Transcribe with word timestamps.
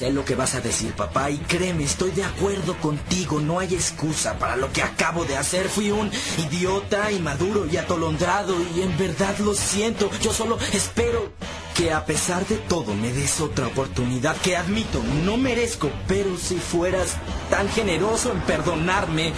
Sé 0.00 0.10
lo 0.10 0.24
que 0.24 0.34
vas 0.34 0.54
a 0.54 0.62
decir, 0.62 0.94
papá, 0.94 1.30
y 1.30 1.36
créeme, 1.36 1.84
estoy 1.84 2.10
de 2.12 2.24
acuerdo 2.24 2.74
contigo. 2.78 3.38
No 3.38 3.58
hay 3.58 3.74
excusa 3.74 4.38
para 4.38 4.56
lo 4.56 4.72
que 4.72 4.82
acabo 4.82 5.26
de 5.26 5.36
hacer. 5.36 5.68
Fui 5.68 5.90
un 5.90 6.10
idiota, 6.38 7.12
inmaduro 7.12 7.66
y 7.66 7.76
atolondrado, 7.76 8.56
y 8.74 8.80
en 8.80 8.96
verdad 8.96 9.36
lo 9.40 9.52
siento. 9.52 10.10
Yo 10.22 10.32
solo 10.32 10.56
espero 10.72 11.30
que 11.76 11.92
a 11.92 12.06
pesar 12.06 12.46
de 12.46 12.56
todo 12.56 12.94
me 12.94 13.12
des 13.12 13.42
otra 13.42 13.66
oportunidad 13.66 14.34
que 14.38 14.56
admito 14.56 15.02
no 15.26 15.36
merezco, 15.36 15.90
pero 16.08 16.34
si 16.38 16.56
fueras 16.56 17.18
tan 17.50 17.68
generoso 17.68 18.32
en 18.32 18.40
perdonarme, 18.40 19.34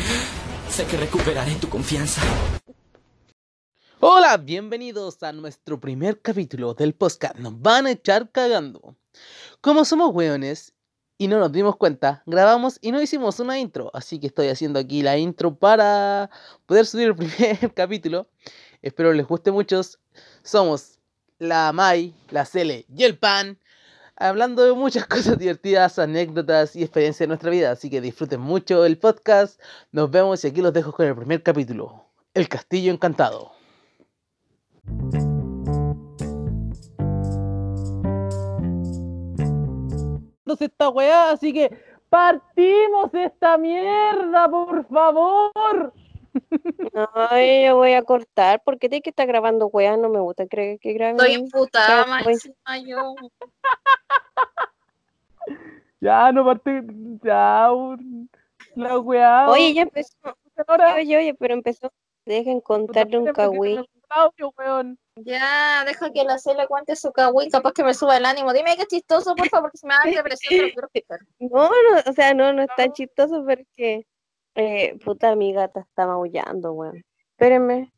sé 0.71 0.87
que 0.87 0.97
recuperaré 0.97 1.57
tu 1.57 1.69
confianza. 1.69 2.23
Hola, 3.99 4.37
bienvenidos 4.37 5.25
a 5.25 5.33
nuestro 5.33 5.81
primer 5.81 6.21
capítulo 6.21 6.75
del 6.75 6.95
podcast. 6.95 7.35
Nos 7.39 7.61
van 7.61 7.87
a 7.87 7.91
echar 7.91 8.31
cagando. 8.31 8.97
Como 9.63 9.85
somos 9.85 10.13
weones 10.13 10.75
y 11.19 11.29
no 11.29 11.39
nos 11.39 11.53
dimos 11.53 11.77
cuenta, 11.77 12.25
grabamos 12.27 12.79
y 12.81 12.91
no 12.91 13.01
hicimos 13.01 13.39
una 13.39 13.61
intro. 13.61 13.93
Así 13.95 14.19
que 14.19 14.27
estoy 14.27 14.49
haciendo 14.49 14.81
aquí 14.81 15.03
la 15.03 15.17
intro 15.19 15.55
para 15.55 16.31
poder 16.67 16.85
subir 16.85 17.07
el 17.11 17.15
primer 17.15 17.73
capítulo. 17.73 18.27
Espero 18.83 19.13
les 19.13 19.25
guste 19.25 19.53
mucho. 19.53 19.81
Somos 20.43 20.99
la 21.39 21.73
Mai, 21.73 22.13
la 22.31 22.45
Cele 22.45 22.87
y 22.93 23.05
el 23.05 23.17
Pan. 23.17 23.57
Hablando 24.17 24.65
de 24.65 24.73
muchas 24.73 25.07
cosas 25.07 25.39
divertidas, 25.39 26.01
anécdotas 26.01 26.75
y 26.75 26.83
experiencias 26.83 27.21
de 27.21 27.29
nuestra 27.29 27.51
vida. 27.51 27.71
Así 27.71 27.89
que 27.89 28.01
disfruten 28.01 28.41
mucho 28.41 28.85
el 28.85 28.99
podcast. 28.99 29.61
Nos 29.93 30.11
vemos 30.11 30.43
y 30.43 30.49
aquí 30.49 30.61
los 30.61 30.73
dejo 30.73 30.91
con 30.91 31.07
el 31.07 31.15
primer 31.15 31.41
capítulo. 31.45 32.05
El 32.35 32.49
Castillo 32.49 32.91
Encantado. 32.91 33.53
Esta 40.61 40.89
weá, 40.89 41.31
así 41.31 41.53
que 41.53 41.71
partimos 42.09 43.13
esta 43.15 43.57
mierda, 43.57 44.49
por 44.49 44.87
favor. 44.87 45.93
Ay, 47.31 47.67
yo 47.67 47.77
voy 47.77 47.93
a 47.93 48.03
cortar. 48.03 48.63
porque 48.65 48.89
tiene 48.89 49.03
que 49.03 49.11
estar 49.11 49.27
grabando 49.27 49.67
weá? 49.67 49.97
No 49.97 50.09
me 50.09 50.21
gusta. 50.21 50.47
¿Cree 50.47 50.79
que 50.79 50.93
grabe? 50.93 51.13
Estoy 51.13 51.35
imputada, 51.35 52.07
máxima 52.07 52.79
yo. 52.85 53.15
ya, 56.01 56.33
no 56.33 56.45
parte. 56.45 56.83
Ya, 57.23 57.69
la 58.75 58.99
weá. 58.99 59.51
Oye, 59.51 59.75
ya 59.75 59.83
empezó. 59.83 60.17
Oye, 60.97 61.17
oye, 61.17 61.35
pero 61.35 61.55
empezó. 61.55 61.93
Dejen 62.25 62.61
contarle 62.61 63.19
un 63.19 63.33
Ya, 65.17 65.85
deja 65.85 66.11
que 66.13 66.25
la 66.25 66.39
C 66.39 66.55
le 66.55 66.67
cuente 66.67 66.97
su 66.97 67.13
cagüí, 67.13 67.51
capaz 67.51 67.73
que 67.73 67.85
me 67.85 67.95
suba 67.95 68.17
el 68.17 68.25
ánimo. 68.25 68.53
Dime 68.53 68.77
que 68.77 68.83
es 68.83 68.89
chistoso, 68.89 69.35
por 69.35 69.49
favor, 69.49 69.71
porque 69.71 69.79
se 69.79 69.87
me 69.87 69.95
da 69.95 70.03
depresión, 70.25 70.73
No, 71.39 71.69
no, 71.69 72.11
o 72.11 72.13
sea, 72.13 72.35
no, 72.35 72.53
no 72.53 72.63
es 72.63 72.71
tan 72.77 72.93
chistoso 72.93 73.45
porque, 73.47 74.07
eh, 74.55 74.99
puta, 75.05 75.35
mi 75.35 75.53
gata 75.53 75.81
está 75.81 76.07
maullando, 76.07 76.73
weón. 76.73 77.05
Espérenme. 77.33 77.93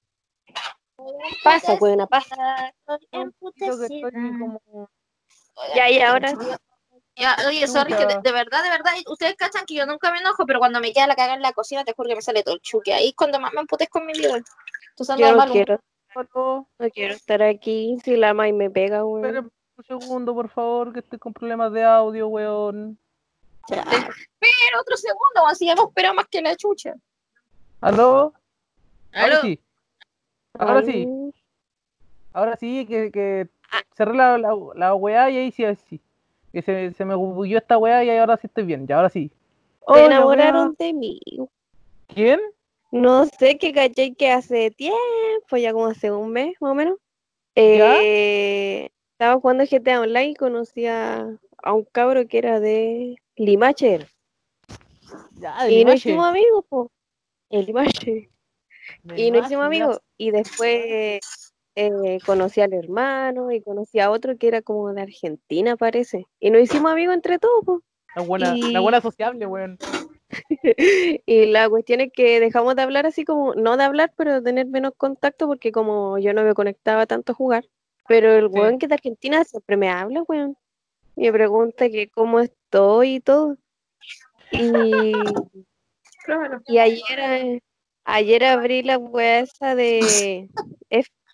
Pasa, 1.43 1.75
weón, 1.75 2.06
pasa. 2.09 2.73
Ya, 5.75 5.91
y 5.91 6.01
ahora 6.01 6.33
ya, 7.17 7.37
oye, 7.47 7.69
sorry, 7.69 7.95
que 7.95 8.06
de, 8.06 8.33
verdad, 8.33 8.62
de 8.65 8.71
verdad, 8.71 8.93
ustedes 9.06 9.37
cachan 9.37 9.65
que 9.67 9.75
yo 9.75 9.87
nunca 9.87 10.11
me 10.11 10.19
enojo, 10.19 10.45
pero 10.47 10.59
cuando 10.59 10.81
me 10.81 10.93
queda 10.93 11.06
la 11.06 11.15
caga 11.15 11.34
en 11.34 11.43
la 11.43 11.53
cocina, 11.53 11.84
te 11.84 11.93
juro 11.93 12.09
que 12.09 12.17
me 12.17 12.23
sale 12.23 12.43
todo 12.43 12.56
el 12.56 12.61
chuque. 12.61 12.93
Ahí 12.93 13.09
es 13.09 13.15
cuando 13.15 13.39
más 13.39 13.53
me 13.53 13.61
emputes 13.61 13.89
con 13.89 14.05
mi 14.05 14.12
vida. 14.15 14.41
Yo 15.17 15.37
no 15.37 15.47
quiero, 15.53 15.81
no 16.33 16.67
quiero 16.93 17.15
estar 17.15 17.43
aquí 17.43 17.98
si 18.05 18.17
la 18.17 18.34
May 18.34 18.53
me 18.53 18.70
pega, 18.70 19.05
weón. 19.05 19.25
Espera 19.25 19.41
un 19.77 19.84
segundo, 19.84 20.34
por 20.34 20.48
favor, 20.48 20.93
que 20.93 21.01
estoy 21.01 21.19
con 21.19 21.33
problemas 21.33 21.73
de 21.73 21.84
audio, 21.84 22.29
weón. 22.29 22.98
Espera 23.69 24.81
otro 24.81 24.97
segundo, 24.97 25.47
así 25.48 25.69
hemos 25.69 25.87
esperado 25.89 26.15
más 26.15 26.27
que 26.29 26.43
la 26.43 26.56
chucha. 26.56 26.95
¿Aló? 27.81 28.33
Ahora 29.12 29.41
sí. 29.41 29.61
Ahora 30.59 30.83
sí. 30.83 31.09
Ahora 32.33 32.56
sí, 32.56 32.87
que, 32.87 33.11
que 33.11 33.49
ah. 33.71 33.83
cerré 33.97 34.15
la, 34.15 34.38
la, 34.38 34.55
la 34.75 34.94
weá 34.94 35.31
y 35.31 35.38
ahí 35.38 35.50
sí, 35.53 35.65
ahí 35.65 35.77
sí 35.88 36.00
que 36.55 36.62
se, 36.62 36.93
se 36.93 37.05
me 37.05 37.17
bulló 37.17 37.59
esta 37.59 37.77
weá 37.77 38.05
y 38.05 38.11
ahora 38.11 38.37
sí 38.37 38.47
estoy 38.47 38.65
bien, 38.65 38.87
ya 38.87 38.97
ahora 38.97 39.11
sí. 39.11 39.31
Te 39.93 40.05
enamoraron 40.05 40.75
de 40.78 40.93
mí. 40.93 41.21
¿Quién? 42.06 42.41
No 42.94 43.27
sé, 43.27 43.59
qué 43.59 43.72
caché 43.72 44.15
que 44.15 44.31
hace 44.31 44.71
tiempo, 44.71 45.56
ya 45.56 45.72
como 45.72 45.87
hace 45.87 46.12
un 46.12 46.31
mes 46.31 46.55
más 46.60 46.71
o 46.71 46.75
menos. 46.77 46.97
Eh, 47.56 48.88
estaba 49.10 49.41
jugando 49.41 49.65
GTA 49.69 50.03
Online 50.03 50.31
y 50.31 50.34
conocí 50.37 50.87
a, 50.87 51.37
un 51.66 51.84
cabro 51.91 52.28
que 52.28 52.38
era 52.38 52.60
de 52.60 53.16
Limacher. 53.34 54.06
Ya, 55.32 55.69
y 55.69 55.84
nos 55.84 55.97
hicimos 55.97 56.25
amigos, 56.25 56.65
po. 56.69 56.93
El 57.50 57.66
Limacher. 57.66 58.28
Y 59.16 59.32
nos 59.32 59.47
hicimos 59.47 59.66
amigos. 59.66 59.99
Y 60.16 60.31
después 60.31 61.21
eh, 61.75 62.19
conocí 62.25 62.61
al 62.61 62.75
hermano 62.75 63.50
y 63.50 63.61
conocí 63.61 63.99
a 63.99 64.12
otro 64.12 64.38
que 64.38 64.47
era 64.47 64.62
como 64.62 64.93
de 64.93 65.03
Argentina, 65.03 65.76
parece. 65.76 66.26
Y 66.38 66.50
nos 66.53 66.62
hicimos 66.62 66.93
amigos 66.93 67.16
entre 67.16 67.41
todos. 67.41 67.81
La 68.15 68.22
buena, 68.22 68.55
la 68.55 68.78
buena 68.78 69.00
sociable, 69.00 69.47
weón. 69.47 69.78
y 71.27 71.47
la 71.47 71.69
cuestión 71.69 72.00
es 72.00 72.12
que 72.12 72.41
dejamos 72.41 72.77
de 72.77 72.83
hablar 72.83 73.06
así 73.06 73.25
como, 73.25 73.55
no 73.55 73.77
de 73.77 73.84
hablar, 73.84 74.12
pero 74.17 74.34
de 74.34 74.43
tener 74.43 74.67
menos 74.67 74.93
contacto, 74.97 75.47
porque 75.47 75.72
como 75.72 76.19
yo 76.19 76.33
no 76.33 76.43
me 76.43 76.55
conectaba 76.55 77.06
tanto 77.06 77.33
a 77.33 77.34
jugar. 77.34 77.65
Pero 78.06 78.33
el 78.33 78.49
weón 78.49 78.78
que 78.78 78.87
es 78.87 78.91
de 78.91 78.97
Argentina 78.97 79.44
siempre 79.44 79.77
me 79.77 79.89
habla, 79.89 80.23
weón. 80.23 80.56
Me 81.17 81.33
pregunta 81.33 81.89
que 81.89 82.09
cómo 82.09 82.41
estoy 82.41 83.17
y 83.17 83.21
todo. 83.21 83.56
Y, 84.50 85.12
y 86.67 86.78
ayer, 86.78 87.19
eh, 87.19 87.62
ayer 88.05 88.44
abrí 88.44 88.83
la 88.83 88.99
web 88.99 89.44
esa 89.44 89.75
de 89.75 90.49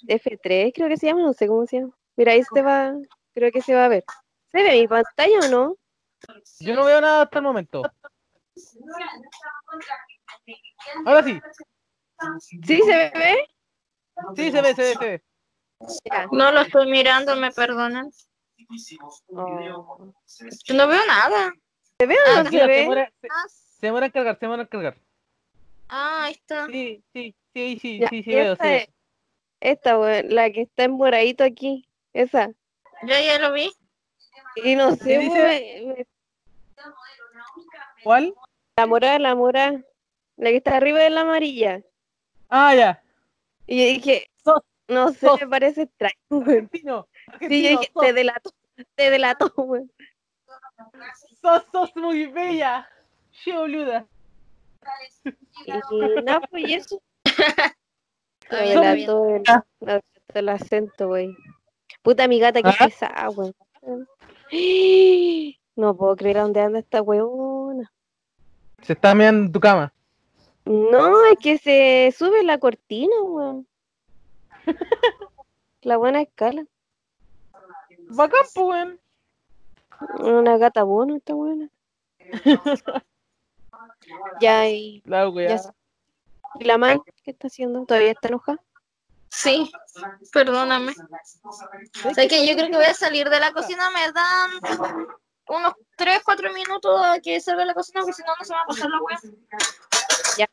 F3, 0.07 0.73
creo 0.75 0.89
que 0.89 0.97
se 0.97 1.07
llama, 1.07 1.23
no 1.23 1.33
sé 1.33 1.47
cómo 1.47 1.67
se 1.67 1.81
llama. 1.81 1.97
Mira, 2.17 2.33
ahí 2.33 2.43
se 2.53 2.63
va, 2.63 2.95
creo 3.35 3.51
que 3.51 3.63
se 3.63 3.75
va 3.75 3.87
a 3.87 3.89
ver. 3.89 4.05
¿Se 4.53 4.63
ve 4.63 4.81
mi 4.81 4.89
pantalla 4.89 5.39
o 5.47 5.49
no? 5.49 5.77
Yo 6.61 6.75
no 6.75 6.85
veo 6.85 7.01
nada 7.01 7.23
hasta 7.23 7.39
el 7.39 7.45
momento. 7.45 7.83
Ahora 11.07 11.23
sí. 11.23 11.41
¿Sí 12.67 12.81
se 12.83 13.11
ve? 13.11 13.49
Sí, 14.37 14.51
se 14.51 14.63
ve, 14.63 14.75
se 14.75 14.83
ve, 14.83 14.95
se 14.95 14.99
ve. 14.99 15.23
No 16.33 16.53
lo 16.53 16.61
estoy 16.61 16.91
mirando, 16.91 17.37
me 17.37 17.51
perdonan. 17.53 18.11
Oh. 19.29 20.13
no 20.75 20.87
veo 20.87 21.07
nada. 21.07 21.53
¿Se 21.99 22.07
ve 22.07 22.15
o 22.15 22.35
no 22.35 22.41
ah, 22.41 22.51
se 22.51 22.67
ve? 22.67 22.75
Se 22.75 23.87
demora, 23.87 24.07
a 24.07 24.11
cargar, 24.11 24.39
se 24.39 24.47
demora 24.47 24.63
a 24.63 24.67
cargar. 24.67 24.97
Ah, 25.89 26.25
ahí 26.25 26.33
está. 26.33 26.67
Sí, 26.67 27.03
sí, 27.13 27.35
sí, 27.55 27.79
sí, 27.81 28.01
sí, 28.11 28.23
sí, 28.23 28.35
veo, 28.35 28.57
sí. 28.57 28.87
Esta, 29.61 29.97
la 30.23 30.51
que 30.51 30.63
está 30.63 30.85
en 30.85 30.93
moradito 30.93 31.45
aquí, 31.45 31.89
esa. 32.13 32.49
Yo 33.03 33.09
ya 33.09 33.39
lo 33.39 33.53
vi. 33.53 33.73
Y 34.57 34.75
no 34.75 34.95
sé, 34.97 35.19
dice? 35.19 36.07
¿Cuál? 38.03 38.35
La 38.81 38.87
morada, 38.87 39.19
la 39.19 39.35
morada. 39.35 39.85
La 40.39 40.49
que 40.49 40.57
está 40.57 40.79
arriba 40.79 41.01
de 41.01 41.11
la 41.11 41.21
amarilla. 41.21 41.83
Ah, 42.49 42.75
ya. 42.75 43.03
Y 43.67 43.79
yo 43.79 43.85
dije, 43.93 44.31
no 44.89 45.13
sé, 45.13 45.29
me 45.39 45.47
parece 45.47 45.83
extraño. 45.83 46.15
Argentino, 46.31 47.07
sí, 47.41 47.63
yo 47.63 47.79
dije, 47.79 47.93
te 48.01 48.13
delato, 48.15 48.51
te 48.95 49.11
delato, 49.11 49.53
güey. 49.55 49.83
Sos, 51.43 51.63
sos 51.71 51.95
muy 51.95 52.25
bella. 52.29 52.89
Sí, 53.45 53.53
boluda. 53.53 54.07
Y 55.67 55.73
no, 56.23 56.41
pues 56.51 56.65
eso. 56.69 57.03
el, 58.51 59.43
el, 60.33 60.49
acento, 60.49 61.09
güey. 61.09 61.37
Puta, 62.01 62.27
mi 62.29 62.41
gata, 62.41 62.63
que 62.63 62.71
¿Ah? 62.71 62.87
pesada, 62.87 63.27
güey. 63.29 63.53
No 65.77 65.97
puedo 65.97 66.17
creer 66.17 66.39
a 66.39 66.43
dónde 66.43 66.61
anda 66.61 66.79
esta 66.79 67.03
weona. 67.03 67.60
¿Se 68.83 68.93
está 68.95 69.15
mirando 69.15 69.47
en 69.47 69.53
tu 69.53 69.61
cama? 69.61 69.93
No, 70.65 71.25
es 71.27 71.39
que 71.39 71.59
se 71.59 72.15
sube 72.17 72.43
la 72.45 72.59
cortina, 72.59 73.15
weón. 73.23 73.67
la 75.83 75.97
buena 75.97 76.23
escala. 76.23 76.65
Bacán, 78.09 78.41
pues, 78.55 78.67
weón. 78.67 79.01
Una 80.19 80.57
gata 80.57 80.83
buena 80.83 81.17
esta 81.17 81.35
buena. 81.35 81.69
ya, 84.41 84.69
y. 84.69 85.03
La 85.05 85.31
ya, 85.35 85.61
¿Y 86.59 86.65
la 86.65 86.79
man 86.79 87.01
qué 87.25 87.31
está 87.31 87.49
haciendo? 87.49 87.85
¿Todavía 87.85 88.13
está 88.13 88.29
enojada? 88.29 88.61
Sí, 89.29 89.71
perdóname. 90.33 90.93
O 92.05 92.15
sea, 92.15 92.27
que 92.27 92.47
yo 92.47 92.55
creo 92.55 92.69
que 92.69 92.77
voy 92.77 92.85
a 92.85 92.95
salir 92.95 93.29
de 93.29 93.39
la 93.39 93.53
cocina, 93.53 93.89
me 93.91 94.13
dan 94.13 95.07
unos 95.51 95.75
3, 95.97 96.23
4 96.25 96.53
minutos 96.53 97.01
a 97.05 97.19
que 97.21 97.41
salga 97.41 97.65
la 97.65 97.75
cocina, 97.75 98.01
porque 98.01 98.15
si 98.15 98.23
no, 98.23 98.33
no 98.39 98.45
se 98.45 98.55
va 98.55 98.63
a 98.63 98.67
pasar 98.67 98.89
la 98.89 99.01
web. 99.01 99.19
Ya. 100.39 100.49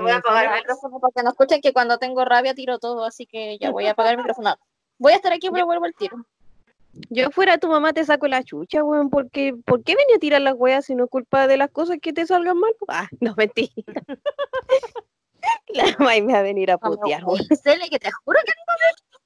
Voy 0.00 0.10
a 0.10 0.16
apagar 0.16 0.44
el 0.46 0.60
micrófono 0.60 0.98
para 0.98 1.12
que 1.12 1.22
no 1.22 1.30
escuchen 1.30 1.60
que 1.60 1.72
cuando 1.72 1.98
tengo 1.98 2.24
rabia 2.24 2.54
tiro 2.54 2.78
todo, 2.78 3.04
así 3.04 3.26
que 3.26 3.58
ya 3.58 3.70
voy 3.70 3.86
a 3.86 3.92
apagar 3.92 4.12
el 4.12 4.18
micrófono. 4.18 4.56
Voy 4.98 5.12
a 5.12 5.16
estar 5.16 5.32
aquí, 5.32 5.48
pero 5.50 5.66
vuelvo 5.66 5.84
al 5.84 5.94
tiro. 5.94 6.26
yo 7.10 7.30
fuera 7.30 7.58
tu 7.58 7.68
mamá 7.68 7.92
te 7.92 8.04
saco 8.04 8.26
la 8.26 8.42
chucha, 8.42 8.82
weón, 8.82 9.08
porque 9.08 9.54
¿por 9.64 9.84
qué 9.84 9.94
venía 9.94 10.16
a 10.16 10.20
tirar 10.20 10.40
las 10.40 10.54
weas 10.54 10.86
si 10.86 10.96
no 10.96 11.04
es 11.04 11.10
culpa 11.10 11.46
de 11.46 11.58
las 11.58 11.70
cosas 11.70 11.98
que 12.02 12.12
te 12.12 12.26
salgan 12.26 12.58
mal? 12.58 12.74
Ah, 12.88 13.08
no, 13.20 13.34
mentira. 13.36 13.70
la 15.68 15.84
mamá 15.98 16.12
me 16.22 16.32
va 16.32 16.40
a 16.40 16.42
venir 16.42 16.72
a 16.72 16.78
putear, 16.78 17.24
weón. 17.24 17.38
Que 17.48 17.98
te 18.00 18.10
juro 18.24 18.40
que 18.44 18.52
No, 18.66 19.25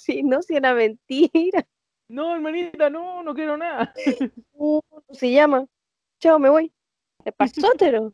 si 0.00 0.22
no, 0.22 0.42
si 0.42 0.56
era 0.56 0.74
mentira. 0.74 1.66
No, 2.08 2.34
hermanita, 2.34 2.90
no, 2.90 3.22
no 3.22 3.34
quiero 3.34 3.56
nada. 3.56 3.92
Uh, 4.52 4.80
se 5.12 5.30
llama. 5.32 5.66
Chao, 6.20 6.38
me 6.38 6.48
voy. 6.48 6.72
¿Te 7.24 7.32
pasótero? 7.32 8.12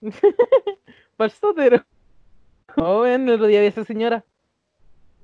Pasótero. 1.16 1.84
Oh, 2.76 3.00
ven, 3.00 3.28
el 3.28 3.34
otro 3.34 3.46
día 3.46 3.60
vi 3.60 3.66
a 3.66 3.68
esa 3.70 3.84
señora. 3.84 4.24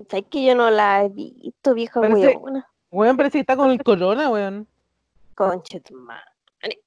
¿Sabes 0.09 0.25
que 0.29 0.45
yo 0.45 0.55
no 0.55 0.69
la 0.69 1.05
he 1.05 1.09
visto, 1.09 1.73
vieja 1.73 2.01
Parece- 2.01 2.35
weona? 2.37 2.67
Weón, 2.91 3.17
parece 3.17 3.33
que 3.33 3.39
está 3.41 3.55
con 3.55 3.71
el 3.71 3.81
corona, 3.83 4.29
weón. 4.29 4.67
Tu 5.35 5.95
madre. 5.95 6.81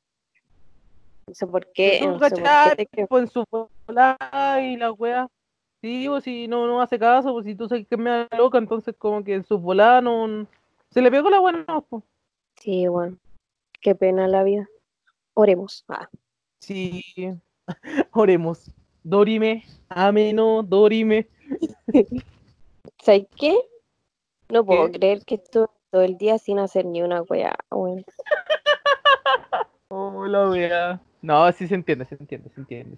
No 1.26 1.34
sé 1.34 1.46
por 1.46 1.70
qué. 1.72 1.98
¿Tú 2.00 2.06
No 2.08 2.18
sé 2.18 2.18
por 2.30 2.42
cachai? 2.42 2.76
qué 2.76 2.86
te- 3.06 3.16
en 3.16 3.28
su 3.28 3.44
volada 3.86 4.60
y 4.62 4.76
la 4.76 4.92
wea. 4.92 5.28
Sí, 5.80 6.06
pues 6.08 6.24
si 6.24 6.48
no, 6.48 6.66
no 6.66 6.80
hace 6.80 6.98
caso, 6.98 7.32
pues 7.32 7.46
si 7.46 7.54
tú 7.54 7.68
sabes 7.68 7.86
que 7.86 7.96
me 7.96 8.10
da 8.10 8.28
loca, 8.36 8.58
entonces 8.58 8.94
como 8.98 9.22
que 9.22 9.34
en 9.34 9.44
su 9.44 9.58
volada 9.58 10.00
no. 10.00 10.46
Se 10.90 11.00
le 11.00 11.10
pegó 11.10 11.30
la 11.30 11.38
buena, 11.38 11.64
pues. 11.88 12.02
Sí, 12.56 12.86
bueno. 12.88 13.16
Qué 13.80 13.94
pena 13.94 14.26
la 14.26 14.42
vida. 14.42 14.68
Oremos. 15.34 15.84
Ah. 15.88 16.08
Sí. 16.58 17.04
Oremos. 18.12 18.70
Dorime. 19.04 19.64
Ameno, 19.88 20.62
Dorime. 20.62 21.28
¿Sabes 23.02 23.26
qué? 23.36 23.56
No 24.48 24.64
puedo 24.64 24.86
¿Qué? 24.86 24.98
creer 24.98 25.24
que 25.24 25.36
estuve 25.36 25.68
todo 25.90 26.02
el 26.02 26.18
día 26.18 26.38
sin 26.38 26.58
hacer 26.58 26.84
ni 26.86 27.02
una 27.02 27.22
weá, 27.22 27.54
weón. 27.70 28.04
Oh, 29.90 30.26
la 30.26 30.50
wea. 30.50 31.00
No, 31.22 31.50
sí 31.52 31.66
se 31.66 31.74
entiende, 31.74 32.04
se 32.04 32.14
entiende, 32.16 32.50
se 32.50 32.60
entiende. 32.60 32.96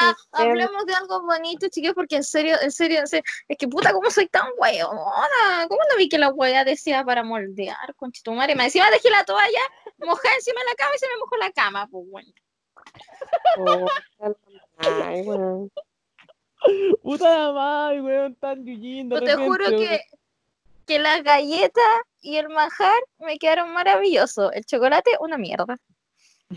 Ah, 0.00 0.14
Em, 0.38 0.50
hablemos 0.50 0.86
de 0.86 0.94
algo 0.94 1.22
bonito, 1.22 1.68
chicos, 1.68 1.92
porque 1.94 2.16
en 2.16 2.24
serio, 2.24 2.56
en 2.60 2.72
serio, 2.72 3.00
en 3.00 3.06
serio, 3.06 3.24
es 3.48 3.56
que 3.56 3.68
puta, 3.68 3.92
¿cómo 3.92 4.10
soy 4.10 4.28
tan 4.28 4.46
weona? 4.58 5.66
¿Cómo 5.68 5.80
no 5.90 5.96
vi 5.96 6.08
que 6.08 6.18
la 6.18 6.30
wea 6.30 6.64
decía 6.64 7.04
para 7.04 7.22
moldear, 7.22 7.94
conchetumare? 7.96 8.54
Me 8.54 8.64
encima 8.64 8.90
dejé 8.90 9.10
la 9.10 9.24
toalla 9.24 9.60
mojada 9.98 10.34
encima 10.34 10.60
de 10.60 10.66
la 10.66 10.74
cama 10.74 10.94
y 10.94 10.98
se 10.98 11.08
me 11.08 11.16
mojó 11.18 11.36
la 11.36 11.50
cama, 11.52 11.86
pues 11.88 12.04
bueno. 12.10 12.32
Oh, 13.58 13.86
ay, 14.78 15.22
weón. 15.22 15.70
Puta 17.02 17.52
madre, 17.52 18.02
weón, 18.02 18.34
tan 18.36 18.64
yuyindo. 18.64 19.20
Te 19.20 19.36
juro 19.36 19.66
que, 19.70 20.00
que 20.86 20.98
las 20.98 21.22
galletas 21.22 21.84
y 22.20 22.36
el 22.36 22.48
manjar 22.48 23.02
me 23.18 23.38
quedaron 23.38 23.72
maravillosos. 23.72 24.52
El 24.54 24.64
chocolate, 24.64 25.12
una 25.20 25.38
mierda. 25.38 25.78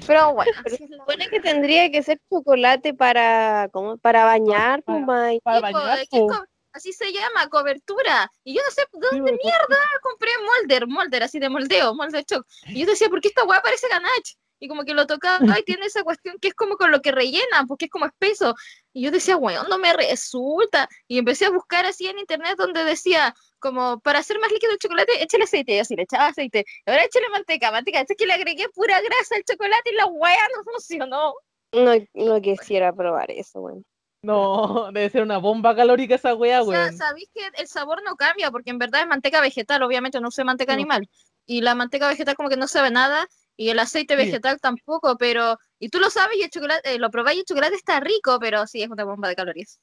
Pero 0.06 0.34
bueno, 0.34 0.52
la 0.66 0.98
Supone 0.98 1.28
que 1.30 1.40
tendría 1.40 1.90
que 1.92 2.04
ser 2.04 2.20
chocolate 2.30 2.94
para, 2.94 3.70
¿cómo? 3.72 3.98
Para 3.98 4.26
bañar, 4.26 4.84
pues, 4.84 5.02
May. 5.06 5.40
Para 5.42 5.58
Sí, 5.68 5.74
po, 5.74 5.80
bañar, 5.80 6.08
co- 6.30 6.46
así 6.74 6.94
se 6.94 7.12
llama, 7.12 7.48
cobertura. 7.50 8.32
Y 8.44 8.54
yo 8.56 8.62
no 8.64 8.72
sé 8.72 8.82
de 8.82 8.88
Sí, 8.92 9.18
dónde 9.18 9.32
weón, 9.32 9.40
mierda 9.44 9.78
compré 10.02 10.30
molder, 10.46 10.88
molder, 10.88 11.24
así 11.24 11.40
de 11.40 11.50
moldeo, 11.50 11.96
molder 11.96 12.24
choc. 12.26 12.46
Y 12.68 12.82
yo 12.82 12.86
decía, 12.86 13.10
¿por 13.10 13.20
qué 13.22 13.30
esta 13.30 13.44
weá 13.46 13.62
parece 13.62 13.88
ganache? 13.88 14.36
Y 14.60 14.68
como 14.68 14.86
que 14.86 14.94
lo 14.96 15.06
tocaba 15.06 15.60
y 15.60 15.64
tiene 15.64 15.86
esa 15.86 16.04
cuestión 16.04 16.38
que 16.42 16.48
es 16.48 16.54
como 16.56 16.78
con 16.78 16.90
lo 16.92 17.00
que 17.02 17.12
rellenan, 17.12 17.68
porque 17.68 17.86
es 17.86 17.92
como 17.92 18.06
espeso. 18.08 18.56
Y 18.92 19.04
yo 19.04 19.12
decía, 19.12 19.38
weón, 19.38 19.68
no 19.70 19.78
me 19.78 19.94
resulta. 19.94 20.88
Y 21.08 21.20
empecé 21.20 21.46
a 21.46 21.52
buscar 21.52 21.86
así 21.86 22.08
en 22.08 22.18
internet 22.20 22.56
donde 22.58 22.84
decía, 22.84 23.36
como 23.60 24.00
para 24.00 24.20
hacer 24.20 24.40
más 24.40 24.52
líquido 24.52 24.72
el 24.74 24.80
chocolate, 24.80 25.24
échale 25.24 25.44
aceite. 25.46 25.76
Y 25.76 25.80
así 25.80 25.96
le 25.96 26.04
echaba 26.04 26.28
aceite. 26.28 26.66
Ahora 26.86 27.04
échale 27.04 27.30
manteca, 27.30 27.72
manteca. 27.72 28.02
Es 28.02 28.08
que 28.18 28.26
le 28.26 28.34
agregué 28.34 28.68
pura 28.70 29.00
grasa 29.02 29.36
al 29.36 29.44
chocolate 29.44 29.92
y 29.92 29.96
la 29.96 30.06
weá 30.08 30.48
no 30.56 30.64
funcionó. 30.72 31.34
No, 31.74 31.94
no 32.14 32.42
quisiera 32.42 32.94
probar 32.94 33.30
eso, 33.32 33.60
weón. 33.60 33.86
No, 34.24 34.90
debe 34.92 35.10
ser 35.10 35.22
una 35.22 35.38
bomba 35.38 35.76
calórica 35.76 36.16
esa 36.16 36.34
wea, 36.34 36.62
O 36.64 36.70
sea, 36.72 36.80
weón. 36.86 36.98
sabéis 36.98 37.30
que 37.34 37.42
el 37.62 37.68
sabor 37.68 38.02
no 38.04 38.16
cambia, 38.16 38.52
porque 38.52 38.72
en 38.72 38.80
verdad 38.80 39.02
es 39.02 39.08
manteca 39.08 39.42
vegetal, 39.42 39.84
obviamente 39.84 40.20
no 40.20 40.30
usé 40.30 40.44
manteca 40.44 40.74
No. 40.74 40.80
animal. 40.80 41.10
Y 41.46 41.62
la 41.62 41.76
manteca 41.76 42.08
vegetal 42.08 42.36
como 42.36 42.50
que 42.50 42.58
no 42.58 42.68
sabe 42.68 42.90
nada, 42.92 43.28
y 43.56 43.70
el 43.70 43.80
aceite 43.80 44.16
Sí. 44.16 44.26
vegetal 44.26 44.60
tampoco, 44.60 45.18
pero... 45.18 45.58
Y 45.80 45.90
tú 45.90 46.00
lo 46.00 46.10
sabes 46.10 46.38
y 46.38 46.44
el 46.44 46.50
chocolate, 46.50 46.96
eh, 46.96 47.00
lo 47.00 47.12
probáis 47.12 47.38
y 47.38 47.40
el 47.42 47.46
chocolate 47.46 47.76
está 47.76 48.00
rico, 48.00 48.38
pero 48.40 48.66
sí, 48.66 48.82
es 48.82 48.90
una 48.90 49.04
bomba 49.04 49.28
de 49.30 49.36
calorías. 49.36 49.80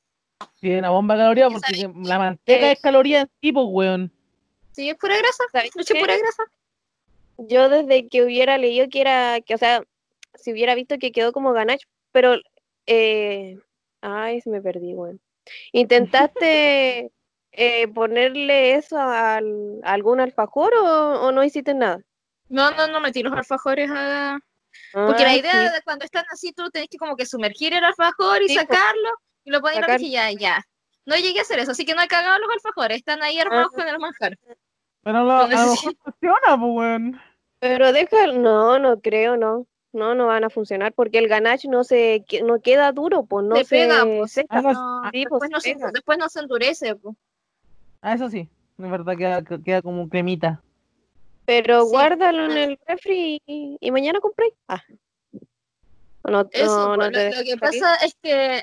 Sí, 0.61 0.71
una 0.75 0.91
bomba 0.91 1.17
caloría 1.17 1.47
¿Y 1.49 1.53
porque 1.53 1.75
sabes 1.75 1.97
la 2.07 2.19
manteca 2.19 2.69
Eh, 2.69 2.73
es 2.73 2.81
caloría 2.81 3.21
en 3.23 3.31
tipo, 3.41 3.65
weón. 3.65 4.13
Sí, 4.73 4.89
es 4.91 4.97
pura 4.97 5.17
grasa, 5.17 5.45
¿Sabes 5.53 5.71
qué? 5.87 6.01
pura 6.01 6.17
grasa. 6.17 6.45
Yo 7.39 7.69
desde 7.69 8.09
que 8.09 8.23
hubiera 8.23 8.59
leído 8.59 8.89
que 8.89 9.01
era, 9.01 9.41
que 9.41 9.55
o 9.55 9.59
sea, 9.59 9.83
si 10.35 10.53
hubiera 10.53 10.75
visto 10.75 10.99
que 10.99 11.13
quedó 11.13 11.33
como 11.33 11.53
ganache, 11.53 11.87
pero, 12.13 12.37
eh, 12.87 13.59
ay, 14.01 14.41
se 14.41 14.51
me 14.51 14.61
perdí, 14.61 14.95
weón. 14.95 15.21
¿Intentaste 15.73 17.11
eh, 17.53 17.89
ponerle 17.89 18.75
eso 18.75 18.99
al, 18.99 19.81
a 19.83 19.93
algún 19.93 20.21
alfajor 20.21 20.75
o, 20.75 21.21
o 21.27 21.33
no 21.33 21.45
hiciste 21.45 21.75
nada? 21.75 22.01
No, 22.49 22.71
no, 22.73 22.87
no 22.89 23.01
metí 23.01 23.23
los 23.23 23.33
alfajores 23.33 23.91
a... 23.93 24.39
Porque 24.93 25.23
Ah, 25.23 25.27
la 25.27 25.37
idea 25.37 25.69
sí. 25.69 25.75
de 25.75 25.83
cuando 25.83 26.05
están 26.05 26.25
así, 26.31 26.53
tú 26.53 26.69
tenés 26.71 26.89
que 26.89 26.99
como 26.99 27.17
que 27.17 27.27
sumergir 27.27 27.73
el 27.75 27.85
alfajor 27.85 28.43
y 28.43 28.49
Sí, 28.49 28.55
pues. 28.55 28.67
sacarlo, 28.67 29.11
y 29.45 29.51
lo 29.51 29.61
pones 29.61 29.77
en 29.77 29.81
la 29.83 29.87
Sacar. 29.89 30.01
ya, 30.01 30.31
ya. 30.33 30.67
No 31.07 31.17
llegué 31.17 31.39
a 31.39 31.43
hacer 31.43 31.59
eso, 31.59 31.73
así 31.73 31.85
que 31.85 31.95
no 31.95 32.03
he 32.03 32.09
cagado 32.09 32.39
los 32.39 32.49
alfajores, 32.55 32.99
están 32.99 33.23
ahí 33.23 33.39
armados 33.39 33.69
Ah. 33.73 33.77
con 33.77 33.89
el 33.89 33.99
manjar. 33.99 34.39
Pero 35.03 35.19
lo- 35.19 35.25
No 35.25 35.33
a 35.37 35.43
lo 35.43 35.49
mejor 35.49 35.67
necesito- 35.69 35.99
funciona, 36.05 36.59
pues, 36.59 36.73
weón. 36.75 37.21
Pero 37.59 37.93
deja, 37.93 38.27
no, 38.29 38.79
no 38.79 39.01
creo, 39.01 39.37
no. 39.37 39.67
No, 39.93 40.15
no 40.17 40.27
van 40.27 40.43
a 40.43 40.51
funcionar 40.51 40.93
porque 40.93 41.19
el 41.19 41.29
ganache 41.29 41.69
no 41.69 41.85
se 41.85 42.25
no 42.43 42.61
queda 42.61 42.91
duro, 42.91 43.25
pues 43.27 43.47
no 43.47 43.55
Se 43.57 43.65
se, 43.65 43.77
pega, 43.77 44.05
pues. 44.05 44.39
Ah, 44.49 44.61
no, 44.61 45.11
después, 45.13 45.39
pues, 45.39 45.51
no 45.51 45.61
se, 45.61 45.75
pega. 45.75 45.91
después 45.93 46.19
no 46.19 46.29
se 46.29 46.41
endurece. 46.41 46.97
pues. 46.97 47.15
Ah, 48.03 48.15
eso 48.15 48.29
sí. 48.29 48.49
Es 48.77 48.91
verdad, 48.91 49.17
queda, 49.17 49.43
queda 49.65 49.83
como 49.83 50.09
cremita. 50.09 50.61
Pero 51.47 51.85
Sí, 51.85 51.91
guárdalo 51.91 52.47
en 52.47 52.57
el 52.57 52.79
refri 52.89 53.41
y, 53.47 53.77
y 53.81 53.91
mañana 53.93 54.19
compré. 54.21 54.53
Ah. 54.67 54.83
No, 56.29 56.49
Eso, 56.51 56.89
no, 56.89 56.97
no 56.97 56.97
pues, 56.97 57.13
te 57.13 57.31
lo, 57.31 57.37
lo 57.39 57.45
que 57.45 57.57
pasa 57.59 57.95
es 57.97 58.17
que 58.23 58.63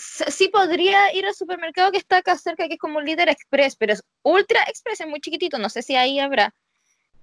sí 0.00 0.48
podría 0.48 1.12
ir 1.14 1.26
al 1.26 1.34
supermercado 1.34 1.90
que 1.92 1.98
está 1.98 2.18
acá 2.18 2.36
cerca, 2.36 2.66
que 2.68 2.74
es 2.74 2.80
como 2.80 2.98
un 2.98 3.04
líder 3.04 3.28
express, 3.28 3.76
pero 3.76 3.92
es 3.92 4.02
ultra 4.22 4.62
express, 4.64 5.00
es 5.00 5.06
muy 5.08 5.20
chiquitito, 5.20 5.58
no 5.58 5.68
sé 5.68 5.82
si 5.82 5.96
ahí 5.96 6.18
habrá. 6.18 6.54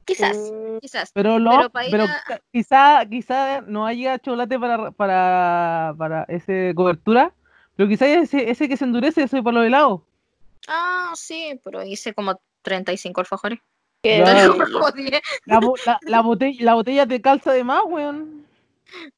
Quizás, 0.05 0.35
Mm, 0.35 0.77
quizás. 0.79 1.11
Pero, 1.13 1.39
lo, 1.39 1.51
Pero 1.51 1.71
pero, 1.91 2.03
a- 2.05 2.39
quizá, 2.51 3.05
quizá 3.09 3.61
no 3.61 3.85
haya 3.85 4.19
chocolate 4.19 4.59
para, 4.59 4.91
para, 4.91 5.93
para 5.97 6.23
ese 6.27 6.73
cobertura, 6.75 7.33
pero 7.75 7.87
quizá 7.87 8.07
ese, 8.07 8.49
ese 8.49 8.67
que 8.67 8.77
se 8.77 8.83
endurece, 8.85 9.23
eso 9.23 9.37
es 9.37 9.43
para 9.43 9.57
los 9.59 9.65
helados. 9.65 10.01
Ah, 10.67 11.11
sí, 11.15 11.59
pero 11.63 11.83
hice 11.83 12.13
como 12.13 12.39
35 12.61 13.21
alfajores. 13.21 13.59
que-. 14.01 14.23
La, 15.45 15.59
bo- 15.59 15.75
la, 15.85 15.99
la 16.01 16.21
botella, 16.21 16.57
la 16.63 16.73
botella 16.73 17.07
te 17.07 17.21
calza 17.21 17.51
de 17.53 17.63
más, 17.63 17.83
weón. 17.85 18.45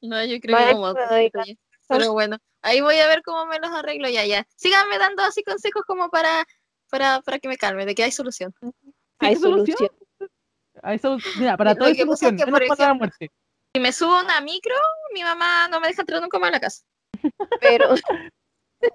No, 0.01 0.23
yo 0.23 0.39
creo 0.39 0.57
que 0.57 0.73
como 0.73 0.93
Pero 1.87 2.13
bueno, 2.13 2.37
ahí 2.65 2.81
voy 2.81 2.97
a 2.97 3.07
ver 3.07 3.21
cómo 3.23 3.45
me 3.45 3.59
los 3.59 3.71
arreglo 3.71 4.09
ya, 4.09 4.25
ya. 4.25 4.45
Síganme 4.55 4.97
dando 4.97 5.23
así 5.23 5.43
consejos 5.43 5.83
como 5.87 6.09
para, 6.09 6.45
para, 6.89 7.21
para 7.21 7.39
que 7.39 7.47
me 7.47 7.57
calme, 7.57 7.85
de 7.85 7.95
que 7.95 8.03
hay 8.03 8.11
solución. 8.11 8.53
hay 9.19 9.35
¿qué 9.35 9.39
solución? 9.39 9.77
solución. 9.77 9.91
Hay 10.83 10.97
solu- 10.99 11.23
Mira, 11.39 11.55
para 11.57 11.73
todo 11.75 11.87
hay 11.87 11.95
solución, 11.95 12.35
menos 12.35 12.51
para 12.51 12.59
la 12.59 12.73
ejemplo, 12.73 12.95
muerte. 12.95 13.31
Si 13.73 13.79
me 13.79 13.91
subo 13.93 14.15
a 14.15 14.23
una 14.23 14.41
micro, 14.41 14.75
mi 15.13 15.23
mamá 15.23 15.67
no 15.69 15.79
me 15.79 15.87
deja 15.87 16.01
entrar 16.01 16.21
nunca 16.21 16.37
más 16.39 16.49
a 16.49 16.51
la 16.53 16.59
casa. 16.59 16.83
Pero 17.61 17.89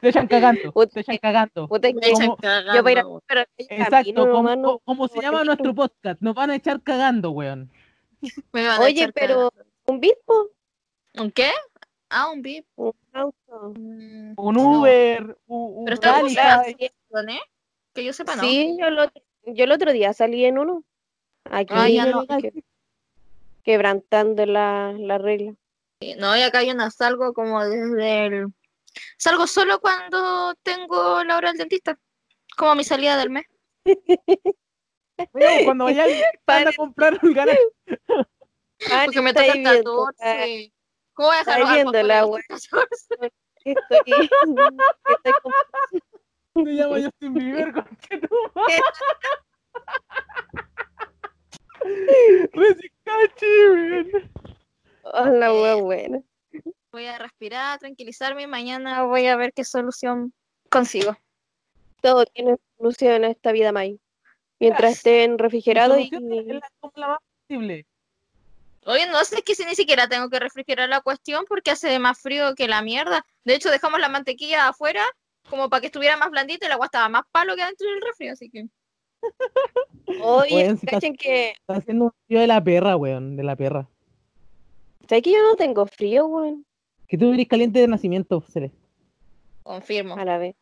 Te 0.00 0.08
echan 0.10 0.28
cagando, 0.28 0.72
te 0.92 1.00
echan 1.00 1.18
cagando. 1.18 1.68
que 1.68 1.76
echan 2.10 2.28
Como- 2.28 2.36
yo 2.74 2.82
para 2.82 2.92
ir 2.92 2.98
a 2.98 3.02
cagando. 3.02 3.22
Exacto, 3.58 3.90
camino 4.14 4.30
como, 4.30 4.56
no- 4.56 4.78
como 4.80 5.08
se 5.08 5.20
llama 5.20 5.42
nuestro 5.44 5.74
podcast, 5.74 6.20
nos 6.20 6.34
van 6.34 6.50
a 6.50 6.56
echar 6.56 6.82
cagando, 6.82 7.30
weón. 7.30 7.70
Me 8.52 8.66
van 8.66 8.80
a 8.80 8.84
Oye, 8.84 9.02
echar 9.02 9.12
pero 9.14 9.52
un 9.86 10.00
bispo. 10.00 10.50
¿Un 11.14 11.30
qué? 11.32 11.50
Ah, 12.10 12.30
un 12.30 12.42
VIP. 12.42 12.66
un 12.76 12.92
auto. 13.12 13.72
Mm, 13.78 14.34
Un 14.36 14.54
no. 14.54 14.62
Uber, 14.80 15.36
un, 15.46 15.78
un 15.78 15.84
Pero 15.84 15.94
está 15.94 16.64
sí, 16.64 16.76
¿eh? 16.78 17.40
Que 17.94 18.04
yo 18.04 18.12
sepa, 18.12 18.36
no. 18.36 18.42
sí, 18.42 18.76
yo, 18.78 18.90
lo, 18.90 19.04
yo 19.46 19.64
el 19.64 19.72
otro 19.72 19.92
día 19.92 20.12
salí 20.12 20.44
en 20.44 20.58
uno. 20.58 20.84
Aquí 21.50 21.72
Ah, 21.76 21.88
ya 21.88 22.06
no. 22.06 22.26
que- 22.26 22.64
quebrantando 23.62 24.44
la, 24.46 24.92
la 24.98 25.18
regla. 25.18 25.54
Sí, 26.00 26.14
No, 26.18 26.36
y 26.36 26.42
acá 26.42 26.62
yo 26.62 26.74
no 26.74 26.90
salgo 26.90 27.32
como 27.32 27.64
desde 27.64 28.26
el... 28.26 28.46
Salgo 29.18 29.46
solo 29.46 29.80
cuando 29.80 30.54
tengo 30.62 31.22
la 31.24 31.36
hora 31.36 31.50
del 31.50 31.58
dentista. 31.58 31.98
Como 32.56 32.74
mi 32.74 32.84
salida 32.84 33.16
del 33.16 33.30
mes. 33.30 33.44
Oye, 35.32 35.64
cuando 35.64 35.84
vayas 35.84 36.08
a 36.46 36.72
comprar 36.76 37.18
un 37.22 37.32
garaje, 37.34 37.58
Porque 39.04 39.20
me 39.20 39.32
toca 39.34 39.52
el 39.52 39.62
14. 39.62 40.72
¿Cómo 41.20 41.28
voy 41.32 41.36
a 41.36 41.40
dejar 41.40 41.60
los 41.60 41.70
viendo 41.70 41.92
del 41.92 42.08
14? 42.08 42.68
Estoy, 43.62 43.98
estoy 44.14 45.32
con- 46.54 46.64
Se 46.64 46.72
llama 46.72 46.96
Justin 46.96 47.34
Bieber, 47.34 47.74
tu 47.74 48.28
madre. 48.54 48.80
Recicachi, 52.54 53.46
weón. 53.68 54.30
Oh, 55.02 55.82
buena. 55.82 56.22
Voy 56.90 57.04
a 57.04 57.18
respirar, 57.18 57.78
tranquilizarme 57.78 58.44
y 58.44 58.46
mañana 58.46 59.02
voy 59.02 59.26
a 59.26 59.36
ver 59.36 59.52
qué 59.52 59.64
solución 59.64 60.32
consigo. 60.70 61.18
Todo 62.00 62.24
tiene 62.24 62.56
solución 62.78 63.12
en 63.12 63.24
esta 63.24 63.52
vida, 63.52 63.72
May. 63.72 64.00
Mientras 64.58 64.92
estén 64.92 65.36
refrigerados 65.36 65.98
y... 66.00 66.08
solución 66.08 66.32
es 66.32 66.46
la, 66.46 66.70
como 66.80 66.92
la 66.96 67.08
más 67.08 67.18
posible. 67.46 67.86
Oye, 68.86 69.06
no 69.06 69.22
sé 69.24 69.42
que 69.42 69.54
si 69.54 69.64
ni 69.64 69.74
siquiera 69.74 70.08
tengo 70.08 70.30
que 70.30 70.38
refrigerar 70.38 70.88
la 70.88 71.02
cuestión 71.02 71.44
porque 71.48 71.70
hace 71.70 71.98
más 71.98 72.18
frío 72.18 72.54
que 72.54 72.66
la 72.66 72.82
mierda. 72.82 73.24
De 73.44 73.54
hecho, 73.54 73.70
dejamos 73.70 74.00
la 74.00 74.08
mantequilla 74.08 74.68
afuera 74.68 75.04
como 75.48 75.68
para 75.68 75.80
que 75.80 75.86
estuviera 75.88 76.16
más 76.16 76.30
blandita 76.30 76.64
y 76.64 76.68
el 76.68 76.72
agua 76.72 76.86
estaba 76.86 77.08
más 77.08 77.22
palo 77.30 77.54
que 77.56 77.62
adentro 77.62 77.88
del 77.90 78.00
refri, 78.00 78.28
así 78.28 78.50
que... 78.50 78.66
Oye, 80.22 80.54
Weón, 80.54 80.78
si 80.78 80.86
cachen 80.86 81.14
que... 81.14 81.50
Está 81.50 81.74
haciendo 81.74 82.06
un 82.06 82.12
frío 82.26 82.40
de 82.40 82.46
la 82.46 82.62
perra, 82.62 82.96
weón, 82.96 83.36
de 83.36 83.42
la 83.42 83.56
perra. 83.56 83.88
¿Sabes 85.08 85.24
que 85.24 85.32
yo 85.32 85.42
no 85.42 85.56
tengo 85.56 85.86
frío, 85.86 86.26
weón? 86.26 86.64
Que 87.06 87.18
tú 87.18 87.32
eres 87.32 87.48
caliente 87.48 87.80
de 87.80 87.88
nacimiento, 87.88 88.40
Cele. 88.40 88.70
Confirmo. 89.62 90.16
A 90.16 90.24
la 90.24 90.38
vez. 90.38 90.56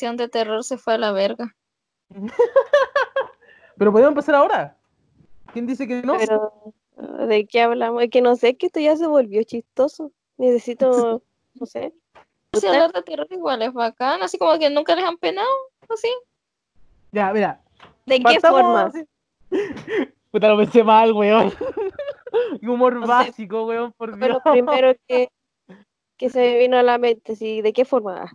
Sección 0.00 0.16
de 0.16 0.28
terror 0.28 0.64
se 0.64 0.78
fue 0.78 0.94
a 0.94 0.98
la 0.98 1.12
verga. 1.12 1.54
Pero 3.76 3.92
podemos 3.92 4.12
empezar 4.12 4.34
ahora. 4.34 4.78
¿Quién 5.52 5.66
dice 5.66 5.86
que 5.86 6.00
no? 6.02 6.16
Pero, 6.16 6.74
¿de 7.26 7.46
qué 7.46 7.60
hablamos? 7.60 8.02
Es 8.02 8.10
que 8.10 8.22
no 8.22 8.34
sé, 8.36 8.56
que 8.56 8.66
esto 8.66 8.80
ya 8.80 8.96
se 8.96 9.06
volvió 9.06 9.42
chistoso. 9.42 10.10
Necesito, 10.38 11.22
no 11.54 11.66
sé. 11.66 11.92
Si 12.54 12.66
hablar 12.66 12.92
de 12.92 13.02
terror 13.02 13.26
igual 13.30 13.60
es 13.62 13.72
bacán, 13.74 14.22
así 14.22 14.38
como 14.38 14.58
que 14.58 14.70
nunca 14.70 14.96
les 14.96 15.04
han 15.04 15.18
penado, 15.18 15.48
así. 15.88 16.08
Ya, 17.12 17.32
mira. 17.32 17.60
¿De 18.06 18.16
qué 18.16 18.40
partamos 18.40 18.60
forma? 18.62 18.82
así. 18.86 19.04
Puta, 20.30 20.48
lo 20.48 20.56
pensé 20.56 20.82
mal, 20.82 21.12
weón. 21.12 21.52
Y 22.60 22.66
Humor 22.66 22.94
No 22.94 23.02
sé, 23.02 23.08
básico, 23.08 23.66
weón, 23.66 23.92
por 23.92 24.12
Pero 24.18 24.34
Dios. 24.34 24.42
lo 24.44 24.52
primero 24.52 24.94
que, 25.06 25.28
que 26.16 26.30
se 26.30 26.40
me 26.40 26.58
vino 26.58 26.78
a 26.78 26.82
la 26.82 26.96
mente, 26.96 27.36
sí, 27.36 27.60
¿de 27.60 27.72
qué 27.72 27.84
forma? 27.84 28.32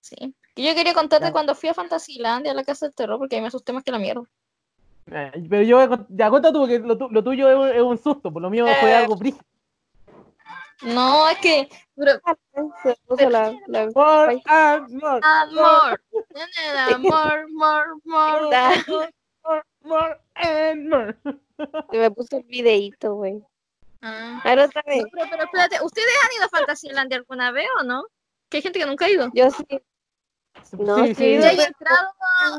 Sí. 0.00 0.34
Que 0.60 0.66
yo 0.68 0.74
quería 0.74 0.92
contarte 0.92 1.26
Ya. 1.28 1.32
cuando 1.32 1.54
fui 1.54 1.70
a 1.70 1.74
Fantasylandia, 1.74 2.52
a 2.52 2.54
la 2.54 2.64
casa 2.64 2.84
del 2.86 2.94
terror, 2.94 3.18
porque 3.18 3.36
ahí 3.36 3.40
me 3.42 3.48
asusté 3.48 3.72
más 3.72 3.82
que 3.82 3.90
la 3.92 3.98
mierda. 3.98 4.22
Eh, 5.10 5.32
Pero 5.48 5.62
yo, 5.62 6.06
ya 6.10 6.28
cuenta 6.28 6.52
tú, 6.52 6.58
porque 6.60 6.78
lo, 6.80 6.98
tu- 6.98 7.08
lo 7.08 7.24
tuyo 7.24 7.48
es 7.48 7.56
un, 7.56 7.68
es 7.76 7.82
un 7.82 7.96
susto, 7.98 8.30
por 8.30 8.42
lo 8.42 8.50
mío 8.50 8.66
fue 8.80 8.90
Eh. 8.90 8.94
algo 8.96 9.16
brígido. 9.16 9.42
No, 10.82 11.28
es 11.28 11.38
que. 11.38 11.68
Pero, 11.96 12.12
Se 12.82 12.94
puso 13.06 13.28
la, 13.30 13.54
la- 13.66 13.86
More 13.94 14.40
and 14.46 14.92
more, 14.92 15.20
amor. 15.26 16.00
More, 17.00 17.46
more, 17.54 17.96
more. 18.04 19.12
More, 19.42 19.62
more 19.82 20.20
and 20.34 20.88
more. 20.88 21.16
se 21.90 21.98
me 21.98 22.10
puso 22.10 22.36
el 22.36 22.42
videíto, 22.44 23.14
güey. 23.14 23.42
Ah. 24.02 24.40
Ahora 24.44 24.64
otra 24.66 24.82
vez. 24.86 25.02
No, 25.02 25.08
pero, 25.12 25.26
pero 25.30 25.44
espérate, 25.44 25.76
¿ustedes 25.84 26.08
han 26.24 26.36
ido 26.36 26.44
a 26.44 26.48
Fantasylandia 26.48 27.18
alguna 27.18 27.50
vez 27.52 27.66
o 27.80 27.82
no? 27.84 28.04
Que 28.48 28.58
hay 28.58 28.62
gente 28.62 28.78
que 28.78 28.86
nunca 28.86 29.04
ha 29.06 29.10
ido. 29.10 29.30
Yo 29.34 29.50
sí. 29.50 29.64
No, 30.78 30.96
sí, 30.98 31.08
sí, 31.08 31.14
sí. 31.14 31.38
¿Ya 31.40 31.48
hay 31.48 31.56
pero- 31.56 31.68
entrado 31.68 32.08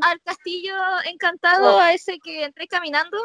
al 0.04 0.22
castillo 0.22 0.76
encantado, 1.06 1.72
No. 1.74 1.80
a 1.80 1.94
ese 1.94 2.20
que 2.20 2.44
entré 2.46 2.68
caminando? 2.68 3.18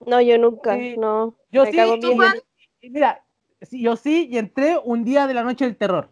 No, 0.00 0.20
yo 0.20 0.38
nunca. 0.38 0.76
Sí. 0.76 0.96
No. 0.96 1.36
Yo 1.50 1.64
me 1.64 1.72
sí, 1.72 2.00
¿tú. 2.00 2.14
Juan? 2.14 2.38
Mira, 2.82 3.24
sí, 3.62 3.82
yo 3.82 3.96
sí, 3.96 4.28
y 4.30 4.38
entré 4.38 4.78
un 4.82 5.04
día 5.04 5.26
de 5.26 5.34
la 5.34 5.42
noche 5.42 5.64
del 5.64 5.76
terror. 5.76 6.08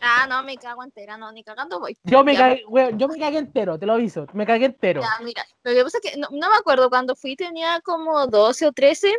Ah, 0.00 0.26
no, 0.28 0.42
me 0.42 0.56
cago 0.56 0.82
entera, 0.82 1.16
no, 1.16 1.30
ni 1.30 1.44
cagando 1.44 1.78
voy. 1.78 1.96
Yo 2.02 2.24
me 2.24 2.32
Ya, 2.34 2.40
cagué, 2.40 2.64
yo 2.96 3.06
me 3.08 3.18
cagué 3.18 3.38
entero, 3.38 3.78
te 3.78 3.86
lo 3.86 3.92
aviso, 3.92 4.26
me 4.32 4.44
cagué 4.44 4.66
entero. 4.66 5.00
Ya, 5.00 5.24
mira, 5.24 5.44
lo 5.62 5.72
que 5.72 5.84
pasa 5.84 5.98
es 6.02 6.10
que 6.10 6.16
no, 6.18 6.26
no 6.32 6.50
me 6.50 6.56
acuerdo 6.56 6.90
cuando 6.90 7.14
fui, 7.14 7.36
tenía 7.36 7.80
como 7.82 8.26
12 8.26 8.66
o 8.66 8.72
13 8.72 9.14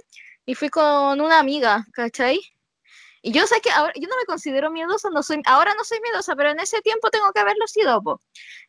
y 0.45 0.55
fui 0.55 0.67
con 0.67 1.21
una 1.21 1.39
amiga, 1.39 1.85
¿cachai? 1.93 2.41
Y 3.25 3.31
yo 3.31 3.47
sé 3.47 3.61
que 3.61 3.71
ahora, 3.71 3.93
yo 3.95 4.07
no 4.09 4.17
me 4.17 4.25
considero 4.25 4.69
miedosa, 4.69 5.09
no 5.09 5.23
soy, 5.23 5.41
ahora 5.45 5.73
no 5.75 5.85
soy 5.85 5.99
miedosa, 6.01 6.35
pero 6.35 6.49
en 6.51 6.59
ese 6.59 6.81
tiempo 6.81 7.09
tengo 7.09 7.31
que 7.31 7.39
haberlo 7.39 7.65
sido, 7.67 8.01
po. 8.01 8.19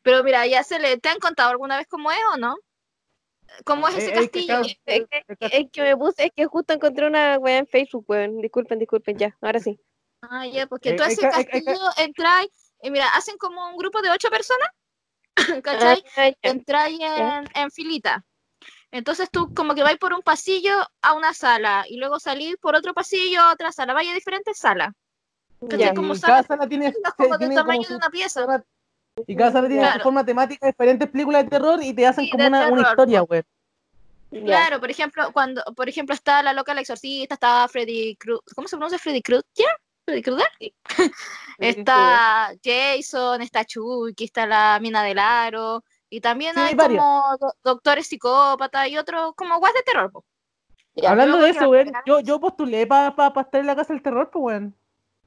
Pero 0.03 0.23
mira, 0.23 0.47
ya 0.47 0.63
se 0.63 0.79
le, 0.79 0.97
¿te 0.99 1.09
han 1.09 1.19
contado 1.19 1.51
alguna 1.51 1.77
vez 1.77 1.89
cómo 1.89 2.13
es 2.13 2.19
o 2.33 2.37
no? 2.37 2.55
¿Cómo 3.65 3.89
es 3.89 3.97
ese 3.97 4.11
Eh, 4.11 4.11
eh, 4.11 4.15
castillo? 4.15 4.61
Es 4.87 5.07
que, 5.09 5.25
es 5.41 5.79
me 5.79 5.97
puse, 5.97 6.25
es 6.27 6.31
que 6.37 6.47
justo 6.47 6.73
encontré 6.73 7.05
una 7.07 7.37
weá 7.39 7.59
en 7.59 7.67
Facebook, 7.67 8.05
weón. 8.09 8.41
Disculpen, 8.41 8.79
disculpen, 8.79 9.19
ya. 9.19 9.37
Ahora 9.41 9.59
sí. 9.59 9.79
Ah, 10.23 10.47
ya, 10.47 10.67
porque 10.69 10.91
Eh, 10.91 10.97
tú 10.97 11.03
hay- 11.03 11.11
hay 11.11 11.17
que- 11.17 11.29
castillo 11.29 11.81
entráis, 11.97 12.73
y 12.81 12.91
mira, 12.91 13.09
hacen 13.09 13.37
como 13.39 13.67
un 13.69 13.77
grupo 13.77 14.03
de 14.03 14.11
ocho 14.11 14.31
personas, 14.31 14.69
¿cachai? 15.65 16.05
Ah, 16.17 16.31
entráis 16.43 16.99
en, 17.01 17.45
en 17.55 17.71
filita. 17.73 18.25
Entonces 18.95 19.29
tú 19.29 19.53
como 19.53 19.75
que 19.75 19.83
vais 19.83 19.99
por 19.99 20.13
un 20.13 20.23
pasillo 20.23 20.73
a 21.03 21.15
una 21.15 21.35
sala 21.35 21.85
y 21.89 21.97
luego 21.97 22.21
salís 22.21 22.57
por 22.59 22.77
otro 22.77 22.95
pasillo 22.95 23.41
a 23.41 23.53
otra 23.53 23.73
sala, 23.73 23.93
vaya 23.93 24.13
a 24.13 24.15
diferentes 24.15 24.57
salas. 24.57 24.91
¿cachai? 25.69 25.79
Ya. 25.79 25.95
como 25.95 26.15
y 26.15 26.17
sala- 26.17 26.35
cada 26.35 26.43
sala 26.47 26.69
tiene, 26.69 26.95
como 27.19 27.37
del 27.39 27.55
tamaño 27.55 27.79
como 27.83 27.89
de 27.89 27.97
una 27.97 28.11
pieza. 28.11 28.65
y 29.27 29.35
cada 29.35 29.51
sala 29.51 29.67
tiene 29.67 29.83
su 29.83 29.89
Claro. 29.89 30.03
forma 30.05 30.25
temática, 30.25 30.67
diferentes 30.69 31.09
películas 31.11 31.43
de 31.43 31.51
terror 31.51 31.83
y 31.83 31.93
te 31.93 32.07
hacen 32.07 32.25
Sí, 32.27 32.31
como 32.31 32.47
una, 32.47 32.69
historia. 32.83 33.25
Ya. 34.31 34.45
Claro, 34.45 34.79
por 34.81 34.91
ejemplo, 34.91 35.33
cuando, 35.33 35.63
por 35.77 35.89
ejemplo, 35.89 36.15
está 36.15 36.43
la 36.45 36.53
loca 36.53 36.73
la 36.73 36.81
exorcista, 36.83 37.35
está 37.35 37.67
Freddy 37.67 38.15
Krueger, 38.17 38.43
¿cómo 38.55 38.69
se 38.69 38.77
pronuncia 38.77 38.99
Freddy 39.01 39.23
Krueger? 39.23 39.45
¿Freddy 40.05 40.23
Krueger? 40.23 40.49
Está 41.59 42.53
Jason, 42.63 43.43
está 43.43 43.65
Chucky, 43.65 44.25
está 44.25 44.47
la 44.47 44.79
mina 44.81 45.03
del 45.03 45.19
aro, 45.19 45.85
y 46.17 46.21
también 46.21 46.55
Sí, 46.55 46.61
hay 46.61 46.77
como 46.77 47.23
do- 47.41 47.55
doctores 47.65 48.07
psicópatas 48.07 48.89
y 48.89 48.99
otros 48.99 49.35
como 49.35 49.59
guas 49.59 49.73
de 49.75 49.83
terror. 49.83 50.13
po. 50.13 50.25
Ya, 50.95 51.11
Hablando 51.11 51.39
de 51.39 51.51
eso, 51.51 51.69
weón, 51.69 51.93
yo, 52.07 52.21
yo 52.21 52.39
postulé 52.39 52.87
para 52.87 53.17
pa, 53.17 53.33
pa 53.33 53.41
estar 53.43 53.61
en 53.61 53.67
la 53.67 53.75
casa 53.75 53.93
del 53.93 54.03
terror, 54.03 54.31
pues, 54.31 54.43
weón. 54.45 54.77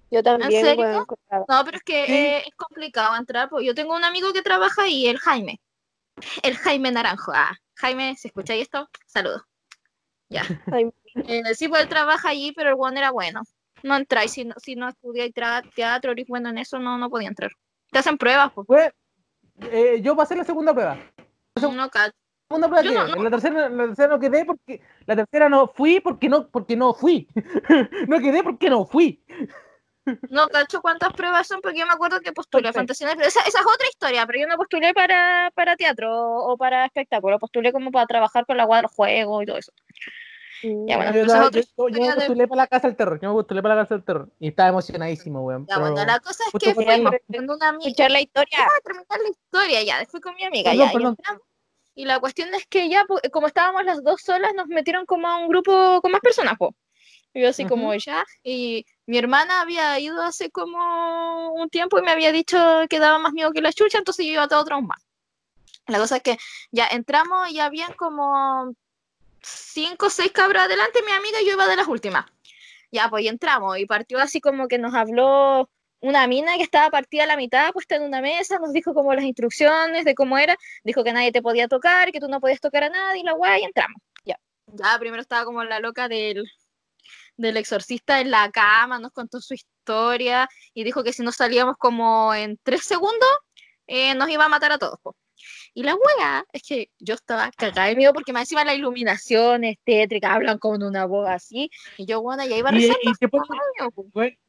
Yo 0.09 0.23
también, 0.23 0.63
serio? 0.63 0.83
weón. 0.85 1.05
contaba. 1.05 1.45
No, 1.49 1.65
pero 1.65 1.77
es 1.77 1.83
que 1.83 2.05
Sí. 2.05 2.13
eh, 2.13 2.37
es 2.47 2.55
complicado 2.55 3.15
entrar. 3.17 3.49
Pues 3.49 3.65
yo 3.65 3.75
tengo 3.75 3.93
un 3.93 4.05
amigo 4.05 4.31
que 4.31 4.41
trabaja 4.41 4.83
ahí, 4.83 5.07
el 5.07 5.17
Jaime. 5.19 5.59
El 6.41 6.55
Jaime 6.57 6.91
Naranjo. 6.91 7.31
Ah, 7.35 7.51
Jaime, 7.75 8.15
si 8.15 8.29
escucháis 8.29 8.61
esto, 8.63 8.87
saludos. 9.05 9.41
Ya. 10.29 10.41
Eh, 11.15 11.55
sí, 11.55 11.67
pues 11.67 11.81
él 11.81 11.89
trabaja 11.89 12.29
allí, 12.29 12.51
pero 12.51 12.69
el 12.69 12.75
one 12.77 12.99
era 12.99 13.09
bueno. 13.11 13.41
No 13.81 13.95
entráis, 13.95 14.31
si 14.31 14.45
no, 14.45 14.53
si 14.57 14.75
no 14.75 14.87
estudiáis 14.87 15.33
teatro, 15.73 16.11
eres 16.11 16.27
bueno 16.27 16.49
en 16.49 16.59
eso, 16.59 16.77
no, 16.77 16.97
no 16.99 17.09
podía 17.09 17.27
entrar. 17.27 17.49
Te 17.91 17.97
hacen 17.99 18.19
pruebas, 18.19 18.51
pues. 18.53 18.67
Weón, 18.69 18.91
eh, 19.61 19.99
yo 20.01 20.15
pasé 20.15 20.35
la 20.35 20.43
segunda 20.43 20.73
prueba. 20.73 20.97
No, 21.61 21.89
ca- 21.89 22.11
segunda 22.49 22.67
prueba 22.67 22.83
quedé. 22.83 22.95
no- 22.95 23.07
no. 23.15 23.23
La 23.23 23.29
tercera, 23.29 23.69
la 23.69 23.85
tercera 23.87 24.07
no 24.09 24.19
quedé 24.19 24.45
porque 24.45 24.81
la 25.05 25.15
tercera 25.15 25.49
no 25.49 25.67
fui 25.67 25.99
porque 25.99 26.29
no, 26.29 26.47
porque 26.49 26.75
no 26.75 26.93
fui. 26.93 27.27
no 28.07 28.19
quedé 28.19 28.43
porque 28.43 28.69
no 28.69 28.85
fui. 28.85 29.23
no 30.29 30.47
cacho 30.47 30.81
cuántas 30.81 31.11
pruebas 31.13 31.47
son, 31.47 31.59
porque 31.61 31.79
yo 31.79 31.85
me 31.85 31.91
acuerdo 31.93 32.21
que 32.21 32.31
postulé 32.31 32.71
fantasía, 32.71 33.11
esa, 33.11 33.41
esa 33.41 33.59
es 33.59 33.65
otra 33.65 33.87
historia, 33.89 34.25
pero 34.25 34.39
yo 34.39 34.47
no 34.47 34.55
postulé 34.55 34.93
para, 34.93 35.51
para 35.53 35.75
teatro 35.75 36.09
o 36.15 36.55
para 36.57 36.85
espectáculo, 36.85 37.37
postulé 37.39 37.73
como 37.73 37.91
para 37.91 38.05
trabajar 38.05 38.45
con 38.45 38.55
la 38.55 38.65
del 38.65 38.87
juego 38.87 39.41
y 39.41 39.45
todo 39.45 39.57
eso. 39.57 39.73
Ya, 40.63 40.97
bueno, 40.97 41.13
yo, 41.13 41.23
esa 41.23 41.43
es 41.43 41.43
yo- 41.43 41.49
yo- 41.49 41.51
yo 41.51 41.51
me 41.51 41.59
historia 41.59 42.09
de- 42.09 42.15
postulé 42.15 42.47
para 42.47 42.61
la 42.63 42.67
casa 42.67 42.87
del 42.87 42.95
terror. 42.97 43.19
Yo 43.21 43.29
me 43.29 43.35
postulé 43.35 43.61
para 43.61 43.75
la 43.75 43.81
casa 43.83 43.95
del 43.95 44.03
terror. 44.03 44.29
Y 44.39 44.47
estaba 44.49 44.69
emocionadísimo, 44.69 45.41
weón. 45.41 45.65
Ya, 45.67 45.75
pero- 45.75 45.91
bueno, 45.91 46.05
la 46.05 46.19
cosa 46.19 46.43
es 46.45 46.51
que 46.59 46.73
fue- 46.73 46.85
fuimos 46.85 47.11
con 47.27 47.49
una 47.49 47.69
amiga. 47.69 47.87
Escuchar 47.89 48.11
la 48.11 48.21
historia. 48.21 48.57
a 48.65 48.81
terminar 48.83 49.19
la 49.21 49.29
historia 49.29 49.83
ya, 49.83 50.05
fui 50.09 50.19
con 50.21 50.35
mi 50.35 50.43
amiga 50.43 50.71
Perdón, 50.71 50.85
ya, 50.85 50.91
y 50.91 50.93
perdón. 50.93 51.15
entramos. 51.17 51.41
Y 51.95 52.05
la 52.05 52.19
cuestión 52.19 52.53
es 52.53 52.65
que 52.67 52.89
ya, 52.89 53.05
pues, 53.07 53.21
como 53.31 53.47
estábamos 53.47 53.83
las 53.83 54.03
dos 54.03 54.21
solas, 54.21 54.53
nos 54.55 54.67
metieron 54.67 55.05
como 55.05 55.27
a 55.27 55.37
un 55.37 55.47
grupo 55.49 55.99
con 56.01 56.11
más 56.11 56.21
personas, 56.21 56.55
po. 56.57 56.75
Y 57.33 57.41
yo 57.41 57.49
así 57.49 57.65
como 57.65 57.93
ya, 57.95 58.23
y 58.43 58.85
mi 59.05 59.17
hermana 59.17 59.61
había 59.61 59.99
ido 59.99 60.21
hace 60.23 60.49
como 60.49 61.51
un 61.53 61.69
tiempo 61.69 61.99
y 61.99 62.01
me 62.01 62.11
había 62.11 62.31
dicho 62.31 62.57
que 62.89 62.99
daba 62.99 63.19
más 63.19 63.33
miedo 63.33 63.51
que 63.51 63.61
la 63.61 63.71
chucha, 63.73 63.97
entonces 63.99 64.25
yo 64.25 64.31
iba 64.33 64.47
todo 64.47 64.63
traumado. 64.63 65.01
La 65.87 65.99
cosa 65.99 66.17
es 66.17 66.23
que 66.23 66.37
ya 66.71 66.87
entramos 66.87 67.49
y 67.51 67.59
habían 67.59 67.93
como 67.93 68.73
cinco 69.41 70.07
o 70.07 70.09
seis 70.09 70.31
cabras 70.31 70.65
adelante, 70.65 71.01
mi 71.05 71.11
amiga 71.11 71.41
y 71.41 71.45
yo 71.45 71.53
iba 71.53 71.67
de 71.67 71.75
las 71.75 71.87
últimas. 71.87 72.25
Ya, 72.91 73.09
pues 73.09 73.23
y 73.25 73.27
entramos 73.27 73.77
y 73.77 73.85
partió 73.85 74.19
así 74.19 74.39
como 74.39 74.67
que 74.67 74.77
nos 74.77 74.93
habló 74.93 75.69
una 75.99 76.27
mina 76.27 76.57
que 76.57 76.63
estaba 76.63 76.89
partida 76.89 77.23
a 77.23 77.27
la 77.27 77.37
mitad, 77.37 77.71
puesta 77.71 77.95
en 77.95 78.03
una 78.03 78.21
mesa, 78.21 78.59
nos 78.59 78.71
dijo 78.71 78.93
como 78.93 79.13
las 79.13 79.23
instrucciones 79.23 80.05
de 80.05 80.15
cómo 80.15 80.37
era, 80.37 80.55
dijo 80.83 81.03
que 81.03 81.11
nadie 81.11 81.31
te 81.31 81.41
podía 81.41 81.67
tocar, 81.67 82.11
que 82.11 82.19
tú 82.19 82.27
no 82.27 82.39
podías 82.39 82.59
tocar 82.59 82.83
a 82.83 82.89
nadie, 82.89 83.21
y 83.21 83.23
la 83.23 83.33
guay, 83.33 83.61
y 83.61 83.65
entramos. 83.65 84.01
Ya. 84.23 84.39
Ya, 84.67 84.97
primero 84.99 85.21
estaba 85.21 85.45
como 85.45 85.63
la 85.63 85.79
loca 85.79 86.07
del, 86.07 86.45
del 87.35 87.57
exorcista 87.57 88.19
en 88.19 88.31
la 88.31 88.51
cama, 88.51 88.99
nos 88.99 89.11
contó 89.11 89.41
su 89.41 89.53
historia 89.53 90.47
y 90.73 90.83
dijo 90.83 91.03
que 91.03 91.13
si 91.13 91.23
no 91.23 91.31
salíamos 91.31 91.75
como 91.77 92.33
en 92.33 92.59
tres 92.63 92.83
segundos, 92.83 93.29
eh, 93.87 94.13
nos 94.15 94.29
iba 94.29 94.45
a 94.45 94.49
matar 94.49 94.71
a 94.73 94.77
todos. 94.77 94.99
Y 95.77 95.83
la 95.83 95.93
wea 95.93 96.43
es 96.51 96.63
que 96.63 96.89
yo 96.97 97.13
estaba 97.13 97.51
cagada 97.51 97.87
de 97.89 97.95
miedo 97.95 98.11
porque 98.11 98.33
me 98.33 98.39
encima 98.39 98.65
la 98.65 98.73
iluminación 98.73 99.63
es 99.63 99.77
tétrica, 99.83 100.33
hablan 100.33 100.57
con 100.57 100.81
una 100.81 101.05
voz 101.05 101.29
así, 101.29 101.69
y 101.97 102.07
yo, 102.07 102.19
bueno, 102.23 102.43
ya 102.47 102.57
iba 102.57 102.69
a 102.69 102.71
Y, 102.71 102.77
rezar. 102.77 102.97
y 103.03 103.13
te 103.13 103.29
ponen, 103.29 104.39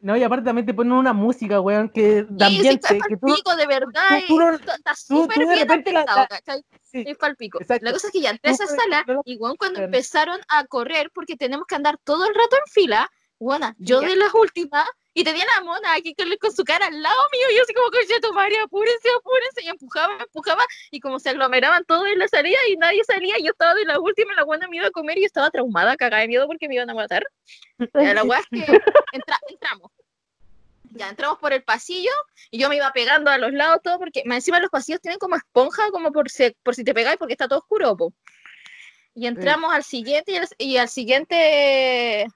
no, 0.00 0.16
y 0.16 0.22
aparte 0.22 0.46
también 0.46 0.64
te 0.64 0.72
ponen 0.72 0.94
una 0.94 1.12
música, 1.12 1.60
weón, 1.60 1.90
que 1.90 2.22
de 2.22 2.46
Sí, 2.48 2.60
que 2.62 2.78
tú, 2.78 3.26
palpico, 3.26 3.54
de 3.56 3.66
verdad, 3.66 4.18
tú 4.26 4.38
no- 4.38 4.54
y 4.54 4.58
tú- 4.60 4.64
súper 4.96 5.34
tú 5.34 5.46
de 5.46 5.56
repente 5.56 5.92
la- 5.92 6.06
la- 6.06 7.92
cosa 7.92 8.06
es 8.06 8.12
que 8.14 8.22
ya 8.22 8.30
entré 8.30 8.50
a 8.50 8.54
esa 8.54 8.64
Tú, 8.64 8.74
sala 8.74 9.04
no 9.06 9.12
lo- 9.12 9.22
y 9.26 9.36
weón, 9.36 9.56
cuando 9.58 9.74
Claro. 9.80 9.84
empezaron 9.88 10.40
a 10.48 10.64
correr, 10.64 11.10
porque 11.12 11.36
tenemos 11.36 11.66
que 11.66 11.74
andar 11.74 11.98
todo 12.02 12.26
el 12.26 12.34
rato 12.34 12.56
en 12.56 12.72
fila, 12.72 13.10
buena, 13.38 13.76
yo 13.78 14.00
de 14.00 14.16
las 14.16 14.32
últimas, 14.32 14.86
y 15.20 15.24
tenía 15.24 15.44
la 15.56 15.64
mona 15.64 15.94
aquí 15.94 16.14
con, 16.14 16.28
con 16.40 16.52
su 16.52 16.62
cara 16.64 16.86
al 16.86 17.02
lado 17.02 17.20
mío, 17.32 17.46
y 17.50 17.56
yo 17.56 17.62
así 17.62 17.74
como, 17.74 17.90
coche 17.90 18.20
tu 18.22 18.32
madre, 18.32 18.58
apúrense, 18.60 19.08
apúrense, 19.18 19.62
y 19.64 19.68
empujaba, 19.68 20.16
empujaba, 20.20 20.64
y 20.92 21.00
como 21.00 21.18
se 21.18 21.30
aglomeraban 21.30 21.84
todos 21.84 22.06
en 22.06 22.18
la 22.20 22.28
salida 22.28 22.58
y 22.70 22.76
nadie 22.76 23.02
salía, 23.04 23.38
y 23.38 23.42
yo 23.44 23.50
estaba 23.50 23.74
de 23.74 23.84
la 23.84 23.98
última, 23.98 24.34
la 24.34 24.44
buena 24.44 24.68
me 24.68 24.76
iba 24.76 24.86
a 24.86 24.90
comer 24.92 25.18
y 25.18 25.22
yo 25.22 25.26
estaba 25.26 25.50
traumada, 25.50 25.96
cagada 25.96 26.22
de 26.22 26.28
miedo 26.28 26.46
porque 26.46 26.68
me 26.68 26.76
iban 26.76 26.88
a 26.90 26.94
matar. 26.94 27.24
Ya, 27.94 28.14
la 28.14 28.22
weá 28.22 28.38
es 28.38 28.46
que 28.46 28.72
entra- 29.12 29.40
entramos. 29.48 29.90
Ya 30.92 31.08
entramos 31.10 31.38
por 31.38 31.52
el 31.52 31.62
pasillo 31.64 32.10
y 32.50 32.58
yo 32.58 32.68
me 32.68 32.76
iba 32.76 32.90
pegando 32.92 33.30
a 33.30 33.38
los 33.38 33.52
lados 33.52 33.80
todo 33.82 33.98
porque 33.98 34.22
más 34.24 34.36
encima 34.36 34.60
los 34.60 34.70
pasillos 34.70 35.00
tienen 35.00 35.18
como 35.18 35.36
esponja 35.36 35.90
como 35.90 36.12
por 36.12 36.30
si, 36.30 36.54
por 36.62 36.74
si 36.74 36.82
te 36.84 36.94
pegáis 36.94 37.18
porque 37.18 37.34
está 37.34 37.46
todo 37.48 37.58
oscuro. 37.58 37.96
po. 37.96 38.12
Y 39.14 39.26
entramos 39.26 39.74
al 39.74 39.82
siguiente 39.82 40.40
y 40.58 40.76
al 40.78 40.88
siguiente, 40.88 42.26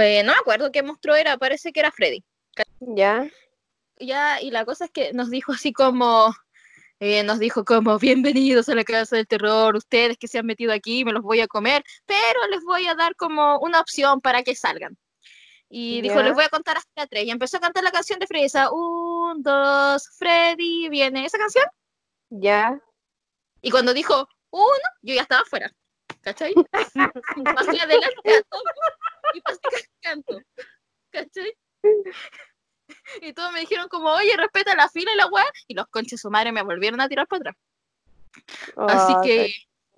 eh, 0.00 0.22
no 0.22 0.32
me 0.32 0.38
acuerdo 0.38 0.72
qué 0.72 0.82
monstruo 0.82 1.14
era, 1.14 1.36
parece 1.36 1.72
que 1.72 1.80
era 1.80 1.92
Freddy. 1.92 2.24
Ya. 2.80 3.28
Ya, 3.98 4.40
y 4.40 4.50
la 4.50 4.64
cosa 4.64 4.86
es 4.86 4.90
que 4.90 5.12
nos 5.12 5.30
dijo 5.30 5.52
así 5.52 5.72
como, 5.72 6.34
eh, 6.98 7.22
nos 7.24 7.38
dijo 7.38 7.64
como, 7.64 7.98
bienvenidos 7.98 8.68
a 8.68 8.74
la 8.74 8.84
casa 8.84 9.16
del 9.16 9.26
terror, 9.26 9.76
ustedes 9.76 10.18
que 10.18 10.28
se 10.28 10.38
han 10.38 10.46
metido 10.46 10.72
aquí, 10.72 11.04
me 11.04 11.12
los 11.12 11.22
voy 11.22 11.40
a 11.40 11.46
comer, 11.46 11.84
pero 12.06 12.46
les 12.50 12.62
voy 12.64 12.86
a 12.86 12.94
dar 12.94 13.14
como 13.16 13.58
una 13.58 13.80
opción 13.80 14.20
para 14.20 14.42
que 14.42 14.54
salgan. 14.54 14.96
Y 15.74 16.02
dijo, 16.02 16.22
les 16.22 16.34
voy 16.34 16.44
a 16.44 16.50
contar 16.50 16.76
hasta 16.76 17.06
tres. 17.06 17.24
Y 17.24 17.30
empezó 17.30 17.56
a 17.56 17.60
cantar 17.60 17.82
la 17.82 17.90
canción 17.90 18.18
de 18.18 18.26
Freddy, 18.26 18.44
esa, 18.44 18.70
un, 18.70 19.42
dos, 19.42 20.06
Freddy, 20.18 20.90
viene 20.90 21.24
esa 21.24 21.38
canción. 21.38 21.64
Ya. 22.28 22.78
Y 23.62 23.70
cuando 23.70 23.94
dijo, 23.94 24.28
uno, 24.50 24.88
yo 25.00 25.14
ya 25.14 25.22
estaba 25.22 25.42
afuera. 25.42 25.72
¿Cachai? 26.20 26.52
pasé 27.56 27.80
adelante 27.80 28.36
a 28.36 28.42
todo 28.50 28.62
y 29.34 29.40
pasé 29.40 29.60
canto. 30.00 30.40
¿Cachai? 31.10 31.56
Y 33.20 33.32
todos 33.32 33.52
me 33.52 33.60
dijeron 33.60 33.88
como, 33.88 34.10
oye, 34.10 34.36
respeta 34.36 34.74
la 34.76 34.88
fila 34.88 35.12
y 35.12 35.16
la 35.16 35.26
weá. 35.26 35.46
Y 35.66 35.74
los 35.74 35.86
conches 35.88 36.20
su 36.20 36.30
madre 36.30 36.52
me 36.52 36.62
volvieron 36.62 37.00
a 37.00 37.08
tirar 37.08 37.26
para 37.26 37.50
atrás. 37.50 37.56
Así 38.76 39.14
que, 39.24 39.54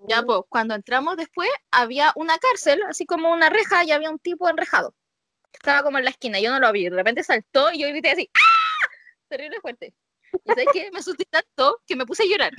ya 0.09 0.23
pues, 0.23 0.41
cuando 0.49 0.75
entramos 0.75 1.17
después, 1.17 1.51
había 1.71 2.13
una 2.17 2.39
cárcel, 2.39 2.83
así 2.89 3.07
como 3.07 3.33
una 3.33 3.51
reja, 3.51 3.85
y 3.85 3.93
había 3.93 4.11
un 4.11 4.19
tipo 4.19 4.49
enrejado. 4.49 4.95
Estaba 5.53 5.83
como 5.83 5.99
en 5.99 6.05
la 6.05 6.11
esquina, 6.11 6.41
yo 6.41 6.51
no 6.51 6.61
lo 6.61 6.73
vi. 6.73 6.89
De 6.89 6.97
repente 6.97 7.23
saltó 7.23 7.73
y 7.73 7.81
yo 7.81 7.89
grité 7.89 8.11
así, 8.11 8.31
¡ah! 8.35 8.89
Terrible 9.29 9.61
fuerte. 9.61 9.95
Y 10.33 10.49
sabes 10.49 10.67
qué? 10.73 10.91
Me 10.93 10.99
asusté 10.99 11.25
tanto 11.27 11.81
que 11.87 11.97
me 11.97 12.07
puse 12.07 12.25
a 12.25 12.27
llorar. 12.27 12.53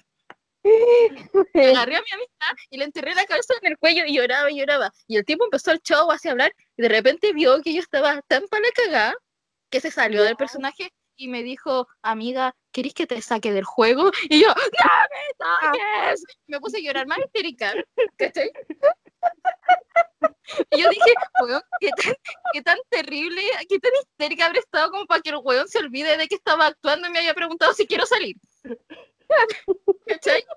Me 1.53 1.67
agarré 1.67 1.95
a 1.95 2.01
mi 2.01 2.11
amiga 2.11 2.55
y 2.69 2.77
le 2.77 2.85
enterré 2.85 3.13
la 3.13 3.25
cabeza 3.25 3.53
en 3.61 3.71
el 3.71 3.77
cuello 3.77 4.03
y 4.05 4.15
lloraba 4.15 4.49
y 4.49 4.57
lloraba. 4.57 4.91
Y 5.07 5.17
el 5.17 5.25
tipo 5.25 5.45
empezó 5.45 5.71
el 5.71 5.79
show 5.81 6.09
así 6.11 6.27
a 6.27 6.31
hablar 6.31 6.51
y 6.75 6.81
de 6.81 6.89
repente 6.89 7.33
vio 7.33 7.61
que 7.61 7.73
yo 7.73 7.79
estaba 7.79 8.21
tan 8.23 8.47
para 8.47 8.63
la 8.63 8.71
cagada 8.71 9.15
que 9.69 9.79
se 9.79 9.91
salió 9.91 10.23
del 10.23 10.35
personaje 10.35 10.91
y 11.17 11.27
me 11.27 11.43
dijo, 11.43 11.87
amiga, 12.01 12.55
¿querés 12.71 12.93
que 12.93 13.07
te 13.07 13.21
saque 13.21 13.51
del 13.53 13.63
juego? 13.63 14.11
Y 14.29 14.41
yo, 14.41 14.47
¡no 14.47 14.53
me 14.53 15.71
saques! 15.71 16.23
Me 16.47 16.59
puse 16.59 16.77
a 16.77 16.81
llorar 16.81 17.07
más 17.07 17.19
histérica. 17.19 17.73
¿cachai? 18.17 18.51
Y 20.71 20.81
yo 20.81 20.89
dije, 20.89 21.13
weón, 21.41 21.61
¿qué 21.79 21.89
tan, 21.89 22.13
qué 22.53 22.61
tan 22.61 22.77
terrible, 22.89 23.41
qué 23.69 23.79
tan 23.79 23.91
histérica 24.01 24.45
habré 24.47 24.59
estado 24.59 24.91
como 24.91 25.05
para 25.05 25.21
que 25.21 25.29
el 25.29 25.37
weón 25.41 25.67
se 25.67 25.79
olvide 25.79 26.17
de 26.17 26.27
que 26.27 26.35
estaba 26.35 26.67
actuando 26.67 27.07
y 27.07 27.11
me 27.11 27.19
haya 27.19 27.33
preguntado 27.33 27.73
si 27.73 27.87
quiero 27.87 28.05
salir. 28.05 28.35
¿Cachai? 30.07 30.43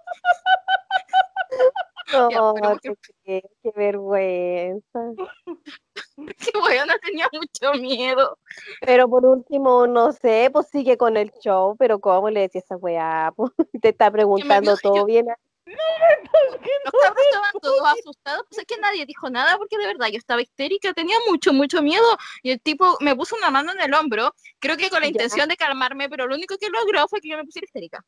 No, 2.13 2.31
Ya, 2.31 2.41
pero 2.55 2.79
qué, 2.83 2.95
qué- 3.25 3.51
qué 3.63 3.71
vergüenza. 3.77 4.99
Que 6.17 6.59
weón 6.59 6.89
tenía 7.05 7.29
mucho 7.33 7.73
miedo. 7.75 8.39
Pero 8.81 9.09
por 9.09 9.25
último, 9.27 9.87
no 9.87 10.13
sé, 10.13 10.49
pues 10.53 10.69
sigue 10.69 10.97
con 10.97 11.17
el 11.17 11.31
show, 11.41 11.77
pero 11.79 11.99
¿cómo 12.01 12.31
le 12.31 12.41
decía 12.41 12.61
esa 12.61 12.77
weá? 12.77 13.33
Pues, 13.37 13.53
te 13.81 13.91
está 13.91 14.11
preguntando 14.11 14.73
vio- 14.73 14.81
todo 14.83 14.97
yo- 14.97 15.05
bien. 15.05 15.27
Los 15.67 17.03
cabros 17.03 17.25
estaban 17.27 17.53
todos 17.61 17.81
asustados, 17.99 18.43
pues 18.49 18.59
es 18.61 18.65
que 18.65 18.79
nadie 18.81 19.05
dijo 19.05 19.29
nada 19.29 19.59
porque 19.59 19.77
de 19.77 19.87
verdad 19.87 20.07
yo 20.07 20.17
estaba 20.17 20.41
histérica, 20.41 20.95
tenía 20.95 21.17
mucho, 21.29 21.53
mucho 21.53 21.83
miedo 21.83 22.07
y 22.43 22.53
el 22.53 22.61
tipo 22.61 22.97
me 23.01 23.15
puso 23.15 23.37
una 23.37 23.51
mano 23.51 23.73
en 23.73 23.81
el 23.83 23.93
hombro, 23.93 24.35
creo 24.61 24.79
que 24.79 24.89
con 24.89 25.01
la 25.03 25.09
intención 25.09 25.47
de 25.47 25.59
calmarme, 25.59 26.09
pero 26.09 26.27
lo 26.27 26.35
único 26.37 26.57
que 26.59 26.71
logró 26.71 27.07
fue 27.09 27.21
que 27.21 27.29
yo 27.29 27.37
me 27.37 27.45
pusiera 27.45 27.67
histérica. 27.67 28.03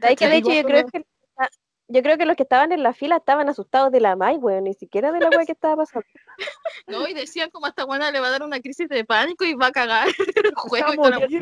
¿Sabes 0.00 0.16
que 0.16 0.28
de 0.28 0.36
hecho 0.36 0.52
yo 0.52 0.62
creo 0.62 0.86
que 0.86 1.04
yo 1.90 2.02
creo 2.02 2.18
que 2.18 2.26
los 2.26 2.36
que 2.36 2.42
estaban 2.42 2.70
en 2.72 2.82
la 2.82 2.92
fila 2.92 3.16
estaban 3.16 3.48
asustados 3.48 3.90
de 3.90 4.00
la 4.00 4.14
Mai, 4.14 4.36
weón, 4.36 4.64
ni 4.64 4.74
siquiera 4.74 5.10
de 5.10 5.20
la 5.20 5.30
weá 5.30 5.46
que 5.46 5.52
estaba 5.52 5.76
pasando. 5.76 6.06
¿no? 6.86 7.08
Y 7.08 7.14
decían 7.14 7.48
como 7.50 7.64
a 7.64 7.70
esta 7.70 7.86
buena 7.86 8.10
le 8.10 8.20
va 8.20 8.28
a 8.28 8.30
dar 8.30 8.42
una 8.42 8.60
crisis 8.60 8.88
de 8.90 9.06
pánico 9.06 9.44
y 9.46 9.54
va 9.54 9.68
a 9.68 9.72
cagar 9.72 10.06
el 10.44 10.54
juego 10.54 10.92
y 10.94 11.36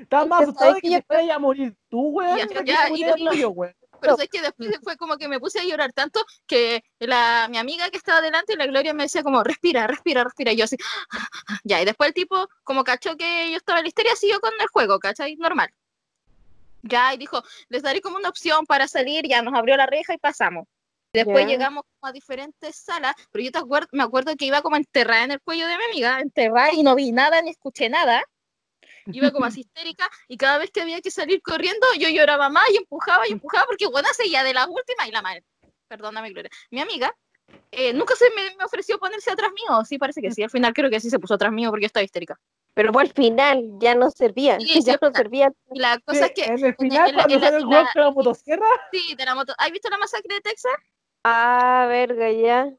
Estaba 0.00 0.24
más 0.24 0.42
asustado 0.42 0.74
de 0.74 0.80
que 0.80 0.88
te 0.88 1.02
fueras 1.02 1.36
a 1.36 1.38
morir 1.38 1.76
tú, 1.90 2.08
weón. 2.08 2.38
Ya, 2.38 2.64
ya, 2.64 2.88
y 2.90 3.38
yo, 3.38 3.50
weón. 3.50 3.74
Pero 4.00 4.18
es 4.18 4.30
que 4.30 4.40
después 4.40 4.78
fue 4.82 4.96
como 4.96 5.18
que 5.18 5.28
me 5.28 5.38
puse 5.38 5.60
a 5.60 5.64
llorar 5.64 5.92
tanto 5.92 6.24
que 6.46 6.82
la, 6.98 7.48
mi 7.50 7.58
amiga 7.58 7.90
que 7.90 7.98
estaba 7.98 8.22
delante, 8.22 8.56
la 8.56 8.66
Gloria, 8.66 8.94
me 8.94 9.02
decía 9.02 9.22
como, 9.22 9.44
respira, 9.44 9.86
respira, 9.86 10.24
respira. 10.24 10.52
Y 10.52 10.56
yo 10.56 10.64
así, 10.64 10.76
ya. 11.64 11.82
Y 11.82 11.84
después 11.84 12.08
el 12.08 12.14
tipo, 12.14 12.48
como 12.64 12.82
cachó 12.84 13.16
que 13.18 13.50
yo 13.50 13.58
estaba 13.58 13.80
en 13.80 13.84
la 13.84 13.88
histeria, 13.88 14.16
siguió 14.16 14.40
con 14.40 14.52
el 14.58 14.68
juego, 14.68 14.98
¿cachai? 14.98 15.36
Normal. 15.36 15.70
Ya, 16.82 17.14
y 17.14 17.18
dijo, 17.18 17.42
les 17.68 17.82
daré 17.82 18.00
como 18.00 18.16
una 18.16 18.28
opción 18.28 18.66
para 18.66 18.88
salir, 18.88 19.26
ya 19.26 19.42
nos 19.42 19.54
abrió 19.54 19.76
la 19.76 19.86
reja 19.86 20.14
y 20.14 20.18
pasamos. 20.18 20.66
Después 21.12 21.46
llegamos 21.46 21.82
a 22.02 22.12
diferentes 22.12 22.76
salas, 22.76 23.14
pero 23.32 23.44
yo 23.44 23.50
te 23.50 23.58
acuerdo, 23.58 23.88
me 23.92 24.04
acuerdo 24.04 24.36
que 24.36 24.44
iba 24.44 24.62
como 24.62 24.76
enterrada 24.76 25.24
en 25.24 25.32
el 25.32 25.40
cuello 25.40 25.66
de 25.66 25.76
mi 25.76 25.84
amiga, 25.84 26.20
enterrada 26.20 26.72
y 26.72 26.84
no 26.84 26.94
vi 26.94 27.10
nada 27.10 27.42
ni 27.42 27.50
escuché 27.50 27.88
nada. 27.88 28.22
Iba 29.06 29.32
como 29.32 29.44
así 29.46 29.60
histérica 29.60 30.08
y 30.28 30.36
cada 30.36 30.58
vez 30.58 30.70
que 30.70 30.82
había 30.82 31.00
que 31.00 31.10
salir 31.10 31.42
corriendo 31.42 31.86
yo 31.98 32.08
lloraba 32.08 32.48
más 32.48 32.70
y 32.70 32.76
empujaba 32.76 33.26
y 33.26 33.32
empujaba 33.32 33.66
porque 33.66 33.86
bueno, 33.88 34.08
seguía 34.12 34.44
de 34.44 34.54
las 34.54 34.68
últimas 34.68 35.08
y 35.08 35.10
la 35.10 35.22
madre, 35.22 35.44
perdóname 35.88 36.30
Gloria, 36.30 36.50
mi 36.70 36.80
amiga 36.80 37.12
eh, 37.72 37.92
nunca 37.92 38.14
se 38.14 38.30
me, 38.30 38.54
me 38.56 38.64
ofreció 38.64 38.98
ponerse 38.98 39.30
atrás 39.30 39.50
mío, 39.52 39.84
sí 39.84 39.98
parece 39.98 40.20
que 40.20 40.30
sí, 40.30 40.42
al 40.42 40.50
final 40.50 40.72
creo 40.72 40.90
que 40.90 41.00
sí 41.00 41.10
se 41.10 41.18
puso 41.18 41.34
atrás 41.34 41.52
mío 41.52 41.70
porque 41.70 41.84
yo 41.84 41.86
estaba 41.86 42.04
histérica. 42.04 42.38
Pero 42.80 42.94
fue 42.94 43.02
al 43.02 43.12
final, 43.12 43.62
ya 43.78 43.94
no 43.94 44.10
servían, 44.10 44.58
Sí, 44.62 44.68
ya 44.86 44.98
no. 45.02 45.10
Y 45.70 45.80
la 45.80 45.98
cosa 45.98 46.24
es 46.24 46.32
que, 46.32 46.44
en 46.44 46.64
el 46.64 46.74
final, 46.76 47.10
en 47.10 47.16
la- 47.16 47.22
cuando 47.24 47.34
en 47.34 47.40
la- 47.42 47.46
sale 47.50 47.56
el 47.62 47.68
la- 47.68 47.92
con 47.92 48.02
la 48.04 48.10
motosierra, 48.10 48.66
sí, 48.90 49.14
de 49.16 49.24
la 49.26 49.34
moto, 49.34 49.52
¿has 49.58 49.70
visto 49.70 49.90
la 49.90 49.98
masacre 49.98 50.36
de 50.36 50.40
Texas? 50.40 50.72
Ah, 51.22 51.84
verga, 51.90 52.30
ya. 52.32 52.70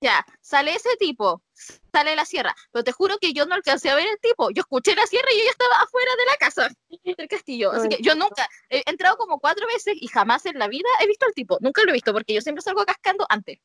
Ya, 0.00 0.26
sale 0.40 0.74
ese 0.74 0.96
tipo, 0.96 1.44
sale 1.92 2.16
la 2.16 2.24
sierra, 2.24 2.56
pero 2.72 2.82
te 2.82 2.90
juro 2.90 3.18
que 3.18 3.32
yo 3.32 3.46
no 3.46 3.54
alcancé 3.54 3.88
a 3.88 3.94
ver 3.94 4.08
el 4.08 4.18
tipo, 4.18 4.50
yo 4.50 4.62
escuché 4.62 4.96
la 4.96 5.06
sierra 5.06 5.28
y 5.32 5.38
yo 5.38 5.44
ya 5.44 5.50
estaba 5.52 5.76
afuera 5.76 6.10
de 6.18 6.24
la 6.26 6.36
casa 6.38 6.68
del 7.16 7.28
castillo, 7.28 7.70
así 7.70 7.88
que 7.88 8.02
yo 8.02 8.16
nunca, 8.16 8.48
he 8.68 8.82
entrado 8.90 9.16
como 9.16 9.38
cuatro 9.38 9.64
veces 9.68 9.94
y 10.00 10.08
jamás 10.08 10.44
en 10.46 10.58
la 10.58 10.66
vida 10.66 10.88
he 11.00 11.06
visto 11.06 11.24
al 11.24 11.34
tipo, 11.34 11.56
nunca 11.60 11.82
lo 11.84 11.90
he 11.90 11.92
visto 11.92 12.12
porque 12.12 12.34
yo 12.34 12.40
siempre 12.40 12.62
salgo 12.62 12.84
cascando 12.84 13.24
antes. 13.28 13.60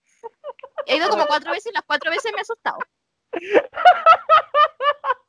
He 0.85 0.97
ido 0.97 1.09
como 1.09 1.25
cuatro 1.25 1.51
veces 1.51 1.71
y 1.71 1.73
las 1.73 1.83
cuatro 1.87 2.11
veces 2.11 2.31
me 2.33 2.37
he 2.37 2.41
asustado. 2.41 2.77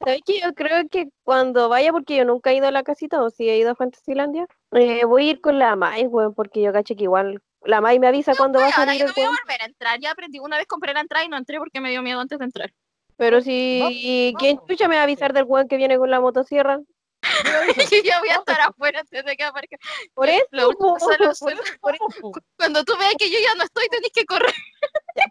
¿Sabes 0.05 0.21
que 0.27 0.41
Yo 0.41 0.53
creo 0.55 0.89
que 0.89 1.09
cuando 1.23 1.69
vaya, 1.69 1.93
porque 1.93 2.17
yo 2.17 2.25
nunca 2.25 2.51
he 2.51 2.57
ido 2.57 2.67
a 2.67 2.73
la 2.73 2.83
casita, 2.83 3.23
o 3.23 3.31
si 3.31 3.49
he 3.49 3.59
ido 3.59 3.71
a 3.71 3.75
Fantasylandia, 3.77 4.47
eh, 4.73 5.05
voy 5.05 5.29
a 5.29 5.31
ir 5.33 5.41
con 5.41 5.59
la 5.59 5.77
Mai, 5.77 6.07
weón, 6.07 6.35
porque 6.35 6.61
yo 6.61 6.73
caché 6.73 6.97
que 6.97 7.05
igual 7.05 7.41
la 7.65 7.81
Mai 7.81 7.99
me 7.99 8.09
avisa 8.09 8.35
cuando 8.35 8.59
va 8.59 8.69
a 8.69 8.73
salir 8.73 9.01
yo 9.01 9.07
no 9.07 9.13
voy 9.15 9.25
a 9.25 9.29
volver 9.29 9.63
a 9.63 9.67
entrar, 9.67 10.01
ya 10.01 10.11
aprendí, 10.11 10.41
una 10.41 10.57
vez 10.57 10.67
compré 10.67 10.93
la 10.93 11.01
entrada 11.01 11.25
y 11.25 11.29
no 11.29 11.37
entré 11.37 11.59
porque 11.59 11.81
me 11.81 11.91
dio 11.91 12.03
miedo 12.03 12.21
antes 12.21 12.39
de 12.39 12.45
entrar. 12.45 12.73
Pero 13.17 13.41
si, 13.41 14.35
¿quién 14.39 14.59
chucha 14.67 14.89
me 14.89 14.97
va 14.97 15.03
a 15.03 15.05
avisar 15.05 15.33
del 15.33 15.45
weón 15.45 15.69
que 15.69 15.77
viene 15.77 15.99
con 15.99 16.11
la 16.11 16.21
motosierra? 16.21 16.81
yo 18.05 18.19
voy 18.19 18.31
a 18.31 18.35
estar 18.35 18.61
afuera 18.61 19.01
antes 19.01 19.25
de 19.25 19.37
que 19.37 19.45
aparezca. 19.45 19.77
Por 20.15 20.29
eso, 20.29 20.45
Lo 20.51 20.71
último 20.71 20.97
Cuando 22.59 22.85
tú 22.85 22.97
veas 22.99 23.15
que 23.17 23.31
yo 23.31 23.39
ya 23.39 23.55
no 23.55 23.65
estoy, 23.65 23.87
tenés 23.89 24.11
que 24.13 24.25
correr. 24.25 24.55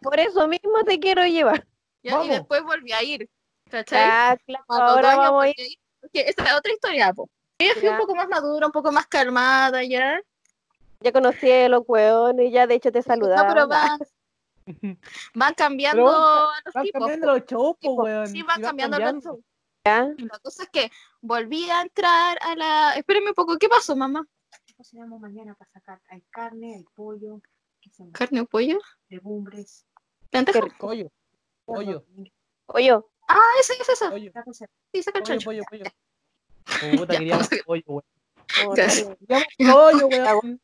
por 0.02 0.20
eso 0.20 0.48
mismo 0.48 0.84
te 0.86 1.00
quiero 1.00 1.26
llevar. 1.26 1.68
Ya, 2.04 2.24
y 2.24 2.30
después 2.30 2.64
volví 2.64 2.92
a 2.92 3.04
ir. 3.04 3.30
¿Cachai? 3.70 4.00
Ah, 4.04 4.38
claro, 4.46 4.66
los 4.68 4.80
ahora 4.80 5.16
vamos 5.18 5.44
a 5.46 5.50
ir. 5.50 5.56
porque 6.00 6.22
esta 6.28 6.44
es 6.46 6.54
otra 6.54 6.74
historia, 6.74 7.14
po. 7.14 7.30
Yo 7.60 7.74
fui 7.74 7.84
Ya. 7.84 7.92
un 7.92 7.98
poco 8.00 8.16
más 8.16 8.28
madura, 8.28 8.66
un 8.66 8.72
poco 8.72 8.92
más 8.92 9.06
calmada 9.08 9.84
ya. 9.84 10.20
Ya 11.00 11.12
conocí 11.12 11.50
a 11.52 11.70
los 11.70 11.84
hueones 11.88 12.48
y 12.50 12.52
ya 12.52 12.68
de 12.68 12.76
hecho 12.76 12.92
te 12.92 13.00
No, 13.00 13.04
saludaban. 13.04 13.54
pero 13.54 13.68
van, 13.68 14.00
van 15.36 15.54
cambiando 15.54 16.04
Pero 16.06 16.18
a 16.18 16.54
los 16.66 16.74
Van 16.74 16.84
tipos. 16.84 17.00
cambiando 17.00 17.28
los 17.28 17.46
shows, 17.46 17.74
po, 17.74 17.78
Tipo, 17.80 18.04
weón. 18.04 18.28
Sí, 18.28 18.42
van 18.44 18.62
cambiando 18.62 18.98
los 18.98 19.06
cambiando. 19.06 19.30
shows. 19.34 19.46
Ya. 19.86 20.10
Y 20.18 20.26
La 20.26 20.40
cosa 20.40 20.64
es 20.64 20.70
que 20.70 20.92
volví 21.22 21.70
a 21.70 21.82
entrar 21.82 22.38
a 22.42 22.56
la. 22.56 22.94
Espérenme 22.96 23.30
un 23.30 23.36
poco, 23.36 23.58
¿qué 23.58 23.70
pasó, 23.70 23.96
mamá? 23.96 24.26
cocinamos 24.78 25.20
mañana 25.22 25.54
para 25.56 25.70
sacar. 25.72 26.02
Hay 26.10 26.22
carne, 26.32 26.76
hay 26.78 26.84
pollo, 26.96 27.40
¿qué? 27.82 27.92
¿Carne 28.14 28.42
o 28.42 28.46
pollo? 28.48 28.80
legumbres. 29.10 29.86
Qué 30.32 30.40
rico. 30.42 30.68
Pollo, 30.80 31.12
pollo, 31.66 32.04
Oye, 32.68 32.92
Ah, 33.28 33.40
ese, 33.60 33.74
La 34.34 34.44
cosa- 34.44 34.66
Sí, 34.94 35.04
saca 35.04 35.20
el 35.20 35.24
pollo, 35.24 35.34
chancho. 35.40 35.46
pollo, 35.46 35.64
pollo. 35.70 35.84
Puta, 36.98 37.14
Ya, 37.14 37.20
queríamos 37.20 37.50
pollo, 37.66 37.84
weón. 37.88 38.04
Queríamos 38.76 39.18
pollo, 39.58 40.08
weón. 40.08 40.62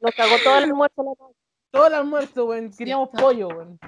nos 0.00 0.14
cagó 0.14 0.36
todo 0.44 0.58
el 0.58 0.64
almuerzo 0.64 1.02
la. 1.02 1.12
Todo 1.70 1.86
el 1.86 1.94
almuerzo, 1.94 2.44
weón. 2.46 2.70
Queríamos 2.72 3.08
pollo, 3.10 3.48
weón. 3.48 3.78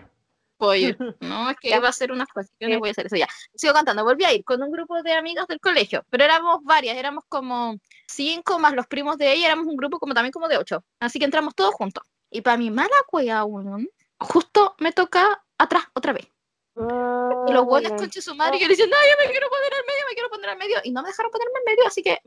Pollo. 0.56 0.96
No, 1.20 1.50
es 1.50 1.56
que 1.58 1.68
Ya. 1.70 1.76
iba 1.76 1.86
a 1.86 1.90
hacer 1.90 2.12
unas 2.12 2.28
cuestiones, 2.28 2.78
voy 2.78 2.88
a 2.88 2.92
hacer 2.92 3.06
eso 3.06 3.16
ya. 3.16 3.28
Sigo 3.54 3.74
cantando. 3.74 4.04
Volví 4.04 4.24
a 4.24 4.32
ir 4.32 4.44
con 4.44 4.62
un 4.62 4.70
grupo 4.70 5.02
de 5.02 5.12
amigas 5.12 5.46
del 5.48 5.60
colegio, 5.60 6.04
pero 6.10 6.24
éramos 6.24 6.62
varias, 6.64 6.96
éramos 6.96 7.24
como 7.28 7.76
cinco 8.06 8.58
más 8.58 8.72
los 8.74 8.86
primos 8.86 9.18
de 9.18 9.32
ella, 9.32 9.46
éramos 9.46 9.66
un 9.66 9.76
grupo 9.76 9.98
como 9.98 10.14
también 10.14 10.32
como 10.32 10.48
de 10.48 10.56
ocho. 10.56 10.82
Así 11.00 11.18
que 11.18 11.24
entramos 11.26 11.54
todos 11.54 11.74
juntos. 11.74 12.04
Y 12.30 12.40
para 12.40 12.56
mi 12.56 12.70
mala 12.70 12.96
cueva, 13.06 13.44
weón, 13.44 13.88
justo 14.18 14.74
me 14.78 14.92
toca 14.92 15.44
atrás 15.58 15.84
otra 15.94 16.12
vez. 16.14 16.26
Y 16.76 17.52
los 17.52 17.64
buenos 17.66 17.92
Ah, 17.92 17.96
coches 17.96 18.24
su 18.24 18.34
madre 18.34 18.56
y 18.56 18.60
yo 18.60 18.66
le 18.66 18.72
decía, 18.72 18.86
no, 18.86 18.96
yo 18.96 19.24
me 19.24 19.30
quiero 19.30 19.48
poner 19.48 19.72
al 19.74 19.84
medio, 19.86 20.04
me 20.08 20.14
quiero 20.14 20.28
poner 20.30 20.50
al 20.50 20.56
medio. 20.58 20.76
Y 20.84 20.90
no 20.92 21.02
me 21.02 21.08
dejaron 21.08 21.30
ponerme 21.30 21.58
al 21.58 21.64
medio, 21.64 21.86
así 21.86 22.02
que 22.02 22.18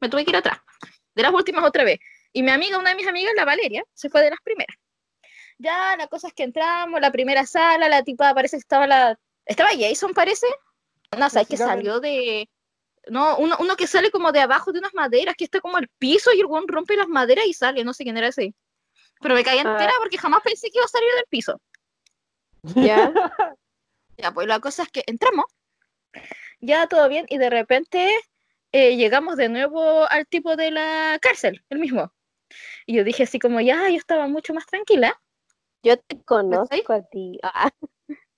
me 0.00 0.08
tuve 0.08 0.24
que 0.24 0.30
ir 0.30 0.36
atrás. 0.36 0.58
De 1.14 1.22
las 1.22 1.32
últimas 1.32 1.64
otra 1.64 1.84
vez. 1.84 1.98
Y 2.32 2.42
mi 2.42 2.50
amiga, 2.50 2.78
una 2.78 2.90
de 2.90 2.96
mis 2.96 3.06
amigas, 3.06 3.32
la 3.36 3.44
Valeria, 3.44 3.84
se 3.92 4.08
fue 4.08 4.22
de 4.22 4.30
las 4.30 4.40
primeras. 4.42 4.74
Ya, 5.58 5.96
la 5.98 6.06
cosa 6.06 6.28
es 6.28 6.32
que 6.34 6.44
entramos, 6.44 7.00
la 7.00 7.10
primera 7.10 7.44
sala, 7.44 7.88
la 7.88 8.02
tipa 8.02 8.32
parece 8.34 8.56
que 8.56 8.60
estaba 8.60 8.86
la... 8.86 9.18
Estaba 9.44 9.70
Jason, 9.78 10.14
parece. 10.14 10.46
No, 11.18 11.28
sabes 11.28 11.48
que 11.48 11.56
salió 11.56 12.00
de... 12.00 12.48
No, 13.08 13.36
uno, 13.38 13.56
uno 13.58 13.76
que 13.76 13.86
sale 13.86 14.10
como 14.10 14.30
de 14.32 14.40
abajo 14.40 14.72
de 14.72 14.78
unas 14.78 14.94
maderas, 14.94 15.34
que 15.36 15.44
está 15.44 15.60
como 15.60 15.78
el 15.78 15.88
piso 15.98 16.32
y 16.32 16.40
el 16.40 16.46
weón 16.46 16.68
rompe 16.68 16.96
las 16.96 17.08
maderas 17.08 17.44
y 17.46 17.52
sale, 17.52 17.82
no 17.84 17.92
sé 17.92 18.04
quién 18.04 18.16
era 18.16 18.28
ese. 18.28 18.54
Pero 19.20 19.34
me 19.34 19.42
caí 19.44 19.58
Ah. 19.58 19.62
entera 19.72 19.92
porque 19.98 20.16
jamás 20.18 20.40
pensé 20.42 20.68
que 20.70 20.78
iba 20.78 20.84
a 20.84 20.88
salir 20.88 21.08
del 21.14 21.24
piso. 21.28 21.60
Ya. 22.62 23.12
Ya, 24.20 24.32
pues 24.32 24.46
la 24.46 24.60
cosa 24.60 24.82
es 24.82 24.90
que 24.90 25.02
entramos, 25.06 25.46
ya 26.60 26.86
todo 26.88 27.08
bien, 27.08 27.26
y 27.28 27.38
de 27.38 27.48
repente 27.48 28.10
eh, 28.72 28.96
llegamos 28.96 29.36
de 29.36 29.48
nuevo 29.48 30.08
al 30.10 30.26
tipo 30.26 30.56
de 30.56 30.70
la 30.70 31.18
cárcel, 31.22 31.64
el 31.70 31.78
mismo. 31.78 32.12
Y 32.86 32.96
yo 32.96 33.04
dije 33.04 33.22
así 33.22 33.38
como, 33.38 33.60
ya, 33.60 33.88
yo 33.88 33.96
estaba 33.96 34.26
mucho 34.28 34.52
más 34.54 34.66
tranquila. 34.66 35.18
Yo 35.82 35.96
te 35.98 36.22
conozco 36.22 36.92
a 36.92 37.02
ti. 37.02 37.38
Ah. 37.42 37.70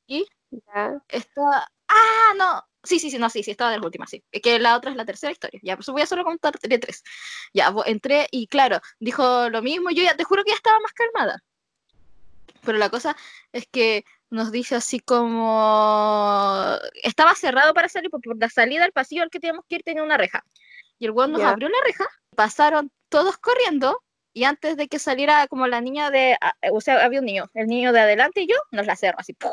¿Y? 0.07 0.27
Ya. 0.51 1.03
Estaba, 1.09 1.67
ah, 1.89 2.33
no, 2.37 2.63
sí, 2.83 2.99
sí, 2.99 3.11
sí, 3.11 3.19
no, 3.19 3.31
sí, 3.31 3.43
sí, 3.43 3.51
estaba 3.53 3.71
de 3.71 3.79
las 3.79 3.87
últimas, 3.87 4.11
sí. 4.11 4.23
Que 4.31 4.59
la 4.59 4.77
otra 4.77 4.91
es 4.91 4.97
la 4.97 5.05
tercera 5.05 5.33
historia, 5.33 5.61
ya, 5.63 5.77
pues 5.77 5.89
voy 5.89 6.03
a 6.03 6.07
solo 6.07 6.25
contar 6.25 6.59
de 6.61 6.79
tres. 6.79 7.03
Ya, 7.55 7.75
entré 7.87 8.29
y 8.31 8.47
claro, 8.47 8.81
dijo 9.01 9.49
lo 9.49 9.63
mismo, 9.63 9.91
yo 9.91 10.03
ya, 10.03 10.17
te 10.17 10.25
juro 10.25 10.45
que 10.45 10.51
ya 10.51 10.57
estaba 10.57 10.79
más 10.81 10.93
calmada. 10.93 11.43
Pero 12.65 12.79
la 12.79 12.91
cosa 12.91 13.17
es 13.53 13.67
que 13.67 14.05
nos 14.33 14.51
dice 14.51 14.75
así 14.77 14.99
como 14.99 16.79
estaba 17.03 17.35
cerrado 17.35 17.75
para 17.75 17.89
salir, 17.89 18.11
porque 18.11 18.29
por 18.29 18.39
la 18.41 18.49
salida 18.49 18.85
al 18.85 18.93
pasillo 18.93 19.23
al 19.23 19.31
que 19.31 19.39
teníamos 19.41 19.67
que 19.69 19.77
ir 19.77 19.83
tenía 19.83 20.03
una 20.03 20.17
reja. 20.17 20.43
Y 20.99 21.05
el 21.05 21.11
weón 21.11 21.33
nos 21.33 21.43
Ya. 21.43 21.51
abrió 21.51 21.69
la 21.69 21.79
reja, 21.85 22.07
pasaron 22.35 22.91
todos 23.11 23.37
corriendo, 23.37 24.03
y 24.33 24.45
antes 24.45 24.79
de 24.79 24.89
que 24.89 24.99
saliera 24.99 25.47
como 25.49 25.67
la 25.67 25.83
niña 25.83 26.11
de, 26.11 26.39
o 26.73 26.81
sea, 26.81 27.05
había 27.05 27.21
un 27.21 27.27
niño, 27.27 27.51
el 27.53 27.67
niño 27.67 27.93
de 27.93 28.01
adelante 28.01 28.41
y 28.41 28.47
yo, 28.49 28.57
nos 28.71 28.87
la 28.87 28.97
cerró 28.97 29.19
así. 29.21 29.35
¡pum! 29.35 29.53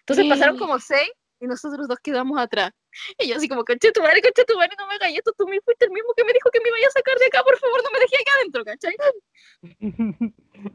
Entonces 0.00 0.26
pasaron 0.28 0.58
como 0.58 0.78
seis 0.78 1.10
y 1.40 1.46
nosotros 1.46 1.88
dos 1.88 1.98
quedamos 2.02 2.38
atrás. 2.38 2.72
Y 3.18 3.28
yo 3.28 3.36
así 3.36 3.48
como, 3.48 3.64
conche 3.64 3.90
tu 3.92 4.02
madre, 4.02 4.20
conche 4.20 4.44
tu 4.44 4.58
madre, 4.58 4.74
no 4.76 4.86
me 4.86 4.96
hagas 4.96 5.12
esto, 5.14 5.32
tú 5.32 5.46
me 5.46 5.60
fuiste 5.62 5.86
el 5.86 5.92
mismo 5.92 6.12
que 6.14 6.24
me 6.24 6.34
dijo 6.34 6.50
que 6.50 6.60
me 6.60 6.68
iba 6.68 6.76
a 6.86 6.90
sacar 6.90 7.16
de 7.16 7.26
acá, 7.26 7.42
por 7.42 7.56
favor, 7.58 7.82
no 7.82 7.90
me 7.90 8.00
dejé 8.00 8.16
acá 8.16 8.32
adentro, 8.38 8.64
¿cachai? 8.66 8.94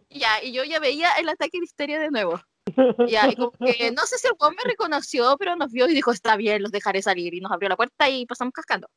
Y 0.09 0.17
Ya, 0.19 0.41
y 0.41 0.51
yo 0.51 0.63
ya 0.63 0.79
veía 0.79 1.11
el 1.19 1.29
ataque 1.29 1.59
de 1.59 1.65
histeria 1.65 1.99
de 1.99 2.09
nuevo. 2.09 2.41
Ya, 3.07 3.27
y 3.29 3.35
como 3.35 3.51
que 3.51 3.91
no 3.91 4.05
sé 4.05 4.17
si 4.17 4.27
el 4.27 4.33
weón 4.39 4.55
me 4.55 4.63
reconoció, 4.63 5.37
pero 5.37 5.55
nos 5.55 5.71
vio 5.71 5.87
y 5.87 5.93
dijo, 5.93 6.11
está 6.11 6.35
bien, 6.35 6.61
los 6.61 6.71
dejaré 6.71 7.01
salir. 7.01 7.33
Y 7.33 7.41
nos 7.41 7.51
abrió 7.51 7.69
la 7.69 7.77
puerta 7.77 8.09
y 8.09 8.25
pasamos 8.25 8.53
cascando. 8.53 8.89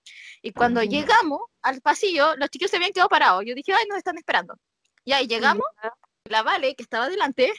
Y 0.43 0.53
cuando 0.53 0.83
llegamos 0.83 1.41
al 1.63 1.81
pasillo, 1.81 2.35
los 2.37 2.49
chicos 2.51 2.71
se 2.71 2.77
habían 2.77 2.93
quedado 2.93 3.09
parados. 3.09 3.45
Yo 3.47 3.55
dije, 3.55 3.73
ay, 3.73 3.85
nos 3.89 3.99
están 3.99 4.17
esperando. 4.17 4.55
Ya, 5.05 5.21
y 5.23 5.27
llegamos, 5.27 5.65
la 6.25 6.43
Vale, 6.43 6.75
que 6.75 6.83
estaba 6.83 7.09
delante, 7.09 7.53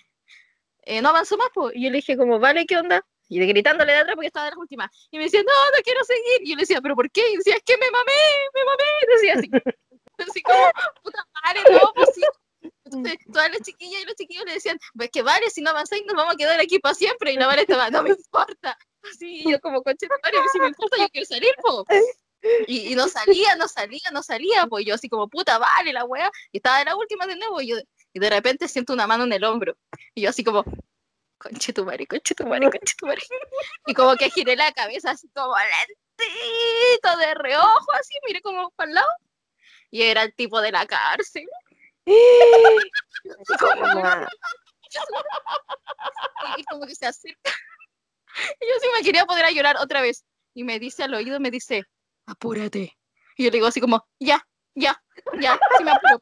eh, 0.83 1.01
no 1.01 1.09
avanzó 1.09 1.37
más, 1.37 1.49
pues. 1.53 1.75
Y 1.75 1.83
yo 1.83 1.89
le 1.89 1.97
dije, 1.97 2.17
como, 2.17 2.39
Vale, 2.39 2.65
¿qué 2.65 2.77
onda? 2.77 3.05
Y 3.29 3.39
gritándole 3.45 3.93
de 3.93 3.99
atrás 3.99 4.15
porque 4.15 4.27
estaba 4.27 4.45
de 4.45 4.51
las 4.51 4.59
últimas. 4.59 4.89
Y 5.11 5.17
me 5.17 5.25
decía, 5.25 5.41
no, 5.43 5.53
no 5.75 5.83
quiero 5.83 6.03
seguir. 6.03 6.41
Y 6.41 6.49
yo 6.49 6.55
le 6.55 6.61
decía, 6.61 6.81
¿pero 6.81 6.95
por 6.95 7.11
qué? 7.11 7.21
Y 7.31 7.37
decía, 7.37 7.55
es 7.55 7.63
que 7.63 7.77
me 7.77 7.91
mamé, 7.91 8.11
me 8.55 8.65
mamé. 8.65 8.83
Y 9.03 9.13
decía 9.13 9.33
así. 9.35 9.49
Así 10.19 10.41
como, 10.41 10.69
puta 11.01 11.25
madre, 11.45 11.61
no, 11.71 11.93
pues 11.95 12.09
sí. 12.13 12.21
Todas 13.33 13.51
las 13.51 13.61
chiquillas 13.61 14.01
y 14.01 14.05
los 14.05 14.15
chiquillos 14.15 14.45
le 14.45 14.53
decían, 14.53 14.79
pues 14.95 15.09
que 15.11 15.21
vale, 15.21 15.49
si 15.49 15.61
no 15.61 15.71
avanzáis 15.71 16.03
nos 16.05 16.15
vamos 16.15 16.33
a 16.33 16.37
quedar 16.37 16.59
aquí 16.59 16.79
para 16.79 16.95
siempre. 16.95 17.33
Y 17.33 17.37
la 17.37 17.47
Vale 17.47 17.61
estaba, 17.61 17.89
no 17.89 18.03
me 18.03 18.09
importa. 18.09 18.77
Así, 19.09 19.43
yo 19.49 19.59
como, 19.59 19.81
coche, 19.81 20.07
si 20.51 20.59
me 20.59 20.67
importa, 20.67 20.97
yo 20.97 21.09
quiero 21.09 21.25
salir, 21.25 21.53
po. 21.61 21.85
Y, 22.67 22.95
no 22.95 23.07
salía, 23.07 23.55
no 23.55 23.67
salía, 23.67 24.11
no 24.11 24.23
salía, 24.23 24.65
pues 24.67 24.85
yo 24.85 24.95
así 24.95 25.09
como, 25.09 25.27
puta, 25.27 25.57
vale, 25.57 25.93
la 25.93 26.05
wea. 26.05 26.31
Y 26.51 26.57
estaba 26.57 26.79
de 26.79 26.85
la 26.85 26.95
última 26.95 27.27
de 27.27 27.35
nuevo, 27.35 27.61
y 27.61 27.73
de 28.13 28.29
repente 28.29 28.67
siento 28.67 28.93
una 28.93 29.07
mano 29.07 29.23
en 29.25 29.33
el 29.33 29.43
hombro. 29.43 29.77
Y 30.13 30.21
yo 30.21 30.29
así 30.29 30.43
como, 30.43 30.63
conche 31.37 31.73
tu 31.73 31.85
madre, 31.85 32.05
conche 32.05 32.35
tu 32.35 32.45
madre, 32.45 32.69
conche 32.69 32.95
tu 32.97 33.07
madre. 33.07 33.21
Y 33.87 33.93
como 33.93 34.15
que 34.15 34.29
giré 34.29 34.55
la 34.55 34.71
cabeza 34.73 35.11
así 35.11 35.27
como 35.29 35.55
lentito, 35.55 37.17
de 37.17 37.33
reojo, 37.35 37.91
así, 37.93 38.13
miré 38.27 38.41
como 38.41 38.69
para 38.71 38.89
el 38.89 38.95
lado. 38.95 39.09
Y 39.89 40.03
era 40.03 40.23
el 40.23 40.35
tipo 40.35 40.61
de 40.61 40.71
la 40.71 40.85
cárcel. 40.85 41.47
Y 46.57 46.63
como 46.65 46.85
que 46.87 46.95
se 46.95 47.05
acerca. 47.05 47.51
Yo 48.61 48.79
sí 48.81 48.87
me 48.95 49.03
quería 49.03 49.25
poder 49.25 49.53
llorar 49.53 49.77
otra 49.77 50.01
vez. 50.01 50.25
Y 50.53 50.63
me 50.63 50.79
dice 50.79 51.03
al 51.03 51.13
oído, 51.13 51.39
me 51.39 51.51
dice, 51.51 51.83
apúrate. 52.25 52.97
Y 53.37 53.43
yo 53.43 53.51
le 53.51 53.57
digo 53.57 53.67
así 53.67 53.79
como, 53.79 54.07
ya, 54.19 54.45
ya, 54.75 55.01
ya, 55.39 55.59
sí 55.77 55.83
me 55.83 55.91
apuro. 55.91 56.19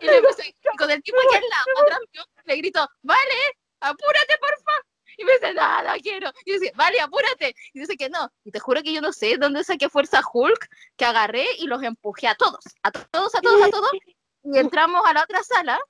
Y 0.00 0.06
le 0.06 0.22
puse, 0.22 0.54
con 0.78 0.90
el 0.90 1.02
tipo 1.02 1.18
aquí 1.18 1.44
lado, 1.48 1.64
atrás 1.84 2.00
mío, 2.12 2.24
le 2.44 2.56
grito, 2.56 2.86
vale, 3.02 3.58
apúrate, 3.80 4.38
porfa. 4.38 4.82
Y 5.16 5.24
me 5.24 5.32
dice, 5.32 5.54
no 5.54 5.92
quiero. 6.02 6.30
Y 6.44 6.52
yo 6.52 6.60
dice, 6.60 6.72
vale, 6.76 7.00
apúrate. 7.00 7.54
Y 7.72 7.80
dice 7.80 7.96
que 7.96 8.08
no. 8.10 8.30
Y 8.44 8.50
te 8.50 8.60
juro 8.60 8.82
que 8.82 8.92
yo 8.92 9.00
no 9.00 9.12
sé 9.12 9.36
dónde 9.38 9.64
saqué 9.64 9.88
fuerza 9.88 10.20
Hulk, 10.32 10.68
que 10.96 11.04
agarré 11.04 11.46
y 11.58 11.66
los 11.66 11.82
empujé 11.82 12.28
a 12.28 12.34
todos, 12.34 12.64
a 12.82 12.90
todos, 12.90 13.34
a 13.34 13.40
todos, 13.40 13.62
a 13.62 13.70
todos. 13.70 13.90
Y 14.44 14.58
entramos 14.58 15.02
a 15.06 15.12
la 15.12 15.22
otra 15.22 15.42
sala, 15.42 15.80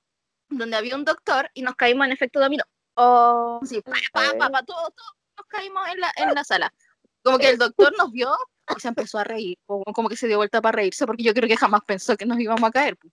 donde 0.49 0.77
había 0.77 0.95
un 0.95 1.05
doctor, 1.05 1.49
y 1.53 1.61
nos 1.61 1.75
caímos 1.75 2.05
en 2.05 2.13
efecto 2.13 2.39
dominó. 2.39 2.63
Oh, 2.95 3.59
Sí, 3.63 3.81
pa, 3.81 3.91
pa, 4.11 4.37
pa, 4.37 4.49
pa, 4.49 4.63
todos, 4.63 4.89
todos 4.95 5.13
nos 5.37 5.45
caímos 5.47 5.87
en 5.89 5.99
la, 5.99 6.11
en 6.15 6.33
la 6.33 6.43
sala. 6.43 6.73
Como 7.21 7.37
que 7.37 7.49
el 7.49 7.57
doctor 7.59 7.93
nos 7.97 8.11
vio 8.11 8.35
y 8.75 8.79
se 8.79 8.87
empezó 8.87 9.19
a 9.19 9.23
reír, 9.23 9.57
como, 9.65 9.83
como 9.85 10.09
que 10.09 10.17
se 10.17 10.27
dio 10.27 10.37
vuelta 10.37 10.61
para 10.61 10.77
reírse, 10.77 11.05
porque 11.05 11.23
yo 11.23 11.33
creo 11.33 11.47
que 11.47 11.57
jamás 11.57 11.81
pensó 11.85 12.17
que 12.17 12.25
nos 12.25 12.39
íbamos 12.39 12.63
a 12.67 12.71
caer. 12.71 12.97
pu. 12.97 13.11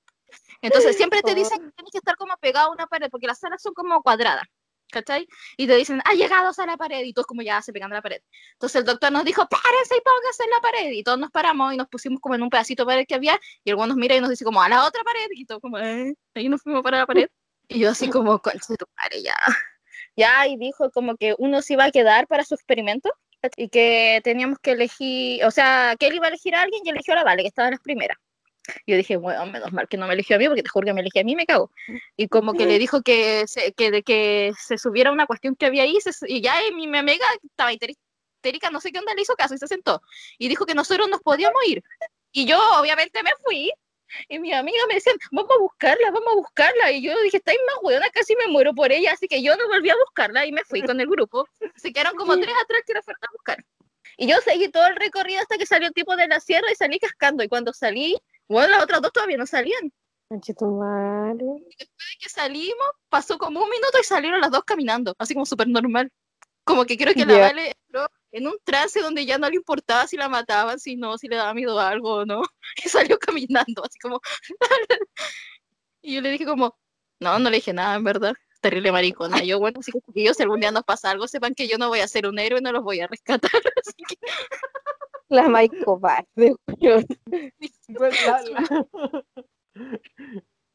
Entonces 0.62 0.96
siempre 0.96 1.22
te 1.22 1.34
dicen 1.34 1.58
que 1.58 1.70
tienes 1.72 1.92
que 1.92 1.98
estar 1.98 2.16
como 2.16 2.36
pegado 2.38 2.68
a 2.68 2.72
una 2.72 2.86
pared, 2.86 3.08
porque 3.10 3.26
las 3.26 3.38
salas 3.38 3.60
son 3.62 3.74
como 3.74 4.02
cuadradas, 4.02 4.46
¿cachai? 4.94 5.28
Y 5.56 5.66
te 5.66 5.76
dicen, 5.76 6.00
ha 6.04 6.14
llegado 6.14 6.50
a 6.56 6.66
la 6.66 6.76
pared, 6.76 7.02
y 7.04 7.12
todos 7.12 7.26
como 7.26 7.42
ya 7.42 7.60
se 7.62 7.72
pegan 7.72 7.92
a 7.92 7.96
la 7.96 8.02
pared. 8.02 8.22
Entonces 8.52 8.80
el 8.80 8.84
doctor 8.86 9.12
nos 9.12 9.24
dijo, 9.24 9.46
párense 9.48 9.96
y 9.96 10.00
pónganse 10.00 10.44
en 10.44 10.50
la 10.50 10.60
pared, 10.60 10.90
y 10.92 11.02
todos 11.02 11.18
nos 11.18 11.30
paramos 11.30 11.74
y 11.74 11.76
nos 11.76 11.88
pusimos 11.88 12.20
como 12.20 12.34
en 12.34 12.42
un 12.42 12.50
pedacito 12.50 12.84
de 12.84 12.86
pared 12.86 13.06
que 13.06 13.14
había, 13.14 13.38
y 13.64 13.70
el 13.70 13.76
nos 13.76 13.96
mira 13.96 14.16
y 14.16 14.20
nos 14.20 14.30
dice 14.30 14.44
como, 14.44 14.62
a 14.62 14.68
la 14.68 14.86
otra 14.86 15.02
pared, 15.02 15.26
y 15.32 15.44
todos 15.44 15.60
como, 15.60 15.78
eh, 15.78 16.14
ahí 16.34 16.48
nos 16.48 16.62
fuimos 16.62 16.82
para 16.82 16.98
la 16.98 17.06
pared. 17.06 17.28
Y 17.68 17.80
yo 17.80 17.90
así 17.90 18.08
como, 18.08 18.38
concha 18.40 18.66
de 18.68 18.76
tu 18.76 18.86
madre, 18.96 19.22
ya. 19.22 19.36
Ya, 20.16 20.46
y 20.46 20.56
dijo 20.56 20.90
como 20.92 21.16
que 21.16 21.34
uno 21.38 21.60
se 21.60 21.72
iba 21.72 21.84
a 21.86 21.90
quedar 21.90 22.28
para 22.28 22.44
su 22.44 22.54
experimento 22.54 23.10
y 23.56 23.68
que 23.68 24.20
teníamos 24.24 24.58
que 24.58 24.72
elegir, 24.72 25.44
o 25.44 25.50
sea, 25.50 25.96
que 25.98 26.06
él 26.06 26.14
iba 26.14 26.26
a 26.26 26.28
elegir 26.28 26.54
a 26.54 26.62
alguien 26.62 26.82
y 26.84 26.90
eligió 26.90 27.14
a 27.14 27.16
la 27.16 27.24
Vale, 27.24 27.42
que 27.42 27.48
estaba 27.48 27.68
en 27.68 27.72
las 27.72 27.80
primeras. 27.80 28.16
Yo 28.86 28.96
dije, 28.96 29.16
bueno, 29.16 29.44
menos 29.46 29.72
mal 29.72 29.88
que 29.88 29.96
no 29.96 30.06
me 30.06 30.14
eligió 30.14 30.36
a 30.36 30.38
mí, 30.38 30.46
porque 30.46 30.62
te 30.62 30.68
juro 30.68 30.86
que 30.86 30.94
me 30.94 31.00
eligió 31.00 31.20
a 31.20 31.24
mí 31.24 31.36
me 31.36 31.46
cago. 31.46 31.70
Y 32.16 32.28
como 32.28 32.54
que 32.54 32.66
le 32.66 32.78
dijo 32.78 33.02
que 33.02 33.46
se, 33.46 33.72
que, 33.72 33.90
de 33.90 34.02
que 34.02 34.52
se 34.58 34.78
subiera 34.78 35.12
una 35.12 35.26
cuestión 35.26 35.54
que 35.54 35.66
había 35.66 35.82
ahí, 35.82 36.00
se 36.00 36.12
y 36.26 36.40
ya 36.40 36.64
y 36.66 36.72
mi, 36.72 36.86
mi 36.86 36.98
amiga 36.98 37.26
estaba 37.42 37.72
histérica, 37.72 38.70
no 38.70 38.80
sé 38.80 38.92
qué 38.92 38.98
onda, 38.98 39.14
le 39.14 39.22
hizo 39.22 39.34
caso 39.34 39.54
y 39.54 39.58
se 39.58 39.68
sentó. 39.68 40.02
Y 40.38 40.48
dijo 40.48 40.66
que 40.66 40.74
nosotros 40.74 41.08
nos 41.08 41.20
podíamos 41.20 41.60
ir. 41.66 41.82
Y 42.32 42.46
yo, 42.46 42.58
obviamente, 42.80 43.22
me 43.22 43.32
fui. 43.44 43.70
Y 44.28 44.38
mis 44.38 44.54
amigas 44.54 44.84
me 44.88 44.94
decían, 44.94 45.16
vamos 45.32 45.50
a 45.56 45.60
buscarla, 45.60 46.10
vamos 46.10 46.32
a 46.32 46.36
buscarla. 46.36 46.92
Y 46.92 47.02
yo 47.02 47.20
dije, 47.22 47.38
estáis 47.38 47.58
más 47.66 47.76
weona, 47.82 48.08
casi 48.10 48.34
me 48.36 48.48
muero 48.48 48.74
por 48.74 48.92
ella. 48.92 49.12
Así 49.12 49.28
que 49.28 49.42
yo 49.42 49.56
no 49.56 49.68
volví 49.68 49.90
a 49.90 49.96
buscarla 49.96 50.46
y 50.46 50.52
me 50.52 50.64
fui 50.64 50.82
con 50.82 51.00
el 51.00 51.08
grupo. 51.08 51.46
Se 51.76 51.92
quedaron 51.92 52.16
como 52.16 52.36
tres 52.36 52.54
atrás 52.62 52.82
que 52.86 52.94
la 52.94 53.02
fueron 53.02 53.22
a 53.22 53.32
buscar. 53.32 53.64
Y 54.16 54.28
yo 54.28 54.40
seguí 54.42 54.68
todo 54.68 54.86
el 54.86 54.96
recorrido 54.96 55.40
hasta 55.40 55.58
que 55.58 55.66
salió 55.66 55.88
el 55.88 55.94
tipo 55.94 56.14
de 56.16 56.28
la 56.28 56.40
sierra 56.40 56.70
y 56.70 56.76
salí 56.76 56.98
cascando. 56.98 57.42
Y 57.42 57.48
cuando 57.48 57.72
salí, 57.72 58.16
bueno, 58.48 58.74
las 58.74 58.84
otras 58.84 59.02
dos 59.02 59.12
todavía 59.12 59.36
no 59.36 59.46
salían. 59.46 59.92
Madre. 60.30 61.44
Después 61.78 62.08
de 62.10 62.18
que 62.20 62.28
salimos, 62.28 62.90
pasó 63.08 63.38
como 63.38 63.62
un 63.62 63.70
minuto 63.70 63.98
y 64.00 64.04
salieron 64.04 64.40
las 64.40 64.50
dos 64.50 64.64
caminando, 64.64 65.14
así 65.18 65.34
como 65.34 65.46
súper 65.46 65.68
normal. 65.68 66.10
Como 66.64 66.84
que 66.86 66.96
creo 66.96 67.12
que 67.12 67.26
la 67.26 67.34
Ya. 67.34 67.40
Vale 67.40 67.76
entró 67.86 68.08
en 68.32 68.46
un 68.48 68.56
trance 68.64 69.00
donde 69.00 69.26
ya 69.26 69.38
no 69.38 69.48
le 69.48 69.56
importaba 69.56 70.06
si 70.06 70.16
la 70.16 70.28
mataban, 70.28 70.80
si 70.80 70.96
no, 70.96 71.18
si 71.18 71.28
le 71.28 71.36
daba 71.36 71.54
miedo 71.54 71.78
a 71.78 71.88
algo 71.88 72.14
o 72.14 72.26
no. 72.26 72.42
Y 72.84 72.88
salió 72.88 73.18
caminando, 73.18 73.84
así 73.84 73.98
como. 73.98 74.20
y 76.02 76.14
yo 76.14 76.20
le 76.20 76.30
dije 76.30 76.46
como, 76.46 76.76
no, 77.20 77.38
no 77.38 77.50
le 77.50 77.56
dije 77.56 77.72
nada, 77.72 77.94
en 77.96 78.04
verdad. 78.04 78.34
Terrible 78.60 78.92
maricona. 78.92 79.44
Yo, 79.44 79.58
bueno, 79.60 79.80
así 79.80 79.92
que 79.92 80.00
ellos 80.22 80.36
si 80.36 80.42
algún 80.42 80.60
día 80.60 80.72
nos 80.72 80.84
pasa 80.84 81.10
algo, 81.10 81.28
sepan 81.28 81.54
que 81.54 81.68
yo 81.68 81.76
no 81.76 81.88
voy 81.88 82.00
a 82.00 82.08
ser 82.08 82.26
un 82.26 82.38
héroe, 82.38 82.62
no 82.62 82.72
los 82.72 82.82
voy 82.82 83.00
a 83.00 83.06
rescatar. 83.06 83.50
Así 83.84 84.02
que, 84.08 84.16
La 85.28 85.48
más 85.48 85.66
cobarde, 85.84 86.54
weón. 86.80 87.06
Pues, 87.96 88.26
la- 88.26 88.42
la- 88.50 89.24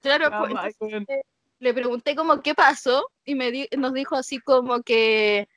claro, 0.02 0.30
la 0.30 0.40
pues, 0.40 0.76
weón. 0.80 1.06
le 1.60 1.74
pregunté 1.74 2.16
como 2.16 2.42
qué 2.42 2.56
pasó 2.56 3.10
y 3.26 3.36
me 3.36 3.52
di- 3.52 3.70
nos 3.78 3.94
dijo 3.94 4.16
así 4.16 4.40
como 4.40 4.82
que, 4.82 5.48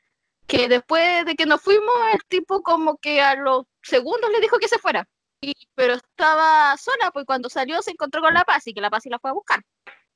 que 0.47 0.69
después 0.69 1.25
de 1.25 1.35
que 1.35 1.47
nos 1.47 1.61
fuimos, 1.61 1.95
el 2.13 2.21
tipo 2.29 2.63
como 2.63 2.97
que 2.99 3.21
a 3.21 3.35
los 3.37 3.65
segundos 3.83 4.31
le 4.31 4.41
dijo 4.41 4.59
que 4.59 4.69
se 4.69 4.79
fuera. 4.79 5.09
Y, 5.41 5.55
pero 5.75 5.95
estaba 5.95 6.77
sola, 6.77 7.11
pues 7.13 7.25
cuando 7.25 7.49
salió 7.49 7.83
se 7.83 7.91
encontró 7.91 8.21
con 8.21 8.33
la 8.35 8.45
Paz 8.45 8.67
y 8.67 8.75
que 8.75 8.81
la 8.81 8.91
Paz 8.91 9.05
la 9.07 9.19
fue 9.19 9.31
a 9.31 9.35
buscar. 9.35 9.61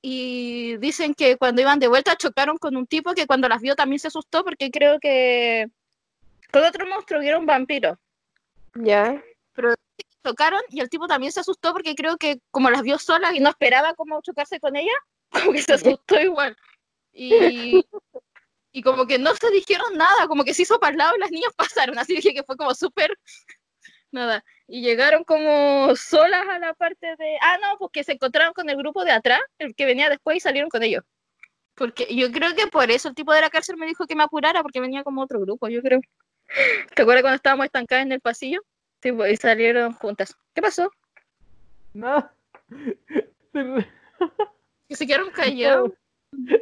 Y 0.03 0.77
dicen 0.77 1.15
que 1.15 1.37
cuando 1.37 1.63
iban 1.63 1.81
de 1.81 1.89
vuelta 1.89 2.15
chocaron 2.17 2.59
con 2.59 2.77
un 2.77 2.87
tipo 2.87 3.13
que 3.15 3.27
cuando 3.27 3.49
las 3.49 3.61
vio 3.61 3.75
también 3.75 3.99
se 3.99 4.07
asustó 4.09 4.45
porque 4.45 4.71
creo 4.71 5.01
que 5.01 5.67
con 6.53 6.63
otro 6.63 6.87
monstruo 6.87 7.21
que 7.21 7.27
era 7.29 7.39
un 7.39 7.47
vampiro. 7.47 7.99
Ya. 8.79 9.23
Chocaron 10.25 10.61
y 10.71 10.81
el 10.81 10.89
tipo 10.89 11.07
también 11.07 11.33
se 11.33 11.41
asustó 11.41 11.73
porque 11.73 11.95
creo 11.95 12.17
que 12.17 12.41
como 12.51 12.71
las 12.71 12.83
vio 12.83 12.99
solas 12.99 13.35
y 13.35 13.41
no 13.41 13.51
esperaba 13.51 13.95
como 13.95 14.21
chocarse 14.23 14.59
con 14.59 14.77
ella, 14.77 14.93
como 15.31 15.53
que 15.53 15.63
se 15.63 15.75
asustó 15.75 16.21
igual. 16.21 16.57
Y, 17.13 17.85
y 18.73 18.83
como 18.83 19.07
que 19.07 19.19
no 19.19 19.35
se 19.35 19.51
dijeron 19.51 19.97
nada, 19.97 20.27
como 20.27 20.45
que 20.45 20.53
se 20.53 20.63
hizo 20.63 20.79
para 20.79 20.93
el 20.93 20.99
lado 20.99 21.17
y 21.17 21.21
las 21.21 21.31
niñas 21.31 21.53
pasaron, 21.57 21.99
así 21.99 22.17
dije 22.17 22.35
que 22.35 22.43
fue 22.43 22.57
como 22.57 22.75
súper 22.75 23.17
nada. 24.11 24.45
Y 24.67 24.83
llegaron 24.83 25.25
como 25.25 25.95
solas 25.95 26.47
a 26.49 26.59
la 26.59 26.75
parte 26.75 27.07
de, 27.17 27.39
ah, 27.41 27.59
no, 27.63 27.79
porque 27.79 28.05
se 28.05 28.13
encontraron 28.13 28.53
con 28.53 28.69
el 28.69 28.77
grupo 28.77 29.05
de 29.05 29.13
atrás, 29.13 29.41
el 29.59 29.75
que 29.75 29.87
venía 29.87 30.11
después 30.11 30.37
y 30.37 30.41
salieron 30.41 30.69
con 30.69 30.83
ellos. 30.83 31.05
Porque 31.75 32.07
yo 32.15 32.33
creo 32.33 32.55
que 32.55 32.67
por 32.67 32.91
eso 32.91 33.09
el 33.09 33.15
tipo 33.15 33.33
de 33.33 33.43
la 33.43 33.51
cárcel 33.51 33.77
me 33.77 33.87
dijo 33.87 34.07
que 34.07 34.17
me 34.17 34.25
apurara, 34.25 34.63
porque 34.63 34.81
venía 34.81 35.05
como 35.05 35.23
otro 35.23 35.39
grupo, 35.41 35.69
yo 35.69 35.83
creo. 35.83 36.01
¿Te 36.95 37.03
acuerdas 37.03 37.23
cuando 37.23 37.37
estábamos 37.37 37.67
estancadas 37.67 38.07
en 38.07 38.13
el 38.13 38.21
pasillo? 38.21 38.61
Sí, 39.03 39.13
pues, 39.13 39.33
y 39.33 39.37
salieron 39.37 39.93
juntas. 39.95 40.37
¿Qué 40.55 40.63
pasó? 40.63 40.91
No. 41.93 42.29
Que 44.89 44.97
se 44.97 45.07
quedaron 45.07 45.31
callados. 45.35 45.93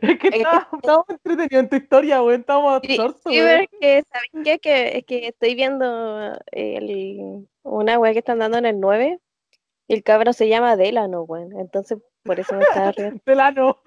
Es 0.03 0.19
que 0.19 0.29
estábamos 0.29 1.07
entretenidos 1.09 1.65
en 1.65 1.69
tu 1.69 1.77
historia, 1.77 2.23
weón. 2.23 2.41
Estábamos 2.41 2.77
absortos, 2.77 3.23
sí, 3.25 3.39
pero 3.39 3.63
es 3.63 3.69
que, 3.81 4.05
¿saben 4.13 4.45
qué? 4.45 4.59
Que, 4.59 4.99
es 4.99 5.05
que 5.05 5.29
estoy 5.29 5.55
viendo 5.55 6.39
el, 6.53 7.49
una 7.63 7.99
weá 7.99 8.13
que 8.13 8.21
están 8.21 8.39
dando 8.39 8.59
en 8.59 8.67
el 8.67 8.81
9 8.81 9.19
y 9.89 9.95
el 9.95 10.03
cabrón 10.03 10.35
se 10.35 10.49
llama 10.49 10.77
Delano, 10.77 11.23
weón. 11.23 11.59
Entonces, 11.59 11.99
por 12.25 12.41
eso 12.41 12.55
me 12.57 12.65
estaba 12.65 12.91
riendo. 12.93 13.21
Delano. 13.25 13.79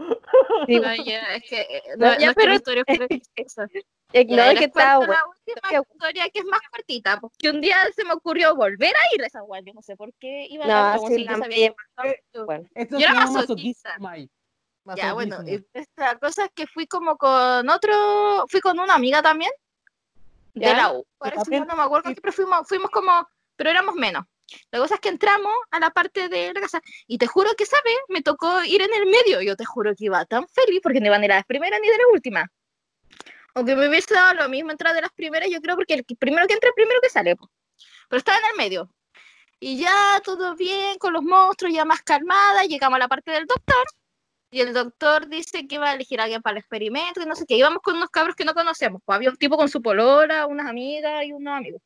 Sí, 0.67 0.81
Ay, 0.85 1.03
ya, 1.05 1.19
es 1.35 1.43
que 1.49 1.61
eh, 1.61 1.81
No, 1.97 2.07
no, 2.07 2.17
ya, 2.19 2.25
no 2.25 2.31
es 2.31 2.35
que 2.35 2.83
pero- 2.85 3.07
chistosa. 3.07 3.63
es 3.65 4.25
que 4.25 4.25
Ya, 4.27 4.35
no, 4.35 4.51
es 4.51 4.59
que 4.59 4.65
estaba 4.65 4.95
cuento 4.97 5.13
bueno. 5.13 5.13
la 5.13 5.29
última 5.29 5.69
que- 5.69 5.91
historia 5.93 6.29
que 6.29 6.39
es 6.39 6.45
más 6.45 6.61
cortita, 6.71 7.19
porque 7.19 7.49
un 7.49 7.61
día 7.61 7.77
se 7.95 8.03
me 8.05 8.13
ocurrió 8.13 8.55
volver 8.55 8.93
a 8.95 9.15
ir 9.15 9.23
a 9.23 9.27
esa 9.27 9.39
yo 9.65 9.73
no 9.73 9.81
sé 9.81 9.95
por 9.95 10.13
qué 10.19 10.45
iba 10.49 10.65
No, 10.65 10.71
tanto, 10.71 10.97
como 10.99 11.09
sí, 11.09 11.15
si 11.15 11.23
la 11.25 11.37
sabía 11.37 11.69
que 11.69 11.75
estaba- 11.89 12.45
Bueno, 12.45 12.69
Esto 12.75 12.97
Yo 12.99 13.05
era 13.07 13.13
masoquista. 13.13 13.95
Ya, 14.95 15.13
bueno, 15.13 15.37
esta 15.73 16.17
cosa 16.17 16.45
es 16.45 16.51
que 16.55 16.65
fui 16.67 16.87
como 16.87 17.17
con 17.17 17.69
otro, 17.69 18.45
fui 18.47 18.61
con 18.61 18.79
una 18.79 18.93
amiga 18.95 19.21
también, 19.21 19.51
de 20.53 20.73
la 20.73 20.93
U, 20.93 21.05
parece, 21.17 21.59
no 21.59 21.75
me 21.75 21.83
acuerdo, 21.83 22.09
pero 22.21 22.31
fuimos, 22.33 22.67
fuimos 22.67 22.89
como, 22.89 23.27
pero 23.57 23.69
éramos 23.69 23.95
menos. 23.95 24.23
La 24.71 24.79
cosa 24.79 24.95
es 24.95 25.01
que 25.01 25.09
entramos 25.09 25.53
a 25.71 25.79
la 25.79 25.89
parte 25.91 26.29
de 26.29 26.53
la 26.53 26.61
casa 26.61 26.81
y 27.07 27.17
te 27.17 27.27
juro 27.27 27.53
que, 27.55 27.65
¿sabes? 27.65 27.95
Me 28.09 28.21
tocó 28.21 28.63
ir 28.63 28.81
en 28.81 28.93
el 28.93 29.05
medio. 29.05 29.41
Yo 29.41 29.55
te 29.55 29.65
juro 29.65 29.95
que 29.95 30.05
iba 30.05 30.25
tan 30.25 30.47
feliz 30.47 30.79
porque 30.81 30.99
no 30.99 31.07
iba 31.07 31.17
ni 31.17 31.27
de 31.27 31.33
las 31.33 31.45
primeras 31.45 31.79
ni 31.81 31.87
de 31.87 31.97
las 31.97 32.07
últimas. 32.13 32.45
Aunque 33.53 33.75
me 33.75 33.89
hubiese 33.89 34.13
dado 34.13 34.35
lo 34.35 34.49
mismo 34.49 34.71
entrar 34.71 34.93
de 34.93 35.01
las 35.01 35.11
primeras, 35.11 35.49
yo 35.49 35.59
creo 35.61 35.75
porque 35.75 35.95
el 35.95 36.03
primero 36.03 36.45
que 36.47 36.53
entra, 36.53 36.69
el 36.69 36.75
primero 36.75 36.99
que 37.01 37.09
sale. 37.09 37.35
Pero 38.07 38.17
estaba 38.17 38.37
en 38.37 38.45
el 38.51 38.57
medio. 38.57 38.89
Y 39.59 39.79
ya 39.79 40.21
todo 40.23 40.55
bien 40.55 40.97
con 40.99 41.13
los 41.13 41.23
monstruos, 41.23 41.73
ya 41.73 41.83
más 41.85 42.01
calmada. 42.03 42.63
Llegamos 42.65 42.97
a 42.97 42.99
la 42.99 43.07
parte 43.07 43.31
del 43.31 43.45
doctor. 43.47 43.85
Y 44.51 44.61
el 44.61 44.73
doctor 44.73 45.27
dice 45.27 45.67
que 45.67 45.75
iba 45.75 45.89
a 45.89 45.93
elegir 45.93 46.21
a 46.21 46.23
alguien 46.25 46.41
para 46.41 46.53
el 46.53 46.59
experimento, 46.59 47.21
y 47.21 47.25
no 47.25 47.35
sé 47.35 47.45
qué. 47.47 47.55
Íbamos 47.57 47.81
con 47.81 47.97
unos 47.97 48.09
cabros 48.09 48.35
que 48.35 48.45
no 48.45 48.53
conocemos. 48.53 49.01
Pues 49.03 49.15
había 49.15 49.29
un 49.29 49.37
tipo 49.37 49.57
con 49.57 49.69
su 49.69 49.81
polola, 49.81 50.45
unas 50.47 50.67
amigas 50.67 51.25
y 51.25 51.33
unos 51.33 51.57
amigos. 51.57 51.81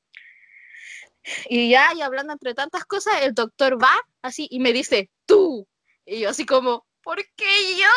Y 1.49 1.69
ya, 1.69 1.93
y 1.95 2.01
hablando 2.01 2.33
entre 2.33 2.53
tantas 2.53 2.85
cosas, 2.85 3.21
el 3.21 3.33
doctor 3.33 3.81
va 3.81 3.93
así 4.21 4.47
y 4.49 4.59
me 4.59 4.73
dice, 4.73 5.09
tú. 5.25 5.67
Y 6.05 6.21
yo 6.21 6.29
así 6.29 6.45
como, 6.45 6.85
¿por 7.03 7.17
qué 7.35 7.77
yo? 7.77 7.87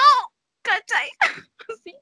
¿Cachai? 0.62 1.10
Así. 1.68 1.94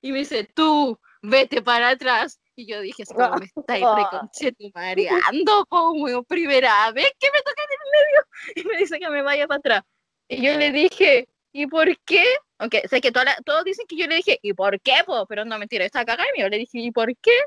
Y 0.00 0.12
me 0.12 0.18
dice, 0.18 0.44
tú, 0.44 0.98
vete 1.22 1.62
para 1.62 1.90
atrás. 1.90 2.40
Y 2.54 2.66
yo 2.66 2.80
dije, 2.80 3.02
es 3.04 3.08
como 3.08 3.36
me 3.36 3.46
estáis 3.46 3.84
po, 5.68 5.92
weón, 5.92 6.24
primera 6.24 6.90
vez 6.92 7.12
que 7.18 7.30
me 7.32 7.38
toca 7.42 7.62
en 7.62 7.68
el 7.72 7.90
medio. 7.92 8.26
Y 8.56 8.64
me 8.64 8.78
dice 8.78 8.98
que 8.98 9.08
me 9.10 9.22
vaya 9.22 9.46
para 9.46 9.58
atrás. 9.58 9.82
Y 10.28 10.42
yo 10.44 10.56
le 10.58 10.70
dije, 10.72 11.28
¿y 11.52 11.66
por 11.66 11.96
qué? 12.00 12.24
Aunque 12.58 12.86
sé 12.88 13.00
que 13.00 13.12
toda 13.12 13.26
la- 13.26 13.38
todos 13.44 13.64
dicen 13.64 13.86
que 13.86 13.96
yo 13.96 14.06
le 14.06 14.16
dije, 14.16 14.38
¿y 14.42 14.52
por 14.54 14.80
qué? 14.80 15.02
po? 15.06 15.26
Pero 15.26 15.44
no, 15.44 15.58
mentira, 15.58 15.84
estaba 15.84 16.04
cagada 16.04 16.28
y 16.36 16.40
yo 16.40 16.48
le 16.48 16.58
dije, 16.58 16.78
¿y 16.78 16.90
por 16.90 17.16
qué? 17.18 17.38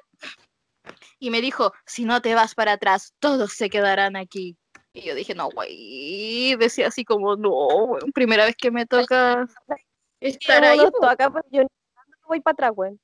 Y 1.19 1.29
me 1.29 1.41
dijo, 1.41 1.73
si 1.85 2.05
no 2.05 2.21
te 2.21 2.33
vas 2.35 2.55
para 2.55 2.73
atrás, 2.73 3.13
todos 3.19 3.53
se 3.53 3.69
quedarán 3.69 4.15
aquí. 4.15 4.57
Y 4.93 5.01
yo 5.01 5.15
dije, 5.15 5.35
no, 5.35 5.49
güey. 5.49 6.55
Decía 6.57 6.87
así 6.87 7.05
como, 7.05 7.35
no, 7.35 7.97
primera 8.13 8.45
vez 8.45 8.55
que 8.55 8.71
me 8.71 8.85
toca 8.85 9.47
estar 10.19 10.63
ahí. 10.63 10.79
Uno 10.79 10.91
po". 10.91 10.99
todo 11.01 11.09
acá, 11.09 11.29
pues, 11.29 11.45
yo 11.51 11.61
no 11.61 11.67
voy 12.27 12.41
para 12.41 12.53
atrás, 12.53 12.71
weón. 12.75 12.99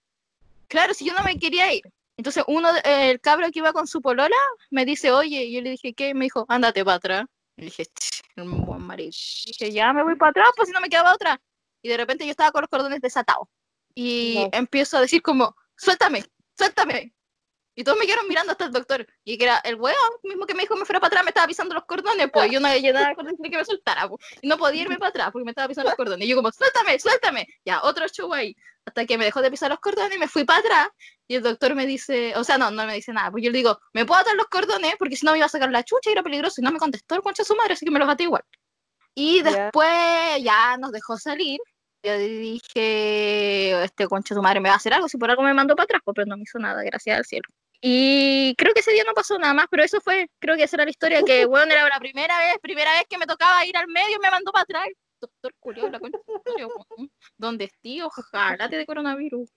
Claro, 0.68 0.94
si 0.94 1.06
yo 1.06 1.14
no 1.14 1.24
me 1.24 1.38
quería 1.40 1.74
ir. 1.74 1.84
Entonces, 2.18 2.44
uno, 2.48 2.70
el 2.84 3.22
cabro 3.22 3.50
que 3.52 3.60
iba 3.60 3.72
con 3.74 3.86
su 3.88 4.02
polola, 4.02 4.36
me 4.72 4.86
dice, 4.86 5.12
oye, 5.12 5.44
y 5.46 5.54
yo 5.54 5.62
le 5.62 5.70
dije, 5.72 5.94
¿qué? 5.94 6.10
Y 6.10 6.14
me 6.16 6.26
dijo, 6.26 6.46
ándate 6.50 6.84
para 6.84 6.98
atrás. 6.98 7.26
Y 7.56 7.66
dije, 7.66 7.86
"Ch, 7.86 8.22
un 8.38 8.66
buen 8.66 8.82
marido. 8.82 9.12
Dije, 9.46 9.72
ya 9.72 9.94
me 9.94 10.04
voy 10.04 10.16
para 10.16 10.32
atrás, 10.32 10.50
pues 10.56 10.68
si 10.68 10.74
no 10.74 10.82
me 10.82 10.90
quedaba 10.90 11.14
otra. 11.14 11.40
Y 11.82 11.90
de 11.90 11.98
repente 11.98 12.26
yo 12.26 12.32
estaba 12.32 12.52
con 12.52 12.62
los 12.62 12.70
cordones 12.70 13.02
desatados. 13.02 13.48
Y 13.96 14.36
No. 14.52 14.58
empiezo 14.58 14.98
a 14.98 15.02
decir 15.02 15.22
como, 15.22 15.56
suéltame, 15.76 16.24
suéltame. 16.58 17.14
Y 17.78 17.84
todos 17.84 18.00
me 18.00 18.08
quedaron 18.08 18.28
mirando 18.28 18.54
hasta 18.54 18.66
el 18.66 18.72
doctor. 18.72 19.06
Y 19.24 19.38
que 19.38 19.44
era 19.44 19.60
el 19.60 19.76
weón 19.76 19.96
mismo 20.24 20.48
que 20.48 20.56
me 20.56 20.64
dijo 20.64 20.76
me 20.76 20.84
fuera 20.84 21.00
para 21.00 21.10
atrás, 21.10 21.24
me 21.24 21.30
estaba 21.30 21.46
pisando 21.46 21.76
los 21.76 21.86
cordones, 21.86 22.28
pues 22.34 22.50
y 22.50 22.54
yo 22.54 22.60
no 22.60 22.68
con 23.16 23.26
decirle 23.28 23.52
que 23.52 23.58
me 23.58 23.66
soltara, 23.66 24.10
pues. 24.10 24.26
Y 24.42 24.48
no 24.48 24.58
podía 24.58 24.82
irme 24.82 24.98
para 24.98 25.10
atrás 25.10 25.30
porque 25.32 25.46
me 25.46 25.52
estaba 25.52 25.68
pisando 25.68 25.92
los 25.92 25.96
cordones. 25.96 26.26
Y 26.26 26.32
yo 26.32 26.36
como, 26.36 26.52
suéltame, 26.52 27.00
suéltame. 27.00 27.48
Ya, 27.64 27.84
otro 27.84 28.08
show 28.08 28.34
ahí. 28.34 28.56
Hasta 28.84 29.06
que 29.06 29.20
me 29.20 29.26
dejó 29.26 29.44
de 29.44 29.52
pisar 29.52 29.70
los 29.70 29.80
cordones 29.80 30.16
y 30.16 30.20
me 30.20 30.28
fui 30.28 30.44
para 30.44 30.60
atrás. 30.60 30.88
Y 31.28 31.36
el 31.36 31.44
doctor 31.44 31.76
me 31.76 31.86
dice, 31.86 32.34
o 32.36 32.44
sea, 32.44 32.58
no, 32.58 32.72
no 32.72 32.84
me 32.88 32.96
dice 32.96 33.14
nada. 33.14 33.30
Pues 33.30 33.44
yo 33.44 33.52
le 33.52 33.60
digo, 33.60 33.78
¿me 33.94 34.06
puedo 34.06 34.22
atar 34.22 34.36
los 34.36 34.48
cordones? 34.48 34.96
Porque 34.98 35.16
si 35.16 35.24
no 35.24 35.34
me 35.34 35.38
iba 35.38 35.46
a 35.46 35.50
sacar 35.50 35.70
la 35.70 35.84
chucha 35.84 36.10
y 36.10 36.14
era 36.14 36.24
peligroso. 36.24 36.60
Y 36.60 36.64
no 36.64 36.72
me 36.72 36.80
contestó 36.80 37.14
el 37.14 37.22
concha 37.22 37.44
de 37.44 37.48
su 37.48 37.56
madre, 37.56 37.74
así 37.74 37.86
que 37.86 37.92
me 37.92 38.00
los 38.00 38.10
até 38.10 38.24
igual. 38.24 38.42
Y 39.14 39.44
después 39.44 39.90
ya 40.42 40.78
nos 40.78 40.92
dejó 40.92 41.16
salir. 41.18 41.60
Yo 42.02 42.18
dije, 42.18 43.84
este 43.84 44.08
concha 44.08 44.34
de 44.34 44.40
su 44.40 44.42
madre 44.42 44.62
me 44.62 44.70
va 44.70 44.74
a 44.76 44.78
hacer 44.78 44.94
algo, 44.94 45.08
si 45.10 45.18
por 45.18 45.30
algo 45.30 45.44
me 45.44 45.54
mandó 45.54 45.76
para 45.76 45.86
atrás, 45.86 46.02
pues, 46.06 46.16
pero 46.16 46.28
no 46.28 46.38
me 46.38 46.44
hizo 46.44 46.58
nada, 46.58 46.82
gracias 46.84 47.18
al 47.18 47.26
cielo. 47.26 47.50
Y 47.82 48.56
creo 48.58 48.74
que 48.74 48.80
ese 48.80 48.92
día 48.92 49.04
no 49.06 49.14
pasó 49.14 49.38
nada 49.38 49.54
más, 49.54 49.68
pero 49.70 49.84
eso 49.84 50.02
fue, 50.02 50.30
creo 50.40 50.56
que 50.56 50.64
esa 50.64 50.78
era 50.78 50.86
la 50.86 50.92
historia, 50.92 51.22
que 51.24 51.46
bueno, 51.48 51.74
era 51.74 51.88
la 51.88 52.00
primera 52.00 52.38
vez, 52.40 52.58
primera 52.62 52.92
vez 52.94 53.06
que 53.10 53.18
me 53.18 53.28
tocaba 53.28 53.66
ir 53.66 53.78
al 53.78 53.88
medio, 53.88 54.20
me 54.20 54.32
mandó 54.32 54.52
para 54.52 54.64
atrás. 54.64 54.88
Doctor 55.20 55.54
Julio, 55.60 55.90
la 55.90 56.00
concha. 56.00 56.20
¿Dónde 57.38 57.66
estoy? 57.66 58.02
Ojalá 58.02 58.70
te 58.70 58.78
de 58.78 58.86
coronavirus. 58.86 59.50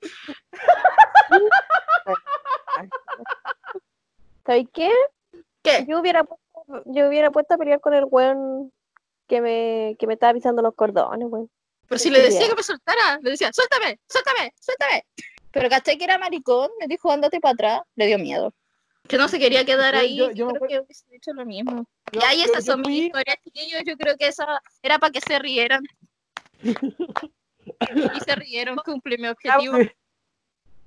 ¿Sabes 4.46 4.66
qué? 4.72 4.90
¿Qué? 5.62 5.85
Yo 5.87 6.00
hubiera 6.00 6.24
puesto, 6.24 6.83
yo 6.87 7.09
hubiera 7.09 7.30
puesto 7.30 7.54
a 7.54 7.59
pelear 7.59 7.80
con 7.80 7.92
el 7.92 8.06
weón 8.06 8.72
que 9.26 9.42
me, 9.42 9.96
que 9.98 10.06
me 10.06 10.14
estaba 10.14 10.33
pisando 10.33 10.62
los 10.62 10.74
cordones, 10.74 11.28
weón. 11.30 11.50
Pero 11.90 11.98
si 11.98 12.09
le 12.09 12.20
decía 12.22 12.48
que 12.48 12.54
me 12.54 12.62
soltara, 12.62 13.18
le 13.20 13.30
decía, 13.30 13.50
suéltame, 13.52 13.98
suéltame, 14.09 14.54
suéltame. 14.61 15.04
Pero 15.52 15.68
caché 15.68 15.98
que 15.98 16.04
era 16.04 16.18
maricón, 16.18 16.70
me 16.78 16.86
dijo, 16.86 17.10
ándate 17.10 17.40
para 17.40 17.52
atrás, 17.54 17.80
le 17.96 18.06
dio 18.06 18.18
miedo. 18.18 18.54
Que 19.08 19.16
no 19.18 19.26
se 19.28 19.38
quería 19.38 19.64
quedar 19.64 19.94
ahí. 19.96 20.16
yo- 20.16 20.28
Yo, 20.30 20.32
yo 20.32 20.46
me 20.46 20.52
creo 20.54 20.68
que 20.68 20.78
hubiese 20.80 21.04
hecho 21.16 21.32
lo 21.32 21.44
mismo. 21.44 21.84
Yo- 22.12 22.20
y 22.20 22.24
ahí 22.24 22.42
esas 22.42 22.64
son 22.64 22.82
mis 22.82 23.04
historias, 23.04 23.36
chiquillos. 23.42 23.82
Yo 23.84 23.96
creo 23.96 24.16
que 24.16 24.28
esa 24.28 24.60
era 24.82 24.98
para 24.98 25.10
que 25.10 25.20
se 25.20 25.38
rieran. 25.38 25.82
y 28.14 28.20
se 28.20 28.34
rieron, 28.36 28.76
cumplí 28.84 29.16
mi 29.18 29.28
objetivo. 29.28 29.76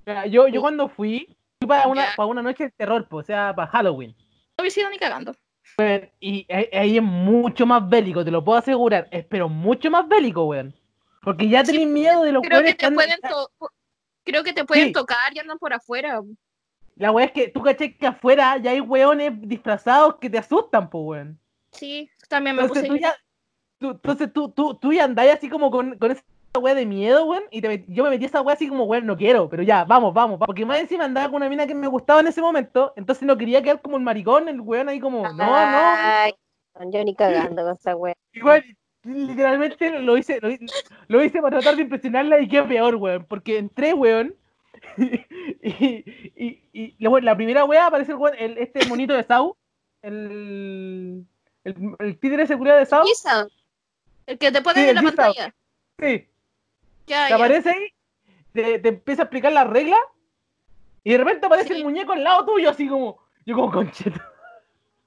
Mira, 0.06 0.26
Yo, 0.26 0.48
yo 0.48 0.60
cuando 0.60 0.88
fui, 0.88 1.26
fui 1.60 1.68
para 1.68 1.88
una, 1.88 2.06
para 2.16 2.26
una 2.26 2.42
noche 2.42 2.64
de 2.64 2.70
terror, 2.70 3.06
pues, 3.08 3.24
o 3.24 3.26
sea, 3.26 3.52
para 3.54 3.70
Halloween. 3.70 4.14
No 4.56 4.62
hubiese 4.62 4.80
ido 4.80 4.90
ni 4.90 4.98
cagando. 4.98 5.34
Y 6.20 6.46
ahí 6.50 6.96
es 6.98 7.02
mucho 7.02 7.66
más 7.66 7.88
bélico, 7.88 8.24
te 8.24 8.30
lo 8.30 8.44
puedo 8.44 8.58
asegurar. 8.58 9.08
Es 9.10 9.24
pero 9.24 9.48
mucho 9.48 9.90
más 9.90 10.06
bélico, 10.06 10.44
weón. 10.44 10.74
Porque 11.22 11.48
ya 11.48 11.64
Sí, 11.64 11.72
tenés 11.72 11.88
miedo 11.88 12.22
de 12.22 12.32
los 12.32 12.42
Creo 12.42 12.62
que 12.62 12.74
te 12.74 12.90
pueden 12.92 13.18
creo 14.24 14.42
que 14.42 14.52
te 14.52 14.64
pueden 14.64 14.86
Sí. 14.88 14.92
tocar 14.92 15.34
y 15.34 15.38
andan 15.38 15.58
por 15.58 15.72
afuera. 15.72 16.20
La 16.96 17.10
weá 17.10 17.26
es 17.26 17.32
que 17.32 17.48
tú 17.48 17.62
caché 17.62 17.96
que 17.96 18.06
afuera 18.06 18.56
ya 18.58 18.70
hay 18.70 18.80
weones 18.80 19.32
disfrazados 19.48 20.16
que 20.16 20.30
te 20.30 20.38
asustan, 20.38 20.88
pues, 20.90 21.04
weón. 21.04 21.38
Sí, 21.72 22.08
también 22.28 22.56
me 22.56 22.62
Entonces 22.62 22.86
puse. 22.86 22.96
tú 22.96 23.02
ya, 23.02 23.14
tú, 23.78 23.90
entonces 23.90 24.32
tú, 24.32 24.48
tú, 24.50 24.74
tú 24.74 24.92
ya 24.92 25.04
andás 25.04 25.26
así 25.28 25.48
como 25.48 25.70
con, 25.72 25.98
con 25.98 26.12
esa 26.12 26.22
weá 26.60 26.74
de 26.74 26.86
miedo, 26.86 27.24
weón. 27.26 27.42
Y 27.50 27.60
te 27.60 27.68
met- 27.68 27.84
yo 27.88 28.04
me 28.04 28.10
metí 28.10 28.24
a 28.24 28.28
esa 28.28 28.42
weá 28.42 28.54
así 28.54 28.68
como, 28.68 28.84
weón, 28.84 29.06
no 29.06 29.16
quiero, 29.16 29.48
pero 29.48 29.64
ya, 29.64 29.84
vamos, 29.84 30.14
vamos. 30.14 30.38
vamos. 30.38 30.46
Porque 30.46 30.64
más 30.64 30.78
encima 30.78 31.04
andaba 31.04 31.26
con 31.26 31.36
una 31.36 31.48
mina 31.48 31.66
que 31.66 31.74
me 31.74 31.88
gustaba 31.88 32.20
en 32.20 32.28
ese 32.28 32.40
momento. 32.40 32.92
Entonces 32.96 33.24
no 33.24 33.36
quería 33.36 33.60
quedar 33.60 33.82
como 33.82 33.96
el 33.96 34.02
maricón, 34.04 34.48
el 34.48 34.60
weón 34.60 34.88
ahí 34.88 35.00
como, 35.00 35.22
no, 35.22 35.32
no. 35.34 35.94
Ay, 35.96 36.32
yo 36.92 37.02
ni 37.04 37.14
cagando 37.16 37.64
con 37.64 37.72
esa 37.74 37.96
wea. 37.96 38.14
Igual, 38.32 38.64
literalmente 39.04 39.90
lo 40.00 40.16
hice, 40.16 40.38
lo, 40.40 40.50
hi- 40.50 40.66
lo 41.08 41.22
hice 41.24 41.40
para 41.40 41.58
tratar 41.58 41.76
de 41.76 41.82
impresionarla 41.82 42.40
y 42.40 42.48
qué 42.48 42.62
peor, 42.62 42.96
weón. 42.96 43.24
Porque 43.28 43.58
entré, 43.58 43.92
weón. 43.94 44.34
Y, 45.62 46.04
y, 46.36 46.62
y 46.72 46.94
la, 46.98 47.10
la 47.20 47.36
primera 47.36 47.64
wea 47.64 47.86
aparece 47.86 48.12
el, 48.12 48.18
weón- 48.18 48.36
el- 48.38 48.58
este 48.58 48.86
monito 48.86 49.14
de 49.14 49.24
Sau. 49.24 49.56
El, 50.02 51.24
el, 51.64 51.74
el 51.98 52.18
títere 52.18 52.42
de 52.42 52.46
seguridad 52.46 52.78
de 52.78 52.86
Sau. 52.86 53.04
El 54.26 54.38
que 54.38 54.52
te 54.52 54.62
ponen 54.62 54.84
Sí, 54.84 54.88
en 54.90 54.94
la 54.96 55.02
pantalla. 55.02 55.54
Sí. 55.98 56.28
Ya, 57.06 57.24
te 57.24 57.30
ya. 57.30 57.34
aparece 57.36 57.70
ahí, 57.70 57.88
te, 58.52 58.78
te 58.78 58.88
empieza 58.88 59.22
a 59.22 59.24
explicar 59.24 59.52
las 59.52 59.66
reglas. 59.68 60.00
Y 61.02 61.12
de 61.12 61.18
repente 61.18 61.46
aparece 61.46 61.68
Sí. 61.68 61.74
el 61.74 61.84
muñeco 61.84 62.12
al 62.12 62.24
lado 62.24 62.44
tuyo, 62.46 62.70
así 62.70 62.88
como. 62.88 63.18
Yo 63.46 63.54
como 63.56 63.70
concheto. 63.70 64.20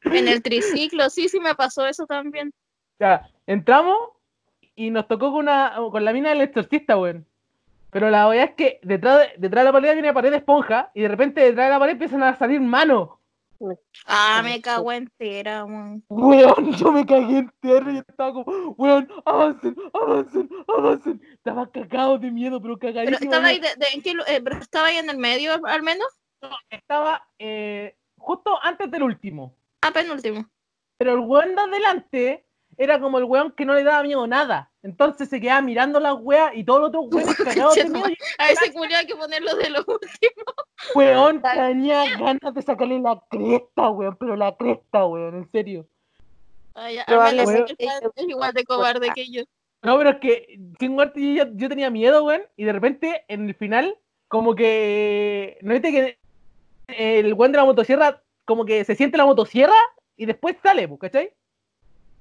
En 0.03 0.27
el 0.27 0.41
triciclo, 0.43 1.09
sí, 1.09 1.27
sí 1.29 1.39
me 1.39 1.55
pasó 1.55 1.85
eso 1.87 2.05
también. 2.05 2.53
Ya, 2.99 3.27
entramos 3.47 3.97
y 4.75 4.91
nos 4.91 5.07
tocó 5.07 5.31
con 5.31 5.39
una 5.41 5.73
con 5.91 6.05
la 6.05 6.13
mina 6.13 6.29
del 6.29 6.41
exorcista, 6.41 6.97
weón. 6.97 7.25
Pero 7.89 8.09
la 8.09 8.27
verdad 8.27 8.45
es 8.49 8.55
que 8.55 8.79
detrás 8.83 9.19
de, 9.19 9.27
detrás 9.39 9.61
de 9.63 9.65
la 9.65 9.71
pared 9.71 9.93
viene 9.93 10.13
pared 10.13 10.29
de 10.29 10.37
esponja 10.37 10.91
y 10.93 11.01
de 11.01 11.07
repente 11.07 11.41
detrás 11.41 11.67
de 11.67 11.71
la 11.73 11.79
pared 11.79 11.93
empiezan 11.93 12.21
a 12.21 12.35
salir 12.37 12.59
manos. 12.61 13.09
Ah, 14.05 14.41
me 14.43 14.61
cago 14.61 14.91
entera, 14.91 15.65
man. 15.65 16.03
Weón, 16.09 16.73
yo 16.75 16.91
me 16.91 17.05
cagué 17.05 17.39
entero 17.39 17.91
y 17.91 17.97
estaba 17.97 18.31
como, 18.33 18.45
weón, 18.77 19.09
avancen, 19.25 19.75
avancen, 19.93 20.49
avancen. 20.67 21.21
Estaba 21.33 21.71
cagado 21.71 22.19
de 22.19 22.29
miedo, 22.29 22.61
pero 22.61 22.77
Pero 22.77 22.93
cagadísimo. 22.93 23.31
estaba 23.31 23.47
de 23.47 23.53
ahí, 23.53 23.59
de, 23.59 23.67
de- 23.77 24.11
¿en 24.11 24.19
eh, 24.27 24.41
pero 24.43 24.57
estaba 24.57 24.87
ahí 24.87 24.97
en 24.97 25.09
el 25.09 25.17
medio, 25.17 25.53
al- 25.65 25.81
menos. 25.81 26.07
Estaba 26.69 27.27
eh, 27.39 27.95
justo 28.17 28.59
antes 28.61 28.91
del 28.91 29.01
último. 29.03 29.55
Ah, 29.81 29.91
penúltimo. 29.91 30.45
Pero 30.99 31.13
el 31.13 31.19
weón 31.21 31.55
de 31.55 31.61
adelante 31.61 32.45
era 32.77 32.99
como 32.99 33.17
el 33.17 33.23
weón 33.23 33.51
que 33.51 33.65
no 33.65 33.73
le 33.73 33.83
daba 33.83 34.03
miedo 34.03 34.25
nada. 34.27 34.71
Entonces 34.83 35.29
se 35.29 35.41
quedaba 35.41 35.61
mirando 35.61 35.99
las 35.99 36.15
weas 36.19 36.51
y 36.55 36.63
todos 36.63 36.79
los 36.79 36.89
otros 36.89 37.05
weones 37.11 37.35
cagados 37.71 37.75
de 37.75 37.89
miedo. 37.89 38.05
A 38.37 38.51
ese 38.51 38.71
culiao 38.71 38.99
hay 38.99 39.07
que 39.07 39.15
ponerlo 39.15 39.55
de 39.55 39.69
lo 39.69 39.79
último. 39.79 40.43
Weón, 40.95 41.41
tenía 41.41 42.17
ganas 42.17 42.53
de 42.53 42.61
sacarle 42.61 42.99
la 42.99 43.21
cresta, 43.29 43.89
weón, 43.89 44.15
pero 44.19 44.35
la 44.35 44.55
cresta, 44.55 45.05
weón, 45.05 45.35
en 45.35 45.51
serio. 45.51 45.87
Ay, 46.75 46.97
el 46.99 47.05
yo- 47.07 47.17
padre 47.17 47.65
es 48.15 48.27
igual 48.27 48.53
de 48.53 48.63
cobarde 48.63 49.09
que 49.13 49.29
yo. 49.31 49.43
No, 49.81 49.97
pero 49.97 50.11
es 50.11 50.17
que 50.17 50.59
sin 50.79 50.93
muerte 50.93 51.33
yo, 51.33 51.45
yo 51.53 51.69
tenía 51.69 51.89
miedo, 51.89 52.23
weón, 52.23 52.43
y 52.55 52.63
de 52.63 52.73
repente 52.73 53.25
en 53.27 53.47
el 53.47 53.55
final, 53.55 53.97
como 54.27 54.53
que. 54.55 55.57
¿No 55.61 55.73
viste 55.73 55.91
que 55.91 56.17
el 56.87 57.33
weón 57.33 57.51
de 57.51 57.57
la 57.57 57.65
motosierra, 57.65 58.21
como 58.45 58.65
que 58.65 58.85
se 58.85 58.95
siente 58.95 59.17
la 59.17 59.25
motosierra 59.25 59.75
y 60.15 60.25
después 60.25 60.55
sale, 60.61 60.87
pues, 60.87 60.99
¿cachai? 60.99 61.33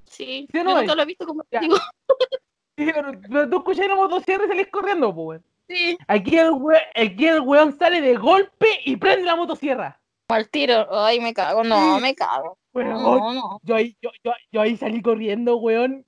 Sí, 0.07 0.47
¿Sí 0.51 0.59
yo 0.59 0.65
no 0.65 0.79
nunca 0.81 0.95
lo 0.95 1.03
he 1.03 1.07
visto 1.07 1.27
como 1.27 1.45
Ya. 1.51 1.61
digo. 1.61 1.77
Sí, 2.79 2.85
pero, 3.31 3.49
tú 3.49 3.57
escuchás 3.57 3.89
la 3.89 3.95
motosierra 3.95 4.45
y 4.45 4.49
salís 4.49 4.69
corriendo, 4.69 5.15
pues, 5.15 5.27
weón. 5.41 5.45
Sí, 5.67 5.97
Aquí 6.09 6.37
el, 6.37 6.51
weón, 6.51 6.81
aquí 6.95 7.27
el 7.27 7.41
weón 7.41 7.79
sale 7.79 8.03
de 8.03 8.17
golpe 8.17 8.67
y 8.85 8.97
prende 8.97 9.25
la 9.25 9.35
motosierra. 9.35 9.99
al 10.29 10.49
tiro. 10.51 10.87
Ay, 10.91 11.19
me 11.21 11.33
cago. 11.33 11.65
No, 11.65 11.99
me 12.01 12.15
cago. 12.15 12.59
Weón, 12.75 12.91
No, 12.91 13.33
no. 13.33 13.61
yo, 13.63 13.75
ahí, 13.77 13.97
yo, 14.03 14.11
yo, 14.23 14.33
yo 14.53 14.61
ahí 14.61 14.77
salí 14.77 15.01
corriendo, 15.01 15.57
weón. 15.57 16.05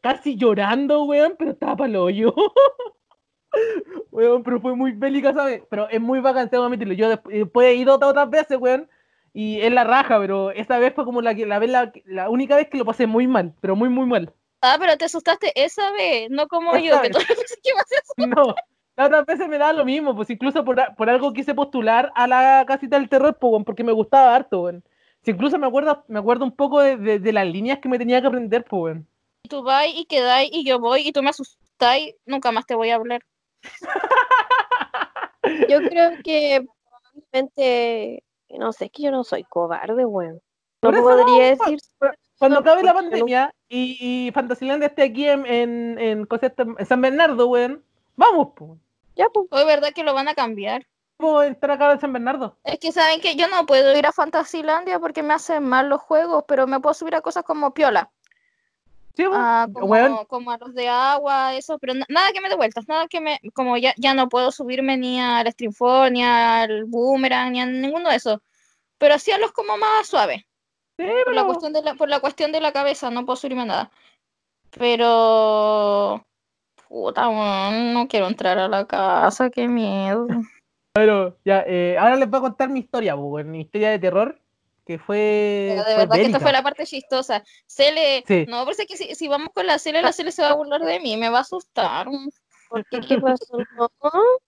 Casi 0.00 0.36
llorando, 0.36 1.04
weón, 1.04 1.36
pero 1.38 1.52
estaba 1.52 1.76
para 1.76 1.88
el 1.90 1.94
hoyo. 1.96 2.34
weón, 4.10 4.42
pero 4.42 4.60
fue 4.60 4.74
muy 4.74 4.92
bélica, 4.92 5.32
¿sabes? 5.32 5.62
Pero 5.70 5.88
es 5.88 6.00
muy 6.00 6.20
bacán, 6.20 6.50
tengo 6.50 6.64
que 6.64 6.66
admitirlo. 6.66 6.94
Yo 6.94 7.10
desp- 7.12 7.28
después 7.30 7.68
he 7.68 7.74
ido 7.76 7.94
otras 7.94 8.28
veces, 8.28 8.58
weón. 8.58 8.88
Y 9.32 9.60
es 9.60 9.72
la 9.72 9.84
raja, 9.84 10.18
pero 10.18 10.50
esa 10.50 10.78
vez 10.78 10.94
fue 10.94 11.04
como 11.04 11.22
la, 11.22 11.34
que- 11.34 11.46
la, 11.46 11.58
vez, 11.58 11.70
la, 11.70 11.92
la 12.06 12.30
única 12.30 12.56
vez 12.56 12.68
que 12.68 12.78
lo 12.78 12.84
pasé 12.84 13.06
muy 13.06 13.26
mal, 13.26 13.54
pero 13.60 13.76
muy, 13.76 13.88
muy 13.88 14.06
mal. 14.06 14.32
Ah, 14.60 14.76
pero 14.80 14.96
te 14.96 15.04
asustaste 15.04 15.52
esa 15.54 15.92
vez, 15.92 16.28
no 16.30 16.48
como 16.48 16.76
yo, 16.78 17.00
que 17.00 17.10
todas 17.10 17.28
las 17.28 17.38
veces 17.38 17.60
que 17.62 17.74
me 17.74 17.80
haces 17.80 18.02
No, 18.16 18.54
las 18.96 19.06
otras 19.06 19.26
veces 19.26 19.48
me 19.48 19.58
daba 19.58 19.72
lo 19.72 19.84
mismo, 19.84 20.16
pues 20.16 20.28
incluso 20.30 20.64
por, 20.64 20.80
a- 20.80 20.94
por 20.96 21.08
algo 21.08 21.32
quise 21.32 21.54
postular 21.54 22.10
a 22.16 22.26
la 22.26 22.64
casita 22.66 22.98
del 22.98 23.08
terror, 23.08 23.36
pues, 23.38 23.62
porque 23.64 23.84
me 23.84 23.92
gustaba 23.92 24.34
harto, 24.34 24.62
weón. 24.62 24.82
Si 25.22 25.30
incluso 25.32 25.58
me 25.58 25.66
acuerdo, 25.66 26.04
me 26.08 26.18
acuerdo 26.18 26.44
un 26.44 26.56
poco 26.56 26.80
de, 26.80 26.96
de- 26.96 27.18
de 27.20 27.32
las 27.32 27.46
líneas 27.46 27.78
que 27.80 27.88
me 27.88 27.98
tenía 27.98 28.20
que 28.20 28.26
aprender, 28.26 28.64
pues, 28.64 28.82
weón. 28.94 29.06
tú 29.48 29.62
vas 29.62 29.86
y 29.94 30.06
quedáis 30.06 30.50
y 30.52 30.64
yo 30.64 30.80
voy 30.80 31.06
y 31.06 31.12
tú 31.12 31.22
me 31.22 31.30
asustáis, 31.30 32.14
nunca 32.26 32.50
más 32.50 32.66
te 32.66 32.74
voy 32.74 32.90
a 32.90 32.96
hablar. 32.96 33.22
Yo 35.68 35.78
creo 35.88 36.10
que 36.22 36.66
probablemente, 37.32 38.22
no 38.56 38.72
sé, 38.72 38.86
es 38.86 38.92
que 38.92 39.02
yo 39.02 39.10
no 39.10 39.24
soy 39.24 39.44
cobarde, 39.44 40.04
weón. 40.04 40.40
No 40.80 40.90
podría 40.92 41.54
no, 41.56 41.64
decir. 41.64 41.78
Cuando 42.38 42.60
No, 42.60 42.60
acabe 42.60 42.84
la 42.84 42.94
pandemia 42.94 43.52
y, 43.68 43.98
y 44.00 44.30
Fantasyland 44.30 44.82
esté 44.82 45.02
aquí 45.02 45.26
en, 45.26 45.44
en, 45.44 45.98
en, 45.98 46.28
San 46.86 47.00
Bernardo, 47.00 47.48
weón, 47.48 47.84
vamos, 48.16 48.50
pues. 48.54 48.78
Ya, 49.16 49.28
pues. 49.28 49.48
Hoy 49.50 49.64
verdad 49.64 49.90
que 49.92 50.04
lo 50.04 50.14
van 50.14 50.28
a 50.28 50.34
cambiar. 50.34 50.86
Puedo 51.16 51.42
estar 51.42 51.72
acá 51.72 51.92
en 51.92 52.00
San 52.00 52.12
Bernardo. 52.12 52.56
Es 52.62 52.78
que 52.78 52.92
saben 52.92 53.20
que 53.20 53.34
yo 53.34 53.48
no 53.48 53.66
puedo 53.66 53.96
ir 53.98 54.06
a 54.06 54.12
Fantasylandia 54.12 55.00
porque 55.00 55.24
me 55.24 55.34
hacen 55.34 55.64
mal 55.64 55.88
los 55.88 56.00
juegos, 56.00 56.44
pero 56.46 56.68
me 56.68 56.78
puedo 56.78 56.94
subir 56.94 57.16
a 57.16 57.20
cosas 57.20 57.42
como 57.42 57.74
Piola, 57.74 58.08
Sí, 59.18 59.24
ah, 59.32 59.66
como, 59.72 59.86
weón, 59.86 60.24
como 60.26 60.52
a 60.52 60.58
los 60.58 60.72
de 60.74 60.88
agua, 60.88 61.56
eso, 61.56 61.76
pero 61.80 61.92
na- 61.92 62.06
nada 62.08 62.30
que 62.32 62.40
me 62.40 62.48
dé 62.48 62.54
vueltas, 62.54 62.86
nada 62.86 63.08
que 63.08 63.20
me, 63.20 63.40
como 63.52 63.76
ya, 63.76 63.92
ya 63.96 64.14
no 64.14 64.28
puedo 64.28 64.52
subirme 64.52 64.96
ni 64.96 65.20
al 65.20 65.50
Streamfall, 65.50 66.12
ni 66.12 66.22
al 66.22 66.84
Boomerang, 66.84 67.50
ni 67.50 67.60
a 67.60 67.66
ninguno 67.66 68.10
de 68.10 68.16
esos, 68.16 68.38
pero 68.96 69.14
así 69.14 69.32
a 69.32 69.38
los 69.38 69.50
como 69.50 69.76
más 69.76 70.06
suaves. 70.06 70.42
sí, 70.96 71.04
por 71.24 71.34
la 71.34 71.40
pero- 71.42 71.46
cuestión 71.46 71.72
de 71.72 71.82
la, 71.82 71.94
por 71.94 72.08
la 72.08 72.20
cuestión 72.20 72.52
de 72.52 72.60
la 72.60 72.70
cabeza, 72.70 73.10
no 73.10 73.26
puedo 73.26 73.34
subirme 73.36 73.62
a 73.62 73.66
nada. 73.66 73.90
Pero 74.70 76.24
puta, 76.88 77.28
weón, 77.28 77.92
no 77.94 78.06
quiero 78.08 78.28
entrar 78.28 78.58
a 78.58 78.68
la 78.68 78.86
casa, 78.86 79.50
qué 79.50 79.66
miedo. 79.68 80.26
pero 80.94 81.36
ya, 81.44 81.64
eh, 81.66 81.96
ahora 81.98 82.16
les 82.16 82.30
voy 82.30 82.38
a 82.38 82.42
contar 82.42 82.68
mi 82.68 82.80
historia, 82.80 83.16
pues, 83.16 83.44
mi 83.44 83.62
historia 83.62 83.90
de 83.90 83.98
terror, 83.98 84.40
que 84.88 84.98
fue. 84.98 85.66
Pero 85.68 85.84
de 85.84 85.84
fue 85.84 85.96
verdad 85.96 86.14
que 86.16 86.22
esta 86.22 86.40
fue 86.40 86.50
la 86.50 86.62
parte 86.62 86.86
chistosa. 86.86 87.44
Cele, 87.66 88.24
Sí. 88.26 88.46
no, 88.48 88.64
pero 88.64 88.74
es 88.78 88.86
que 88.86 88.96
si, 88.96 89.14
si 89.14 89.28
vamos 89.28 89.50
con 89.54 89.66
la 89.66 89.78
Cele, 89.78 90.00
la 90.00 90.12
Cele 90.12 90.32
se 90.32 90.40
va 90.40 90.48
a 90.48 90.54
burlar 90.54 90.80
de 90.80 90.98
mí, 90.98 91.18
me 91.18 91.28
va 91.28 91.38
a 91.38 91.40
asustar. 91.42 92.06
¿Por 92.70 92.86
qué? 92.88 93.00
¿Qué 93.00 93.18
pasó? 93.20 93.58
No, 93.76 93.90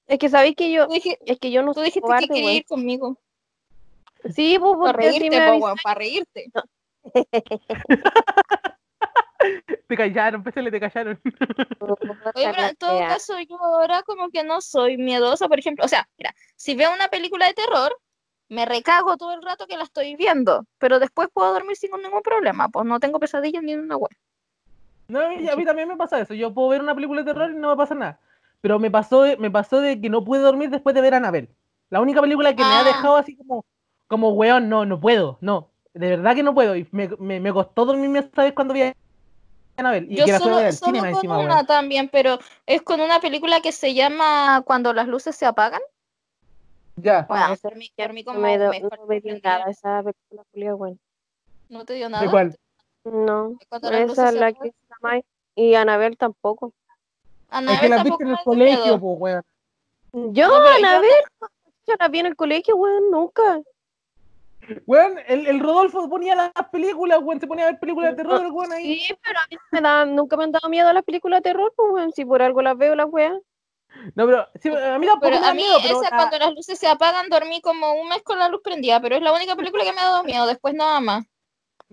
es 0.06 0.18
que 0.18 0.30
sabéis 0.30 0.56
que 0.56 0.72
yo. 0.72 0.86
Dije- 0.86 1.18
Es 1.26 1.38
que 1.38 1.50
yo 1.50 1.62
no 1.62 1.74
tú 1.74 1.80
dijiste 1.80 2.00
cobarde, 2.00 2.26
que 2.26 2.32
querías 2.34 2.54
ir 2.54 2.64
conmigo. 2.64 3.18
Sí, 4.34 4.58
pues, 4.58 4.76
Para 4.82 4.96
reírte, 4.98 5.30
me 5.30 5.36
po, 5.46 5.52
avis- 5.52 5.62
weón, 5.62 5.76
para 5.84 5.98
reírte. 5.98 6.50
Te 9.88 9.96
callaron, 9.96 10.42
pésale, 10.42 10.70
te 10.70 10.80
callaron. 10.80 11.20
Oye, 12.34 12.50
pero 12.50 12.62
en 12.68 12.76
todo 12.76 12.98
caso, 13.00 13.34
yo 13.40 13.58
ahora 13.62 14.02
como 14.04 14.30
que 14.30 14.42
no 14.44 14.60
soy 14.62 14.96
miedosa, 14.96 15.48
por 15.48 15.58
ejemplo. 15.58 15.84
O 15.84 15.88
sea, 15.88 16.08
mira, 16.16 16.34
si 16.56 16.74
veo 16.74 16.92
una 16.94 17.08
película 17.08 17.46
de 17.46 17.54
terror, 17.54 17.94
me 18.50 18.66
recago 18.66 19.16
todo 19.16 19.32
el 19.32 19.42
rato 19.42 19.66
que 19.66 19.76
la 19.76 19.84
estoy 19.84 20.16
viendo, 20.16 20.66
pero 20.78 20.98
después 20.98 21.28
puedo 21.32 21.52
dormir 21.52 21.76
sin 21.76 21.90
ningún 22.02 22.20
problema, 22.22 22.68
pues 22.68 22.84
no 22.84 23.00
tengo 23.00 23.18
pesadillas 23.18 23.62
ni 23.62 23.74
una 23.74 23.96
web. 23.96 24.10
No, 25.08 25.20
a 25.20 25.28
mí, 25.28 25.48
a 25.48 25.56
también 25.64 25.88
me 25.88 25.96
pasa 25.96 26.20
eso. 26.20 26.34
Yo 26.34 26.52
puedo 26.52 26.68
ver 26.68 26.82
una 26.82 26.94
película 26.94 27.22
de 27.22 27.32
terror 27.32 27.50
y 27.50 27.54
no 27.54 27.70
me 27.70 27.76
pasa 27.76 27.94
nada. 27.94 28.20
Pero 28.60 28.78
me 28.78 28.90
pasó, 28.90 29.22
de- 29.22 29.36
me 29.38 29.50
pasó 29.50 29.80
de 29.80 30.00
que 30.00 30.10
no 30.10 30.24
pude 30.24 30.40
dormir 30.40 30.68
después 30.70 30.94
de 30.94 31.00
ver 31.00 31.14
Anabel. 31.14 31.48
La 31.88 32.00
única 32.00 32.20
película 32.20 32.54
que 32.54 32.62
me 32.62 32.68
ha 32.70 32.80
Ah. 32.80 32.84
dejado 32.84 33.16
así 33.16 33.36
como, 33.36 33.64
como 34.06 34.30
weón, 34.34 34.68
no, 34.68 34.84
no 34.84 35.00
puedo, 35.00 35.38
no. 35.40 35.70
De 35.94 36.10
verdad 36.10 36.34
que 36.36 36.42
no 36.42 36.54
puedo. 36.54 36.76
Y 36.76 36.86
me, 36.92 37.08
me, 37.18 37.40
me 37.40 37.52
costó 37.52 37.84
dormirme 37.84 38.20
esta 38.20 38.42
vez 38.44 38.52
cuando 38.52 38.74
vi 38.74 38.82
a 38.82 38.94
Anabel. 39.76 40.06
Y 40.10 40.16
Yo 40.16 40.24
que 40.26 40.32
a 40.32 40.38
solo, 40.38 40.56
con 40.56 40.64
encima, 40.64 41.38
una 41.38 41.54
weón. 41.54 41.66
también, 41.66 42.08
pero 42.08 42.38
es 42.66 42.82
con 42.82 43.00
una 43.00 43.20
película 43.20 43.60
que 43.60 43.72
se 43.72 43.94
llama 43.94 44.62
Cuando 44.64 44.92
las 44.92 45.08
luces 45.08 45.34
se 45.34 45.46
apagan. 45.46 45.80
Ya. 47.02 47.26
Bueno, 47.28 47.56
dormí, 47.62 47.90
No 48.26 48.34
me, 48.34 48.58
do- 48.58 48.72
no 48.72 49.06
me 49.06 49.20
dio 49.20 49.38
nada 49.42 49.70
esa 49.70 50.02
película, 50.02 50.74
bueno. 50.74 50.96
¿No 51.68 51.84
te 51.84 51.94
dio 51.94 52.08
nada? 52.08 52.24
¿De 52.24 52.30
cuál? 52.30 52.56
No, 53.04 53.56
esa 53.70 54.28
es 54.28 54.34
se 54.34 54.40
la 54.40 54.52
que 54.52 54.72
Mai. 55.00 55.24
Y 55.54 55.74
Anabel 55.74 56.16
tampoco. 56.16 56.72
A 57.48 57.60
Es 57.60 57.68
Anabel 57.68 57.80
que 57.80 57.88
la 57.88 57.96
tampoco 57.96 58.18
viste 58.18 58.24
en 58.24 58.30
el 58.38 58.44
colegio, 58.44 59.00
pues, 59.00 59.16
weón. 59.20 59.42
Yo, 60.34 60.48
No, 60.48 60.54
pero 60.64 60.78
yo- 60.78 60.86
Anabel, 60.86 61.10
yo 61.86 61.94
la 61.98 62.08
vi 62.08 62.18
en 62.18 62.26
el 62.26 62.36
colegio, 62.36 62.76
weón, 62.76 63.10
nunca. 63.10 63.60
Weón, 64.86 65.18
el, 65.26 65.46
el 65.46 65.60
Rodolfo 65.60 66.08
ponía 66.08 66.34
las 66.36 66.52
películas, 66.70 67.18
weón, 67.22 67.40
se 67.40 67.46
ponía 67.46 67.64
a 67.66 67.70
ver 67.70 67.80
películas 67.80 68.10
de 68.10 68.16
terror, 68.22 68.46
weón 68.52 68.72
ahí. 68.72 68.98
Sí, 69.00 69.14
pero 69.24 69.38
a 69.38 69.46
mí 69.50 69.56
no 69.56 69.62
me 69.72 69.80
da, 69.80 70.04
nunca 70.04 70.36
me 70.36 70.44
han 70.44 70.52
dado 70.52 70.68
miedo 70.68 70.92
las 70.92 71.02
películas 71.04 71.38
de 71.38 71.50
terror, 71.50 71.72
pues, 71.74 71.88
weón. 71.92 72.12
Si 72.12 72.24
por 72.24 72.42
algo 72.42 72.60
las 72.62 72.76
veo, 72.76 72.94
las 72.94 73.06
weas. 73.06 73.40
No, 74.14 74.26
pero 74.26 74.46
sí, 74.60 74.68
a 74.70 74.98
mí 74.98 75.06
tampoco 75.06 75.20
Pero 75.28 75.36
me 75.36 75.40
da 75.42 75.50
a 75.50 75.54
mí 75.54 75.62
miedo, 75.62 75.78
pero 75.82 76.00
esa 76.00 76.10
la- 76.10 76.16
cuando 76.16 76.38
las 76.38 76.54
luces 76.54 76.78
se 76.78 76.88
apagan 76.88 77.28
dormí 77.28 77.60
como 77.60 77.92
un 77.94 78.08
mes 78.08 78.22
con 78.22 78.38
la 78.38 78.48
luz 78.48 78.60
prendida, 78.62 79.00
pero 79.00 79.16
es 79.16 79.22
la 79.22 79.32
única 79.32 79.56
película 79.56 79.84
que 79.84 79.92
me 79.92 80.00
ha 80.00 80.04
dado 80.04 80.24
miedo, 80.24 80.46
después 80.46 80.74
nada 80.74 81.00
más. 81.00 81.24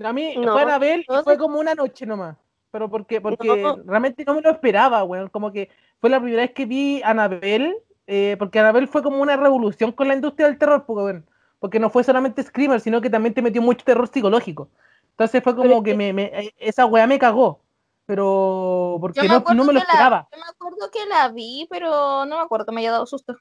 a 0.04 0.14
mí 0.14 0.36
No, 0.38 0.54
fue 0.54 0.62
Anabel 0.62 1.06
y 1.08 1.12
no 1.12 1.24
fue 1.24 1.34
te- 1.34 1.40
como 1.40 1.60
una 1.60 1.74
noche 1.76 2.06
nomás. 2.06 2.38
Pero 2.72 2.90
porque, 2.90 3.20
porque 3.22 3.62
No. 3.62 3.78
realmente 3.86 4.24
no 4.26 4.36
me 4.36 4.42
lo 4.42 4.52
esperaba, 4.52 5.04
weón. 5.04 5.30
Como 5.30 5.52
que 5.52 5.70
fue 6.00 6.10
la 6.10 6.20
primera 6.20 6.44
vez 6.44 6.52
que 6.52 6.66
vi 6.66 7.02
Anabel, 7.04 7.76
eh, 8.06 8.36
porque 8.38 8.60
Anabel 8.60 8.88
fue 8.88 9.02
como 9.02 9.22
una 9.22 9.36
revolución 9.38 9.92
con 9.92 10.08
la 10.08 10.14
industria 10.14 10.48
del 10.48 10.58
terror, 10.60 10.86
pues, 10.86 10.98
weón. 11.04 11.26
Porque 11.60 11.80
no 11.80 11.90
fue 11.90 12.04
solamente 12.04 12.44
Screamer, 12.44 12.80
sino 12.82 13.02
que 13.02 13.10
también 13.10 13.34
te 13.34 13.42
metió 13.42 13.62
mucho 13.62 13.84
terror 13.84 14.08
psicológico. 14.08 14.70
Entonces 15.12 15.42
fue 15.42 15.54
como 15.56 15.64
Pero 15.64 15.78
es 15.78 15.84
que 15.86 15.92
que- 15.92 15.98
me, 15.98 16.14
me- 16.14 16.26
eh, 16.26 16.54
esa 16.60 16.86
weá 16.86 17.08
me 17.08 17.18
cagó. 17.18 17.62
Pero 18.08 18.98
porque 19.02 19.28
no, 19.28 19.44
no 19.54 19.64
me 19.66 19.74
lo 19.74 19.80
la- 19.80 19.80
esperaba. 19.86 20.30
yo 20.32 20.38
me 20.40 20.46
acuerdo 20.50 20.90
que 20.92 21.06
la 21.06 21.28
vi, 21.30 21.68
pero 21.70 22.26
no 22.26 22.38
me 22.38 22.42
acuerdo 22.42 22.66
que 22.66 22.72
me 22.72 22.82
haya 22.82 22.92
dado 22.94 23.06
susto. 23.06 23.34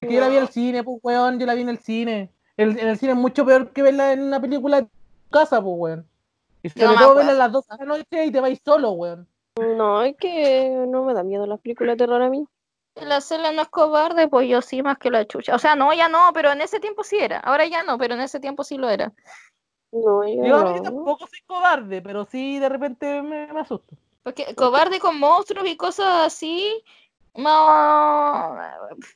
Es 0.00 0.08
que 0.08 0.14
yo 0.14 0.20
la 0.20 0.28
vi 0.28 0.36
en 0.36 0.42
el 0.42 0.48
cine, 0.48 0.82
pues, 0.82 0.98
weón, 1.02 1.38
yo 1.38 1.46
la 1.46 1.54
vi 1.54 1.60
en 1.62 1.68
el 1.68 1.78
cine. 1.78 2.32
El- 2.56 2.78
en 2.78 2.88
el 2.88 2.98
cine 2.98 3.12
es 3.12 3.18
mucho 3.18 3.44
peor 3.44 3.70
que 3.72 3.82
verla 3.82 4.12
en 4.12 4.22
una 4.22 4.40
película 4.40 4.80
de 4.80 4.82
tu 4.86 4.90
casa, 5.30 5.60
pues, 5.62 5.74
weón. 5.76 6.08
Y 6.62 6.70
sobre 6.70 6.86
no 6.86 6.98
todo 6.98 7.14
verla 7.16 7.32
a 7.32 7.34
las 7.34 7.52
12 7.52 7.68
de 7.78 7.86
la 7.86 7.98
noche 7.98 8.24
y 8.24 8.32
te 8.32 8.40
vais 8.40 8.58
solo, 8.64 8.92
weón. 8.92 9.28
No, 9.60 10.02
es 10.02 10.16
que 10.16 10.84
no 10.88 11.04
me 11.04 11.14
da 11.14 11.22
miedo 11.22 11.46
las 11.46 11.60
películas 11.60 11.96
de 11.96 12.04
terror 12.06 12.22
a 12.22 12.30
mí. 12.30 12.46
La 12.96 13.20
Cela 13.20 13.52
no 13.52 13.60
es 13.62 13.68
cobarde, 13.68 14.28
pues 14.28 14.48
yo 14.48 14.62
sí 14.62 14.82
más 14.82 14.98
que 14.98 15.10
la 15.10 15.26
chucha. 15.26 15.54
O 15.54 15.58
sea, 15.58 15.74
no, 15.76 15.92
ya 15.92 16.08
no, 16.08 16.30
pero 16.32 16.52
en 16.52 16.60
ese 16.60 16.80
tiempo 16.80 17.04
sí 17.04 17.18
era. 17.18 17.38
Ahora 17.40 17.66
ya 17.66 17.82
no, 17.82 17.98
pero 17.98 18.14
en 18.14 18.20
ese 18.20 18.40
tiempo 18.40 18.64
sí 18.64 18.78
lo 18.78 18.88
era. 18.88 19.12
No, 19.92 20.26
yo 20.26 20.42
no. 20.58 20.82
tampoco 20.82 21.26
soy 21.26 21.40
cobarde, 21.46 22.02
pero 22.02 22.24
sí 22.24 22.58
de 22.58 22.68
repente 22.68 23.22
me, 23.22 23.52
me 23.52 23.60
asusto. 23.60 23.96
Porque 24.24 24.54
cobarde 24.56 24.98
con 24.98 25.20
monstruos 25.20 25.68
y 25.68 25.76
cosas 25.76 26.26
así. 26.26 26.82
No. 27.34 28.56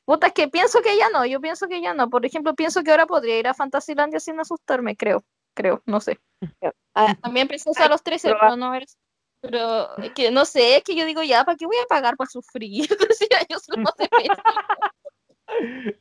Puta, 0.05 0.29
es 0.29 0.33
que 0.33 0.49
pienso 0.49 0.81
que 0.83 0.97
ya 0.97 1.09
no. 1.11 1.25
Yo 1.27 1.41
pienso 1.41 1.67
que 1.67 1.81
ya 1.81 1.95
no. 1.95 2.09
Por 2.11 2.25
ejemplo, 2.27 2.55
pienso 2.55 2.83
que 2.83 2.91
ahora 2.91 3.07
podría 3.07 3.39
ir 3.39 3.49
a 3.49 3.55
Fantasylandia 3.55 4.21
sin 4.21 4.39
asustarme, 4.39 4.97
creo. 4.97 5.25
Creo, 5.55 5.83
no 5.87 6.01
sé. 6.01 6.21
Ah, 6.95 7.17
También 7.23 7.49
pensé 7.49 7.71
eso 7.71 7.83
a 7.83 7.89
los 7.89 8.03
13, 8.03 8.35
Pero- 8.35 8.57
no 8.57 8.75
eres. 8.75 8.97
Pero 9.41 9.97
es 9.99 10.11
que 10.15 10.33
no 10.33 10.45
sé, 10.45 10.79
es 10.79 10.83
que 10.83 10.97
yo 10.97 11.05
digo 11.05 11.23
ya, 11.23 11.45
¿para 11.45 11.57
qué 11.57 11.65
voy 11.65 11.77
a 11.77 11.87
pagar 11.87 12.17
para 12.17 12.29
sufrir? 12.29 12.89
13 12.89 13.29
años 13.37 13.63
no 13.77 13.89
se 13.97 14.09
me- 14.11 15.95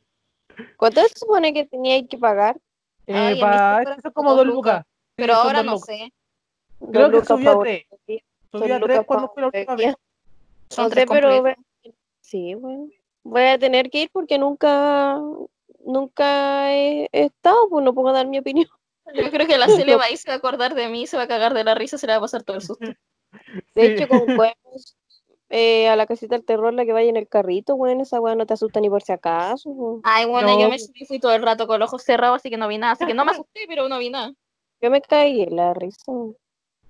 ¿Cuánto 0.76 1.00
se 1.02 1.16
supone 1.18 1.54
que 1.54 1.66
tenía 1.66 2.04
que 2.06 2.18
pagar? 2.18 2.56
Eh, 3.06 3.14
Ay, 3.14 3.26
en 3.26 3.32
mis 3.34 3.40
pa- 3.40 3.76
tiempos 3.76 3.98
eso 3.98 4.08
es 4.08 4.14
como 4.14 4.34
dos 4.34 4.44
lucas. 4.46 4.84
Pero 5.14 5.34
ahora 5.34 5.62
no 5.62 5.72
lucas. 5.74 5.86
sé. 5.86 6.12
Creo 6.92 7.10
que 7.12 7.24
subió 7.24 7.52
a 7.52 7.56
pa' 7.56 7.60
tres. 7.62 7.86
Sí, 8.52 8.58
Subió 8.58 8.74
a 8.74 8.78
lucas 8.78 8.94
tres 8.96 9.06
cuando 9.06 9.28
fue 9.28 9.42
la 9.42 9.46
última 9.48 9.64
volver. 9.74 9.86
vez. 9.86 9.96
Son 10.70 10.84
No 10.84 10.90
tres 10.90 11.06
pero 11.08 11.44
sí, 12.20 12.54
bueno. 12.54 12.88
Voy 13.24 13.42
a 13.42 13.58
tener 13.58 13.90
que 13.90 14.02
ir 14.02 14.10
porque 14.12 14.38
nunca, 14.38 15.18
nunca 15.84 16.72
he, 16.74 17.08
he 17.12 17.24
estado, 17.24 17.68
pues 17.68 17.84
no 17.84 17.94
puedo 17.94 18.12
dar 18.12 18.26
mi 18.26 18.38
opinión. 18.38 18.68
Yo 19.14 19.30
creo 19.30 19.46
que 19.46 19.58
la 19.58 19.68
Cele 19.68 19.96
va 19.96 20.04
a 20.04 20.10
ir, 20.10 20.18
se 20.18 20.28
va 20.28 20.34
a 20.34 20.38
acordar 20.38 20.74
de 20.74 20.88
mí, 20.88 21.06
se 21.06 21.16
va 21.16 21.24
a 21.24 21.28
cagar 21.28 21.54
de 21.54 21.64
la 21.64 21.74
risa, 21.74 21.96
se 21.98 22.06
le 22.06 22.12
va 22.12 22.18
a 22.18 22.20
pasar 22.22 22.42
todo 22.42 22.56
el 22.56 22.62
susto. 22.62 22.84
De 23.74 23.82
Sí. 23.82 23.92
hecho, 24.02 24.08
con 24.08 24.26
juegos 24.26 24.96
eh, 25.50 25.88
a 25.88 25.96
la 25.96 26.06
casita 26.06 26.34
del 26.36 26.44
terror, 26.44 26.74
la 26.74 26.84
que 26.84 26.92
vaya 26.92 27.08
en 27.08 27.16
el 27.16 27.28
carrito, 27.28 27.76
bueno, 27.76 28.02
esa 28.02 28.20
weá 28.20 28.34
no 28.34 28.44
te 28.46 28.52
asusta 28.54 28.80
ni 28.80 28.90
por 28.90 29.02
si 29.02 29.12
acaso. 29.12 29.70
po. 29.74 30.00
Ay, 30.04 30.26
bueno, 30.26 30.48
No. 30.48 30.60
yo 30.60 30.68
me 30.68 30.78
subí 30.78 31.06
fui 31.06 31.18
todo 31.18 31.34
el 31.34 31.42
rato 31.42 31.66
con 31.66 31.78
los 31.80 31.88
ojos 31.88 32.02
cerrados, 32.02 32.36
así 32.36 32.50
que 32.50 32.56
no 32.58 32.68
vi 32.68 32.76
nada. 32.78 32.92
Así 32.92 33.06
que 33.06 33.14
no 33.14 33.24
me 33.24 33.32
asusté, 33.32 33.60
pero 33.68 33.88
no 33.88 33.98
vi 33.98 34.10
nada. 34.10 34.32
Yo 34.80 34.90
me 34.90 35.00
caí 35.00 35.42
en 35.42 35.56
la 35.56 35.72
risa. 35.74 36.12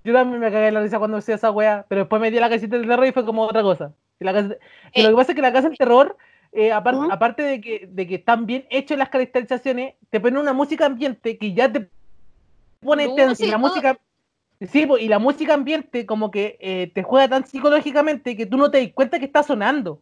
Yo 0.08 0.14
también 0.14 0.40
me 0.40 0.50
cagué 0.50 0.68
en 0.68 0.74
la 0.74 0.80
risa 0.80 0.98
cuando 0.98 1.18
hacía 1.18 1.34
esa 1.34 1.50
wea, 1.50 1.84
pero 1.86 2.00
después 2.00 2.18
me 2.22 2.30
di 2.30 2.40
la 2.40 2.48
casita 2.48 2.78
del 2.78 2.88
terror 2.88 3.06
y 3.06 3.12
fue 3.12 3.26
como 3.26 3.42
otra 3.42 3.60
cosa. 3.60 3.92
Y 4.18 4.24
la 4.24 4.32
casa- 4.32 4.56
y 4.94 5.02
lo 5.02 5.10
que 5.10 5.14
pasa 5.16 5.32
es 5.32 5.36
que 5.36 5.42
la 5.42 5.52
casa 5.52 5.68
del 5.68 5.76
terror, 5.76 6.16
eh, 6.52 6.72
aparte 6.72 7.42
de 7.42 7.60
que, 7.60 7.86
de 7.90 8.06
que 8.06 8.14
están 8.14 8.46
bien 8.46 8.66
hechas 8.70 8.96
las 8.96 9.10
caracterizaciones, 9.10 9.96
te 10.08 10.18
ponen 10.18 10.38
una 10.38 10.54
música 10.54 10.86
ambiente 10.86 11.36
que 11.36 11.52
ya 11.52 11.70
te 11.70 11.90
pone 12.80 13.04
Luces 13.04 13.16
tenso. 13.26 13.42
Y 13.44 13.48
y 13.48 13.50
la 13.50 13.58
música, 13.58 13.98
sí, 14.72 14.88
y 14.98 15.08
la 15.08 15.18
música 15.18 15.52
ambiente 15.52 16.06
como 16.06 16.30
que 16.30 16.56
eh, 16.58 16.90
te 16.94 17.02
juega 17.02 17.28
tan 17.28 17.46
psicológicamente 17.46 18.34
que 18.34 18.46
tú 18.46 18.56
no 18.56 18.70
te 18.70 18.80
das 18.82 18.92
cuenta 18.94 19.18
que 19.18 19.26
está 19.26 19.42
sonando. 19.42 20.00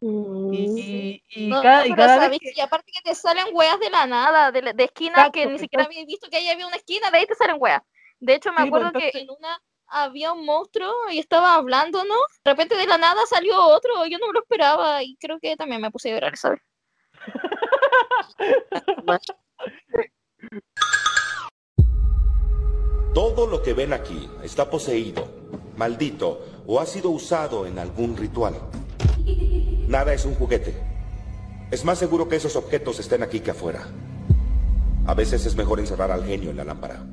Mm. 0.00 0.52
Y, 0.52 1.22
y- 1.30 1.46
y 1.46 1.48
No, 1.48 1.62
cada, 1.62 1.82
no, 1.82 1.86
y 1.86 1.94
cada 1.94 2.14
vez 2.16 2.24
sabes 2.24 2.38
que- 2.40 2.52
que 2.54 2.62
aparte 2.62 2.90
que 2.92 3.08
te 3.08 3.14
salen 3.14 3.44
weas 3.52 3.78
de 3.78 3.88
la 3.88 4.04
nada, 4.04 4.50
de, 4.50 4.62
la- 4.62 4.72
de 4.72 4.82
esquinas 4.82 5.18
Exacto, 5.28 5.32
que 5.38 5.46
ni 5.46 5.58
siquiera 5.60 5.84
había 5.84 6.04
visto 6.04 6.28
que 6.28 6.38
ahí 6.38 6.48
había 6.48 6.66
una 6.66 6.74
esquina, 6.74 7.08
de 7.12 7.18
ahí 7.18 7.26
te 7.26 7.36
salen 7.36 7.54
weas. 7.60 7.82
De 8.22 8.34
hecho, 8.34 8.52
me 8.52 8.62
Sí, 8.62 8.70
pues, 8.70 8.82
acuerdo 8.82 8.86
entonces- 8.86 9.12
que 9.12 9.18
en 9.22 9.30
una 9.30 9.60
había 9.88 10.32
un 10.32 10.46
monstruo 10.46 10.92
y 11.10 11.18
estaba 11.18 11.54
hablando, 11.56 12.04
¿no? 12.04 12.14
De 12.44 12.52
repente 12.52 12.76
de 12.76 12.86
la 12.86 12.96
nada 12.98 13.20
salió 13.28 13.60
otro, 13.60 14.06
yo 14.06 14.18
no 14.18 14.28
me 14.28 14.32
lo 14.32 14.40
esperaba 14.40 15.02
y 15.02 15.16
creo 15.16 15.38
que 15.40 15.56
también 15.56 15.80
me 15.82 15.90
puse 15.90 16.10
a 16.10 16.14
llorar, 16.14 16.36
¿sabes? 16.36 16.60
Todo 23.14 23.46
lo 23.46 23.62
que 23.62 23.74
ven 23.74 23.92
aquí 23.92 24.28
está 24.42 24.70
poseído, 24.70 25.28
maldito 25.76 26.40
o 26.66 26.80
ha 26.80 26.86
sido 26.86 27.10
usado 27.10 27.66
en 27.66 27.78
algún 27.78 28.16
ritual. 28.16 28.54
Nada 29.88 30.14
es 30.14 30.24
un 30.24 30.34
juguete. 30.34 30.74
Es 31.70 31.84
más 31.84 31.98
seguro 31.98 32.28
que 32.28 32.36
esos 32.36 32.56
objetos 32.56 32.98
estén 33.00 33.22
aquí 33.22 33.40
que 33.40 33.50
afuera. 33.50 33.86
A 35.06 35.14
veces 35.14 35.44
es 35.44 35.56
mejor 35.56 35.80
encerrar 35.80 36.10
al 36.10 36.24
genio 36.24 36.50
en 36.50 36.56
la 36.56 36.64
lámpara. 36.64 37.04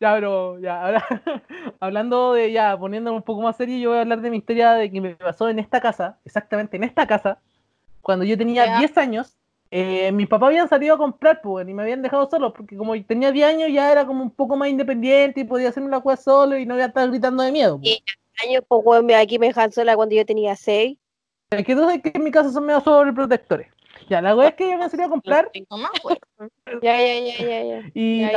Ya, 0.00 0.14
pero 0.14 0.58
ya, 0.58 0.82
ahora, 0.82 1.04
hablando 1.80 2.32
de 2.32 2.50
ya, 2.52 2.76
poniéndome 2.78 3.18
un 3.18 3.22
poco 3.22 3.42
más 3.42 3.56
serio, 3.58 3.76
yo 3.76 3.90
voy 3.90 3.98
a 3.98 4.00
hablar 4.00 4.22
de 4.22 4.30
mi 4.30 4.38
historia 4.38 4.72
de 4.72 4.90
que 4.90 4.98
me 4.98 5.14
pasó 5.14 5.50
en 5.50 5.58
esta 5.58 5.78
casa, 5.80 6.18
exactamente 6.24 6.78
en 6.78 6.84
esta 6.84 7.06
casa, 7.06 7.38
cuando 8.00 8.24
yo 8.24 8.38
tenía 8.38 8.64
Ya. 8.64 8.78
10 8.78 8.96
años. 8.96 9.36
Eh, 9.72 10.10
mis 10.10 10.26
papás 10.26 10.48
habían 10.48 10.68
salido 10.68 10.94
a 10.94 10.98
comprar, 10.98 11.40
pues, 11.42 11.68
y 11.68 11.74
me 11.74 11.82
habían 11.82 12.02
dejado 12.02 12.28
solo, 12.28 12.52
porque 12.52 12.76
como 12.76 13.00
tenía 13.04 13.30
10 13.30 13.46
años 13.46 13.68
ya 13.72 13.92
era 13.92 14.04
como 14.06 14.22
un 14.22 14.30
poco 14.30 14.56
más 14.56 14.68
independiente 14.68 15.40
y 15.40 15.44
podía 15.44 15.68
hacerme 15.68 15.90
la 15.90 16.00
cosa 16.00 16.20
solo 16.20 16.56
y 16.56 16.64
no 16.66 16.74
iba 16.74 16.84
a 16.84 16.88
estar 16.88 17.08
gritando 17.08 17.42
de 17.42 17.52
miedo. 17.52 17.78
pues. 17.78 17.90
Y- 17.90 18.04
Años, 18.42 18.64
pues, 18.66 19.04
me- 19.04 19.14
aquí 19.16 19.38
me 19.38 19.48
dejan 19.48 19.70
sola 19.70 19.94
cuando 19.96 20.14
yo 20.14 20.24
tenía 20.24 20.56
seis. 20.56 20.96
Es 21.50 21.62
que 21.66 21.74
tú 21.74 21.82
sabes 21.82 22.00
que 22.00 22.10
en 22.14 22.24
mi 22.24 22.30
casa 22.30 22.50
son 22.50 22.64
medio 22.64 22.80
sobreprotectores. 22.80 23.68
Ya, 24.08 24.22
la 24.22 24.34
wea 24.34 24.48
es 24.48 24.54
que 24.54 24.70
yo 24.70 24.78
me 24.78 24.88
salí 24.88 25.02
a 25.02 25.08
comprar 25.10 25.50
acuerdo. 25.94 26.20
Ya, 26.82 26.96
ya, 26.96 27.20
ya, 27.20 27.44
ya, 27.44 27.62
ya. 27.64 27.90
Y 27.92 28.20
¿Y 28.20 28.24
ahí? 28.24 28.36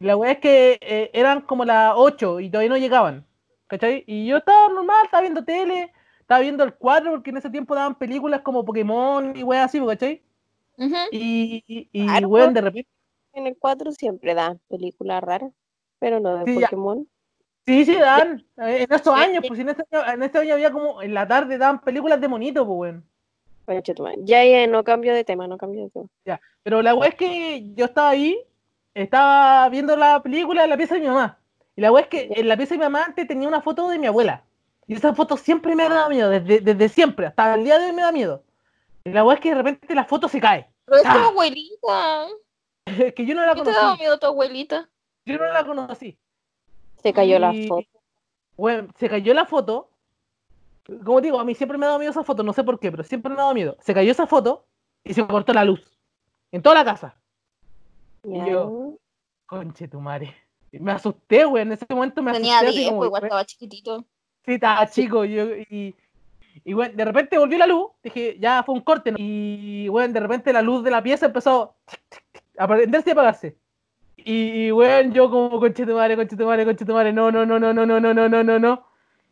La, 0.00 0.16
wea 0.16 0.32
es 0.32 0.38
que 0.38 0.78
eh, 0.80 1.10
eran 1.12 1.42
como 1.42 1.64
las 1.64 1.92
8 1.96 2.40
y 2.40 2.50
todavía 2.50 2.70
no 2.70 2.76
llegaban. 2.78 3.24
¿Cachai? 3.66 4.02
Y 4.06 4.26
yo 4.26 4.38
estaba 4.38 4.68
normal, 4.68 5.04
estaba 5.04 5.20
viendo 5.20 5.44
tele, 5.44 5.92
estaba 6.20 6.40
viendo 6.40 6.64
el 6.64 6.74
4 6.74 7.12
porque 7.12 7.30
en 7.30 7.36
ese 7.36 7.50
tiempo 7.50 7.74
daban 7.76 7.94
películas 7.96 8.40
como 8.40 8.64
Pokémon 8.64 9.36
y 9.36 9.44
weas 9.44 9.66
así, 9.66 9.80
¿cachai? 9.86 10.22
Ujú. 10.76 10.96
Y, 11.12 11.62
y, 11.68 11.88
y, 11.92 12.06
Claro, 12.06 12.28
weón, 12.28 12.54
de 12.54 12.60
repente. 12.62 12.90
En 13.32 13.46
el 13.46 13.56
4 13.56 13.92
siempre 13.92 14.34
dan 14.34 14.58
películas 14.68 15.22
raras, 15.22 15.52
pero 16.00 16.18
no 16.18 16.36
de 16.38 16.46
Sí, 16.46 16.58
ya. 16.58 16.66
Pokémon. 16.66 17.06
Sí, 17.64 17.84
sí, 17.84 17.94
dan. 17.94 18.44
eh, 18.56 18.86
En 18.88 18.92
esos 18.92 19.14
Ya, 19.14 19.22
años, 19.22 19.42
ya. 19.44 19.48
pues 19.48 19.60
en 19.60 19.68
este, 19.68 19.84
año- 19.92 20.12
en 20.14 20.22
este 20.24 20.38
año 20.38 20.54
había 20.54 20.72
como 20.72 21.00
en 21.02 21.14
la 21.14 21.28
tarde 21.28 21.56
daban 21.58 21.80
películas 21.82 22.20
de 22.20 22.26
monito, 22.26 22.66
pues 22.66 22.76
weón. 22.92 23.04
Madre. 23.68 24.16
Ya, 24.24 24.44
ya, 24.44 24.66
no 24.66 24.82
cambio 24.82 25.14
de 25.14 25.22
tema, 25.22 25.46
no 25.46 25.56
cambio 25.58 25.84
de 25.84 25.90
tema. 25.90 26.40
Pero 26.64 26.82
la 26.82 26.92
wea 26.96 27.10
es 27.10 27.14
que 27.14 27.72
yo 27.74 27.84
estaba 27.84 28.08
ahí, 28.08 28.36
estaba 28.94 29.68
viendo 29.68 29.96
la 29.96 30.22
película 30.22 30.64
en 30.64 30.70
la 30.70 30.76
pieza 30.76 30.94
de 30.94 31.00
mi 31.00 31.06
mamá. 31.06 31.38
Y 31.76 31.80
la 31.80 31.92
wea 31.92 32.02
es 32.02 32.08
que 32.08 32.28
en 32.34 32.48
la 32.48 32.56
pieza 32.56 32.74
de 32.74 32.78
mi 32.78 32.84
mamá 32.84 33.04
antes 33.04 33.26
tenía 33.26 33.48
una 33.48 33.62
foto 33.62 33.88
de 33.88 33.98
mi 33.98 34.06
abuela. 34.06 34.42
Y 34.86 34.94
esa 34.94 35.14
foto 35.14 35.36
siempre 35.36 35.76
me 35.76 35.84
ha 35.84 35.88
dado 35.88 36.10
miedo, 36.10 36.28
desde, 36.30 36.60
desde 36.60 36.88
siempre, 36.88 37.26
hasta 37.26 37.54
el 37.54 37.64
día 37.64 37.78
de 37.78 37.86
hoy 37.86 37.92
me 37.92 38.02
da 38.02 38.10
miedo. 38.12 38.42
Y 39.04 39.10
la 39.10 39.24
wea 39.24 39.34
es 39.36 39.40
que 39.40 39.50
de 39.50 39.54
repente 39.54 39.94
la 39.94 40.04
foto 40.04 40.28
se 40.28 40.40
cae. 40.40 40.68
Pero 40.84 40.96
es 40.98 41.02
tu 41.04 41.08
Ah. 41.08 41.26
abuelita. 41.28 42.26
Es 42.86 42.86
que 43.14 43.24
yo 43.24 43.34
no 43.34 43.46
la 43.46 43.54
¿Qué 43.54 43.62
te 43.62 43.70
daba 43.70 43.82
conocí. 43.82 44.00
miedo 44.00 44.18
tu 44.18 44.26
abuelita? 44.26 44.88
Yo 45.24 45.38
no 45.38 45.44
la 45.46 45.64
conocí. 45.64 46.18
Se 47.02 47.12
cayó 47.12 47.38
la 47.38 47.52
foto. 47.68 47.88
Bueno, 48.56 48.88
se 48.98 49.08
cayó 49.08 49.32
la 49.32 49.46
foto. 49.46 49.90
Como 51.04 51.20
digo, 51.20 51.38
a 51.38 51.44
mí 51.44 51.54
siempre 51.54 51.78
me 51.78 51.84
ha 51.86 51.88
dado 51.90 51.98
miedo 52.00 52.10
esa 52.10 52.24
foto, 52.24 52.42
no 52.42 52.52
sé 52.52 52.64
por 52.64 52.80
qué, 52.80 52.90
pero 52.90 53.04
siempre 53.04 53.30
me 53.30 53.36
ha 53.36 53.42
dado 53.42 53.54
miedo. 53.54 53.76
Se 53.80 53.94
cayó 53.94 54.10
esa 54.10 54.26
foto 54.26 54.66
y 55.04 55.14
se 55.14 55.24
cortó 55.26 55.52
la 55.52 55.64
luz. 55.64 55.80
En 56.50 56.62
toda 56.62 56.74
la 56.74 56.84
casa. 56.84 57.14
Ya. 58.24 58.46
yo- 58.48 58.94
Conche 59.46 59.88
tu 59.88 60.00
madre. 60.00 60.34
Me 60.72 60.92
asusté, 60.92 61.44
güey. 61.44 61.62
En 61.62 61.72
ese 61.72 61.84
momento 61.88 62.22
me 62.22 62.32
Tenía 62.32 62.58
asusté. 62.58 62.68
así 62.68 62.78
10, 62.78 62.88
como, 62.90 62.98
pues 63.00 63.08
igual 63.08 63.22
estaba 63.24 63.44
chiquitito. 63.44 64.04
Sí, 64.44 64.52
estaba 64.54 64.86
chico. 64.88 65.24
Yo, 65.24 65.44
y, 65.56 65.94
Y 66.64 66.72
bueno, 66.72 66.94
de 66.96 67.04
repente 67.04 67.38
volvió 67.38 67.58
la 67.58 67.66
luz, 67.66 67.88
dije, 68.02 68.36
ya 68.40 68.62
fue 68.64 68.74
un 68.74 68.80
corte, 68.82 69.12
¿no? 69.12 69.16
y 69.20 69.88
bueno, 69.88 70.12
de 70.12 70.20
repente 70.20 70.52
la 70.52 70.60
luz 70.62 70.82
de 70.84 70.90
la 70.90 71.02
pieza 71.02 71.26
empezó 71.26 71.76
a 72.58 72.66
prenderse 72.68 73.10
y 73.10 73.12
apagarse. 73.12 73.56
Y 74.16 74.70
bueno, 74.72 75.12
yo 75.14 75.30
como 75.30 75.58
conche 75.60 75.86
tu 75.86 75.94
madre, 75.94 76.16
conche 76.16 76.36
tu 76.36 76.44
madre, 76.44 76.64
conche 76.64 76.84
tu 76.84 76.92
madre, 76.92 77.12
no, 77.12 77.30
no, 77.32 77.46
no, 77.46 77.58
no, 77.58 77.72
no, 77.72 77.86
no, 77.86 78.00
no, 78.00 78.12
no, 78.14 78.28
no, 78.28 78.42
no, 78.44 78.58
no. 78.58 78.84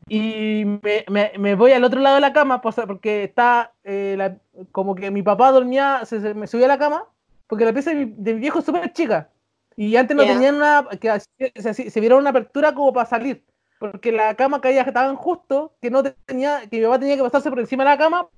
Y 0.09 0.65
me, 0.65 1.05
me, 1.09 1.33
me 1.39 1.55
voy 1.55 1.73
al 1.73 1.85
otro 1.85 2.01
lado 2.01 2.15
de 2.15 2.21
la 2.23 2.33
cama, 2.33 2.61
pues, 2.63 2.77
porque 2.87 3.25
está 3.25 3.75
eh, 3.85 4.15
la- 4.17 4.39
como 4.73 4.95
que 4.95 5.11
mi 5.11 5.23
papá 5.23 5.51
dormía, 5.51 6.01
se, 6.05 6.21
se- 6.21 6.35
me 6.35 6.47
subía 6.47 6.65
a 6.65 6.69
la 6.69 6.79
cama, 6.79 7.05
porque 7.49 7.65
la 7.65 7.73
pieza 7.73 7.91
de 7.91 8.07
mi, 8.07 8.15
de 8.17 8.35
mi 8.35 8.41
viejo 8.41 8.61
es 8.61 8.65
súper 8.65 8.93
chica. 8.93 9.31
Y 9.77 9.97
antes 9.97 10.17
no 10.17 10.27
tenían 10.27 10.57
una, 10.57 10.87
que 11.01 11.21
se, 11.61 11.75
se, 11.75 11.91
se 11.91 12.01
vieron 12.01 12.21
una 12.21 12.31
apertura 12.31 12.75
como 12.75 12.93
para 12.93 13.07
salir, 13.09 13.45
porque 13.79 14.13
la 14.13 14.35
cama 14.35 14.61
caía 14.61 14.85
tan 14.93 15.17
justo 15.17 15.77
que 15.81 15.91
no 15.91 16.03
tenía, 16.03 16.69
que 16.69 16.79
mi 16.79 16.85
papá 16.85 16.99
tenía 16.99 17.17
que 17.17 17.23
pasarse 17.23 17.49
por 17.51 17.61
encima 17.61 17.85
de 17.85 17.91
la 17.91 17.99
cama 17.99 18.29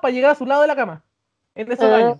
para 0.00 0.12
llegar 0.12 0.32
a 0.32 0.34
su 0.34 0.46
lado 0.46 0.62
de 0.62 0.68
la 0.68 0.76
cama, 0.76 1.04
en 1.54 1.70
esos 1.72 1.92
años. 1.92 2.18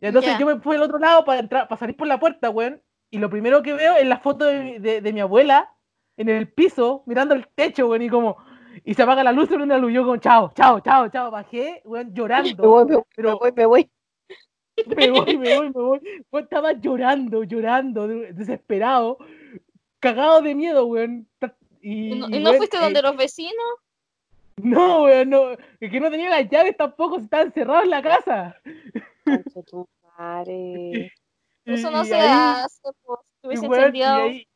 Y 0.00 0.06
entonces 0.06 0.36
yo 0.38 0.46
me 0.46 0.60
fui 0.60 0.76
al 0.76 0.82
otro 0.82 0.98
lado 0.98 1.24
para 1.24 1.40
entrar, 1.40 1.68
para 1.68 1.78
salir 1.78 1.96
por 1.96 2.06
la 2.06 2.18
puerta, 2.18 2.50
weón. 2.50 2.82
Y 3.10 3.18
lo 3.18 3.30
primero 3.30 3.62
que 3.62 3.72
veo 3.74 3.96
es 3.96 4.06
la 4.06 4.18
foto 4.18 4.44
de, 4.46 4.58
mi- 4.60 4.78
de, 4.78 5.00
de 5.00 5.12
mi 5.12 5.20
abuela 5.20 5.72
en 6.16 6.28
el 6.28 6.48
piso, 6.48 7.02
mirando 7.06 7.34
el 7.34 7.46
techo, 7.48 7.86
weón, 7.88 8.02
y 8.02 8.08
como. 8.08 8.36
Y 8.84 8.94
se 8.94 9.02
apaga 9.02 9.22
la 9.22 9.32
luz, 9.32 9.48
se 9.48 9.54
prende 9.54 9.74
la 9.74 9.80
luz. 9.80 9.92
Yo 9.92 10.02
como, 10.02 10.16
chao, 10.16 10.50
chao, 10.54 10.80
chao, 10.80 11.08
chao. 11.08 11.30
Bajé, 11.30 11.82
weón, 11.84 12.08
Me 12.08 12.14
llorando. 12.14 12.62
me 12.62 12.68
voy, 12.68 12.86
me 12.86 13.02
Pero 13.14 13.38
voy, 13.38 13.52
me 13.52 13.66
voy. 13.66 13.90
Me 14.96 15.10
voy, 15.10 15.36
me 15.38 15.56
voy, 15.58 15.66
me 15.66 15.70
voy. 15.82 16.00
Weón, 16.30 16.44
estaba 16.44 16.72
llorando, 16.72 17.44
llorando, 17.44 18.08
de- 18.08 18.32
desesperado, 18.32 19.18
cagado 20.00 20.40
de 20.42 20.54
miedo, 20.54 20.86
weón. 20.86 21.26
Y, 21.80 22.12
¿Y 22.12 22.18
no, 22.18 22.26
weón, 22.28 22.56
fuiste 22.56 22.76
eh, 22.76 22.80
donde 22.80 23.02
los 23.02 23.16
vecinos? 23.16 23.54
No, 24.56 25.04
weón, 25.04 25.30
no. 25.30 25.50
Es 25.80 25.90
que 25.90 26.00
no 26.00 26.10
tenía 26.10 26.30
las 26.30 26.48
llaves 26.48 26.76
tampoco, 26.76 27.18
se 27.18 27.24
estaban 27.24 27.52
cerrados 27.52 27.84
en 27.84 27.90
la 27.90 28.02
casa. 28.02 28.56
Conche 29.24 29.62
tu 29.64 29.86
madre. 30.18 31.12
Eso 31.64 31.90
no 31.90 32.02
Y 32.02 32.06
se 32.06 32.14
ahí- 32.14 32.62
hace, 32.64 32.80
pues. 33.04 33.20
Si 33.42 33.46
Y, 33.46 33.48
hubiese 33.48 33.68
weón, 33.68 33.96
y 33.96 34.02
ahí, 34.02 34.46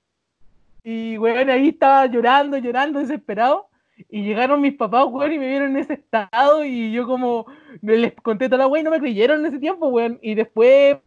y, 0.84 1.18
weón, 1.18 1.50
ahí 1.50 1.68
estaba 1.68 2.06
llorando, 2.06 2.56
llorando, 2.58 3.00
desesperado. 3.00 3.68
Y 4.10 4.22
llegaron 4.22 4.60
mis 4.60 4.74
papás, 4.74 5.06
weón, 5.08 5.32
y 5.32 5.38
me 5.38 5.48
vieron 5.48 5.70
en 5.70 5.78
ese 5.78 5.94
estado. 5.94 6.64
Y 6.64 6.92
yo, 6.92 7.06
como, 7.06 7.46
les 7.82 8.14
conté 8.14 8.48
toda 8.48 8.58
la 8.58 8.66
weón, 8.66 8.82
y 8.82 8.84
no 8.84 8.90
me 8.90 9.00
creyeron 9.00 9.40
en 9.40 9.46
ese 9.46 9.58
tiempo, 9.58 9.88
weón. 9.88 10.18
Y 10.22 10.34
después 10.34 10.98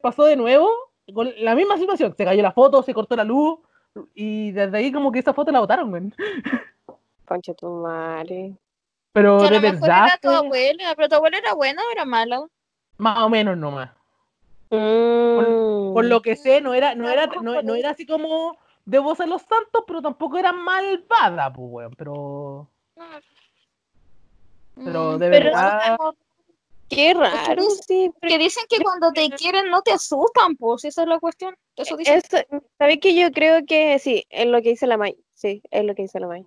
pasó 0.00 0.24
de 0.24 0.36
nuevo 0.36 0.68
con 1.12 1.30
la 1.38 1.54
misma 1.54 1.76
situación. 1.76 2.14
Se 2.16 2.24
cayó 2.24 2.42
la 2.42 2.52
foto, 2.52 2.82
se 2.82 2.94
cortó 2.94 3.16
la 3.16 3.24
luz. 3.24 3.58
Y 4.14 4.52
desde 4.52 4.76
ahí, 4.76 4.92
como 4.92 5.12
que 5.12 5.18
esa 5.18 5.34
foto 5.34 5.52
la 5.52 5.60
botaron, 5.60 5.92
weón. 5.92 6.14
Conche 7.26 7.54
tu 7.54 7.68
madre. 7.68 8.54
Pero 9.12 9.38
Que 9.38 9.46
a 9.46 9.50
de 9.50 9.54
lo 9.56 9.60
mejor 9.60 9.80
verdad, 9.80 10.06
era 10.08 10.18
tu 10.20 10.28
abuela, 10.30 10.94
pero 10.96 11.08
tu 11.08 11.14
abuela 11.14 11.38
era 11.38 11.54
buena 11.54 11.82
o 11.82 11.92
era 11.92 12.04
mala. 12.04 12.46
más 12.98 13.18
o 13.20 13.28
menos 13.28 13.56
nomás. 13.56 13.90
Mm. 14.70 15.92
Por 15.92 16.04
lo 16.06 16.20
que 16.20 16.34
sé, 16.34 16.60
no 16.60 16.74
era, 16.74 16.94
no 16.94 17.08
era, 17.08 17.26
no, 17.26 17.54
por 17.54 17.64
no 17.64 17.74
era 17.76 17.90
así 17.90 18.06
como 18.06 18.58
de 18.84 18.98
voz 18.98 19.20
a 19.20 19.26
los 19.26 19.42
santos, 19.42 19.84
pero 19.86 20.02
tampoco 20.02 20.36
era 20.38 20.52
malvada, 20.52 21.52
pues, 21.52 21.68
weón. 21.70 21.94
Pero. 21.96 22.68
Pero 24.74 25.12
Mm, 25.12 25.18
de 25.18 25.30
pero- 25.30 25.44
verdad. 25.46 25.96
Qué 26.88 27.14
raro, 27.14 27.62
dice- 27.62 27.82
sí. 27.86 28.10
Que 28.20 28.38
dicen 28.38 28.64
que 28.68 28.78
cuando 28.80 29.10
te 29.12 29.30
quieren 29.30 29.70
no 29.70 29.80
te 29.82 29.92
asustan, 29.92 30.54
pues, 30.56 30.84
esa 30.84 31.02
es 31.02 31.08
la 31.08 31.18
cuestión. 31.18 31.56
Eso 31.76 31.96
dicen. 31.96 32.20
¿sabes 32.78 32.98
que 33.00 33.14
Yo 33.14 33.30
creo 33.32 33.64
que 33.66 33.98
sí, 33.98 34.24
es 34.28 34.46
lo 34.46 34.60
que 34.62 34.70
dice 34.70 34.86
la 34.86 34.96
May. 34.98 35.16
Sí, 35.32 35.62
es 35.70 35.84
lo 35.84 35.94
que 35.94 36.02
dice 36.02 36.20
la 36.20 36.26
May. 36.28 36.46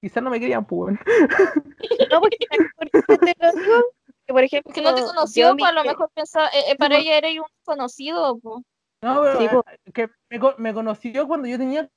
Quizás 0.00 0.22
no 0.22 0.30
me 0.30 0.40
querían, 0.40 0.64
pues, 0.64 0.96
weón. 0.96 1.00
No, 2.10 2.20
porque 2.20 2.38
¿por 2.76 2.90
qué 2.90 3.18
te 3.18 3.34
lo 3.38 3.52
digo? 3.52 3.84
Que, 4.26 4.32
por 4.32 4.42
ejemplo, 4.42 4.72
Porque 4.72 4.80
no 4.82 4.94
te 4.94 5.00
yo 5.02 5.06
conoció, 5.08 5.56
pues 5.56 5.70
a 5.70 5.72
lo 5.74 5.84
mejor 5.84 6.10
pensaba, 6.14 6.48
eh, 6.48 6.70
eh, 6.70 6.76
para 6.76 6.94
pues. 6.96 7.02
ella 7.06 7.18
eres 7.18 7.38
un 7.38 7.44
conocido, 7.64 8.38
pues. 8.38 8.64
No, 9.04 9.22
pero 9.22 9.38
Sí, 9.38 9.44
eh, 9.86 9.92
que 9.92 10.10
me, 10.30 10.40
co- 10.40 10.54
me 10.58 10.72
conoció 10.72 11.28
cuando 11.28 11.46
yo 11.46 11.58
tenía 11.58 11.88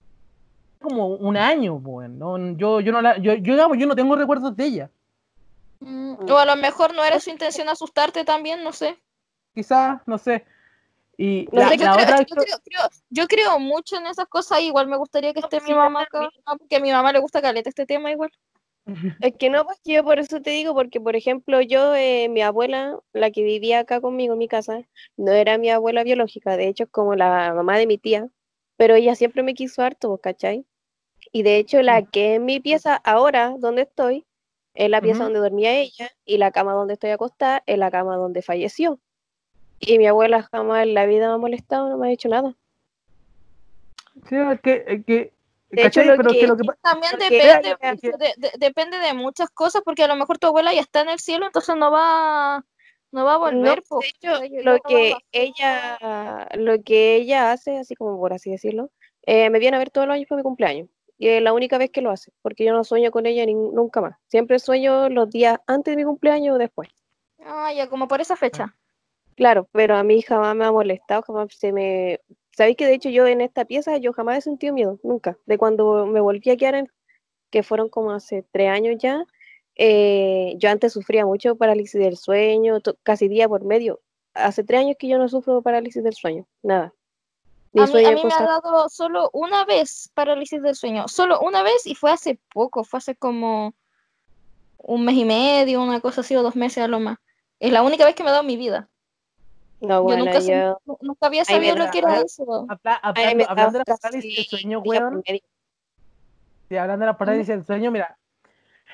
como 0.81 1.07
un 1.07 1.37
año, 1.37 1.81
pues. 1.81 2.09
No, 2.09 2.37
yo, 2.57 2.81
yo 2.81 2.91
no 2.91 3.01
la, 3.01 3.17
yo, 3.17 3.33
yo, 3.35 3.53
digamos, 3.53 3.77
yo 3.77 3.87
no 3.87 3.95
tengo 3.95 4.15
recuerdos 4.15 4.55
de 4.55 4.65
ella. 4.65 4.91
Mm, 5.79 6.15
O 6.29 6.37
a 6.37 6.45
lo 6.45 6.55
mejor 6.55 6.93
no 6.93 7.03
era 7.03 7.19
su 7.19 7.29
intención 7.29 7.69
asustarte 7.69 8.25
también, 8.25 8.63
no 8.63 8.73
sé. 8.73 8.97
Quizás, 9.55 10.01
no 10.05 10.17
sé. 10.17 10.45
Y 11.17 11.47
No 11.51 11.61
la, 11.61 11.69
sé, 11.69 11.77
yo, 11.77 11.85
la 11.85 11.93
creo, 11.93 12.03
otra 12.05 12.19
yo, 12.21 12.35
creo, 12.35 12.57
creo- 12.63 12.89
yo 13.09 13.27
creo 13.27 13.59
mucho 13.59 13.95
en 13.95 14.05
esas 14.07 14.27
cosas, 14.27 14.59
igual 14.61 14.87
me 14.87 14.97
gustaría 14.97 15.33
que 15.33 15.39
esté 15.39 15.61
mi 15.61 15.73
mamá 15.73 16.01
acá, 16.03 16.29
porque 16.59 16.75
a 16.75 16.79
mi 16.79 16.91
mamá 16.91 17.11
le 17.11 17.19
gusta 17.19 17.41
caleta 17.41 17.69
este 17.69 17.85
tema 17.85 18.11
igual. 18.11 18.29
Es 19.21 19.35
que 19.35 19.49
no, 19.49 19.65
pues 19.65 19.79
yo 19.83 20.03
por 20.03 20.19
eso 20.19 20.41
te 20.41 20.51
digo, 20.51 20.73
porque 20.73 20.99
por 21.01 21.15
ejemplo, 21.15 21.61
yo, 21.61 21.93
eh, 21.95 22.29
mi 22.29 22.41
abuela, 22.41 22.97
la 23.13 23.31
que 23.31 23.43
vivía 23.43 23.79
acá 23.79 24.01
conmigo 24.01 24.33
en 24.33 24.39
mi 24.39 24.47
casa, 24.47 24.81
no 25.17 25.31
era 25.31 25.57
mi 25.57 25.69
abuela 25.69 26.03
biológica, 26.03 26.57
de 26.57 26.67
hecho 26.67 26.85
es 26.85 26.89
como 26.89 27.15
la 27.15 27.53
mamá 27.53 27.77
de 27.77 27.87
mi 27.87 27.97
tía, 27.97 28.29
pero 28.77 28.95
ella 28.95 29.15
siempre 29.15 29.43
me 29.43 29.53
quiso 29.53 29.81
harto, 29.81 30.09
¿vos 30.09 30.21
¿cachai? 30.21 30.65
Y 31.31 31.43
de 31.43 31.57
hecho 31.57 31.81
la 31.81 32.03
que 32.03 32.35
es 32.35 32.41
mi 32.41 32.59
pieza 32.59 32.95
ahora, 32.95 33.55
donde 33.59 33.83
estoy, 33.83 34.25
es 34.73 34.89
la 34.89 35.01
pieza 35.01 35.23
donde 35.23 35.39
dormía 35.39 35.77
ella, 35.77 36.09
y 36.23 36.37
la 36.37 36.51
cama 36.51 36.73
donde 36.73 36.93
estoy 36.93 37.09
acostada 37.09 37.63
es 37.65 37.77
la 37.77 37.91
cama 37.91 38.15
donde 38.15 38.41
falleció. 38.41 38.99
Y 39.79 39.97
mi 39.97 40.07
abuela 40.07 40.43
jamás 40.43 40.83
en 40.83 40.93
la 40.93 41.05
vida 41.05 41.27
me 41.27 41.33
ha 41.33 41.37
molestado, 41.37 41.89
no 41.89 41.97
me 41.97 42.07
ha 42.07 42.11
hecho 42.11 42.29
nada. 42.29 42.55
Sí, 44.29 44.35
es 44.35 44.61
que, 44.61 44.83
es 44.87 45.05
que, 45.05 45.33
De 45.69 45.81
hecho, 45.81 45.99
¿cachai? 46.01 46.05
lo 46.07 46.17
Pero 46.17 46.29
es 46.29 46.33
que 46.35 46.39
que- 46.41 46.47
lo 46.47 46.57
que 46.57 46.63
pa- 46.63 46.77
También 46.81 47.11
depende, 47.19 47.75
de, 48.17 48.33
de- 48.37 48.51
depende 48.57 48.99
de 48.99 49.13
muchas 49.13 49.49
cosas, 49.49 49.81
porque 49.83 50.03
a 50.03 50.07
lo 50.07 50.15
mejor 50.15 50.37
tu 50.37 50.47
abuela 50.47 50.73
ya 50.73 50.81
está 50.81 51.01
en 51.01 51.09
el 51.09 51.19
cielo, 51.19 51.45
entonces 51.45 51.75
no 51.75 51.91
va, 51.91 52.63
no 53.11 53.25
va 53.25 53.33
a 53.33 53.37
volver. 53.37 53.77
No, 53.79 53.83
po. 53.87 53.99
de 53.99 54.07
hecho, 54.07 54.41
Ella- 54.41 54.61
lo 54.63 54.79
que 54.81 55.15
ella, 55.31 56.47
lo 56.55 56.81
que 56.83 57.15
ella 57.15 57.51
hace, 57.51 57.77
así 57.77 57.95
como 57.95 58.17
por 58.19 58.33
así 58.33 58.49
decirlo, 58.51 58.91
eh, 59.25 59.49
me 59.49 59.59
viene 59.59 59.75
a 59.75 59.79
ver 59.79 59.89
todos 59.89 60.07
los 60.07 60.15
años 60.15 60.27
para 60.27 60.37
mi 60.39 60.43
cumpleaños. 60.43 60.87
Y 61.19 61.27
es 61.29 61.41
la 61.41 61.51
única 61.51 61.77
vez 61.79 61.89
que 61.89 62.01
lo 62.01 62.11
hace, 62.11 62.31
porque 62.43 62.63
yo 62.63 62.73
no 62.73 62.83
sueño 62.83 63.11
con 63.11 63.25
ella 63.25 63.45
ni- 63.45 63.53
nunca 63.55 63.99
más. 64.01 64.15
Siempre 64.27 64.59
sueño 64.59 65.09
los 65.09 65.29
días 65.31 65.57
antes 65.67 65.91
de 65.93 65.97
mi 65.97 66.03
cumpleaños 66.05 66.55
o 66.55 66.59
después. 66.59 66.89
Ah, 67.43 67.73
ya, 67.73 67.89
como 67.89 68.07
por 68.07 68.21
esa 68.21 68.35
fecha. 68.35 68.75
Claro, 69.35 69.67
pero 69.71 69.95
a 69.95 70.03
mí 70.03 70.21
jamás 70.21 70.55
me 70.55 70.65
ha 70.65 70.71
molestado, 70.71 71.21
jamás 71.23 71.47
se 71.55 71.71
me... 71.73 72.19
¿Sabéis 72.57 72.75
que 72.75 72.87
de 72.87 72.95
hecho 72.95 73.09
yo 73.09 73.27
en 73.27 73.41
esta 73.41 73.65
pieza 73.65 73.97
yo 73.97 74.13
jamás 74.13 74.39
he 74.39 74.41
sentido 74.41 74.73
miedo? 74.73 74.99
Nunca. 75.03 75.37
De 75.45 75.59
cuando 75.59 76.07
me 76.07 76.19
volví 76.19 76.49
a 76.49 76.57
quedar 76.57 76.73
en... 76.73 76.91
que 77.51 77.61
fueron 77.61 77.87
como 77.87 78.11
hace 78.11 78.43
tres 78.51 78.69
años 78.71 78.95
ya, 78.99 79.23
eh, 79.75 80.55
yo 80.57 80.71
antes 80.71 80.93
sufría 80.93 81.23
mucho 81.23 81.55
parálisis 81.55 82.01
del 82.01 82.17
sueño, 82.17 82.79
casi 83.03 83.27
día 83.27 83.47
por 83.47 83.63
medio. 83.63 83.99
Hace 84.33 84.63
tres 84.63 84.79
años 84.79 84.95
que 84.97 85.07
yo 85.07 85.19
no 85.19 85.29
sufro 85.29 85.61
parálisis 85.61 86.03
del 86.03 86.15
sueño, 86.15 86.47
nada. 86.63 86.95
Ni 87.73 87.83
A 87.83 87.85
mí, 87.85 88.05
a 88.05 88.11
mí 88.13 88.23
me 88.23 88.33
ha 88.33 88.43
dado 88.43 88.89
solo 88.89 89.29
una 89.33 89.63
vez 89.63 90.09
parálisis 90.15 90.59
del 90.63 90.73
sueño, 90.73 91.07
solo 91.07 91.39
una 91.41 91.61
vez 91.61 91.85
y 91.85 91.93
fue 91.93 92.09
hace 92.09 92.39
poco, 92.51 92.83
fue 92.83 92.97
hace 92.97 93.15
como 93.15 93.75
un 94.79 95.05
mes 95.05 95.15
y 95.15 95.25
medio, 95.25 95.83
una 95.83 95.99
cosa 96.01 96.21
así, 96.21 96.35
o 96.35 96.41
dos 96.41 96.55
meses 96.55 96.83
a 96.83 96.87
lo 96.87 96.99
más. 96.99 97.19
Es 97.59 97.71
la 97.71 97.83
única 97.83 98.03
vez 98.03 98.15
que 98.15 98.23
me 98.23 98.29
ha 98.29 98.31
dado 98.31 98.41
en 98.41 98.47
mi 98.47 98.57
vida. 98.57 98.89
No, 99.79 99.87
Yo 99.97 100.01
bueno, 100.03 100.25
nunca, 100.25 100.39
sen- 100.39 100.61
yo... 100.61 100.79
nu- 100.85 100.97
nunca 101.01 101.27
había 101.27 101.41
Ay, 101.47 101.55
sabido 101.55 101.75
lo 101.75 101.91
que 101.91 101.99
era 101.99 102.19
eso. 102.19 102.65
habla- 102.67 102.95
hablando, 102.95 103.45
de 103.79 103.83
la 103.87 103.97
parálisis 103.97 104.35
del 104.35 104.45
sueño, 104.45 104.81
por 104.83 104.95
weón. 104.95 105.23
Sí, 106.69 106.75
hablando 106.77 107.05
de 107.05 107.11
la 107.11 107.17
parálisis 107.17 107.47
del 107.47 107.65
sueño, 107.65 107.91
mira. 107.91 108.17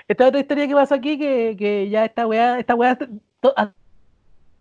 Esta 0.08 0.28
otra 0.28 0.40
historia 0.40 0.68
que 0.68 0.74
pasó 0.74 0.96
aquí, 0.96 1.18
que, 1.18 1.56
que 1.58 1.90
ya 1.90 2.04
esta 2.06 2.28
weá, 2.28 2.60
esta 2.60 2.76
weá, 2.76 2.98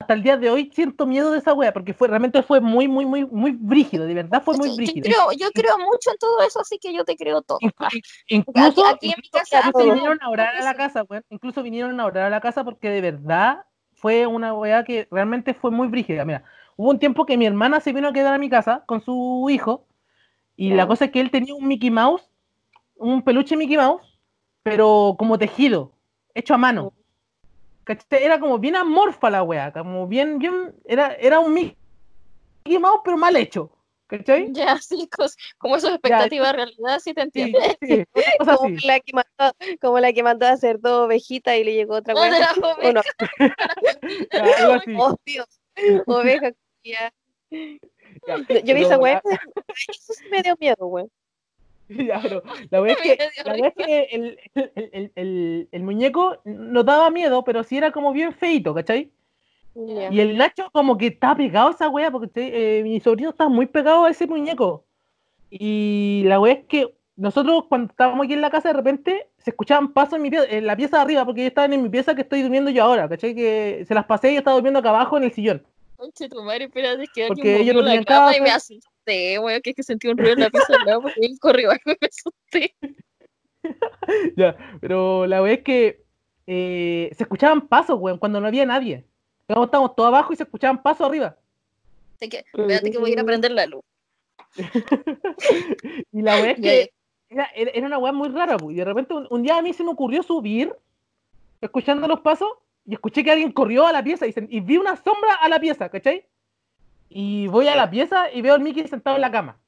hasta 0.02 0.14
el 0.14 0.22
día 0.22 0.36
de 0.36 0.50
hoy 0.50 0.70
siento 0.74 1.06
miedo 1.06 1.30
de 1.30 1.38
esa 1.38 1.52
weá, 1.54 1.72
porque 1.72 1.94
fue, 1.94 2.08
realmente 2.08 2.42
fue 2.42 2.60
muy, 2.60 2.86
muy, 2.86 3.06
muy, 3.06 3.24
muy 3.26 3.52
brígido, 3.52 4.06
de 4.06 4.14
verdad 4.14 4.42
fue 4.42 4.56
muy 4.56 4.68
Yo- 4.68 4.72
yo, 4.72 4.76
brígido. 4.76 5.02
creo, 5.04 5.32
yo 5.32 5.50
creo 5.52 5.78
mucho 5.78 6.10
en 6.10 6.18
todo 6.18 6.40
eso, 6.42 6.60
así 6.60 6.78
que 6.78 6.92
yo 6.94 7.04
te 7.04 7.16
creo 7.16 7.42
todo. 7.42 7.58
Inclu- 7.60 7.88
Incluso, 8.28 8.86
aquí 8.86 9.06
en 9.06 9.14
mi 9.16 9.26
incluso 9.26 9.30
casa 9.32 9.58
incluso 9.58 9.78
hacen 9.78 9.94
vinieron 9.94 10.18
a 10.22 10.28
orar 10.30 10.56
a 10.56 10.62
la 10.64 10.74
casa, 10.74 11.02
weón. 11.08 11.24
Incluso 11.30 11.62
vinieron 11.62 11.98
a 12.00 12.06
orar 12.06 12.24
a 12.26 12.30
la 12.30 12.40
casa 12.40 12.64
porque 12.64 12.88
de 12.90 13.00
verdad 13.00 13.64
fue 14.02 14.26
una 14.26 14.52
weá 14.52 14.82
que 14.82 15.06
realmente 15.12 15.54
fue 15.54 15.70
muy 15.70 15.86
brígida. 15.86 16.24
Mira, 16.24 16.42
hubo 16.76 16.90
un 16.90 16.98
tiempo 16.98 17.24
que 17.24 17.38
mi 17.38 17.46
hermana 17.46 17.78
se 17.78 17.92
vino 17.92 18.08
a 18.08 18.12
quedar 18.12 18.34
a 18.34 18.38
mi 18.38 18.50
casa 18.50 18.82
con 18.84 19.00
su 19.00 19.46
hijo 19.48 19.86
y 20.56 20.74
la 20.74 20.88
cosa 20.88 21.06
es 21.06 21.12
que 21.12 21.20
él 21.20 21.30
tenía 21.30 21.54
un 21.54 21.66
Mickey 21.68 21.90
Mouse, 21.90 22.28
un 22.96 23.22
peluche 23.22 23.56
Mickey 23.56 23.76
Mouse, 23.76 24.02
pero 24.64 25.14
como 25.16 25.38
tejido, 25.38 25.92
hecho 26.34 26.52
a 26.52 26.58
mano. 26.58 26.92
¿Cachai? 27.84 28.24
Era 28.24 28.40
como 28.40 28.58
bien 28.58 28.74
amorfa 28.74 29.30
la 29.30 29.44
weá, 29.44 29.72
como 29.72 30.08
bien, 30.08 30.38
bien, 30.38 30.74
era, 30.84 31.14
era 31.14 31.38
un 31.38 31.54
Mickey 31.54 32.78
Mouse 32.80 33.02
pero 33.04 33.16
mal 33.16 33.36
hecho. 33.36 33.70
¿Cachai? 34.12 34.52
Ya, 34.52 34.76
sí, 34.82 35.08
como 35.56 35.76
eso 35.76 35.88
es 35.88 35.94
expectativa 35.94 36.46
de 36.48 36.52
realidad, 36.52 37.00
sí 37.00 37.14
te 37.14 37.22
entiendo. 37.22 37.58
sí, 37.80 38.04
cosa 38.38 38.56
Como 38.60 38.76
la, 38.84 39.00
que 39.00 39.12
mandó, 39.14 39.56
como 39.80 40.00
la 40.00 40.12
que 40.12 40.22
mandó 40.22 40.44
a 40.46 40.50
hacer 40.50 40.78
dos 40.80 41.06
ovejitas 41.06 41.56
y 41.56 41.64
le 41.64 41.72
llegó 41.74 41.94
otra 41.94 42.12
No, 42.14 42.20
la 42.92 43.02
Ya, 44.32 44.44
algo 44.58 44.72
así. 44.74 44.94
oh, 44.98 45.16
Dios, 45.24 45.46
oveja. 46.06 46.52
ya. 46.84 47.10
Ya, 47.50 48.60
Yo 48.64 48.74
vi 48.74 48.82
esa 48.82 48.98
weá, 48.98 49.22
eso 49.88 50.12
sí 50.12 50.24
me 50.30 50.42
dio 50.42 50.56
miedo, 50.60 50.86
weón. 50.86 51.10
Ya, 51.88 52.20
pero 52.22 52.42
la 52.70 52.80
verdad 52.80 52.98
es 53.02 53.16
que, 53.16 53.42
la 53.44 53.52
verdad 53.52 53.72
es 53.76 53.86
que 53.86 54.02
el, 54.12 54.38
el- 54.54 54.90
el- 54.92 55.12
el- 55.14 55.68
el 55.72 55.82
muñeco 55.82 56.38
nos 56.44 56.84
daba 56.84 57.10
miedo, 57.10 57.44
pero 57.44 57.64
sí 57.64 57.78
era 57.78 57.92
como 57.92 58.12
bien 58.12 58.32
feito, 58.34 58.74
¿cachai? 58.74 59.10
Y 59.74 60.20
el 60.20 60.36
Nacho 60.36 60.68
como 60.72 60.98
que 60.98 61.06
estaba 61.08 61.36
pegado 61.36 61.68
a 61.68 61.70
esa 61.72 61.88
wea, 61.88 62.10
porque. 62.10 62.30
Eh, 62.34 62.82
mi 62.82 63.00
sobrino 63.00 63.30
estaba 63.30 63.48
muy 63.50 63.66
pegado 63.66 64.04
a 64.04 64.10
ese 64.10 64.26
muñeco. 64.26 64.84
Y 65.50 66.22
la 66.26 66.40
wea 66.40 66.54
es 66.54 66.64
que 66.66 66.94
nosotros 67.16 67.64
cuando 67.68 67.90
estábamos 67.90 68.24
aquí 68.24 68.32
en 68.34 68.40
la 68.40 68.50
casa 68.50 68.68
de 68.70 68.74
repente 68.74 69.28
se 69.38 69.50
escuchaban 69.50 69.92
pasos 69.92 70.14
en, 70.14 70.22
mi 70.22 70.30
pie- 70.30 70.46
en 70.48 70.66
la 70.66 70.76
pieza 70.76 70.96
de 70.96 71.02
arriba, 71.02 71.24
porque 71.24 71.42
ellos 71.42 71.50
estaban 71.50 71.72
en 71.74 71.82
mi 71.82 71.88
pieza 71.90 72.14
que 72.14 72.22
estoy 72.22 72.42
durmiendo 72.42 72.70
yo 72.70 72.84
ahora, 72.84 73.08
¿cachai? 73.08 73.34
Que 73.34 73.84
se 73.86 73.94
las 73.94 74.06
pasé 74.06 74.30
y 74.30 74.34
yo 74.34 74.38
estaba 74.38 74.54
durmiendo 74.54 74.78
acá 74.80 74.88
abajo 74.90 75.16
en 75.18 75.24
el 75.24 75.32
sillón. 75.32 75.62
Conche 75.96 76.28
tu 76.28 76.42
madre, 76.42 76.64
espérate, 76.64 77.04
que 77.14 77.26
Porque 77.28 77.58
movió 77.58 77.74
la 77.82 78.02
cama 78.04 78.36
y 78.36 78.40
me 78.40 78.50
asusté, 78.50 79.38
weón, 79.38 79.60
que 79.62 79.70
es 79.70 79.76
que 79.76 79.82
sentí 79.82 80.08
un 80.08 80.16
ruido 80.18 80.32
en 80.32 80.40
la 80.40 80.50
pieza 80.50 80.74
al 80.80 80.86
lado 80.86 81.02
porque 81.02 81.20
él 81.20 81.36
corrió 81.40 81.70
y 81.72 81.78
me 81.84 81.96
asusté. 82.00 82.74
Ya, 84.36 84.56
pero 84.80 85.26
la 85.26 85.40
wea 85.42 85.52
es 85.54 85.62
que 85.62 86.02
eh, 86.48 87.10
se 87.16 87.22
escuchaban 87.22 87.68
pasos, 87.68 87.98
weón, 88.00 88.18
cuando 88.18 88.40
no 88.40 88.48
había 88.48 88.66
nadie. 88.66 89.04
Digamos, 89.48 89.66
estábamos 89.66 89.94
todos 89.96 90.08
abajo 90.08 90.32
y 90.32 90.36
se 90.36 90.42
escuchaban 90.44 90.82
pasos 90.82 91.06
arriba. 91.06 91.36
Así 92.16 92.28
que, 92.28 92.38
espérate 92.38 92.90
que 92.90 92.98
voy 92.98 93.10
a 93.10 93.12
ir 93.14 93.20
a 93.20 93.24
prender 93.24 93.50
la 93.52 93.66
luz. 93.66 93.82
Y 96.12 96.22
la 96.22 96.36
wea 96.40 96.50
es 96.52 96.60
que 96.60 96.92
era, 97.28 97.46
era- 97.54 97.86
una 97.86 97.98
weá 97.98 98.12
muy 98.12 98.28
rara, 98.28 98.56
pues, 98.56 98.74
y 98.74 98.78
de 98.78 98.84
repente 98.84 99.14
un, 99.14 99.26
un 99.30 99.42
día 99.42 99.56
a 99.58 99.62
mí 99.62 99.72
se 99.72 99.82
me 99.84 99.90
ocurrió 99.90 100.22
subir, 100.22 100.74
escuchando 101.60 102.06
los 102.06 102.20
pasos, 102.20 102.48
y 102.84 102.94
escuché 102.94 103.24
que 103.24 103.30
alguien 103.30 103.52
corrió 103.52 103.86
a 103.86 103.92
la 103.92 104.02
pieza 104.02 104.26
y, 104.26 104.32
se- 104.32 104.46
y 104.50 104.60
vi 104.60 104.76
una 104.76 104.96
sombra 104.96 105.34
a 105.40 105.48
la 105.48 105.58
pieza, 105.60 105.88
¿cachai? 105.88 106.26
Y 107.08 107.46
voy 107.48 107.68
a 107.68 107.76
la 107.76 107.90
pieza 107.90 108.30
y 108.32 108.40
veo 108.42 108.54
al 108.54 108.60
Mickey 108.60 108.86
sentado 108.88 109.16
en 109.16 109.22
la 109.22 109.30
cama. 109.30 109.58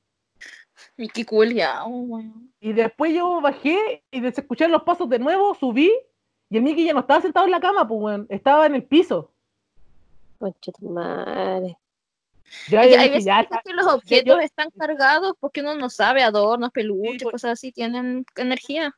Mickey 0.96 1.24
culiao, 1.24 1.88
weón. 1.88 2.52
Y 2.60 2.72
después 2.72 3.14
yo 3.14 3.40
bajé 3.40 4.02
y 4.10 4.20
de- 4.20 4.32
se 4.32 4.40
escucharon 4.42 4.72
los 4.72 4.82
pasos 4.82 5.08
de 5.08 5.18
nuevo, 5.18 5.54
subí, 5.54 5.92
y 6.50 6.56
el 6.56 6.62
Mickey 6.62 6.84
ya 6.84 6.92
no 6.92 7.00
estaba 7.00 7.20
sentado 7.22 7.46
en 7.46 7.52
la 7.52 7.60
cama, 7.60 7.86
pues, 7.88 8.00
weón, 8.00 8.26
estaba 8.28 8.66
en 8.66 8.74
el 8.74 8.84
piso. 8.84 9.30
Concha 10.38 10.72
tu 10.72 10.88
madre. 10.88 11.78
Yo 12.68 12.78
hay 12.80 12.88
dije, 12.90 13.08
veces 13.08 13.24
ya, 13.24 13.46
que 13.64 13.72
los 13.72 13.86
objetos 13.86 14.36
yo- 14.36 14.40
están 14.40 14.70
cargados 14.78 15.34
porque 15.40 15.60
uno 15.60 15.74
no 15.74 15.88
sabe, 15.90 16.22
adornos, 16.22 16.70
peluches, 16.70 17.22
pues. 17.22 17.32
cosas 17.32 17.52
así, 17.52 17.72
tienen 17.72 18.24
energía. 18.36 18.94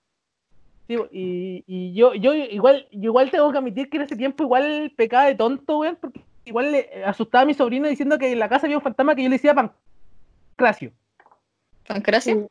Sí, 0.88 0.96
y, 1.10 1.64
y 1.66 1.94
yo, 1.94 2.14
yo 2.14 2.32
igual, 2.34 2.86
yo 2.92 3.10
igual 3.10 3.30
tengo 3.30 3.50
que 3.50 3.58
admitir 3.58 3.88
que 3.90 3.96
en 3.96 4.04
ese 4.04 4.16
tiempo 4.16 4.44
igual 4.44 4.92
pecaba 4.96 5.24
de 5.26 5.34
tonto, 5.34 5.78
weón, 5.78 5.96
porque 6.00 6.24
igual 6.44 6.70
le 6.72 7.04
asustaba 7.04 7.42
a 7.42 7.46
mi 7.46 7.54
sobrino 7.54 7.88
diciendo 7.88 8.18
que 8.18 8.30
en 8.30 8.38
la 8.38 8.48
casa 8.48 8.66
había 8.66 8.76
un 8.76 8.82
fantasma 8.82 9.14
que 9.14 9.22
yo 9.22 9.28
le 9.28 9.34
decía 9.36 9.54
Pancracio. 9.54 10.92
Pancracio. 11.88 12.48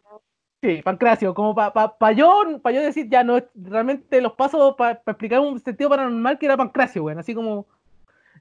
Sí, 0.61 0.81
Pancracio, 0.81 1.33
como 1.33 1.53
para 1.53 1.71
pa, 1.71 1.97
pa 1.97 2.11
yo, 2.11 2.59
pa 2.61 2.71
yo 2.71 2.81
decir, 2.81 3.07
ya 3.09 3.23
no, 3.23 3.37
realmente 3.53 4.19
los 4.19 4.33
pasos 4.33 4.75
para 4.75 5.01
explicar 5.05 5.39
un 5.39 5.59
sentido 5.59 5.89
paranormal 5.89 6.37
que 6.39 6.45
era 6.47 6.57
Pancracio, 6.57 7.03
weón, 7.03 7.19
así 7.19 7.35
como 7.35 7.67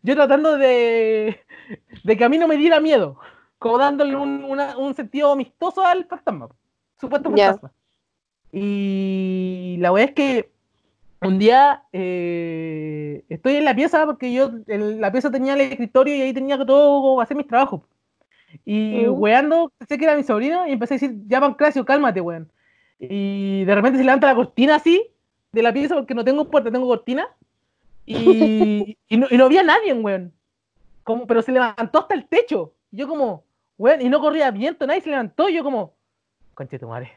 yo 0.04 0.14
tratando 0.14 0.56
de, 0.56 1.40
de 2.04 2.16
que 2.16 2.24
a 2.24 2.28
mí 2.28 2.38
no 2.38 2.46
me 2.46 2.56
diera 2.56 2.78
miedo, 2.78 3.18
como 3.58 3.78
dándole 3.78 4.14
un, 4.14 4.44
una- 4.44 4.76
un 4.78 4.94
sentido 4.94 5.32
amistoso 5.32 5.84
al 5.84 6.04
fantasma, 6.04 6.48
supuesto 7.00 7.30
fantasma. 7.30 7.72
Y 8.52 9.76
la 9.80 9.90
weá 9.92 10.04
es 10.04 10.12
que 10.12 10.50
un 11.22 11.38
día 11.38 11.82
eh, 11.92 13.24
estoy 13.28 13.56
en 13.56 13.64
la 13.64 13.74
pieza 13.74 14.04
porque 14.06 14.32
yo 14.32 14.50
en 14.68 15.00
la 15.00 15.10
pieza 15.10 15.30
tenía 15.30 15.54
el 15.54 15.62
escritorio 15.62 16.14
y 16.14 16.20
ahí 16.20 16.32
tenía 16.32 16.56
que 16.58 16.64
todo 16.64 17.20
hacer 17.20 17.36
mis 17.36 17.46
trabajos. 17.48 17.80
Y 18.64 19.06
Mm. 19.06 19.20
weando, 19.20 19.72
pensé 19.78 19.98
que 19.98 20.04
era 20.04 20.14
mi 20.16 20.22
sobrino 20.22 20.66
y 20.68 20.72
empecé 20.72 20.94
a 20.94 20.98
decir, 20.98 21.16
ya 21.26 21.40
Pancracio, 21.40 21.84
cálmate, 21.84 22.20
weón. 22.20 22.48
Y 23.00 23.64
de 23.64 23.74
repente 23.74 23.98
se 23.98 24.04
levanta 24.04 24.28
la 24.28 24.36
cortina 24.36 24.76
así 24.76 25.02
de 25.50 25.62
la 25.62 25.72
pieza 25.72 25.94
porque 25.96 26.14
no 26.14 26.24
tengo 26.24 26.44
puerta, 26.48 26.70
tengo 26.70 26.86
cortina. 26.86 27.26
Y, 28.06 28.98
y, 29.08 29.16
no, 29.16 29.26
y 29.30 29.36
no 29.36 29.44
había 29.46 29.62
nadie, 29.62 29.92
weón. 29.94 30.32
Como, 31.02 31.26
pero 31.26 31.42
se 31.42 31.52
levantó 31.52 32.00
hasta 32.00 32.14
el 32.14 32.26
techo. 32.26 32.74
Yo 32.90 33.08
como, 33.08 33.44
weón, 33.78 34.02
y 34.02 34.08
no 34.08 34.20
corría 34.20 34.50
viento, 34.50 34.86
nadie 34.86 35.00
se 35.00 35.10
levantó. 35.10 35.48
Yo 35.48 35.62
como, 35.62 35.94
conche 36.54 36.78
tu 36.78 36.88
madre. 36.88 37.12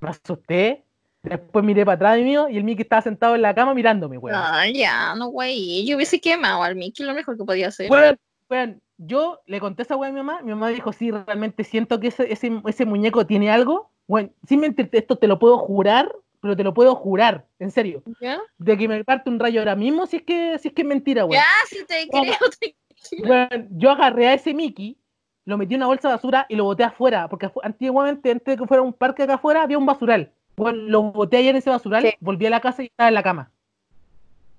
Me 0.00 0.10
asusté. 0.10 0.84
Después 1.22 1.62
miré 1.62 1.84
para 1.84 1.96
atrás 1.96 2.16
de 2.16 2.22
mío 2.22 2.48
y 2.48 2.56
el 2.56 2.64
Mickey 2.64 2.82
estaba 2.82 3.02
sentado 3.02 3.34
en 3.34 3.42
la 3.42 3.54
cama 3.54 3.74
mirándome, 3.74 4.16
weón. 4.16 4.38
Ah, 4.40 4.64
ya, 4.72 5.14
no, 5.14 5.28
güey. 5.28 5.86
Yo 5.86 5.96
hubiese 5.96 6.18
quemado 6.18 6.62
al 6.62 6.76
Mickey, 6.76 7.04
lo 7.04 7.12
mejor 7.12 7.36
que 7.36 7.44
podía 7.44 7.68
hacer. 7.68 7.90
Weón, 7.90 8.18
weón, 8.48 8.80
yo 8.96 9.40
le 9.46 9.60
conté 9.60 9.82
esa 9.82 9.96
weá 9.96 10.08
a 10.08 10.12
mi 10.12 10.18
mamá, 10.18 10.40
mi 10.42 10.50
mamá 10.50 10.68
dijo, 10.68 10.92
sí, 10.92 11.10
realmente 11.10 11.64
siento 11.64 12.00
que 12.00 12.08
ese, 12.08 12.32
ese, 12.32 12.60
ese 12.66 12.84
muñeco 12.86 13.26
tiene 13.26 13.50
algo. 13.50 13.90
Bueno, 14.06 14.30
sin 14.46 14.60
mentirte, 14.60 14.98
esto 14.98 15.16
te 15.16 15.26
lo 15.26 15.38
puedo 15.38 15.58
jurar, 15.58 16.10
pero 16.40 16.56
te 16.56 16.64
lo 16.64 16.74
puedo 16.74 16.94
jurar, 16.94 17.46
en 17.58 17.70
serio. 17.70 18.02
¿Ya? 18.20 18.40
De 18.58 18.76
que 18.76 18.88
me 18.88 19.04
parte 19.04 19.30
un 19.30 19.38
rayo 19.38 19.60
ahora 19.60 19.76
mismo, 19.76 20.06
si 20.06 20.16
es 20.16 20.22
que, 20.22 20.58
si 20.58 20.68
es, 20.68 20.74
que 20.74 20.82
es 20.82 20.88
mentira, 20.88 21.24
weón. 21.24 21.42
Ya, 21.42 21.46
si 21.68 21.84
te 21.84 22.08
creo, 22.08 22.50
te 22.58 22.76
Weón, 23.18 23.68
yo 23.70 23.90
agarré 23.90 24.28
a 24.28 24.34
ese 24.34 24.54
Mickey, 24.54 24.96
lo 25.44 25.56
metí 25.56 25.74
en 25.74 25.80
una 25.80 25.86
bolsa 25.86 26.08
de 26.08 26.14
basura 26.14 26.46
y 26.48 26.56
lo 26.56 26.64
boté 26.64 26.84
afuera, 26.84 27.28
porque 27.28 27.50
antiguamente, 27.62 28.30
antes 28.30 28.46
de 28.46 28.56
que 28.56 28.66
fuera 28.66 28.82
un 28.82 28.92
parque 28.92 29.22
acá 29.22 29.34
afuera, 29.34 29.62
había 29.62 29.78
un 29.78 29.86
basural. 29.86 30.32
Bueno, 30.56 30.78
lo 30.82 31.02
boté 31.02 31.38
ahí 31.38 31.48
en 31.48 31.56
ese 31.56 31.70
basural, 31.70 32.14
volví 32.20 32.46
a 32.46 32.50
la 32.50 32.60
casa 32.60 32.82
y 32.82 32.86
estaba 32.86 33.08
en 33.08 33.14
la 33.14 33.22
cama. 33.22 33.50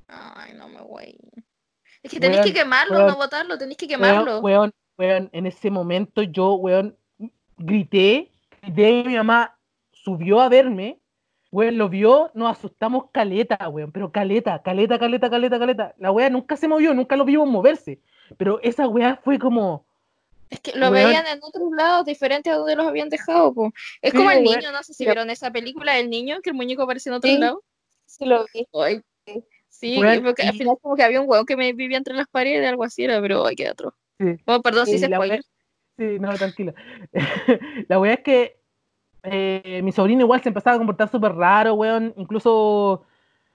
Ay, 0.08 0.54
no 0.54 0.68
me 0.68 0.82
güey. 0.82 1.18
Es 2.04 2.12
que 2.12 2.20
tenéis 2.20 2.40
Weón, 2.40 2.48
que 2.48 2.60
quemarlo, 2.60 2.96
weón, 2.96 3.08
no 3.08 3.16
botarlo, 3.16 3.58
tenéis 3.58 3.78
que 3.78 3.88
quemarlo. 3.88 4.40
Weón, 4.40 4.72
weón, 4.98 5.30
en 5.32 5.46
ese 5.46 5.70
momento 5.70 6.24
yo, 6.24 6.56
weón, 6.56 6.98
grité, 7.58 8.32
grité 8.64 8.90
y 8.90 9.04
mi 9.04 9.16
mamá 9.16 9.56
subió 9.92 10.42
a 10.42 10.50
verme, 10.50 11.00
weón, 11.52 11.78
lo 11.78 11.90
vio, 11.90 12.32
nos 12.34 12.58
asustamos 12.58 13.06
caleta, 13.12 13.68
weón, 13.70 13.92
pero 13.92 14.12
caleta, 14.12 14.62
caleta, 14.62 14.98
caleta, 14.98 15.30
caleta, 15.30 15.60
caleta. 15.60 15.94
La 15.98 16.12
weá 16.12 16.30
nunca 16.30 16.56
se 16.56 16.68
movió, 16.68 16.94
nunca 16.94 17.16
lo 17.16 17.26
vimos 17.26 17.48
moverse, 17.48 18.00
pero 18.38 18.60
esa 18.64 18.88
weá 18.88 19.18
fue 19.24 19.38
como, 19.38 19.86
Es 20.50 20.60
que 20.60 20.72
lo 20.74 20.92
Weón. 20.92 21.06
veían 21.06 21.26
en 21.28 21.40
otros 21.42 21.72
lados 21.76 22.06
diferentes 22.06 22.52
a 22.52 22.58
donde 22.58 22.76
los 22.76 22.88
habían 22.88 23.10
dejado, 23.10 23.54
po. 23.54 23.72
Es 24.02 24.12
Sí, 24.12 24.18
como 24.18 24.32
el 24.32 24.44
weón. 24.44 24.60
niño, 24.60 24.72
no 24.72 24.84
sé 24.84 24.94
si 24.94 25.06
vieron 25.06 25.30
esa 25.30 25.52
película 25.52 25.94
del 25.94 26.10
niño, 26.10 26.40
que 26.42 26.50
el 26.50 26.56
muñeco 26.56 26.84
aparece 26.84 27.10
en 27.10 27.16
otro 27.16 27.30
Sí. 27.32 27.38
lado. 27.38 27.64
Sí 28.06 28.26
lo 28.26 28.46
vi. 28.54 28.68
Ay, 28.74 29.02
sí, 29.70 30.02
porque 30.24 30.44
al 30.44 30.54
final 30.54 30.76
como 30.82 30.96
que 30.96 31.04
había 31.04 31.22
un 31.22 31.30
huevo 31.30 31.46
que 31.46 31.56
me 31.56 31.72
vivía 31.74 31.98
entre 31.98 32.14
las 32.14 32.28
paredes, 32.28 32.68
algo 32.68 32.84
así 32.84 33.04
era, 33.04 33.22
pero 33.22 33.46
ay, 33.46 33.56
qué 33.56 33.70
otro. 33.70 33.94
Sí. 34.20 34.36
Oh, 34.46 34.62
perdón, 34.62 34.86
sí 34.86 34.96
Y 34.96 35.00
se 35.00 35.08
spoiler. 35.08 35.42
Sí, 35.98 36.20
no, 36.20 36.34
tranquila. 36.38 36.74
la 37.88 38.00
weá 38.00 38.14
es 38.16 38.20
que 38.22 38.61
eh, 39.24 39.82
mi 39.84 39.92
sobrino 39.92 40.22
igual 40.22 40.42
se 40.42 40.50
empezaba 40.50 40.76
a 40.76 40.80
comportar 40.80 41.10
súper 41.10 41.34
raro, 41.34 41.74
weón. 41.76 42.14
Incluso 42.18 43.04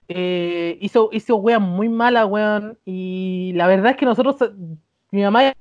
eh, 0.08 0.78
hizo, 0.80 1.10
hizo 1.12 1.36
weas 1.36 1.60
muy 1.60 1.88
malas, 1.88 2.26
weón. 2.26 2.78
Y 2.84 3.52
la 3.54 3.66
verdad 3.66 3.92
es 3.92 3.96
que 3.96 4.06
nosotros, 4.06 4.36
mi 5.10 5.22
mamá 5.22 5.52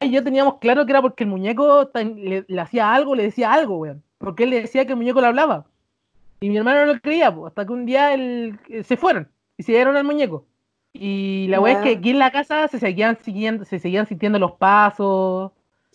y 0.00 0.10
yo 0.10 0.22
teníamos 0.22 0.58
claro 0.58 0.84
que 0.84 0.92
era 0.92 1.00
porque 1.00 1.24
el 1.24 1.30
muñeco 1.30 1.86
tan- 1.88 2.16
le, 2.16 2.44
le 2.46 2.60
hacía 2.60 2.92
algo, 2.92 3.14
le 3.14 3.22
decía 3.22 3.52
algo, 3.52 3.78
weón. 3.78 4.02
Porque 4.18 4.44
él 4.44 4.50
le 4.50 4.62
decía 4.62 4.84
que 4.84 4.92
el 4.92 4.98
muñeco 4.98 5.20
le 5.20 5.28
hablaba. 5.28 5.66
Y 6.40 6.50
mi 6.50 6.58
hermano 6.58 6.84
no 6.84 6.92
lo 6.92 7.00
creía, 7.00 7.34
hasta 7.46 7.64
que 7.64 7.72
un 7.72 7.86
día 7.86 8.12
él, 8.12 8.58
eh, 8.68 8.82
se 8.82 8.96
fueron 8.98 9.28
y 9.56 9.62
se 9.62 9.72
dieron 9.72 9.96
al 9.96 10.04
muñeco. 10.04 10.44
Y 10.92 11.46
la 11.48 11.58
weá 11.60 11.74
es 11.74 11.78
que 11.78 11.96
aquí 11.98 12.10
en 12.10 12.18
la 12.18 12.30
casa 12.30 12.68
se 12.68 12.78
seguían 12.78 13.16
siguiendo, 13.22 13.64
se 13.64 13.78
seguían 13.78 14.06
sintiendo 14.06 14.38
los 14.38 14.52
pasos, 14.52 15.52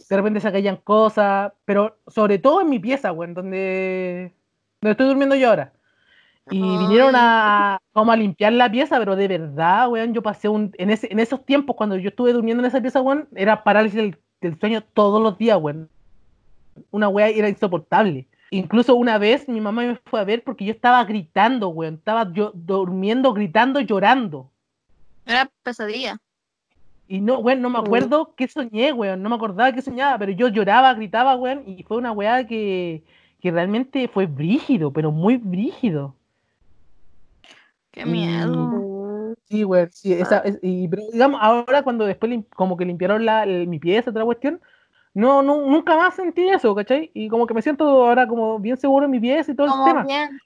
de 0.09 0.17
repente 0.17 0.39
se 0.39 0.51
caían 0.51 0.77
cosas, 0.77 1.53
pero 1.65 1.97
sobre 2.07 2.39
todo 2.39 2.61
en 2.61 2.69
mi 2.69 2.79
pieza, 2.79 3.11
weón, 3.11 3.35
donde, 3.35 4.33
donde 4.81 4.91
estoy 4.91 5.07
durmiendo 5.07 5.35
yo 5.35 5.49
ahora. 5.49 5.73
Y 6.51 6.59
vinieron 6.59 7.13
a 7.15 7.79
como 7.93 8.11
a 8.11 8.15
limpiar 8.15 8.53
la 8.53 8.71
pieza, 8.71 8.97
pero 8.97 9.15
de 9.15 9.27
verdad, 9.27 9.87
weón, 9.87 10.15
yo 10.15 10.23
pasé 10.23 10.49
un, 10.49 10.71
en, 10.79 10.89
ese, 10.89 11.07
en 11.11 11.19
esos 11.19 11.45
tiempos 11.45 11.75
cuando 11.75 11.95
yo 11.95 12.09
estuve 12.09 12.33
durmiendo 12.33 12.63
en 12.63 12.67
esa 12.67 12.81
pieza, 12.81 13.01
weón, 13.01 13.27
era 13.35 13.63
parálisis 13.63 13.97
del, 13.97 14.17
del 14.41 14.59
sueño 14.59 14.81
todos 14.81 15.21
los 15.21 15.37
días, 15.37 15.59
weón. 15.61 15.89
Una 16.89 17.07
weá 17.07 17.27
era 17.27 17.47
insoportable. 17.47 18.27
Incluso 18.49 18.95
una 18.95 19.19
vez 19.19 19.47
mi 19.47 19.61
mamá 19.61 19.83
me 19.83 19.95
fue 20.05 20.19
a 20.19 20.23
ver 20.23 20.43
porque 20.43 20.65
yo 20.65 20.71
estaba 20.71 21.03
gritando, 21.03 21.69
weón. 21.69 21.95
Estaba 21.95 22.33
yo 22.33 22.51
durmiendo, 22.55 23.31
gritando, 23.31 23.79
llorando. 23.79 24.49
Era 25.27 25.51
pesadilla. 25.61 26.17
Y 27.11 27.21
no, 27.21 27.39
weón, 27.39 27.59
no 27.63 27.71
me 27.71 27.79
acuerdo 27.79 28.35
qué 28.37 28.47
soñé, 28.47 28.93
weón. 28.93 29.23
No 29.23 29.29
me 29.29 29.35
acordaba 29.35 29.71
qué 29.73 29.81
soñaba, 29.81 30.19
pero 30.19 30.31
yo 30.31 30.47
lloraba, 30.47 30.93
gritaba, 30.93 31.35
weón. 31.35 31.63
Y 31.65 31.81
fue 31.83 31.97
una 31.97 32.11
weá 32.11 32.45
que, 32.45 33.03
que 33.41 33.49
realmente 33.51 34.07
fue 34.07 34.27
brígido, 34.27 34.93
pero 34.93 35.11
muy 35.11 35.37
brígido. 35.37 36.13
Qué 37.91 38.05
Mm. 38.05 38.11
miedo. 38.11 38.49
Mm, 38.49 39.33
Sí, 39.45 39.63
weón, 39.63 39.89
sí, 39.91 40.13
esa, 40.13 40.39
es- 40.39 40.59
y, 40.61 40.87
pero 40.87 41.03
digamos, 41.11 41.39
ahora 41.41 41.81
cuando 41.83 42.05
después 42.05 42.31
lim- 42.31 42.45
como 42.55 42.77
que 42.77 42.85
limpiaron 42.85 43.25
la, 43.25 43.43
el- 43.43 43.67
mi 43.67 43.79
pieza, 43.79 44.11
otra 44.11 44.23
cuestión, 44.25 44.61
no, 45.15 45.41
no, 45.41 45.65
nunca 45.65 45.95
más 45.97 46.15
sentí 46.15 46.47
eso, 46.47 46.75
¿cachai? 46.75 47.09
Y 47.15 47.29
como 47.29 47.47
que 47.47 47.53
me 47.55 47.61
siento 47.63 47.85
ahora 47.85 48.27
como 48.27 48.59
bien 48.59 48.77
seguro 48.77 49.05
en 49.05 49.11
mi 49.11 49.19
pieza 49.19 49.51
y 49.51 49.55
todo 49.55 49.67
el 49.67 49.73
tema. 49.85 50.03
bien. 50.03 50.39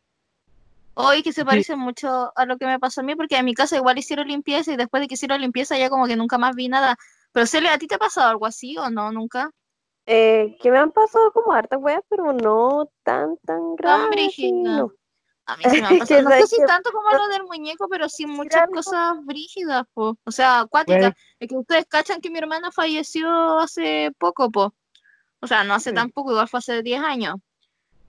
Hoy 0.95 1.23
que 1.23 1.33
se 1.33 1.43
parece 1.43 1.75
mucho 1.75 2.31
a 2.35 2.45
lo 2.45 2.57
que 2.57 2.65
me 2.65 2.79
pasó 2.79 3.01
a 3.01 3.03
mí, 3.03 3.15
porque 3.15 3.37
en 3.37 3.45
mi 3.45 3.53
casa 3.53 3.77
igual 3.77 3.97
hicieron 3.97 4.27
limpieza 4.27 4.71
y 4.71 4.77
después 4.77 5.01
de 5.01 5.07
que 5.07 5.15
hicieron 5.15 5.41
limpieza 5.41 5.77
ya 5.77 5.89
como 5.89 6.05
que 6.05 6.15
nunca 6.15 6.37
más 6.37 6.55
vi 6.55 6.67
nada. 6.67 6.97
Pero 7.31 7.47
Celia, 7.47 7.73
¿a 7.73 7.77
ti 7.77 7.87
te 7.87 7.95
ha 7.95 7.99
pasado 7.99 8.29
algo 8.29 8.45
así 8.45 8.77
o 8.77 8.89
no? 8.89 9.11
Nunca. 9.11 9.49
Eh, 10.05 10.57
que 10.61 10.69
me 10.69 10.77
han 10.77 10.91
pasado 10.91 11.31
como 11.31 11.53
hartas 11.53 11.79
weas, 11.81 12.01
pero 12.09 12.33
no 12.33 12.89
tan, 13.03 13.37
tan 13.45 13.75
graves. 13.75 14.35
no. 14.39 14.91
A 15.45 15.57
mí 15.57 15.63
se 15.63 15.81
me 15.81 15.87
han 15.87 15.99
pasado, 15.99 16.21
no 16.21 16.29
sé 16.31 16.47
si 16.47 16.65
tanto 16.65 16.91
como 16.91 17.09
lo 17.09 17.27
del 17.27 17.43
muñeco, 17.43 17.87
pero 17.89 18.07
sí 18.07 18.25
muchas 18.25 18.67
cosas 18.69 19.15
brígidas, 19.25 19.83
po. 19.93 20.17
O 20.25 20.31
sea, 20.31 20.61
acuáticas. 20.61 21.01
Bueno. 21.01 21.15
Es 21.39 21.47
que 21.49 21.55
ustedes 21.57 21.85
cachan 21.87 22.21
que 22.21 22.29
mi 22.29 22.37
hermana 22.37 22.71
falleció 22.71 23.59
hace 23.59 24.11
poco, 24.19 24.51
po. 24.51 24.73
O 25.41 25.47
sea, 25.47 25.63
no 25.63 25.73
hace 25.73 25.89
Sí. 25.89 25.95
tan 25.95 26.09
poco, 26.11 26.31
igual 26.31 26.47
fue 26.47 26.59
hace 26.59 26.81
10 26.81 27.01
años. 27.01 27.35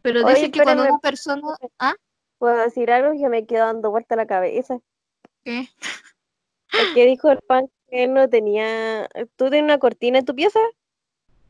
Pero 0.03 0.25
Oye, 0.25 0.35
dicen 0.35 0.53
que 0.53 0.63
cuando 0.63 0.85
una 0.85 0.99
persona... 0.99 1.43
¿Ah? 1.79 1.95
Puedo 2.39 2.57
decir 2.57 2.91
algo 2.91 3.13
que 3.19 3.29
me 3.29 3.47
quedó 3.47 3.67
dando 3.67 3.91
vuelta 3.91 4.17
la 4.17 4.27
cabeza. 4.27 4.79
¿Qué? 5.45 5.69
Es 6.73 6.95
que 6.95 7.07
dijo 7.07 7.31
el 7.31 7.39
pan 7.39 7.67
que 7.89 8.05
él 8.05 8.15
no 8.15 8.29
tenía. 8.29 9.09
¿Tú 9.37 9.51
tienes 9.51 9.63
una 9.63 9.79
cortina 9.79 10.19
en 10.19 10.25
tu 10.25 10.35
pieza? 10.35 10.59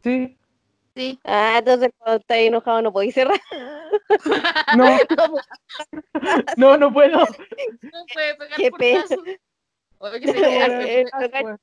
Sí. 0.02 0.36
Sí. 0.94 1.18
Ah, 1.24 1.56
entonces 1.58 1.90
cuando 1.98 2.20
estás 2.20 2.38
enojado 2.38 2.82
no 2.82 2.92
podéis 2.92 3.14
cerrar. 3.14 3.40
No, 4.76 4.84
no, 6.56 6.76
no 6.76 6.92
puedo. 6.92 7.18
No 7.82 8.04
puede 8.12 8.34
pegar 8.34 8.56
Qué 8.56 8.70
portazo. 8.70 9.22
Tocar- 11.20 11.58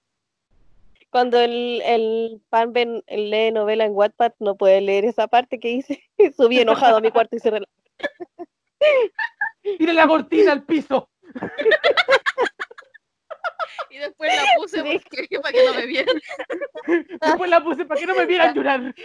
Cuando 1.09 1.39
el, 1.39 1.81
el 1.85 2.41
pan 2.49 2.73
ven, 2.73 3.03
lee 3.07 3.51
novela 3.51 3.85
en 3.85 3.93
Wattpad, 3.93 4.33
no 4.39 4.55
puede 4.55 4.81
leer 4.81 5.05
esa 5.05 5.27
parte 5.27 5.59
que 5.59 5.67
dice. 5.69 6.03
Subí 6.37 6.59
enojado 6.59 6.97
a 6.97 7.01
mi 7.01 7.11
cuarto 7.11 7.35
y 7.35 7.39
cerré 7.39 7.59
la 7.61 7.67
Tire 9.77 9.93
la 9.93 10.07
cortina 10.07 10.51
al 10.53 10.63
piso. 10.63 11.09
Y 13.89 13.97
después 13.97 14.31
la 14.35 14.43
puse 14.57 14.81
Sí. 14.81 14.99
porque, 15.09 15.39
para 15.39 15.51
que 15.53 15.65
no 15.65 15.73
me 15.73 15.85
vieran. 15.85 16.15
Después 17.21 17.49
la 17.49 17.63
puse 17.63 17.85
para 17.85 17.99
que 17.99 18.07
no 18.07 18.15
me 18.15 18.25
vieran 18.25 18.53
llorar. 18.55 18.95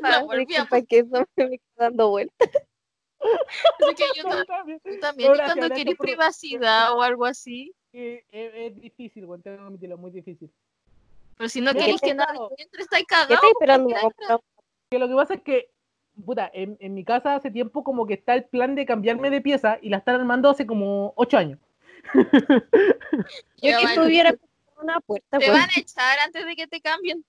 La 0.00 0.16
Ah, 0.16 0.22
volví 0.22 0.42
a 0.56 0.60
disculpa, 0.62 0.82
que 0.82 0.98
eso 0.98 1.24
me 1.36 1.60
dando 1.76 2.10
vuelta. 2.10 2.34
Así 3.20 3.94
que 3.94 4.04
yo 4.16 4.22
No, 4.24 4.30
ta- 4.30 4.44
también. 4.44 4.80
tú 4.84 4.98
también, 5.00 5.28
No, 5.28 5.34
y 5.34 5.38
gracias, 5.38 5.56
cuando 5.58 5.74
querés 5.76 5.94
por- 5.96 6.06
privacidad 6.06 6.92
o 6.96 7.02
algo 7.02 7.24
así, 7.24 7.72
Eh, 7.92 8.24
eh, 8.32 8.66
es 8.66 8.80
difícil, 8.80 9.24
weón, 9.26 9.42
tengo 9.42 9.58
que 9.58 9.62
admitirlo, 9.62 9.96
muy 9.98 10.10
difícil. 10.10 10.50
pero 11.36 11.48
si 11.48 11.60
no 11.60 11.72
queréis 11.72 12.00
¿qué 12.00 12.08
que 12.08 12.14
nadie 12.14 12.40
entre, 12.58 12.82
estáis 12.82 13.04
¿Qué 13.06 13.14
cagados. 13.14 13.52
para? 13.60 13.78
Que 14.90 14.98
lo 14.98 15.08
que 15.08 15.14
pasa 15.14 15.34
es 15.34 15.42
que, 15.42 15.70
puta, 16.24 16.50
en, 16.52 16.76
en 16.80 16.94
mi 16.94 17.04
casa 17.04 17.34
hace 17.34 17.50
tiempo 17.50 17.84
como 17.84 18.06
que 18.06 18.14
está 18.14 18.34
el 18.34 18.44
plan 18.44 18.74
de 18.74 18.86
cambiarme 18.86 19.30
de 19.30 19.40
pieza 19.40 19.78
y 19.80 19.88
la 19.88 19.98
están 19.98 20.16
armando 20.16 20.50
hace 20.50 20.66
como 20.66 21.12
ocho 21.16 21.38
años. 21.38 21.58
Yo 22.14 23.78
que 23.78 23.84
estuviera 23.84 24.32
con 24.32 24.84
una 24.84 25.00
puerta, 25.00 25.38
Te 25.38 25.46
pues. 25.46 25.58
van 25.58 25.68
a 25.68 25.80
echar 25.80 26.18
antes 26.24 26.44
de 26.44 26.56
que 26.56 26.66
te 26.66 26.80
cambien. 26.80 27.24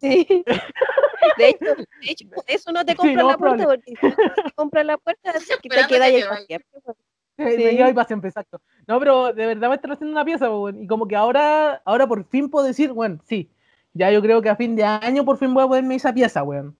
Sí. 0.00 0.44
De 1.36 1.48
hecho, 1.48 1.74
de 1.74 1.84
hecho, 2.10 2.28
por 2.32 2.44
eso 2.46 2.72
no 2.72 2.84
te 2.84 2.96
Sí, 3.00 3.14
lo 3.14 3.28
la 3.28 3.36
puerta, 3.36 3.64
porque 3.64 3.82
si 3.84 4.06
no 4.06 4.14
te 4.14 4.52
compras 4.54 4.86
la 4.86 4.98
puerta, 4.98 5.32
que 5.32 5.68
te 5.68 5.68
queda 5.68 5.86
que 5.88 6.02
ahí 6.02 6.22
pues. 6.70 6.96
Sí. 7.36 8.26
exacto. 8.26 8.60
No, 8.86 8.98
pero 8.98 9.32
de 9.32 9.46
verdad 9.46 9.68
me 9.68 9.74
están 9.74 9.92
haciendo 9.92 10.12
una 10.12 10.24
pieza, 10.24 10.48
weón, 10.50 10.82
y 10.82 10.86
como 10.86 11.06
que 11.06 11.16
ahora, 11.16 11.82
ahora 11.84 12.06
por 12.06 12.24
fin 12.24 12.48
puedo 12.48 12.66
decir, 12.66 12.92
bueno, 12.92 13.18
sí, 13.24 13.50
ya 13.92 14.10
yo 14.10 14.22
creo 14.22 14.40
que 14.42 14.48
a 14.48 14.56
fin 14.56 14.76
de 14.76 14.84
año 14.84 15.24
por 15.24 15.38
fin 15.38 15.52
voy 15.52 15.64
a 15.64 15.68
ponerme 15.68 15.96
esa 15.96 16.12
pieza, 16.14 16.42
weón. 16.42 16.76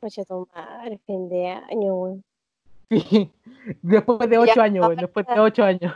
Oye, 0.00 0.24
tu 0.24 0.48
madre, 0.54 0.98
fin 1.06 1.28
de 1.28 1.48
año, 1.48 1.94
weón. 1.94 2.24
Sí. 2.90 3.32
Después 3.82 4.30
de 4.30 4.38
ocho 4.38 4.54
Ya, 4.54 4.62
años, 4.62 4.96
después 4.96 5.26
de 5.26 5.40
ocho 5.40 5.64
años. 5.64 5.92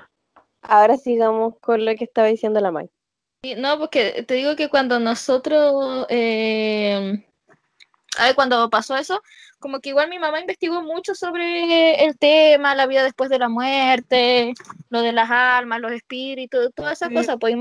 Ahora 0.62 0.96
sigamos 0.96 1.54
con 1.60 1.84
lo 1.84 1.94
que 1.94 2.04
estaba 2.04 2.26
diciendo 2.26 2.60
la 2.60 2.72
May. 2.72 2.90
Sí, 3.44 3.54
No, 3.56 3.78
porque 3.78 4.24
te 4.26 4.34
digo 4.34 4.56
que 4.56 4.68
cuando 4.68 4.98
nosotros, 4.98 6.06
eh, 6.08 7.24
a 8.18 8.24
ver, 8.24 8.34
cuando 8.34 8.68
pasó 8.68 8.96
eso, 8.96 9.22
como 9.60 9.78
que 9.80 9.90
igual 9.90 10.10
mi 10.10 10.18
mamá 10.18 10.40
investigó 10.40 10.82
mucho 10.82 11.14
sobre 11.14 12.04
el 12.04 12.18
tema, 12.18 12.74
la 12.74 12.86
vida 12.86 13.04
después 13.04 13.30
de 13.30 13.38
la 13.38 13.48
muerte, 13.48 14.52
lo 14.88 15.00
de 15.02 15.12
las 15.12 15.30
almas, 15.30 15.80
los 15.80 15.92
espíritus, 15.92 16.70
todas 16.74 16.92
esas 16.92 17.10
Sí. 17.10 17.14
cosas, 17.14 17.36
pues 17.38 17.54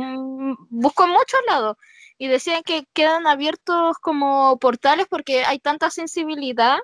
buscó 0.70 1.04
en 1.06 1.12
muchos 1.12 1.39
lados 1.47 1.78
y 2.20 2.28
decían 2.28 2.61
que 2.63 2.86
quedan 2.93 3.26
abiertos 3.26 3.97
como 4.01 4.59
portales 4.59 5.07
porque 5.09 5.45
hay 5.45 5.57
tanta 5.57 5.89
sensibilidad, 5.89 6.78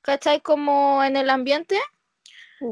¿cachai? 0.00 0.40
Como 0.40 1.02
en 1.02 1.16
el 1.16 1.28
ambiente 1.28 1.78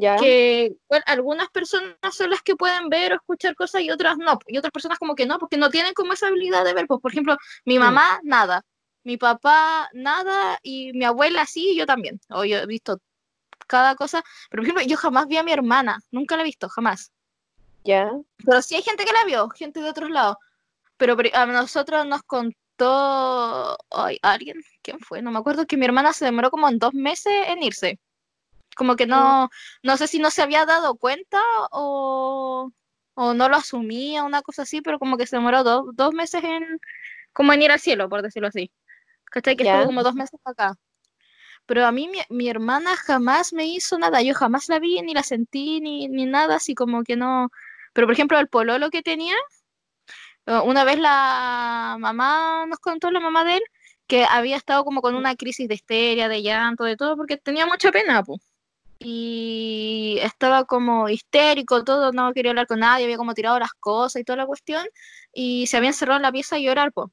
Ya. 0.00 0.16
que 0.16 0.76
bueno, 0.88 1.04
algunas 1.06 1.48
personas 1.50 1.96
son 2.12 2.30
las 2.30 2.40
que 2.42 2.54
pueden 2.56 2.88
ver 2.88 3.12
o 3.12 3.16
escuchar 3.16 3.54
cosas 3.56 3.82
y 3.82 3.90
otras 3.90 4.16
no, 4.16 4.38
y 4.46 4.56
otras 4.58 4.70
personas 4.70 4.98
como 4.98 5.14
que 5.16 5.26
no, 5.26 5.38
porque 5.38 5.56
no 5.56 5.68
tienen 5.68 5.92
como 5.92 6.12
esa 6.12 6.28
habilidad 6.28 6.64
de 6.64 6.72
ver, 6.72 6.86
pues 6.86 7.00
por 7.00 7.10
ejemplo, 7.10 7.36
mi 7.64 7.78
mamá 7.78 8.20
nada, 8.22 8.64
mi 9.02 9.16
papá 9.16 9.88
nada 9.92 10.58
y 10.62 10.92
mi 10.92 11.04
abuela 11.04 11.46
sí, 11.46 11.70
y 11.72 11.76
yo 11.76 11.84
también, 11.84 12.20
o 12.30 12.44
yo 12.44 12.58
he 12.58 12.66
visto 12.66 13.00
cada 13.66 13.96
cosa, 13.96 14.22
pero 14.50 14.62
por 14.62 14.68
ejemplo, 14.68 14.84
yo 14.86 14.96
jamás 14.96 15.26
vi 15.26 15.36
a 15.36 15.42
mi 15.42 15.52
hermana, 15.52 15.98
nunca 16.12 16.36
la 16.36 16.42
he 16.42 16.44
visto, 16.44 16.68
jamás, 16.68 17.12
Ya. 17.84 18.10
pero 18.44 18.62
sí 18.62 18.76
hay 18.76 18.82
gente 18.82 19.04
que 19.04 19.12
la 19.12 19.24
vio, 19.24 19.48
gente 19.50 19.80
de 19.80 19.90
otros 19.90 20.10
lados, 20.10 20.36
pero 20.97 21.16
a 21.34 21.47
nosotros 21.47 22.07
nos 22.07 22.22
contó 22.22 23.76
ay, 23.90 24.18
alguien, 24.22 24.57
¿quién 24.82 25.01
fue? 25.01 25.22
No 25.22 25.30
me 25.30 25.38
acuerdo, 25.38 25.66
que 25.66 25.76
mi 25.76 25.84
hermana 25.86 26.12
se 26.12 26.24
demoró 26.26 26.51
como 26.51 26.68
en 26.68 26.78
dos 26.78 26.94
meses 26.94 27.32
en 27.49 27.62
irse. 27.62 27.99
Como 28.76 28.97
que 28.97 29.07
no, 29.07 29.49
no 29.82 29.97
sé 29.97 30.07
si 30.09 30.18
no 30.18 30.30
se 30.30 30.42
había 30.42 30.66
dado 30.66 30.97
cuenta 30.97 31.40
o, 31.72 32.70
o 33.14 33.34
no 33.34 33.49
lo 33.49 33.57
asumía, 33.57 34.24
una 34.24 34.42
cosa 34.42 34.62
así, 34.62 34.82
pero 34.82 34.99
como 34.99 35.16
que 35.16 35.26
se 35.26 35.36
demoró 35.36 35.64
do- 35.64 35.90
dos 35.94 36.12
meses 36.14 36.44
en, 36.44 36.78
como 37.32 37.53
en 37.55 37.62
ir 37.62 37.70
al 37.72 37.80
cielo, 37.80 38.09
por 38.09 38.22
decirlo 38.22 38.49
así. 38.49 38.70
¿Cachai? 39.26 39.57
Que 39.57 39.64
Ya. 39.64 39.72
estuvo 39.74 39.86
como 39.88 40.03
dos 40.03 40.14
meses 40.14 40.40
acá. 40.44 40.76
Pero 41.66 41.84
a 41.86 41.92
mí 41.92 42.09
mi, 42.09 42.20
mi 42.30 42.49
hermana 42.49 42.97
jamás 42.97 43.53
me 43.53 43.66
hizo 43.66 43.99
nada, 43.99 44.22
yo 44.22 44.34
jamás 44.34 44.68
la 44.68 44.78
vi, 44.78 45.01
ni 45.03 45.14
la 45.14 45.22
sentí, 45.22 45.80
ni, 45.80 46.09
ni 46.09 46.26
nada, 46.26 46.57
así 46.57 46.74
como 46.74 47.03
que 47.05 47.16
no. 47.16 47.51
Pero 47.92 48.07
por 48.07 48.14
ejemplo, 48.14 48.38
el 48.38 48.49
pololo 48.49 48.90
que 48.90 49.03
tenía, 49.03 49.34
una 50.47 50.84
vez 50.84 50.99
la 50.99 51.97
mamá 51.99 52.66
nos 52.66 52.78
contó, 52.78 53.11
la 53.11 53.20
mamá 53.20 53.44
de 53.44 53.57
él, 53.57 53.62
que 54.07 54.24
había 54.24 54.57
estado 54.57 54.84
como 54.84 55.03
con 55.03 55.14
una 55.16 55.34
crisis 55.36 55.68
de 55.68 55.74
histeria, 55.74 56.28
de 56.28 56.42
llanto, 56.42 56.84
de 56.84 56.97
todo, 56.97 57.16
porque 57.16 57.36
tenía 57.36 57.66
mucha 57.66 57.90
pena, 57.92 58.22
pues. 58.22 58.40
Y 58.99 60.18
estaba 60.22 60.64
como 60.64 61.09
histérico, 61.09 61.84
todo, 61.84 62.12
no 62.12 62.32
quería 62.32 62.53
hablar 62.53 62.66
con 62.66 62.80
nadie, 62.80 63.05
había 63.05 63.16
como 63.18 63.34
tirado 63.34 63.59
las 63.59 63.72
cosas 63.74 64.20
y 64.22 64.24
toda 64.24 64.38
la 64.38 64.47
cuestión, 64.47 64.86
y 65.32 65.66
se 65.66 65.76
había 65.76 65.90
encerrado 65.90 66.16
en 66.18 66.22
la 66.22 66.32
pieza 66.32 66.57
a 66.57 66.59
llorar, 66.61 66.92
pues. 66.92 67.09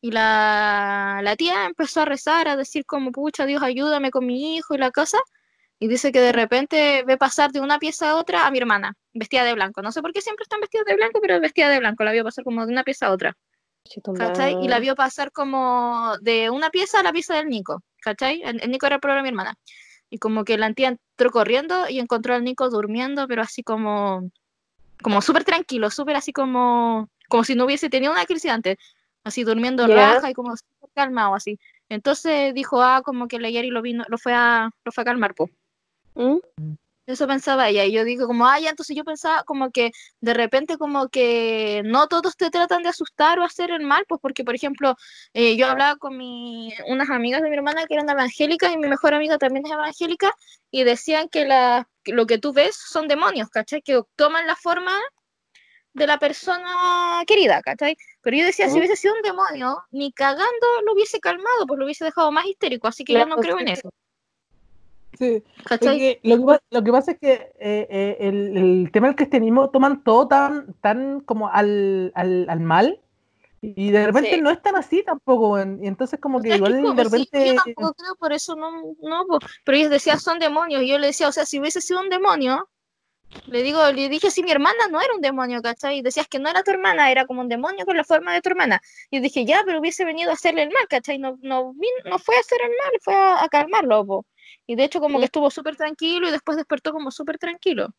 Y 0.00 0.10
la, 0.12 1.20
la 1.22 1.36
tía 1.36 1.66
empezó 1.66 2.02
a 2.02 2.04
rezar, 2.06 2.48
a 2.48 2.56
decir 2.56 2.84
como, 2.86 3.12
pucha, 3.12 3.46
Dios, 3.46 3.62
ayúdame 3.62 4.10
con 4.10 4.26
mi 4.26 4.56
hijo 4.56 4.74
y 4.74 4.78
la 4.78 4.90
cosa. 4.90 5.18
Y 5.82 5.88
dice 5.88 6.12
que 6.12 6.20
de 6.20 6.30
repente 6.30 7.02
ve 7.04 7.16
pasar 7.16 7.50
de 7.50 7.58
una 7.60 7.80
pieza 7.80 8.10
a 8.10 8.14
otra 8.14 8.46
a 8.46 8.52
mi 8.52 8.58
hermana, 8.58 8.94
vestida 9.14 9.42
de 9.42 9.52
blanco. 9.52 9.82
No 9.82 9.90
sé 9.90 10.00
por 10.00 10.12
qué 10.12 10.20
siempre 10.20 10.44
están 10.44 10.60
vestidas 10.60 10.86
de 10.86 10.94
blanco, 10.94 11.18
pero 11.20 11.40
vestida 11.40 11.68
de 11.70 11.80
blanco. 11.80 12.04
La 12.04 12.12
vio 12.12 12.22
pasar 12.22 12.44
como 12.44 12.64
de 12.64 12.72
una 12.72 12.84
pieza 12.84 13.08
a 13.08 13.10
otra. 13.10 13.36
¿Cachai? 14.16 14.58
Y 14.62 14.68
la 14.68 14.78
vio 14.78 14.94
pasar 14.94 15.32
como 15.32 16.12
de 16.20 16.50
una 16.50 16.70
pieza 16.70 17.00
a 17.00 17.02
la 17.02 17.10
pieza 17.10 17.34
del 17.34 17.48
Nico. 17.48 17.82
¿Cachai? 18.00 18.42
El, 18.44 18.62
el 18.62 18.70
Nico 18.70 18.86
era 18.86 18.94
el 18.94 19.00
problema 19.00 19.18
de 19.18 19.22
mi 19.24 19.28
hermana. 19.30 19.58
Y 20.08 20.18
como 20.18 20.44
que 20.44 20.56
la 20.56 20.72
tía 20.72 20.86
entró 20.86 21.32
corriendo 21.32 21.88
y 21.88 21.98
encontró 21.98 22.34
al 22.34 22.44
Nico 22.44 22.70
durmiendo, 22.70 23.26
pero 23.26 23.42
así 23.42 23.64
como, 23.64 24.30
como 25.02 25.20
súper 25.20 25.42
tranquilo, 25.42 25.90
súper 25.90 26.14
así 26.14 26.32
como, 26.32 27.08
como 27.28 27.42
si 27.42 27.56
no 27.56 27.64
hubiese 27.64 27.90
tenido 27.90 28.12
una 28.12 28.24
crisis 28.24 28.52
antes. 28.52 28.76
Así 29.24 29.42
durmiendo 29.42 29.88
Ya. 29.88 30.14
raja 30.14 30.30
y 30.30 30.32
como 30.32 30.54
calmado 30.94 31.34
así. 31.34 31.58
Entonces 31.88 32.54
dijo, 32.54 32.80
ah, 32.80 33.02
como 33.04 33.26
que 33.26 33.40
la 33.40 33.50
Yari 33.50 33.70
lo 33.70 33.82
vino, 33.82 34.04
lo 34.06 34.16
fue 34.16 34.32
a, 34.32 34.70
lo 34.84 34.92
fue 34.92 35.02
a 35.02 35.04
calmar, 35.06 35.34
po. 35.34 35.50
¿Mm? 36.14 36.38
Eso 37.04 37.26
pensaba 37.26 37.68
ella, 37.68 37.84
y 37.84 37.90
yo 37.90 38.04
digo 38.04 38.28
como, 38.28 38.46
ya, 38.60 38.70
entonces 38.70 38.96
yo 38.96 39.02
pensaba 39.02 39.42
como 39.42 39.72
que 39.72 39.90
de 40.20 40.34
repente 40.34 40.78
como 40.78 41.08
que 41.08 41.82
no 41.84 42.06
todos 42.06 42.36
te 42.36 42.48
tratan 42.48 42.84
de 42.84 42.90
asustar 42.90 43.40
o 43.40 43.44
hacer 43.44 43.72
el 43.72 43.84
mal, 43.84 44.04
pues 44.06 44.20
porque, 44.20 44.44
por 44.44 44.54
ejemplo, 44.54 44.94
eh, 45.34 45.56
yo 45.56 45.66
hablaba 45.66 45.96
con 45.96 46.16
mi, 46.16 46.72
unas 46.86 47.10
amigas 47.10 47.42
de 47.42 47.50
mi 47.50 47.56
hermana 47.56 47.86
que 47.86 47.94
eran 47.94 48.08
evangélicas 48.08 48.72
y 48.72 48.78
mi 48.78 48.86
mejor 48.86 49.14
amiga 49.14 49.36
también 49.36 49.66
es 49.66 49.72
evangélica, 49.72 50.32
y 50.70 50.84
decían 50.84 51.28
que, 51.28 51.44
la, 51.44 51.88
que 52.04 52.12
lo 52.12 52.26
que 52.26 52.38
tú 52.38 52.52
ves 52.52 52.76
son 52.76 53.08
demonios, 53.08 53.48
¿cachai? 53.48 53.82
Que 53.82 54.00
toman 54.14 54.46
la 54.46 54.54
forma 54.54 54.92
de 55.94 56.06
la 56.06 56.18
persona 56.18 57.24
querida, 57.26 57.62
¿cachai? 57.62 57.96
Pero 58.22 58.36
yo 58.36 58.44
decía, 58.44 58.66
si 58.66 58.72
Ujú. 58.72 58.78
hubiese 58.78 58.96
sido 58.96 59.14
un 59.14 59.22
demonio, 59.22 59.82
ni 59.90 60.12
cagando 60.12 60.66
lo 60.86 60.92
hubiese 60.92 61.18
calmado, 61.18 61.66
pues 61.66 61.78
lo 61.78 61.84
hubiese 61.84 62.04
dejado 62.04 62.30
más 62.30 62.46
histérico, 62.46 62.86
así 62.86 63.02
que 63.02 63.14
yo 63.14 63.26
no 63.26 63.36
creo 63.36 63.58
en 63.58 63.68
eso, 63.68 63.90
Sí. 65.22 65.44
Es 65.70 65.78
que 65.78 66.20
lo, 66.24 66.36
que, 66.38 66.44
pa- 66.44 66.62
lo 66.70 66.82
que 66.82 66.90
pasa 66.90 67.12
es 67.12 67.18
que 67.20 67.32
eh, 67.60 67.86
eh, 67.90 68.16
el, 68.18 68.56
el 68.56 68.90
tema 68.90 69.06
del 69.06 69.14
cristianismo 69.14 69.70
toman 69.70 70.02
todo 70.02 70.26
tan, 70.26 70.74
tan 70.80 71.20
como 71.20 71.48
al, 71.48 72.10
al, 72.16 72.46
al 72.48 72.60
mal 72.60 73.00
y 73.60 73.92
de 73.92 74.04
repente 74.06 74.34
Sí. 74.34 74.40
no 74.40 74.50
es 74.50 74.60
tan 74.60 74.74
así 74.74 75.04
tampoco. 75.04 75.58
Y 75.60 75.86
entonces 75.86 76.18
como 76.18 76.38
O 76.38 76.42
que 76.42 76.48
sea, 76.48 76.56
es 76.56 76.62
que 76.62 76.68
igual 76.70 76.96
de 76.96 77.04
sí, 77.04 77.08
repente... 77.08 77.46
yo 77.46 77.54
tampoco 77.62 77.94
creo, 77.94 78.14
por 78.16 78.32
eso 78.32 78.56
no, 78.56 78.70
no, 79.00 79.26
pero 79.64 79.78
ellos 79.78 79.90
decían 79.90 80.18
son 80.18 80.40
demonios, 80.40 80.82
y 80.82 80.88
yo 80.88 80.98
le 80.98 81.06
decía, 81.08 81.28
o 81.28 81.32
sea, 81.32 81.46
si 81.46 81.60
hubiese 81.60 81.80
sido 81.80 82.00
un 82.00 82.08
demonio, 82.08 82.68
Le 83.46 83.62
digo, 83.62 83.80
le 83.92 84.08
dije 84.10 84.30
si 84.30 84.42
mi 84.42 84.50
hermana 84.50 84.88
no 84.90 85.00
era 85.00 85.14
un 85.14 85.22
demonio, 85.22 85.62
¿cachai? 85.62 85.98
Y 85.98 86.02
decías 86.02 86.28
que 86.28 86.38
no 86.38 86.50
era 86.50 86.62
tu 86.62 86.70
hermana, 86.70 87.10
era 87.10 87.24
como 87.24 87.40
un 87.40 87.48
demonio 87.48 87.86
con 87.86 87.96
la 87.96 88.04
forma 88.04 88.34
de 88.34 88.42
tu 88.42 88.50
hermana. 88.50 88.82
Y 89.10 89.16
yo 89.16 89.22
dije, 89.22 89.46
ya, 89.46 89.62
pero 89.64 89.80
hubiese 89.80 90.04
venido 90.04 90.30
a 90.30 90.34
hacerle 90.34 90.64
el 90.64 90.68
mal, 90.70 90.86
¿cachai? 90.88 91.18
No, 91.18 91.38
no, 91.40 91.72
no 92.04 92.18
fue 92.18 92.36
a 92.36 92.40
hacer 92.40 92.58
el 92.62 92.68
mal, 92.70 92.92
fue 93.00 93.14
a, 93.14 93.42
a 93.42 93.48
calmarlo, 93.48 94.04
po. 94.06 94.26
Y 94.66 94.76
de 94.76 94.84
hecho 94.84 95.00
como 95.00 95.18
que 95.18 95.26
estuvo 95.26 95.50
súper 95.50 95.76
tranquilo 95.76 96.28
y 96.28 96.30
después 96.30 96.56
despertó 96.56 96.92
como 96.92 97.10
súper 97.10 97.38
tranquilo. 97.38 97.94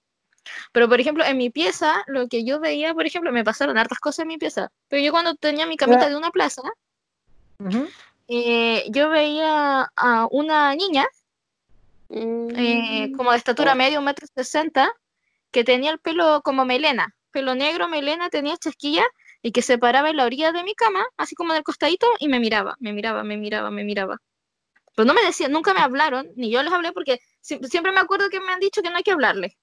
Pero, 0.72 0.90
por 0.90 1.00
ejemplo, 1.00 1.24
en 1.24 1.38
mi 1.38 1.50
pieza, 1.50 2.04
lo 2.08 2.28
que 2.28 2.44
yo 2.44 2.60
veía, 2.60 2.94
por 2.94 3.06
ejemplo, 3.06 3.32
me 3.32 3.44
pasaron 3.44 3.78
hartas 3.78 4.00
cosas 4.00 4.24
en 4.24 4.28
mi 4.28 4.38
pieza. 4.38 4.72
Pero 4.90 5.02
yo 5.02 5.12
cuando 5.12 5.36
tenía 5.36 5.66
mi 5.66 5.78
camita 5.78 6.10
de 6.10 6.18
una 6.18 6.32
plaza, 6.32 6.62
eh, 8.28 8.86
yo 8.90 9.10
veía 9.10 9.90
a 9.96 10.28
una 10.32 10.76
niña 10.76 11.06
eh, 12.10 13.08
Mm. 13.08 13.16
como 13.16 13.32
de 13.32 13.38
estatura 13.38 13.74
media, 13.74 14.00
un 14.00 14.06
metro 14.06 14.28
sesenta, 14.36 14.92
que 15.52 15.64
tenía 15.64 15.92
el 15.92 16.00
pelo 16.00 16.42
como 16.44 16.66
melena, 16.66 17.16
pelo 17.32 17.56
negro, 17.56 17.88
melena, 17.88 18.30
tenía 18.30 18.58
chasquilla 18.58 19.06
y 19.42 19.52
que 19.52 19.62
se 19.62 19.78
paraba 19.78 20.10
en 20.10 20.18
la 20.18 20.26
orilla 20.26 20.52
de 20.52 20.64
mi 20.64 20.76
cama, 20.76 21.06
así 21.18 21.36
como 21.36 21.54
del 21.54 21.64
costadito, 21.64 22.08
y 22.20 22.28
me 22.28 22.40
miraba, 22.40 22.76
me 22.80 22.94
miraba, 22.94 23.24
me 23.24 23.38
miraba, 23.38 23.72
me 23.72 23.84
miraba. 23.84 24.20
Pero 24.96 25.06
no 25.06 25.14
me 25.14 25.24
decían, 25.24 25.52
nunca 25.52 25.74
me 25.74 25.80
hablaron, 25.82 26.30
ni 26.36 26.50
yo 26.52 26.62
les 26.64 26.72
hablé 26.72 26.92
porque 26.92 27.20
sie- 27.42 27.60
siempre 27.68 27.92
me 27.92 28.00
acuerdo 28.00 28.30
que 28.30 28.40
me 28.40 28.52
han 28.52 28.60
dicho 28.60 28.82
que 28.82 28.90
no 28.90 28.98
hay 28.98 29.04
que 29.04 29.12
hablarles. 29.12 29.54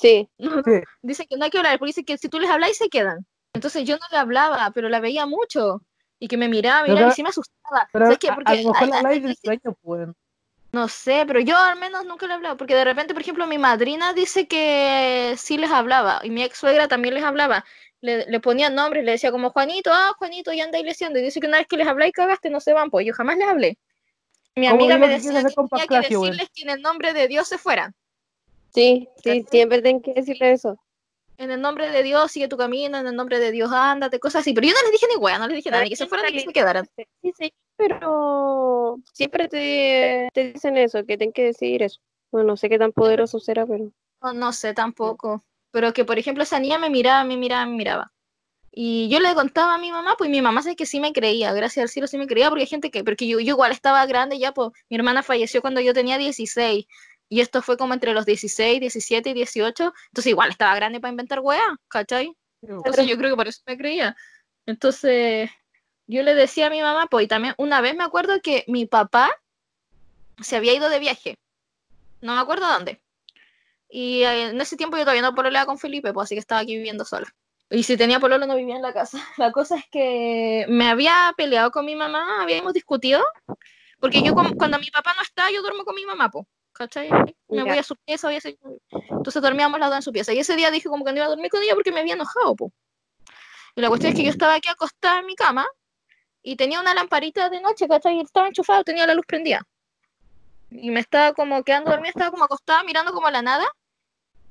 Sí, 0.00 0.28
Sí. 0.38 0.80
Dicen 1.02 1.26
que 1.28 1.36
no 1.36 1.44
hay 1.44 1.50
que 1.50 1.58
hablar, 1.58 1.78
porque 1.78 1.90
dicen 1.90 2.04
que 2.04 2.18
si 2.18 2.28
tú 2.28 2.40
les 2.40 2.50
hablas 2.50 2.76
se 2.76 2.88
quedan. 2.88 3.24
Entonces 3.52 3.84
yo 3.84 3.96
no 3.96 4.06
le 4.10 4.18
hablaba, 4.18 4.70
pero 4.74 4.88
la 4.88 5.00
veía 5.00 5.26
mucho. 5.26 5.80
Y 6.18 6.28
que 6.28 6.36
me 6.36 6.48
miraba, 6.48 6.82
Pero- 6.82 6.94
miraba 6.94 7.12
y 7.12 7.14
sí 7.14 7.22
me 7.22 7.28
asustaba. 7.28 7.88
Pero 7.92 8.06
¿Sabes 8.06 8.18
qué? 8.18 8.28
a, 8.28 8.36
lo 8.36 8.38
mejor 8.72 8.88
la 8.88 9.08
hay- 9.08 9.34
sueño, 9.44 9.76
pues. 9.82 10.08
no 10.72 10.88
sé, 10.88 11.24
pero 11.26 11.38
yo 11.40 11.56
al 11.56 11.78
menos 11.78 12.04
nunca 12.04 12.26
le 12.26 12.32
he 12.32 12.36
hablado, 12.36 12.56
porque 12.56 12.74
de 12.74 12.84
repente, 12.84 13.14
por 13.14 13.22
ejemplo, 13.22 13.46
mi 13.46 13.58
madrina 13.58 14.12
dice 14.12 14.48
que 14.48 15.34
sí 15.36 15.56
les 15.58 15.70
hablaba, 15.70 16.20
y 16.24 16.30
mi 16.30 16.42
ex 16.42 16.58
suegra 16.58 16.88
también 16.88 17.14
les 17.14 17.22
hablaba. 17.22 17.64
Le, 18.00 18.26
le 18.26 18.40
ponían 18.40 18.74
nombres, 18.74 19.04
le 19.04 19.12
decía 19.12 19.30
como 19.30 19.50
Juanito, 19.50 19.90
ah, 19.92 20.12
Juanito, 20.18 20.52
ya 20.52 20.64
anda 20.64 20.78
iglesiando. 20.80 21.18
Y 21.18 21.22
dice 21.22 21.38
que 21.40 21.46
una 21.46 21.58
vez 21.58 21.66
que 21.68 21.76
les 21.76 21.86
habláis 21.86 22.12
cagaste, 22.12 22.50
no 22.50 22.60
se 22.60 22.72
van, 22.72 22.90
pues 22.90 23.06
yo 23.06 23.14
jamás 23.14 23.36
les 23.38 23.48
hablé. 23.48 23.78
Mi 24.56 24.68
¿Cómo 24.68 24.80
amiga 24.80 24.98
me 24.98 25.08
decía 25.08 25.32
que 25.32 25.54
tenía 25.54 25.86
que 25.86 26.08
decirles 26.08 26.50
que 26.54 26.62
en 26.62 26.70
el 26.70 26.82
nombre 26.82 27.12
de 27.12 27.26
Dios 27.28 27.48
se 27.48 27.58
fueran. 27.58 27.94
sí, 28.72 29.08
sí, 29.22 29.44
siempre 29.50 29.82
tienen 29.82 30.00
que 30.00 30.14
decirle 30.14 30.52
eso. 30.52 30.78
En 31.36 31.50
el 31.50 31.60
nombre 31.60 31.90
de 31.90 32.02
Dios 32.04 32.30
sigue 32.30 32.46
tu 32.46 32.56
camino, 32.56 32.96
en 32.98 33.06
el 33.08 33.16
nombre 33.16 33.40
de 33.40 33.50
Dios 33.50 33.72
ándate, 33.72 34.20
cosas 34.20 34.42
así. 34.42 34.52
Pero 34.52 34.68
yo 34.68 34.72
no 34.72 34.82
les 34.82 34.92
dije 34.92 35.06
ni 35.10 35.16
wea, 35.16 35.38
no 35.38 35.48
les 35.48 35.56
dije 35.56 35.70
nada, 35.70 35.82
ni 35.82 35.90
que 35.90 35.96
se 35.96 36.06
fueran 36.06 36.26
ni 36.26 36.32
que 36.32 36.44
se 36.44 36.52
quedaran. 36.52 36.86
Sí, 36.96 37.32
sí, 37.36 37.52
pero 37.76 38.98
siempre 39.12 39.48
te, 39.48 40.28
te 40.32 40.52
dicen 40.52 40.76
eso, 40.76 41.04
que 41.04 41.18
tienen 41.18 41.32
que 41.32 41.44
decir 41.44 41.82
eso. 41.82 42.00
Bueno, 42.30 42.48
no 42.48 42.56
sé 42.56 42.68
qué 42.68 42.78
tan 42.78 42.92
poderoso 42.92 43.40
será, 43.40 43.66
pero 43.66 43.90
No, 44.22 44.32
no 44.32 44.52
sé 44.52 44.74
tampoco. 44.74 45.42
Pero 45.72 45.92
que, 45.92 46.04
por 46.04 46.18
ejemplo, 46.18 46.44
esa 46.44 46.60
niña 46.60 46.78
me 46.78 46.88
miraba, 46.88 47.24
me 47.24 47.36
miraba, 47.36 47.66
me 47.66 47.76
miraba. 47.76 48.12
Y 48.76 49.08
yo 49.08 49.20
le 49.20 49.32
contaba 49.34 49.74
a 49.74 49.78
mi 49.78 49.92
mamá, 49.92 50.16
pues 50.18 50.28
mi 50.28 50.42
mamá 50.42 50.60
sé 50.60 50.74
que 50.74 50.84
sí 50.84 50.98
me 50.98 51.12
creía, 51.12 51.52
gracias 51.52 51.84
al 51.84 51.88
cielo 51.88 52.08
sí 52.08 52.18
me 52.18 52.26
creía, 52.26 52.48
porque 52.48 52.62
hay 52.62 52.66
gente 52.66 52.90
que, 52.90 53.04
porque 53.04 53.28
yo, 53.28 53.38
yo 53.38 53.50
igual 53.50 53.70
estaba 53.70 54.04
grande 54.04 54.36
ya, 54.36 54.52
pues 54.52 54.70
mi 54.88 54.96
hermana 54.96 55.22
falleció 55.22 55.60
cuando 55.60 55.80
yo 55.80 55.94
tenía 55.94 56.18
16, 56.18 56.84
y 57.28 57.40
esto 57.40 57.62
fue 57.62 57.76
como 57.76 57.94
entre 57.94 58.12
los 58.14 58.26
16, 58.26 58.80
17 58.80 59.30
y 59.30 59.32
18, 59.32 59.94
entonces 60.08 60.26
igual 60.26 60.50
estaba 60.50 60.74
grande 60.74 60.98
para 60.98 61.12
inventar 61.12 61.38
weá, 61.38 61.62
¿cachai? 61.86 62.34
Entonces 62.62 63.06
yo 63.06 63.16
creo 63.16 63.30
que 63.30 63.36
por 63.36 63.46
eso 63.46 63.62
me 63.64 63.78
creía. 63.78 64.16
Entonces 64.66 65.50
yo 66.08 66.24
le 66.24 66.34
decía 66.34 66.66
a 66.66 66.70
mi 66.70 66.80
mamá, 66.80 67.06
pues 67.08 67.26
y 67.26 67.28
también 67.28 67.54
una 67.58 67.80
vez 67.80 67.94
me 67.94 68.02
acuerdo 68.02 68.40
que 68.42 68.64
mi 68.66 68.86
papá 68.86 69.30
se 70.42 70.56
había 70.56 70.74
ido 70.74 70.88
de 70.88 70.98
viaje, 70.98 71.38
no 72.20 72.34
me 72.34 72.40
acuerdo 72.40 72.66
dónde. 72.66 73.00
Y 73.88 74.24
eh, 74.24 74.48
en 74.48 74.60
ese 74.60 74.76
tiempo 74.76 74.96
yo 74.96 75.04
todavía 75.04 75.22
no 75.22 75.32
pololeaba 75.32 75.66
con 75.66 75.78
Felipe, 75.78 76.12
pues 76.12 76.24
así 76.24 76.34
que 76.34 76.40
estaba 76.40 76.60
aquí 76.60 76.74
viviendo 76.74 77.04
sola. 77.04 77.32
Y 77.74 77.82
si 77.82 77.96
tenía 77.96 78.20
pololo 78.20 78.46
no 78.46 78.56
vivía 78.56 78.76
en 78.76 78.82
la 78.82 78.92
casa. 78.92 79.18
La 79.38 79.52
cosa 79.52 79.76
es 79.76 79.84
que 79.90 80.64
me 80.68 80.88
había 80.88 81.32
peleado 81.36 81.70
con 81.70 81.84
mi 81.84 81.96
mamá, 81.96 82.42
habíamos 82.42 82.72
discutido, 82.72 83.22
porque 84.00 84.22
yo 84.22 84.34
cuando 84.34 84.78
mi 84.78 84.90
papá 84.90 85.12
no 85.16 85.22
está, 85.22 85.50
yo 85.50 85.60
duermo 85.62 85.84
con 85.84 85.94
mi 85.94 86.04
mamá, 86.06 86.30
pues. 86.30 86.46
¿Cachai? 86.72 87.08
Me 87.48 87.62
voy 87.62 87.78
a 87.78 87.82
su 87.84 87.94
pieza, 87.96 88.26
voy 88.26 88.34
a 88.34 88.38
hacer- 88.38 88.58
Entonces 89.10 89.40
dormíamos 89.40 89.78
las 89.78 89.90
dos 89.90 89.96
en 89.98 90.02
su 90.02 90.10
pieza. 90.12 90.32
Y 90.32 90.40
ese 90.40 90.56
día 90.56 90.72
dije 90.72 90.88
como 90.88 91.04
que 91.04 91.12
no 91.12 91.18
iba 91.18 91.26
a 91.26 91.28
dormir 91.28 91.48
con 91.48 91.62
ella 91.62 91.74
porque 91.74 91.92
me 91.92 92.00
había 92.00 92.14
enojado, 92.14 92.56
pues. 92.56 92.72
Y 93.76 93.80
la 93.80 93.88
cuestión 93.88 94.12
es 94.12 94.18
que 94.18 94.24
yo 94.24 94.30
estaba 94.30 94.54
aquí 94.54 94.68
acostada 94.68 95.20
en 95.20 95.26
mi 95.26 95.36
cama 95.36 95.66
y 96.42 96.56
tenía 96.56 96.80
una 96.80 96.92
lamparita 96.92 97.48
de 97.48 97.60
noche, 97.60 97.86
¿cachai? 97.86 98.16
Y 98.16 98.20
estaba 98.22 98.48
enchufado, 98.48 98.82
tenía 98.82 99.06
la 99.06 99.14
luz 99.14 99.24
prendida. 99.24 99.62
Y 100.70 100.90
me 100.90 100.98
estaba 100.98 101.32
como 101.32 101.62
quedando 101.62 101.92
dormida, 101.92 102.10
estaba 102.10 102.32
como 102.32 102.44
acostada 102.44 102.82
mirando 102.82 103.12
como 103.12 103.28
a 103.28 103.30
la 103.30 103.42
nada. 103.42 103.66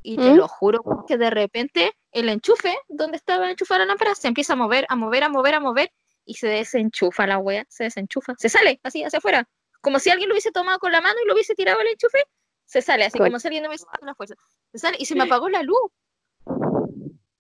Y 0.02 0.16
te 0.16 0.32
¿Mm? 0.32 0.36
lo 0.38 0.48
juro 0.48 0.82
que 1.08 1.18
de 1.18 1.30
repente 1.30 1.94
el 2.14 2.30
enchufe 2.30 2.78
donde 2.88 3.18
estaba 3.18 3.50
enchufada 3.50 3.80
la 3.80 3.86
lámpara 3.88 4.16
se 4.16 4.28
empieza 4.28 4.54
a 4.54 4.56
mover, 4.56 4.86
a 4.90 4.96
mover, 4.96 5.24
a 5.24 5.30
mover, 5.30 5.56
a 5.56 5.60
mover 5.60 5.92
y 6.26 6.36
se 6.36 6.48
desenchufa 6.48 7.28
la 7.28 7.40
wea, 7.40 7.66
se 7.70 7.86
desenchufa, 7.86 8.36
se 8.38 8.50
sale 8.50 8.80
así 8.84 9.04
hacia 9.04 9.18
afuera, 9.18 9.50
como 9.82 10.00
si 10.00 10.10
alguien 10.10 10.30
lo 10.30 10.36
hubiese 10.36 10.52
tomado 10.52 10.80
con 10.80 10.92
la 10.92 11.02
mano 11.02 11.16
y 11.24 11.28
lo 11.28 11.34
hubiese 11.34 11.56
tirado 11.56 11.82
el 11.82 11.88
enchufe, 11.88 12.24
se 12.66 12.82
sale 12.82 13.06
así 13.06 13.18
como 13.18 13.40
si 13.40 13.48
alguien 13.48 13.64
no 13.64 13.70
hubiese 13.70 13.86
dado 13.86 14.06
la 14.06 14.16
fuerza, 14.16 14.36
se 14.72 14.80
sale 14.80 14.98
y 15.00 15.06
se 15.06 15.16
me 15.16 15.24
apagó 15.24 15.50
la 15.50 15.64
luz. 15.64 15.92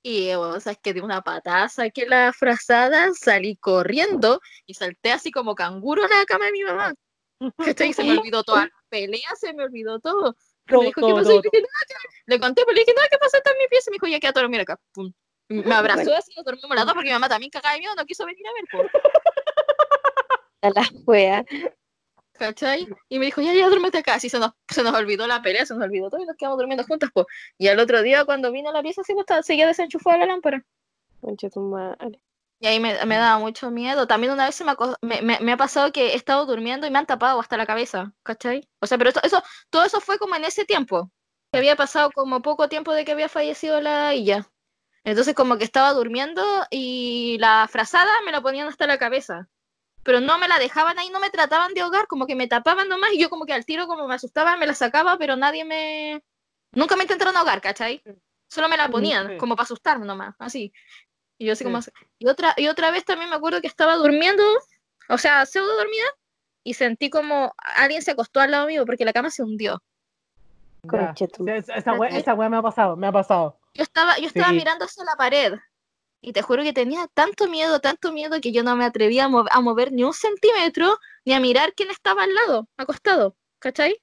Y 0.06 0.34
o 0.34 0.60
sea, 0.60 0.74
es 0.74 0.80
que 0.80 0.94
de 0.94 1.02
una 1.02 1.22
patada 1.22 1.70
saqué 1.70 2.06
la 2.06 2.34
frazada, 2.34 3.12
salí 3.14 3.56
corriendo 3.56 4.42
y 4.66 4.74
salté 4.74 5.14
así 5.14 5.32
como 5.32 5.56
canguro 5.56 6.04
a 6.04 6.10
la 6.10 6.26
cama 6.26 6.46
de 6.46 6.52
mi 6.52 6.64
mamá. 6.64 6.94
¿Cachai? 7.58 7.90
Y 7.90 7.94
se 7.94 8.04
me 8.04 8.18
olvidó 8.18 8.44
toda 8.44 8.66
la 8.66 8.72
pelea, 8.90 9.30
se 9.40 9.54
me 9.54 9.64
olvidó 9.64 10.00
todo. 10.02 10.36
Todo, 10.68 10.80
me 10.80 10.86
dijo, 10.88 11.02
todo, 11.02 11.10
¿qué 11.16 11.22
pasó? 11.24 11.42
todo, 11.42 11.52
Y 11.54 12.32
le 12.32 12.40
conté, 12.40 12.62
pero 12.66 12.74
le 12.74 12.80
dije, 12.82 12.94
no, 12.96 13.02
¿qué 13.10 13.18
pasó? 13.18 13.38
Está 13.38 13.52
en 13.52 13.58
mi 13.58 13.68
pieza. 13.68 13.92
Me 13.92 13.96
dijo, 13.96 14.08
ya 14.08 14.20
quédate 14.20 14.40
a 14.40 14.42
dormir 14.44 14.62
acá. 14.62 14.80
Pum. 14.94 15.12
Me 15.50 15.76
abrazó 15.76 16.16
así, 16.16 16.32
nos 16.36 16.46
dormimos 16.46 16.76
las 16.76 16.86
dos 16.86 16.94
porque 16.94 17.10
mi 17.10 17.14
mamá 17.14 17.28
también 17.30 17.52
cagaba 17.52 17.74
de 17.76 17.80
miedo, 17.82 17.94
no 17.96 18.06
quiso 18.06 18.26
venir 18.26 18.44
a 18.48 18.52
ver, 18.54 18.90
a 20.62 20.70
la 20.70 20.90
wea. 21.06 21.46
¿cachai? 22.32 22.88
Y 23.10 23.20
me 23.20 23.26
dijo, 23.26 23.42
ya, 23.42 23.54
ya, 23.54 23.68
duérmete 23.68 24.00
acá. 24.00 24.16
Así 24.16 24.30
se 24.30 24.40
nos, 24.40 24.52
se 24.68 24.84
nos 24.84 24.94
olvidó 24.96 25.28
la 25.28 25.42
pelea, 25.42 25.66
se 25.66 25.74
nos 25.76 25.84
olvidó 25.84 26.10
todo 26.10 26.22
y 26.22 26.26
nos 26.26 26.36
quedamos 26.38 26.58
durmiendo 26.58 26.84
juntas, 26.86 27.10
pues. 27.14 27.28
Y 27.58 27.68
al 27.68 27.80
otro 27.80 28.02
día, 28.02 28.26
cuando 28.26 28.52
vine 28.52 28.70
a 28.70 28.72
la 28.72 28.82
pieza, 28.82 29.04
sí, 29.04 29.14
pues, 29.14 29.24
estaba- 29.24 29.44
seguía 29.44 29.68
desenchufada 29.68 30.18
la 30.18 30.26
lámpara. 30.26 30.66
Concha 31.22 31.50
tu 31.50 31.60
madre. 31.62 32.20
Y 32.64 32.66
ahí 32.66 32.80
me, 32.80 32.94
me 33.06 33.18
daba 33.18 33.40
mucho 33.40 33.72
miedo. 33.72 34.08
También 34.08 34.32
una 34.32 34.46
vez 34.46 34.56
se 34.56 34.64
me, 34.64 34.74
me, 35.22 35.38
me- 35.42 35.52
ha 35.52 35.58
pasado 35.58 35.92
que 35.92 36.14
he 36.14 36.16
estado 36.16 36.46
durmiendo 36.46 36.88
y 36.88 36.92
me 36.92 36.98
han 36.98 37.06
tapado 37.06 37.38
hasta 37.42 37.58
la 37.58 37.66
cabeza, 37.66 38.14
¿cachai? 38.24 38.70
O 38.80 38.88
sea, 38.88 38.98
pero 38.98 39.10
esto- 39.10 39.20
eso, 39.22 39.44
todo 39.70 39.84
eso 39.84 40.00
fue 40.00 40.18
como 40.18 40.38
en 40.38 40.46
ese 40.46 40.64
tiempo. 40.64 41.12
Que 41.52 41.58
había 41.58 41.76
pasado 41.76 42.10
como 42.12 42.42
poco 42.42 42.70
tiempo 42.70 42.94
de 42.94 43.04
que 43.04 43.12
había 43.12 43.28
fallecido 43.28 43.82
la 43.82 44.14
Illa. 44.16 44.48
Entonces 45.04 45.36
como 45.36 45.58
que 45.58 45.66
estaba 45.66 45.92
durmiendo 45.92 46.42
y 46.72 47.36
la 47.40 47.68
frazada 47.70 48.10
me 48.26 48.32
la 48.32 48.40
ponían 48.40 48.70
hasta 48.70 48.88
la 48.88 48.98
cabeza. 48.98 49.50
Pero 50.04 50.22
no 50.22 50.38
me 50.38 50.48
la 50.48 50.58
dejaban 50.58 50.98
ahí, 51.00 51.10
no 51.10 51.20
me 51.20 51.32
trataban 51.32 51.74
de 51.74 51.82
ahogar, 51.82 52.08
como 52.08 52.28
que 52.28 52.36
me 52.36 52.48
tapaban 52.48 52.88
nomás 52.88 53.12
y 53.12 53.20
yo 53.20 53.30
como 53.30 53.46
que 53.46 53.52
al 53.54 53.66
tiro 53.66 53.88
como 53.88 54.08
me 54.08 54.16
asustaba, 54.16 54.56
me 54.56 54.68
la 54.68 54.74
sacaba, 54.74 55.18
pero 55.18 55.36
nadie 55.36 55.66
me... 55.66 56.24
Nunca 56.72 56.96
me 56.96 57.04
intentaron 57.04 57.36
ahogar, 57.36 57.60
¿cachai? 57.62 58.02
Solo 58.50 58.70
me 58.70 58.78
la 58.78 58.86
ponían, 58.92 59.26
como 59.38 59.56
para 59.56 59.64
asustarme 59.66 60.06
nomás, 60.06 60.36
así. 60.40 60.72
Y 61.44 61.48
yo 61.48 61.54
así 61.54 61.66
como... 61.66 61.82
Sí. 61.82 61.92
Y 62.20 62.28
otra, 62.28 62.54
y 62.56 62.70
otra 62.70 62.90
vez 62.90 63.04
también 63.04 63.30
me 63.30 63.36
acuerdo 63.36 63.60
que 63.60 63.68
estaba 63.68 63.96
durmiendo, 63.96 64.44
o 65.10 65.18
sea, 65.18 65.46
pseudo 65.46 65.76
dormida, 65.76 66.06
y 66.64 66.74
sentí 66.76 67.10
como 67.10 67.54
alguien 67.58 68.02
se 68.02 68.12
acostó 68.12 68.40
al 68.40 68.52
lado 68.52 68.66
mío 68.68 68.86
porque 68.86 69.04
la 69.04 69.12
cama 69.12 69.30
se 69.30 69.44
hundió. 69.44 69.84
Ya. 70.84 71.14
Esa, 71.76 71.94
wea, 71.94 72.10
esa 72.18 72.34
wea 72.34 72.48
me 72.50 72.56
ha 72.58 72.62
pasado, 72.62 72.96
me 72.96 73.08
ha 73.08 73.12
pasado. 73.12 73.60
Yo 73.74 73.84
estaba, 73.84 74.18
yo 74.20 74.28
estaba 74.28 74.50
Sí. 74.52 74.56
mirando 74.56 74.86
hacia 74.86 75.04
la 75.04 75.16
pared 75.18 75.54
y 76.22 76.32
te 76.32 76.42
juro 76.42 76.64
que 76.64 76.72
tenía 76.72 77.08
tanto 77.14 77.50
miedo, 77.50 77.82
tanto 77.82 78.14
miedo 78.14 78.40
que 78.40 78.54
yo 78.54 78.64
no 78.64 78.78
me 78.78 78.86
atrevía 78.86 79.26
a, 79.26 79.30
mov- 79.30 79.50
a 79.52 79.60
mover 79.60 79.92
ni 79.92 80.04
un 80.06 80.14
centímetro 80.14 80.98
ni 81.26 81.34
a 81.34 81.42
mirar 81.42 81.74
quién 81.74 81.92
estaba 81.92 82.24
al 82.24 82.34
lado, 82.34 82.70
acostado, 82.78 83.36
¿cachai? 83.60 84.02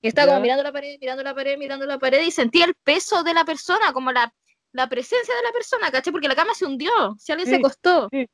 Y 0.00 0.08
estaba 0.08 0.28
como 0.28 0.40
mirando 0.40 0.62
la 0.62 0.72
pared, 0.72 0.96
mirando 0.98 1.22
la 1.22 1.34
pared, 1.34 1.58
mirando 1.58 1.84
la 1.84 1.98
pared 1.98 2.22
y 2.22 2.30
sentía 2.30 2.64
el 2.64 2.74
peso 2.74 3.22
de 3.22 3.34
la 3.34 3.44
persona, 3.44 3.92
como 3.92 4.12
la, 4.12 4.32
la 4.78 4.88
presencia 4.88 5.34
de 5.34 5.42
la 5.42 5.50
persona, 5.50 5.90
¿cachai? 5.90 6.12
Porque 6.12 6.28
la 6.28 6.36
cama 6.36 6.54
se 6.54 6.64
hundió, 6.64 6.90
si 7.18 7.32
alguien 7.32 7.50
se 7.50 7.56
acostó. 7.56 8.08
sí. 8.10 8.28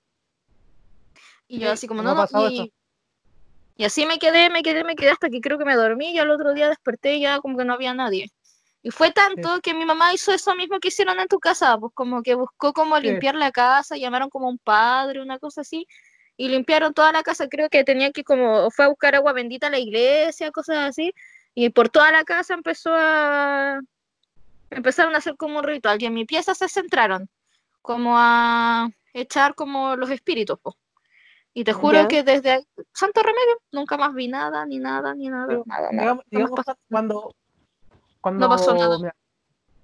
Y 1.48 1.58
yo 1.58 1.68
Sí, 1.68 1.72
así 1.72 1.86
como, 1.86 2.02
no, 2.02 2.14
no, 2.14 2.50
y, 3.76 3.84
así 3.84 4.06
me 4.06 4.18
quedé, 4.18 4.50
me 4.50 4.62
quedé, 4.62 4.84
me 4.84 4.94
quedé 4.94 5.10
hasta 5.10 5.30
que 5.30 5.40
creo 5.40 5.58
que 5.58 5.64
me 5.64 5.74
dormí 5.74 6.12
y 6.12 6.18
al 6.18 6.30
otro 6.30 6.52
día 6.52 6.68
desperté 6.68 7.16
y 7.16 7.20
ya 7.22 7.38
como 7.40 7.56
que 7.56 7.64
no 7.64 7.74
había 7.74 7.94
nadie. 7.94 8.30
Y 8.82 8.90
fue 8.90 9.10
tanto 9.10 9.60
que 9.62 9.72
mi 9.72 9.86
mamá 9.86 10.12
hizo 10.12 10.32
eso 10.32 10.54
mismo 10.54 10.78
que 10.80 10.88
hicieron 10.88 11.18
en 11.18 11.28
tu 11.28 11.38
casa, 11.38 11.78
pues 11.78 11.92
como 11.94 12.22
que 12.22 12.34
buscó 12.34 12.74
como 12.74 12.98
limpiar 12.98 13.34
la 13.34 13.50
casa, 13.50 13.96
llamaron 13.96 14.28
como 14.28 14.48
un 14.48 14.58
padre, 14.58 15.22
una 15.22 15.38
cosa 15.38 15.62
así, 15.62 15.86
y 16.36 16.48
limpiaron 16.48 16.92
toda 16.92 17.10
la 17.10 17.22
casa, 17.22 17.48
creo 17.48 17.70
que 17.70 17.84
tenía 17.84 18.10
que 18.12 18.22
como, 18.22 18.70
fue 18.70 18.84
a 18.84 18.88
buscar 18.88 19.14
agua 19.14 19.32
bendita 19.32 19.68
a 19.68 19.70
la 19.70 19.78
iglesia, 19.78 20.50
cosas 20.50 20.76
así, 20.90 21.14
y 21.54 21.70
por 21.70 21.88
toda 21.88 22.10
la 22.12 22.24
casa 22.24 22.52
empezó 22.52 22.90
a, 22.94 23.80
empezaron 24.74 25.14
a 25.14 25.18
hacer 25.18 25.36
como 25.36 25.58
un 25.58 25.64
ritual, 25.64 26.00
y 26.02 26.06
en 26.06 26.14
mi 26.14 26.24
pieza 26.24 26.54
se 26.54 26.68
centraron, 26.68 27.28
como 27.82 28.14
a 28.16 28.88
echar 29.12 29.54
como 29.54 29.96
los 29.96 30.10
espíritus, 30.10 30.58
pues. 30.62 30.76
Y 31.52 31.62
te 31.62 31.72
juro 31.72 32.02
Ya. 32.02 32.08
que 32.08 32.22
desde 32.24 32.50
ahí, 32.50 32.66
santo 32.92 33.22
remedio, 33.22 33.60
nunca 33.70 33.96
más 33.96 34.12
vi 34.12 34.26
nada, 34.26 34.66
ni 34.66 34.78
nada, 34.78 35.14
ni 35.14 35.28
nada, 35.28 35.46
Digo, 35.46 35.62
nada, 35.66 35.88
nada. 35.92 36.18
Digamos, 36.30 36.52
no 36.58 36.64
cuando, 36.90 37.34
cuando 38.20 38.48
pasó 38.48 38.74
nada. 38.74 38.98
mira, 38.98 39.14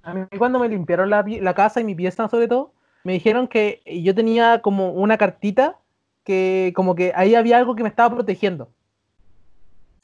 A 0.03 0.15
mí 0.15 0.27
cuando 0.37 0.59
me 0.59 0.69
limpiaron 0.69 1.11
la, 1.11 1.23
la 1.27 1.55
casa 1.55 1.81
y 1.81 1.85
mi 1.85 1.95
pieza 1.95 2.29
sobre 2.29 2.49
todo, 2.49 2.73
me 3.05 3.13
dijeron 3.13 3.47
que 3.47 3.83
yo 4.03 4.15
tenía 4.15 4.61
como 4.63 4.93
una 4.93 5.17
cartita 5.17 5.79
que 6.25 6.73
como 6.75 6.95
que 6.95 7.13
ahí 7.15 7.35
había 7.35 7.59
algo 7.59 7.77
que 7.77 7.83
me 7.83 7.89
estaba 7.89 8.15
protegiendo. 8.15 8.73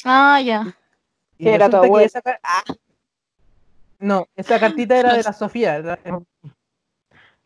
Ah, 0.05 0.41
ya. 0.41 0.77
Y 1.39 1.49
era 1.49 1.69
que 1.69 2.05
esa 2.05 2.23
ca- 2.23 2.41
No, 3.99 4.27
esa 4.37 4.59
cartita 4.61 4.99
era 4.99 5.15
de 5.15 5.23
la 5.23 5.33
Sofía, 5.33 5.99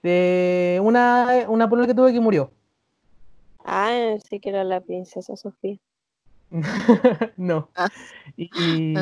de 0.03 0.81
una, 0.83 1.45
una 1.49 1.69
polola 1.69 1.87
que 1.87 1.95
tuve 1.95 2.13
que 2.13 2.21
murió. 2.21 2.51
Ah, 3.65 4.17
sí 4.29 4.41
que 4.41 4.49
era 4.49 4.65
la 4.65 4.81
princesa 4.81 5.37
Sofía. 5.37 5.79
no. 7.37 7.69
Ah. 7.77 7.89
Y, 8.37 8.95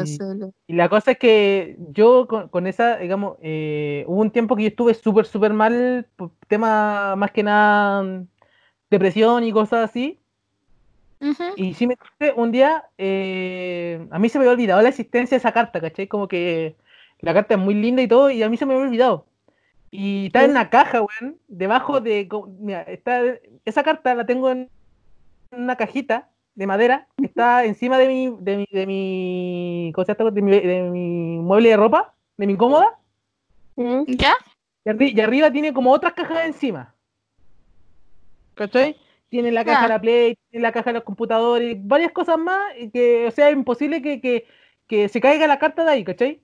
la 0.69 0.89
cosa 0.89 1.13
es 1.13 1.19
que 1.19 1.77
yo 1.93 2.27
con, 2.27 2.49
con 2.49 2.67
esa, 2.67 2.99
digamos, 2.99 3.39
eh, 3.41 4.05
hubo 4.07 4.21
un 4.21 4.31
tiempo 4.31 4.55
que 4.57 4.65
yo 4.65 4.69
estuve 4.69 4.95
súper, 4.95 5.25
súper 5.25 5.53
mal, 5.53 6.07
por 6.17 6.31
tema 6.47 7.17
más 7.17 7.31
que 7.31 7.43
nada 7.43 8.03
mm, 8.03 8.27
depresión 8.91 9.45
y 9.45 9.53
cosas 9.53 9.91
así. 9.91 10.19
Y 11.57 11.75
sí 11.75 11.87
me 11.89 11.97
un 12.37 12.53
día, 12.53 12.85
eh, 12.97 14.07
a 14.11 14.19
mí 14.21 14.29
se 14.29 14.39
me 14.39 14.45
había 14.45 14.53
olvidado 14.53 14.83
la 14.83 14.91
existencia 14.91 15.35
de 15.35 15.41
esa 15.41 15.51
carta, 15.51 15.81
¿cachai? 15.81 16.07
Como 16.07 16.29
que 16.29 16.77
la 17.21 17.35
carta 17.35 17.55
es 17.55 17.61
muy 17.61 17.75
linda 17.75 18.03
y 18.03 18.09
todo, 18.09 18.31
y 18.31 18.43
a 18.43 18.49
mí 18.49 18.57
se 18.57 18.67
me 18.67 18.75
había 18.75 18.87
olvidado. 18.87 19.27
Y 19.91 20.27
está 20.27 20.45
en 20.45 20.51
una 20.51 20.69
caja, 20.71 21.01
weón, 21.01 21.39
debajo 21.49 22.01
de, 22.01 22.29
mira, 22.61 22.83
está, 22.83 23.23
esa 23.65 23.83
carta 23.83 24.15
la 24.15 24.27
tengo 24.27 24.51
en 24.51 24.69
una 25.51 25.77
cajita 25.77 26.29
de 26.55 26.67
madera, 26.67 27.07
que 27.17 27.25
está 27.27 27.65
encima 27.65 27.97
de 27.99 28.09
mi, 28.09 28.37
de 28.41 28.57
mi, 28.59 28.67
de 28.71 28.87
mi, 28.87 29.93
¿cómo 29.95 30.05
se 30.05 30.15
llama? 30.15 30.31
de 30.31 30.43
mi, 30.43 30.51
de 30.61 30.83
mi 30.91 31.39
mueble 31.39 31.71
de 31.71 31.77
ropa, 31.77 32.13
de 32.37 32.47
mi 32.47 32.57
cómoda, 32.57 32.99
¿Mm? 33.77 34.03
¿Ya? 34.09 34.35
y, 34.85 34.89
arri- 34.91 35.15
y 35.15 35.21
arriba 35.21 35.51
tiene 35.51 35.73
como 35.73 35.91
otras 35.93 36.13
cajas 36.13 36.47
encima. 36.47 36.95
¿Cachai? 38.55 38.97
Tiene 39.31 39.53
la 39.53 39.65
caja 39.65 39.83
de 39.83 39.89
la 39.89 40.01
Play, 40.01 40.39
tiene 40.51 40.63
la 40.63 40.73
caja 40.73 40.91
de 40.91 40.95
los 40.95 41.05
computadores, 41.05 41.77
varias 41.81 42.13
cosas 42.13 42.39
más, 42.39 42.61
y 42.79 42.91
que, 42.91 43.27
o 43.27 43.31
sea, 43.31 43.49
es 43.49 43.57
imposible 43.57 44.03
que, 44.03 44.21
que, 44.21 44.47
que 44.87 45.09
se 45.09 45.21
caiga 45.21 45.47
la 45.47 45.59
carta 45.59 45.85
de 45.85 45.91
ahí, 45.91 46.05
¿cachai? 46.05 46.41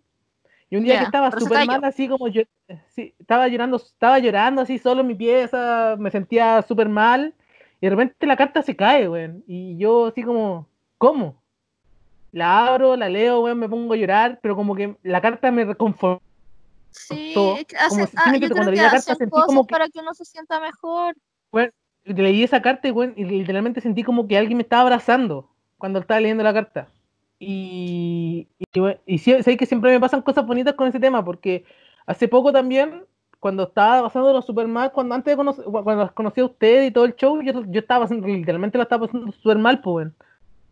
Y 0.71 0.77
un 0.77 0.85
día 0.85 0.95
que 0.99 1.05
estaba 1.05 1.31
súper 1.31 1.67
mal, 1.67 1.85
así 1.85 2.09
como 2.09 2.29
yo, 2.29 2.43
sí, 2.89 3.15
estaba 3.19 3.47
llorando, 3.49 3.77
estaba 3.77 4.19
llorando 4.19 4.63
así 4.63 4.79
solo 4.79 5.03
en 5.03 5.07
mi 5.09 5.15
pieza, 5.15 5.97
me 5.99 6.11
sentía 6.11 6.63
súper 6.63 6.89
mal, 6.89 7.35
y 7.81 7.87
de 7.87 7.91
repente 7.91 8.27
la 8.27 8.37
carta 8.37 8.63
se 8.63 8.75
cae, 8.75 9.09
weón, 9.09 9.45
y 9.47 9.77
yo 9.77 10.07
así 10.07 10.23
como, 10.23 10.67
¿cómo? 10.99 11.43
La 12.33 12.67
abro, 12.67 12.97
la 12.97 13.09
leo, 13.09 13.41
weón, 13.43 13.59
me 13.59 13.69
pongo 13.69 13.95
a 13.95 13.97
llorar, 13.97 14.41
pero 14.43 14.57
como 14.57 14.75
que 14.75 14.97
la 15.03 15.21
carta 15.21 15.51
me 15.53 15.65
reconfortó. 15.65 16.21
Sí, 16.91 17.35
si- 17.35 18.17
ah, 18.17 18.33
yo 18.35 18.41
creo 18.41 18.51
cuando 18.51 18.71
que 18.71 18.77
leí 18.77 18.85
la 18.85 18.91
carta 18.91 19.13
hacen 19.13 19.31
cosas 19.31 19.47
como 19.47 19.67
que- 19.67 19.73
para 19.73 19.89
que 19.89 20.01
uno 20.01 20.15
se 20.15 20.25
sienta 20.25 20.61
mejor. 20.61 21.15
y 22.07 22.13
leí 22.13 22.43
esa 22.43 22.61
carta 22.61 22.87
y, 22.87 22.91
weón, 22.91 23.15
y 23.17 23.25
literalmente 23.25 23.81
sentí 23.81 24.03
como 24.03 24.29
que 24.29 24.37
alguien 24.37 24.59
me 24.59 24.63
estaba 24.63 24.83
abrazando 24.83 25.49
cuando 25.79 26.01
estaba 26.01 26.21
leyendo 26.21 26.45
la 26.45 26.53
carta. 26.53 26.89
Y, 27.47 28.49
y, 29.07 29.19
sí, 29.19 29.43
sé 29.43 29.57
que 29.57 29.67
siempre 29.67 29.91
me 29.91 30.01
pasan 30.01 30.23
cosas 30.23 30.47
bonitas 30.47 30.75
con 30.75 30.89
ese 30.89 30.99
tema, 30.99 31.23
porque 31.23 31.67
hace 32.07 32.27
poco 32.27 32.53
también, 32.53 33.05
cuando 33.39 33.65
estaba 33.65 34.03
pasándolo 34.03 34.41
super 34.41 34.67
mal, 34.67 34.93
cuando 34.93 35.15
antes 35.15 35.33
de 35.33 35.37
conocer, 35.37 35.65
cuando 35.65 36.05
las 36.05 36.13
conocí 36.13 36.41
a 36.41 36.47
ustedes 36.47 36.89
y 36.89 36.91
todo 36.91 37.05
el 37.05 37.15
show, 37.17 37.43
yo, 37.43 37.65
yo 37.67 37.81
estaba 37.81 38.05
pasando, 38.05 38.27
literalmente 38.27 38.79
lo 38.79 38.83
estaba 38.83 39.07
pasando 39.07 39.31
súper 39.33 39.59
mal, 39.59 39.83
pues, 39.83 39.95
weón. 39.95 40.15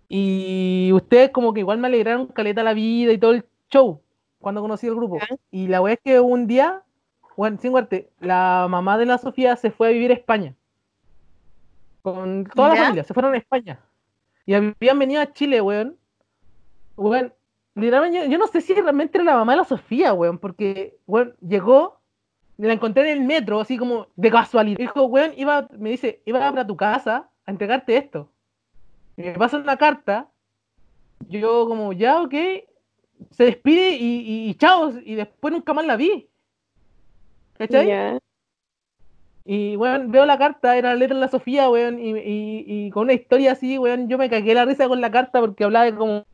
Y 0.09 0.91
ustedes 0.95 1.31
como 1.31 1.53
que 1.53 1.61
igual 1.61 1.79
me 1.79 1.89
alegraron 1.89 2.27
caleta 2.29 2.63
la 2.63 2.75
vida 2.75 3.13
y 3.13 3.19
todo 3.19 3.33
el 3.33 3.45
show 3.71 4.01
cuando 4.41 4.61
conocí 4.63 4.87
el 4.87 4.95
grupo. 4.95 5.19
Y 5.51 5.69
la 5.69 5.83
weá 5.83 5.95
es 5.95 6.01
que 6.03 6.21
un 6.21 6.47
día, 6.47 6.83
bueno, 7.37 7.59
sin 7.61 7.71
guarte, 7.71 8.11
la 8.21 8.67
mamá 8.69 8.97
de 8.97 9.07
la 9.07 9.19
Sofía 9.19 9.57
se 9.57 9.71
fue 9.71 9.89
a 9.89 9.91
vivir 9.91 10.11
a 10.11 10.15
España. 10.15 10.55
Con 12.03 12.45
toda 12.45 12.71
la 12.71 12.77
familia, 12.77 13.05
se 13.05 13.15
fueron 13.15 13.35
a 13.35 13.37
España. 13.37 13.79
Y 14.47 14.55
habían 14.55 14.99
venido 14.99 15.21
a 15.21 15.33
Chile, 15.33 15.61
weón. 15.61 15.97
Weón, 16.97 17.33
literalmente, 17.75 18.19
yo, 18.19 18.25
yo 18.27 18.39
no 18.39 18.47
sé 18.47 18.61
si 18.61 18.75
realmente 18.75 19.19
era 19.19 19.25
la 19.25 19.37
mamá 19.37 19.53
de 19.53 19.59
la 19.59 19.65
Sofía, 19.65 20.13
weón, 20.13 20.39
porque, 20.39 20.97
weón, 21.07 21.35
llegó, 21.41 22.01
la 22.59 22.73
encontré 22.73 23.11
en 23.11 23.19
el 23.19 23.25
metro, 23.25 23.61
así 23.61 23.77
como 23.77 24.07
de 24.17 24.31
casualidad. 24.31 24.79
Dijo, 24.79 25.05
weón, 25.05 25.33
iba, 25.37 25.69
me 25.79 25.91
dice, 25.91 26.23
iba 26.27 26.41
para 26.41 26.67
tu 26.67 26.77
casa 26.77 27.29
a 27.47 27.51
entregarte 27.51 27.97
esto. 27.97 28.29
Y 29.17 29.23
me 29.23 29.35
pasa 29.35 29.59
una 29.59 29.77
carta. 29.77 30.29
Yo 31.29 31.67
como, 31.67 31.93
ya, 31.93 32.21
ok. 32.23 32.35
Se 33.31 33.45
despide 33.45 33.91
y, 33.97 34.21
y, 34.21 34.51
y 34.51 34.55
chao. 34.55 34.91
Y 35.05 35.15
después 35.15 35.53
nunca 35.53 35.73
más 35.73 35.87
la 35.87 35.97
vi. 35.97 36.29
¿Cachai? 37.59 37.87
Ya. 37.87 38.19
Y, 39.45 39.77
weón, 39.77 40.11
veo 40.13 40.25
la 40.25 40.39
carta, 40.39 40.77
era 40.77 40.91
la 40.91 40.95
letra 40.95 41.17
de 41.17 41.21
la 41.21 41.29
Sofía, 41.29 41.69
weón, 41.69 41.99
y, 41.99 42.11
y, 42.11 42.65
y 42.67 42.91
con 42.91 43.05
una 43.05 43.13
historia 43.13 43.53
así, 43.53 43.77
weón, 43.77 44.09
yo 44.09 44.17
me 44.17 44.31
cagué 44.31 44.55
la 44.55 44.65
risa 44.65 44.87
con 44.87 45.01
la 45.01 45.11
carta 45.11 45.41
porque 45.41 45.65
hablaba 45.65 45.85
de 45.85 45.95
como, 45.97 46.25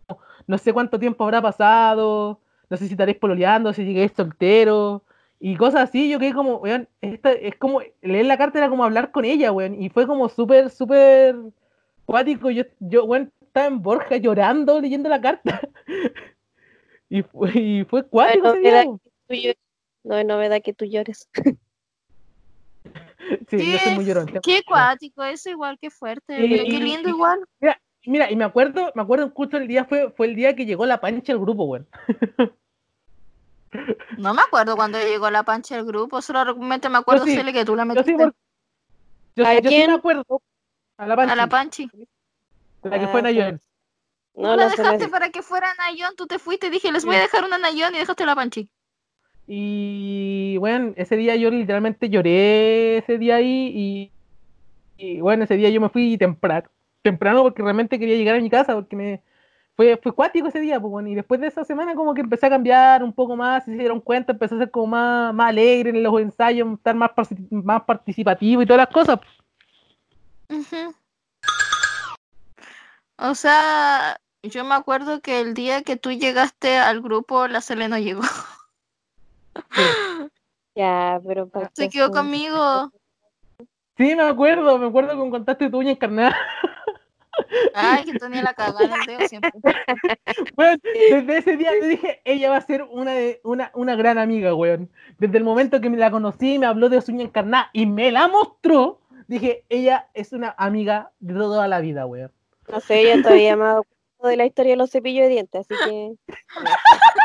no 0.49 0.59
sé 0.59 0.73
cuánto 0.73 0.99
tiempo 0.99 1.23
habrá 1.23 1.41
pasado, 1.41 2.41
no 2.69 2.77
sé 2.77 2.87
si 2.87 2.93
estaréis 2.95 3.19
pololeando, 3.19 3.73
si 3.73 3.85
lleguéis 3.85 4.13
soltero, 4.17 5.05
y 5.39 5.55
cosas 5.57 5.89
así, 5.89 6.11
yo 6.11 6.19
quedé 6.19 6.33
como, 6.33 6.57
weón, 6.57 6.89
esta, 7.01 7.31
es 7.33 7.55
como, 7.57 7.81
leer 8.03 8.27
la 8.27 8.39
carta 8.39 8.59
era 8.59 8.69
como 8.69 8.83
hablar 8.83 9.13
con 9.13 9.25
ella, 9.25 9.53
weón, 9.53 9.81
y 9.81 9.91
fue 9.91 10.07
como 10.07 10.29
súper, 10.29 10.71
súper 10.71 11.37
cuático, 12.07 12.51
yo, 12.51 12.65
yo, 12.81 13.05
weón, 13.05 13.31
estaba 13.43 13.67
en 13.67 13.83
Borja 13.83 14.17
llorando 14.17 14.81
leyendo 14.81 15.09
la 15.09 15.21
carta. 15.21 15.61
y, 17.09 17.23
fue, 17.23 17.51
y 17.55 17.85
fue 17.85 18.07
cuático 18.07 18.49
No 18.49 18.55
es 18.55 18.99
que. 19.29 19.59
No 20.05 20.17
es 20.17 20.25
novedad 20.25 20.63
que 20.63 20.73
tú 20.73 20.87
llores. 20.87 21.29
Sí, 23.49 23.73
yo 23.73 23.79
soy 23.79 23.95
muy 23.95 24.05
llorón. 24.07 24.27
Qué 24.43 24.63
cuático, 24.67 25.23
eso 25.23 25.51
igual, 25.51 25.79
qué 25.79 25.91
fuerte. 25.91 26.43
Sí, 26.43 26.49
pero 26.51 26.65
qué 26.65 26.77
y- 26.77 26.81
lindo 26.81 27.09
y- 27.09 27.13
igual. 27.13 27.41
Mira, 27.61 27.81
y 28.31 28.37
me 28.37 28.45
acuerdo, 28.45 28.91
me 28.95 29.03
acuerdo 29.03 29.31
justo 29.35 29.57
el 29.59 29.69
día 29.69 29.85
fue, 29.85 30.11
fue 30.13 30.27
el 30.29 30.35
día 30.35 30.57
que 30.57 30.65
llegó 30.67 30.87
la 30.87 31.01
pancha 31.01 31.33
al 31.33 31.39
grupo, 31.41 31.65
weón. 31.65 31.87
No 34.17 34.33
me 34.33 34.41
acuerdo 34.41 34.77
cuando 34.77 34.99
llegó 34.99 35.31
la 35.31 35.43
pancha 35.43 35.77
del 35.77 35.85
grupo, 35.85 36.23
solamente 36.23 36.89
me 36.89 36.97
acuerdo, 36.99 37.25
sí, 37.27 37.35
Cele, 37.37 37.53
que 37.53 37.65
tú 37.67 37.77
la 37.77 37.83
Yo 37.83 37.89
metiste 37.89 38.13
sí, 38.13 38.17
por- 38.17 38.35
yo, 39.37 39.45
¿A 39.47 39.55
yo 39.61 39.61
sí 39.61 39.69
quién? 39.77 39.91
me 39.91 39.97
acuerdo. 39.97 40.25
A 40.97 41.07
la 41.07 41.15
pancha. 41.17 41.33
a 41.33 41.37
la 41.37 41.47
panchi. 41.47 41.91
La 42.83 42.99
que 42.99 43.05
Ah, 43.05 43.09
fue 43.09 43.21
sí. 43.21 43.25
Nayon. 43.25 43.61
No, 44.35 44.57
la 44.57 44.69
dejaste 44.69 45.09
para 45.09 45.31
que 45.31 45.43
fuera 45.43 45.75
Nayon, 45.75 46.17
tú 46.17 46.27
te 46.27 46.39
fuiste 46.39 46.69
y 46.69 46.71
dije, 46.71 46.91
les 46.91 47.05
voy 47.05 47.17
a 47.17 47.19
Sí. 47.19 47.25
dejar 47.25 47.45
una 47.45 47.59
Nayon 47.59 47.95
y 47.95 47.99
dejaste 47.99 48.25
la 48.25 48.35
panchi. 48.35 48.71
Y 49.47 50.57
bueno, 50.59 50.93
ese 50.97 51.17
día 51.17 51.37
yo 51.37 51.51
literalmente 51.51 52.09
lloré 52.09 52.99
ese 52.99 53.19
día 53.19 53.37
ahí 53.37 53.73
y, 53.75 54.13
y 54.97 55.21
bueno, 55.21 55.45
ese 55.45 55.57
día 55.57 55.71
yo 55.71 55.81
me 55.81 55.89
fui 55.89 56.17
temprano, 56.19 56.69
temprano 57.09 57.43
porque 57.43 57.63
realmente 57.63 57.99
quería 57.99 58.17
llegar 58.17 58.37
a 58.37 58.41
mi 58.41 58.51
casa 58.51 58.75
porque 58.75 58.97
me 58.97 59.23
fue, 59.79 59.97
fue 60.03 60.13
cuático 60.13 60.49
ese 60.49 60.61
día, 60.61 60.81
pues 60.81 60.91
bueno, 60.91 61.09
y 61.09 61.15
después 61.15 61.41
de 61.41 61.47
esa 61.47 61.65
semana 61.65 61.95
como 61.95 62.13
que 62.13 62.21
empecé 62.21 62.47
a 62.47 62.51
cambiar 62.51 63.05
un 63.05 63.13
poco 63.13 63.37
más, 63.37 63.65
si 63.65 63.71
se 63.71 63.79
dieron 63.79 64.01
cuenta, 64.01 64.33
empecé 64.33 64.57
a 64.57 64.59
ser 64.59 64.71
como 64.73 64.89
más, 64.89 65.33
más 65.33 65.51
alegre 65.51 65.91
en 65.91 66.03
los 66.03 66.21
ensayos, 66.21 66.73
estar 66.75 66.97
más, 66.97 67.13
más 67.51 67.83
participativo 67.85 68.61
y 68.61 68.67
todas 68.67 68.79
las 68.79 68.93
cosas. 68.93 69.21
O 73.17 73.35
sea, 73.35 74.19
yo 74.43 74.65
me 74.65 74.75
acuerdo 74.75 75.21
que 75.21 75.41
el 75.41 75.55
día 75.55 75.83
que 75.83 75.97
tú 75.97 76.11
llegaste 76.11 76.77
al 76.77 77.01
grupo, 77.01 77.47
la 77.47 77.61
Cele 77.61 77.89
no 77.89 77.99
llegó. 77.99 78.23
Ya, 80.75 81.21
pero 81.27 81.49
¿para 81.49 81.73
Se 81.75 81.89
quedó 81.89 82.13
conmigo. 82.13 82.93
Sí, 83.97 84.15
me 84.15 84.23
acuerdo, 84.23 84.79
me 84.79 84.87
acuerdo 84.87 85.17
cuando 85.17 85.31
contaste 85.31 85.69
tu 85.69 85.79
uña 85.79 85.91
encarnada. 85.91 86.37
Ay, 87.75 88.05
que 88.05 88.19
tenía 88.19 88.43
la 88.43 88.55
cagada 88.55 88.85
en 88.85 88.93
el 88.93 89.07
dedo 89.07 89.29
siempre. 89.29 89.51
Weón, 90.57 90.81
desde 90.83 91.39
ese 91.39 91.57
día 91.57 91.71
yo 91.81 91.87
dije, 91.87 92.21
ella 92.25 92.51
va 92.51 92.57
a 92.57 92.61
ser 92.61 92.83
una, 92.83 93.13
de, 93.13 93.41
una, 93.45 93.71
una 93.75 93.97
gran 93.97 94.19
amiga, 94.19 94.55
weón. 94.55 94.91
Desde 95.19 95.39
el 95.39 95.45
momento 95.45 95.81
que 95.81 95.91
me 95.91 95.97
la 95.97 96.11
conocí, 96.11 96.59
me 96.59 96.67
habló 96.67 96.89
de 96.89 97.01
su 97.01 97.13
uña 97.13 97.25
encarnada 97.25 97.71
y 97.73 97.87
me 97.87 98.13
la 98.13 98.29
mostró, 98.29 99.01
dije, 99.27 99.65
ella 99.69 100.09
es 100.15 100.33
una 100.33 100.55
amiga 100.59 101.13
de 101.21 101.35
toda 101.35 101.69
la 101.69 101.81
vida, 101.81 102.07
weón. 102.07 102.33
No 102.71 102.81
sé, 102.81 103.03
yo 103.05 103.23
todavía 103.23 103.57
me 103.57 103.65
cuenta 103.75 104.29
de 104.29 104.37
la 104.37 104.47
historia 104.47 104.73
de 104.73 104.77
los 104.77 104.91
cepillos 104.91 105.25
de 105.25 105.29
dientes, 105.29 105.67
así 105.69 105.75
que... 105.89 106.15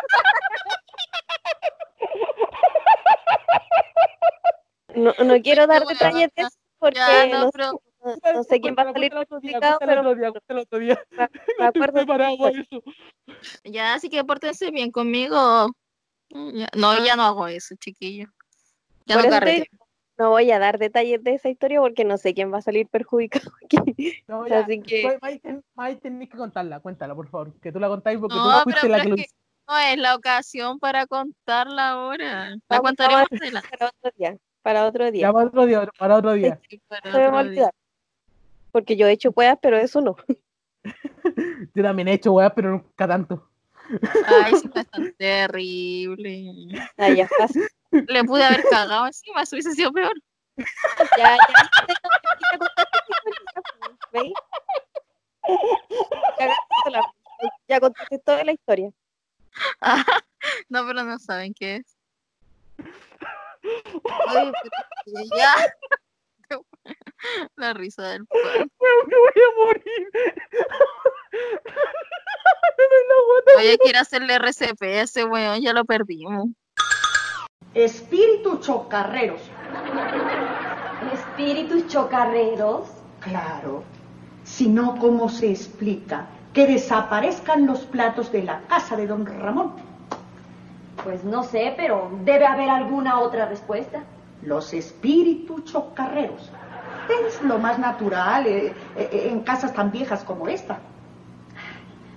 No, 4.96 5.12
no 5.26 5.42
quiero 5.42 5.66
dar 5.66 5.84
detalles 5.86 6.30
de 6.36 6.44
buena. 6.44 6.48
eso 6.48 6.58
porque 6.78 7.00
Ya, 7.00 7.26
no, 7.28 7.46
no, 7.46 7.52
pero 7.52 7.82
no- 8.04 8.34
no 8.34 8.44
sé 8.44 8.60
quién 8.62 8.76
va 8.78 8.84
a 8.84 8.94
salir 8.94 9.12
perjudicado, 9.12 9.78
pero 9.80 10.04
No 11.60 11.72
para 12.06 12.32
ya, 13.64 13.94
así 13.94 14.10
que 14.10 14.24
pórtense 14.24 14.72
bien 14.72 14.92
conmigo. 14.92 15.68
Mm, 16.32 16.50
ya- 16.58 16.70
No, 16.76 17.06
ya 17.06 17.16
no 17.16 17.24
hago 17.24 17.48
eso, 17.48 17.76
chiquillo. 17.80 18.28
Ya 19.06 19.16
Por 19.16 19.26
no 19.26 19.30
carreteo. 19.32 19.66
no 20.18 20.30
voy 20.30 20.50
a 20.52 20.60
dar 20.60 20.78
detalles 20.80 21.24
de 21.24 21.34
esa 21.36 21.50
historia 21.50 21.80
porque 21.82 22.06
no 22.06 22.18
sé 22.18 22.34
quién 22.34 22.54
va 22.54 22.58
a 22.60 22.62
salir 22.62 22.88
perjudicado 22.88 23.52
aquí. 23.66 24.24
No, 24.28 24.48
ya, 24.48 24.60
Así 24.60 24.82
que- 24.82 25.18
ten- 25.42 25.64
May, 25.76 25.96
tenés 25.98 26.30
que 26.30 26.38
contarla, 26.38 26.80
cuéntala, 26.80 27.16
por 27.16 27.28
favor. 27.30 27.54
Que 27.60 27.72
tú 27.72 27.80
la 27.80 27.88
contáis 27.90 28.20
porque 28.20 28.36
No, 28.36 28.44
tú 28.44 28.50
pero- 28.50 28.64
fuiste 28.64 28.90
la 28.90 28.98
pero 29.04 29.16
que 29.16 29.22
lo 29.22 29.28
no 29.66 29.78
es 29.80 29.98
la 29.98 30.16
ocasión 30.16 30.78
para 30.80 31.08
contarla 31.08 31.92
ahora. 31.92 32.50
La 32.50 32.58
Vamos, 32.68 32.84
contaremos 32.92 33.24
vamos. 33.32 33.42
adelante. 33.42 33.70
Para 33.78 33.88
otro 33.88 34.12
día. 34.18 34.38
Para 34.62 34.86
otro 34.86 35.12
día. 35.12 35.22
Ya 35.22 35.34
para 35.34 35.48
otro 35.48 35.66
día, 35.66 35.88
para 35.98 36.16
otro 36.18 36.34
día. 36.34 36.60
Sí, 36.70 36.82
para 36.88 37.10
otro 37.10 37.50
día. 37.50 37.72
Porque 38.74 38.98
yo 38.98 39.08
he 39.08 39.12
hecho 39.12 39.32
weas, 39.36 39.58
pero 39.62 39.78
eso 39.78 40.02
no. 40.02 40.18
Yo 41.74 41.84
también 41.84 42.08
he 42.10 42.14
hecho 42.14 42.34
weas, 42.34 42.52
pero 42.54 42.72
nunca 42.72 43.08
tanto. 43.08 43.50
Ay, 44.28 44.56
sí, 44.56 44.68
fue 44.68 44.84
tan 44.84 45.14
terrible. 45.14 46.68
Ah, 46.98 47.10
ya. 47.10 47.30
Le 47.92 48.24
pude 48.24 48.44
haber 48.44 48.64
cagado 48.70 49.06
encima, 49.06 49.44
eso 49.44 49.56
hubiese 49.56 49.74
sido 49.74 49.94
peor. 49.94 50.14
Ya, 51.18 51.38
ya. 56.90 57.02
ya 57.68 57.80
contaste 57.80 58.20
toda 58.20 58.44
la 58.44 58.52
historia. 58.54 58.92
No, 60.70 60.86
pero 60.88 61.04
no 61.04 61.20
saben 61.20 61.54
qué 61.54 61.76
es. 61.78 61.98
Ay, 64.28 64.52
pero 65.06 65.24
ya. 65.38 65.56
La 67.56 67.74
risa 67.74 68.10
del 68.10 68.26
pan. 68.26 68.40
Me 68.80 69.18
voy 69.18 69.34
a 69.36 69.66
morir. 69.66 70.10
Oye, 73.58 73.78
quiere 73.78 74.00
hacerle 74.00 74.36
RCP 74.36 74.82
a 74.84 75.02
ese 75.02 75.26
weón, 75.26 75.62
ya 75.62 75.74
lo 75.74 75.84
perdimos. 75.86 76.50
Espíritus 77.74 78.60
chocarreros. 78.62 79.42
¿Espíritus 81.12 81.88
chocarreros? 81.88 82.88
Claro. 83.20 83.84
Si 84.44 84.68
no, 84.68 84.98
¿cómo 85.00 85.30
se 85.30 85.50
explica 85.50 86.28
que 86.54 86.68
desaparezcan 86.68 87.66
los 87.66 87.80
platos 87.82 88.32
de 88.32 88.44
la 88.44 88.62
casa 88.68 88.96
de 88.96 89.08
don 89.08 89.26
Ramón? 89.26 89.74
Pues 91.04 91.24
no 91.24 91.42
sé, 91.44 91.74
pero 91.76 92.12
debe 92.24 92.46
haber 92.46 92.70
alguna 92.70 93.20
otra 93.20 93.48
respuesta. 93.48 94.04
Los 94.42 94.74
espíritus 94.74 95.66
chocarreros. 95.66 96.52
Es 97.28 97.42
lo 97.42 97.58
más 97.60 97.80
natural 97.80 98.46
eh, 98.48 98.74
eh, 98.96 99.28
en 99.32 99.42
casas 99.42 99.74
tan 99.74 99.92
viejas 99.92 100.24
como 100.24 100.48
esta. 100.48 100.80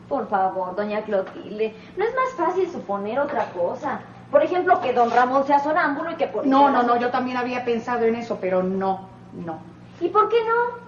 Por 0.08 0.28
favor, 0.28 0.76
doña 0.76 1.02
Clotilde, 1.02 1.74
¿no 1.96 2.04
es 2.04 2.14
más 2.14 2.32
fácil 2.48 2.70
suponer 2.70 3.18
otra 3.18 3.50
cosa? 3.50 4.00
Por 4.30 4.42
ejemplo, 4.42 4.80
que 4.80 4.92
don 4.92 5.10
Ramón 5.10 5.44
sea 5.46 5.58
sonámbulo 5.58 6.12
y 6.12 6.14
que 6.14 6.28
por 6.28 6.46
No, 6.46 6.70
no, 6.70 6.82
no, 6.84 6.96
yo 6.96 7.10
también 7.10 7.36
había 7.36 7.64
pensado 7.64 8.04
en 8.04 8.14
eso, 8.14 8.38
pero 8.40 8.62
no, 8.62 9.08
no. 9.32 9.58
¿Y 10.00 10.08
por 10.08 10.28
qué 10.28 10.36
no? 10.44 10.78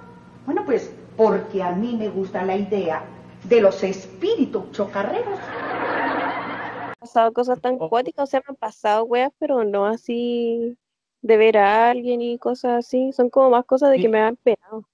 Bueno, 0.47 0.63
pues 0.65 0.95
porque 1.17 1.63
a 1.63 1.73
mí 1.73 1.97
me 1.97 2.09
gusta 2.09 2.45
la 2.45 2.57
idea 2.57 3.03
de 3.45 3.61
los 3.61 3.83
espíritus 3.83 4.71
chocarreros. 4.73 5.39
Han 5.41 6.95
pasado 7.01 7.33
cosas 7.33 7.61
tan 7.61 7.77
Oh. 7.81 7.89
cuáticas, 7.89 8.25
o 8.25 8.27
sea, 8.27 8.41
me 8.41 8.53
han 8.53 8.57
pasado 8.57 9.05
weas, 9.05 9.33
pero 9.39 9.65
no 9.65 9.87
así 9.87 10.77
de 11.23 11.37
ver 11.37 11.59
a 11.59 11.91
alguien 11.91 12.21
y 12.23 12.39
cosas 12.39 12.87
así. 12.87 13.13
Son 13.13 13.31
como 13.31 13.51
más 13.51 13.65
cosas 13.65 13.91
de 13.91 14.01
que 14.01 14.09
me 14.09 14.21
han 14.21 14.37
penado. 14.37 14.89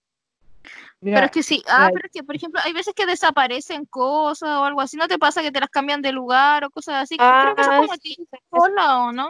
Mira, 1.01 1.17
Pero 1.17 1.27
es 1.27 1.33
que 1.33 1.43
sí, 1.43 1.63
ah, 1.69 1.91
pero 1.93 2.07
es 2.07 2.13
que, 2.13 2.25
por 2.25 2.35
ejemplo, 2.35 2.61
hay 2.65 2.73
veces 2.73 2.95
que 2.95 3.05
desaparecen 3.07 3.85
cosas 3.85 4.49
o 4.49 4.65
algo 4.65 4.81
así. 4.81 4.97
¿No 4.97 5.07
te 5.07 5.19
pasa 5.19 5.43
que 5.43 5.53
te 5.53 5.61
las 5.61 5.69
cambian 5.69 6.01
de 6.01 6.13
lugar 6.13 6.65
o 6.65 6.71
cosas 6.71 7.03
así? 7.03 7.17
Creo 7.17 7.55
que 7.55 7.61
eso 7.61 7.71
es 7.71 7.77
Ah, 7.77 7.81
como 7.81 7.95
sí, 8.01 8.17
sola, 8.51 8.99
¿o 9.05 9.13
no? 9.13 9.29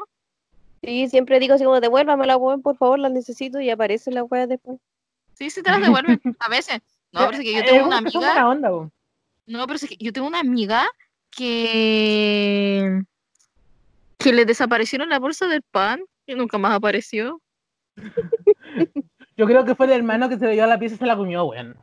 Sí, 0.82 1.08
siempre 1.08 1.40
digo 1.40 1.54
así 1.54 1.64
como, 1.64 1.80
devuélvame 1.80 2.26
la 2.26 2.36
wea, 2.36 2.58
por 2.58 2.76
favor, 2.76 2.98
la 2.98 3.08
necesito 3.08 3.60
y 3.60 3.70
aparece 3.70 4.10
la 4.10 4.22
wea 4.22 4.46
después. 4.46 4.78
Sí, 5.32 5.50
sí 5.50 5.62
te 5.62 5.70
las 5.70 5.80
devuelven 5.80 6.20
a 6.38 6.48
veces. 6.48 6.80
No, 7.10 7.26
pero 7.26 7.38
es 7.38 7.44
que 7.44 7.52
yo 7.54 7.60
Eh, 7.60 7.64
tengo 7.64 7.86
una 7.86 7.98
amiga. 7.98 8.48
onda. 8.48 8.70
No, 9.46 9.66
pero 9.66 9.74
es 9.74 9.88
que 9.88 9.96
yo 9.98 10.12
tengo 10.12 10.26
una 10.26 10.40
amiga 10.40 10.86
que 11.30 13.02
que 14.18 14.32
le 14.32 14.44
desaparecieron 14.44 15.08
la 15.08 15.18
bolsa 15.18 15.46
del 15.46 15.62
pan 15.62 16.00
y 16.26 16.34
nunca 16.34 16.58
más 16.58 16.74
apareció. 16.74 17.40
Yo 19.36 19.46
creo 19.46 19.64
que 19.64 19.74
fue 19.74 19.86
el 19.86 19.92
hermano 19.92 20.28
que 20.28 20.38
se 20.38 20.46
le 20.46 20.52
dio 20.52 20.66
la 20.66 20.78
pieza 20.78 20.94
y 20.96 20.98
se 20.98 21.06
la 21.06 21.16
comió, 21.16 21.44
weón. 21.44 21.76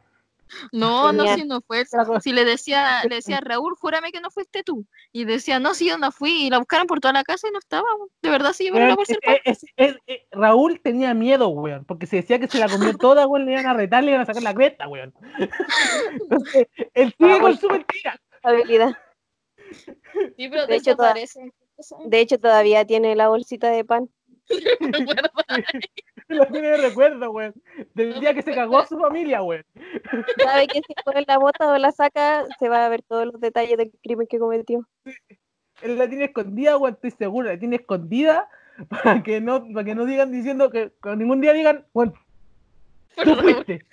No, 0.73 1.13
no, 1.13 1.25
si 1.33 1.45
no 1.45 1.61
fue. 1.61 1.85
Se 1.85 1.97
Si 2.19 2.33
le 2.33 2.43
decía, 2.43 3.03
le 3.07 3.15
decía 3.15 3.39
Raúl, 3.39 3.73
júrame 3.79 4.11
que 4.11 4.19
no 4.19 4.29
fuiste 4.29 4.63
tú. 4.63 4.85
Y 5.13 5.23
decía, 5.23 5.59
no, 5.59 5.73
sí, 5.73 5.87
yo 5.87 5.97
no 5.97 6.11
fui. 6.11 6.47
Y 6.47 6.49
la 6.49 6.57
buscaron 6.57 6.87
por 6.87 6.99
toda 6.99 7.13
la 7.13 7.23
casa 7.23 7.47
y 7.47 7.51
no 7.51 7.59
estaba. 7.59 7.87
De 8.21 8.29
verdad, 8.29 8.51
sí 8.51 8.65
llevaron 8.65 8.97
la 8.97 9.39
es- 9.45 9.65
Raúl 10.31 10.81
tenía 10.81 11.13
miedo, 11.13 11.47
weón, 11.49 11.85
porque 11.85 12.05
se 12.05 12.17
decía 12.17 12.37
que 12.37 12.47
se 12.47 12.59
la 12.59 12.67
comió 12.67 12.91
toda, 12.97 13.27
weón, 13.27 13.45
le 13.45 13.53
iban 13.53 13.65
a 13.67 13.73
retar, 13.73 14.03
le 14.03 14.11
iban 14.11 14.21
a 14.21 14.25
sacar 14.25 14.43
la 14.43 14.53
cresta, 14.53 14.89
weón. 14.89 15.13
Entonces, 16.21 16.67
él 16.93 17.15
sigue 17.17 17.39
con 17.39 17.57
su 17.57 17.69
mentira. 17.69 18.19
Habilidad. 18.43 18.97
Sí, 20.35 20.49
pero 20.49 20.67
de 20.67 20.75
hecho, 20.75 20.97
toda- 20.97 21.13
desaparecen. 21.13 21.53
De 22.05 22.19
hecho, 22.19 22.37
todavía 22.39 22.85
tiene 22.85 23.15
la 23.15 23.29
bolsita 23.29 23.69
de 23.71 23.85
pan. 23.85 24.09
Lo 26.27 26.45
tiene 26.51 26.69
de 26.69 26.77
recuerdo, 26.77 27.31
weón. 27.31 27.53
Del 27.93 28.19
día 28.19 28.33
que 28.33 28.41
se 28.41 28.53
cagó 28.53 28.79
a 28.79 28.87
su 28.87 28.97
familia, 28.97 29.41
weón. 29.43 29.65
Sabe 30.41 30.67
que 30.67 30.81
si 30.81 30.93
pone 31.03 31.23
la 31.27 31.37
bota 31.37 31.69
o 31.69 31.77
la 31.77 31.91
saca, 31.91 32.45
se 32.59 32.69
va 32.69 32.85
a 32.85 32.89
ver 32.89 33.01
todos 33.03 33.25
los 33.25 33.39
detalles 33.39 33.77
del 33.77 33.91
crimen 34.01 34.27
que 34.27 34.39
cometió. 34.39 34.87
Él 35.81 35.97
la 35.97 36.07
tiene 36.07 36.25
escondida, 36.25 36.77
weón, 36.77 36.93
estoy 36.93 37.11
seguro, 37.11 37.49
la 37.49 37.59
tiene 37.59 37.77
escondida 37.77 38.49
para 38.89 39.23
que 39.23 39.41
no, 39.41 39.67
para 39.73 39.85
que 39.85 39.95
no 39.95 40.05
digan 40.05 40.31
diciendo 40.31 40.69
que, 40.69 40.91
que 41.01 41.15
ningún 41.15 41.41
día 41.41 41.53
digan, 41.53 41.85
bueno, 41.93 42.13
tú 43.23 43.35
fuiste. 43.35 43.85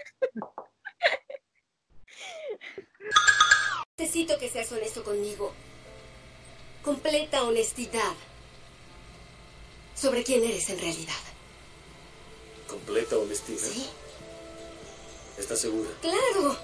Necesito 3.98 4.38
que 4.38 4.48
seas 4.48 4.70
honesto 4.70 5.02
conmigo. 5.02 5.52
Completa 6.82 7.42
honestidad. 7.42 8.14
Sobre 9.98 10.22
quién 10.22 10.44
eres 10.44 10.70
en 10.70 10.78
realidad. 10.78 11.12
Completa 12.68 13.18
honestidad. 13.18 13.58
¿Sí? 13.58 13.88
¿Estás 15.36 15.60
segura? 15.60 15.90
Claro. 16.00 16.56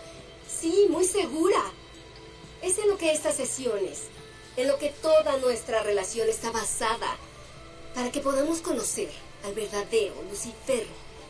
Sí, 0.46 0.86
muy 0.88 1.04
segura. 1.04 1.60
Es 2.62 2.78
en 2.78 2.88
lo 2.88 2.96
que 2.96 3.10
estas 3.10 3.34
sesiones, 3.36 4.04
en 4.56 4.68
lo 4.68 4.78
que 4.78 4.90
toda 5.02 5.36
nuestra 5.38 5.82
relación 5.82 6.28
está 6.28 6.52
basada, 6.52 7.16
para 7.94 8.12
que 8.12 8.20
podamos 8.20 8.60
conocer 8.60 9.10
al 9.44 9.52
verdadero 9.52 10.14
Lucifer. 10.30 10.86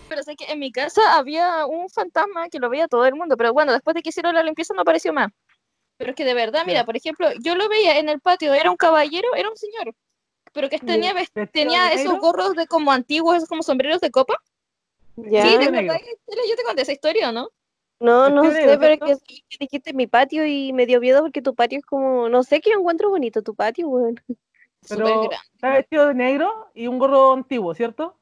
Pero 0.09 0.23
sé 0.23 0.37
que 0.37 0.45
en 0.45 0.59
mi 0.59 0.71
casa 0.71 1.17
había 1.17 1.65
un 1.65 1.89
fantasma 1.89 2.51
que 2.51 2.59
lo 2.59 2.69
veía 2.69 2.87
todo 2.87 3.07
el 3.07 3.15
mundo. 3.15 3.37
Pero 3.39 3.55
bueno, 3.55 3.73
después 3.73 3.95
de 3.95 4.03
que 4.03 4.11
hicieron 4.11 4.35
la 4.35 4.43
limpieza 4.43 4.75
no 4.75 4.83
apareció 4.83 5.13
más. 5.15 5.33
Pero 5.97 6.11
es 6.11 6.17
que 6.17 6.25
de 6.25 6.35
verdad, 6.35 6.65
mira, 6.67 6.85
por 6.85 6.97
ejemplo, 6.97 7.31
yo 7.41 7.55
lo 7.55 7.67
veía 7.69 7.99
en 7.99 8.11
el 8.11 8.21
patio, 8.21 8.53
era 8.53 8.71
un 8.71 8.77
caballero, 8.77 9.35
era 9.35 9.49
un 9.49 9.57
señor. 9.57 9.95
Pero 10.55 10.69
que 10.71 10.79
tenía, 10.79 11.13
Vestido 11.13 11.47
tenía 11.53 11.85
de 11.91 11.97
esos 11.97 12.19
gorros 12.19 12.55
de 12.55 12.67
como 12.67 12.93
antiguos, 12.93 13.37
esos 13.37 13.49
como 13.49 13.63
sombreros 13.63 14.01
de 14.01 14.11
copa. 14.11 14.35
Ya. 15.17 15.43
Sí, 15.47 15.59
¿te 15.59 15.65
acordás? 15.67 16.01
Yo 16.49 16.57
te 16.57 16.63
conté 16.65 16.83
esa 16.83 16.93
historia, 16.93 17.29
¿o 17.29 17.33
¿no? 17.33 17.51
No, 18.01 18.29
no 18.31 18.43
sé, 18.51 18.67
negro, 18.67 18.79
pero 18.81 19.07
es 19.07 19.23
que, 19.23 19.35
que 19.49 19.57
dijiste 19.61 19.93
mi 19.93 20.07
patio 20.07 20.47
y 20.47 20.73
me 20.73 20.87
dio 20.87 21.01
miedo 21.01 21.21
porque 21.23 21.43
tu 21.43 21.55
patio 21.55 21.79
es 21.79 21.85
como, 21.87 22.29
no 22.29 22.43
sé, 22.43 22.61
que 22.61 22.71
yo 22.71 22.79
encuentro 22.79 23.11
bonito 23.11 23.43
tu 23.43 23.55
patio, 23.55 23.89
weón. 23.89 24.17
Pero 24.89 25.07
Súper 25.07 25.15
grande. 25.31 25.37
está 25.55 25.71
vestido 25.71 26.07
de 26.09 26.15
negro 26.15 26.71
y 26.75 26.87
un 26.89 26.99
gorro 26.99 27.33
antiguo, 27.33 27.75
¿cierto? 27.75 28.17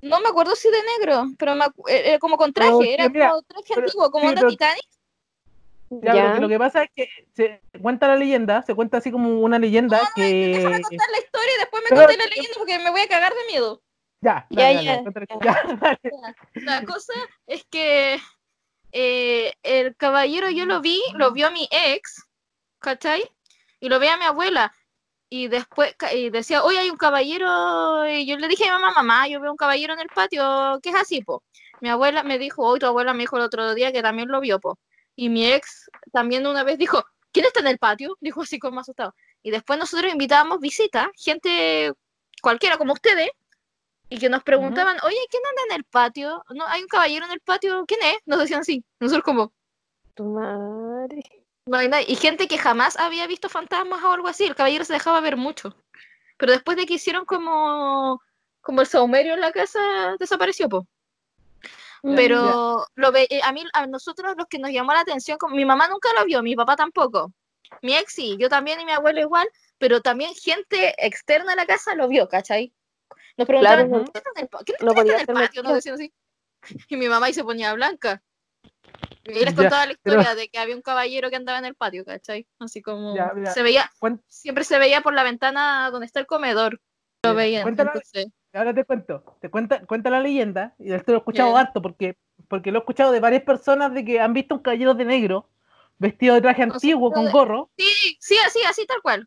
No 0.00 0.20
me 0.20 0.28
acuerdo 0.28 0.54
si 0.54 0.68
de 0.70 0.78
negro, 0.98 1.24
pero 1.38 1.56
me 1.56 1.64
era 1.88 2.18
como 2.20 2.36
con 2.36 2.52
traje, 2.52 2.70
Pero, 2.78 2.92
era 2.92 3.08
mira, 3.08 3.30
como 3.30 3.42
traje 3.42 3.64
pero- 3.74 3.86
antiguo, 3.86 4.10
como 4.12 4.22
sí, 4.24 4.28
onda 4.28 4.40
pero- 4.42 4.50
Titanic. 4.50 4.84
Ya, 6.02 6.14
Ya. 6.14 6.24
Lo, 6.28 6.34
que, 6.34 6.40
lo 6.40 6.48
que 6.48 6.58
pasa 6.58 6.82
es 6.84 6.90
que 6.94 7.08
se 7.34 7.60
cuenta 7.80 8.08
la 8.08 8.16
leyenda, 8.16 8.62
se 8.62 8.74
cuenta 8.74 8.98
así 8.98 9.10
como 9.10 9.40
una 9.40 9.58
leyenda 9.58 10.00
que... 10.14 10.54
Déjame 10.56 10.80
contar 10.80 11.08
la 11.10 11.18
historia 11.18 11.50
y 11.54 11.58
después 11.60 11.82
me 11.82 11.88
Pero- 11.90 12.02
conté 12.02 12.16
la 12.16 12.26
leyenda 12.26 12.50
porque 12.56 12.78
me 12.78 12.90
voy 12.90 13.00
a 13.02 13.08
cagar 13.08 13.32
de 13.34 13.44
miedo. 13.52 13.82
Ya, 14.20 14.46
Ya, 14.50 14.62
dale, 14.64 14.74
dale, 14.84 14.84
ya, 14.84 15.02
cuéntale. 15.02 15.26
ya. 15.28 15.36
Ya, 15.44 15.74
dale. 15.80 15.98
La 16.54 16.82
cosa 16.84 17.12
es 17.46 17.64
que 17.70 18.18
eh, 18.92 19.52
el 19.62 19.96
caballero 19.96 20.50
yo 20.50 20.66
lo 20.66 20.80
vi, 20.80 21.00
lo 21.16 21.32
vio 21.32 21.48
a 21.48 21.50
mi 21.50 21.68
ex, 21.70 22.24
¿cachai? 22.78 23.22
Y 23.80 23.88
lo 23.88 23.98
ve 23.98 24.08
a 24.08 24.16
mi 24.16 24.24
abuela. 24.24 24.72
Y 25.28 25.48
después 25.48 25.94
y 26.14 26.28
decía, 26.30 26.62
hoy 26.62 26.76
hay 26.76 26.90
un 26.90 26.98
caballero. 26.98 28.06
Y 28.06 28.26
yo 28.26 28.36
le 28.36 28.48
dije 28.48 28.64
a 28.68 28.76
mi 28.76 28.82
mamá, 28.82 28.92
mamá, 28.94 29.28
yo 29.28 29.40
veo 29.40 29.50
un 29.50 29.56
caballero 29.56 29.94
en 29.94 30.00
el 30.00 30.08
patio, 30.08 30.78
¿qué 30.82 30.90
es 30.90 30.94
así, 30.94 31.22
po? 31.22 31.42
Mi 31.80 31.88
abuela 31.88 32.22
me 32.22 32.38
dijo, 32.38 32.62
hoy 32.66 32.78
tu 32.78 32.86
abuela 32.86 33.12
me 33.14 33.20
dijo 33.20 33.36
el 33.38 33.42
otro 33.42 33.74
día 33.74 33.92
que 33.92 34.02
también 34.02 34.28
lo 34.28 34.40
vio, 34.40 34.60
po. 34.60 34.78
Y 35.16 35.28
mi 35.28 35.46
ex 35.46 35.90
también 36.12 36.46
una 36.46 36.64
vez 36.64 36.78
dijo, 36.78 37.04
¿quién 37.32 37.46
está 37.46 37.60
en 37.60 37.66
el 37.66 37.78
patio? 37.78 38.16
Dijo 38.20 38.42
así 38.42 38.58
como 38.58 38.80
asustado. 38.80 39.14
Y 39.42 39.50
después 39.50 39.78
nosotros 39.78 40.12
invitábamos 40.12 40.60
visita, 40.60 41.10
gente 41.16 41.92
cualquiera 42.40 42.78
como 42.78 42.92
ustedes, 42.92 43.30
y 44.08 44.18
que 44.18 44.28
nos 44.28 44.42
preguntaban, 44.42 44.98
oye, 45.04 45.16
¿quién 45.30 45.42
anda 45.48 45.62
en 45.70 45.76
el 45.76 45.84
patio? 45.84 46.44
No, 46.50 46.66
hay 46.66 46.82
un 46.82 46.88
caballero 46.88 47.24
en 47.24 47.32
el 47.32 47.40
patio, 47.40 47.84
¿quién 47.86 48.00
es? 48.02 48.18
Nos 48.26 48.40
decían 48.40 48.60
así. 48.60 48.84
Nosotros 49.00 49.24
como, 49.24 49.52
Tu 50.14 50.24
madre. 50.24 51.22
no 51.66 51.78
hay 51.78 51.88
nadie. 51.88 52.04
Y 52.08 52.16
gente 52.16 52.46
que 52.46 52.58
jamás 52.58 52.98
había 52.98 53.26
visto 53.26 53.48
fantasmas 53.48 54.02
o 54.04 54.12
algo 54.12 54.28
así, 54.28 54.44
el 54.44 54.54
caballero 54.54 54.84
se 54.84 54.92
dejaba 54.92 55.20
ver 55.20 55.38
mucho. 55.38 55.74
Pero 56.36 56.52
después 56.52 56.76
de 56.76 56.84
que 56.84 56.94
hicieron 56.94 57.24
como, 57.24 58.20
como 58.60 58.82
el 58.82 58.86
saumerio 58.86 59.32
en 59.32 59.40
la 59.40 59.52
casa, 59.52 59.80
desapareció, 60.18 60.68
po. 60.68 60.86
Pero 62.02 62.84
lo 62.96 63.12
ve, 63.12 63.26
eh, 63.30 63.40
a 63.44 63.52
mí, 63.52 63.64
a 63.72 63.86
nosotros 63.86 64.34
los 64.36 64.46
que 64.48 64.58
nos 64.58 64.70
llamó 64.72 64.92
la 64.92 65.00
atención, 65.00 65.38
como, 65.38 65.54
mi 65.54 65.64
mamá 65.64 65.86
nunca 65.88 66.08
lo 66.18 66.24
vio, 66.24 66.42
mi 66.42 66.56
papá 66.56 66.74
tampoco. 66.76 67.32
mi 67.80 67.94
ex 67.96 68.12
sí, 68.12 68.36
yo 68.38 68.48
también 68.48 68.80
y 68.80 68.84
mi 68.84 68.92
abuelo 68.92 69.20
igual, 69.20 69.48
pero 69.78 70.00
también 70.02 70.32
gente 70.34 70.94
externa 70.98 71.52
a 71.52 71.56
la 71.56 71.64
casa 71.66 71.94
lo 71.94 72.08
vio, 72.08 72.28
¿cachai? 72.28 72.72
Nos 73.36 73.46
preguntaban, 73.46 73.88
Claro, 73.88 74.04
¿qué 74.12 74.18
está 74.18 74.30
en 74.36 74.42
el, 74.42 74.48
qué 74.64 74.74
no 74.84 74.90
está 74.90 75.02
en 75.14 75.20
el 75.20 75.26
patio? 75.26 75.62
Nos 75.62 75.74
decían 75.74 75.94
así. 75.94 76.12
Y 76.90 76.96
mi 76.96 77.08
mamá 77.08 77.30
y 77.30 77.34
se 77.34 77.42
ponía 77.44 77.72
blanca. 77.74 78.22
Y 79.24 79.32
les 79.34 79.44
Ya, 79.46 79.54
contaba 79.54 79.86
la 79.86 79.94
pero- 80.02 80.20
historia 80.20 80.34
de 80.34 80.48
que 80.48 80.58
había 80.58 80.74
un 80.76 80.82
caballero 80.82 81.30
que 81.30 81.36
andaba 81.36 81.58
en 81.58 81.64
el 81.64 81.74
patio, 81.76 82.04
¿cachai? 82.04 82.46
Así 82.58 82.82
como 82.82 83.14
Ya, 83.16 83.32
mira, 83.34 83.52
se 83.52 83.62
veía, 83.62 83.90
cuen- 84.00 84.22
siempre 84.28 84.64
se 84.64 84.78
veía 84.78 85.00
por 85.00 85.14
la 85.14 85.22
ventana 85.22 85.88
donde 85.90 86.06
está 86.06 86.18
el 86.20 86.26
comedor. 86.26 86.80
Lo 87.24 87.34
veían. 87.34 87.62
cuéntala- 87.62 87.92
entonces, 87.94 88.26
Ahora 88.54 88.74
te 88.74 88.84
cuento, 88.84 89.24
te 89.40 89.48
cuenta, 89.48 89.84
cuenta 89.86 90.10
la 90.10 90.20
leyenda, 90.20 90.74
y 90.78 90.92
esto 90.92 91.12
lo 91.12 91.18
he 91.18 91.20
escuchado 91.20 91.56
harto 91.56 91.80
porque, 91.80 92.16
porque 92.48 92.70
lo 92.70 92.78
he 92.78 92.80
escuchado 92.80 93.10
de 93.10 93.20
varias 93.20 93.42
personas 93.44 93.94
de 93.94 94.04
que 94.04 94.20
han 94.20 94.34
visto 94.34 94.54
un 94.54 94.60
caballero 94.60 94.92
de 94.94 95.06
negro, 95.06 95.48
vestido 95.98 96.34
de 96.34 96.42
traje 96.42 96.62
antiguo, 96.62 97.10
con 97.10 97.24
de- 97.24 97.30
gorro. 97.30 97.70
Sí, 97.78 98.16
sí, 98.20 98.36
así, 98.46 98.58
así 98.68 98.86
tal 98.86 99.00
cual. 99.00 99.26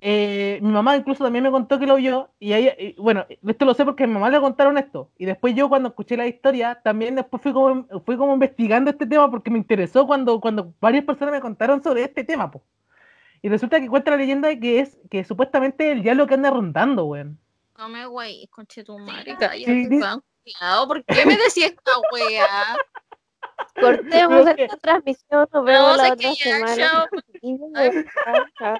Eh, 0.00 0.58
mi 0.62 0.70
mamá 0.70 0.96
incluso 0.96 1.24
también 1.24 1.42
me 1.42 1.50
contó 1.50 1.78
que 1.80 1.86
lo 1.86 1.96
vio, 1.96 2.30
y 2.38 2.94
bueno, 3.00 3.26
esto 3.44 3.64
lo 3.64 3.74
sé 3.74 3.84
porque 3.84 4.04
a 4.04 4.06
mi 4.06 4.12
mamá 4.12 4.28
le 4.30 4.38
contaron 4.38 4.78
esto, 4.78 5.10
y 5.16 5.24
después 5.24 5.54
yo 5.56 5.68
cuando 5.68 5.88
escuché 5.88 6.16
la 6.16 6.26
historia, 6.28 6.80
también 6.84 7.16
después 7.16 7.42
fui 7.42 7.52
como, 7.52 7.86
fui 8.04 8.16
como 8.16 8.34
investigando 8.34 8.90
este 8.90 9.06
tema 9.06 9.30
porque 9.30 9.50
me 9.50 9.58
interesó 9.58 10.06
cuando, 10.06 10.40
cuando 10.40 10.74
varias 10.80 11.04
personas 11.04 11.32
me 11.32 11.40
contaron 11.40 11.82
sobre 11.82 12.04
este 12.04 12.22
tema, 12.22 12.50
po. 12.50 12.62
Y 13.42 13.48
resulta 13.48 13.80
que 13.80 13.88
cuenta 13.88 14.12
la 14.12 14.18
leyenda 14.18 14.48
de 14.48 14.60
que 14.60 14.80
es 14.80 14.96
que 15.10 15.24
supuestamente 15.24 15.90
el 15.90 16.02
diablo 16.02 16.26
que 16.26 16.34
anda 16.34 16.50
rondando, 16.50 17.06
weón. 17.06 17.38
No 17.78 17.88
me 17.88 18.06
güey, 18.06 18.46
conche 18.48 18.84
tu 18.84 18.98
madre, 18.98 19.36
cállate, 19.38 19.88
cuidado, 20.44 20.88
¿por 20.88 21.04
qué 21.04 21.26
me 21.26 21.36
decía 21.36 21.66
esta 21.66 21.92
wea? 22.12 22.76
Cortemos 23.80 24.46
esta 24.56 24.76
transmisión, 24.76 25.48
nos 25.52 25.64
vemos 25.64 25.96
No, 25.96 26.02
la 26.02 26.12
otra 26.12 26.34
semana. 26.34 26.76
chao. 28.58 28.74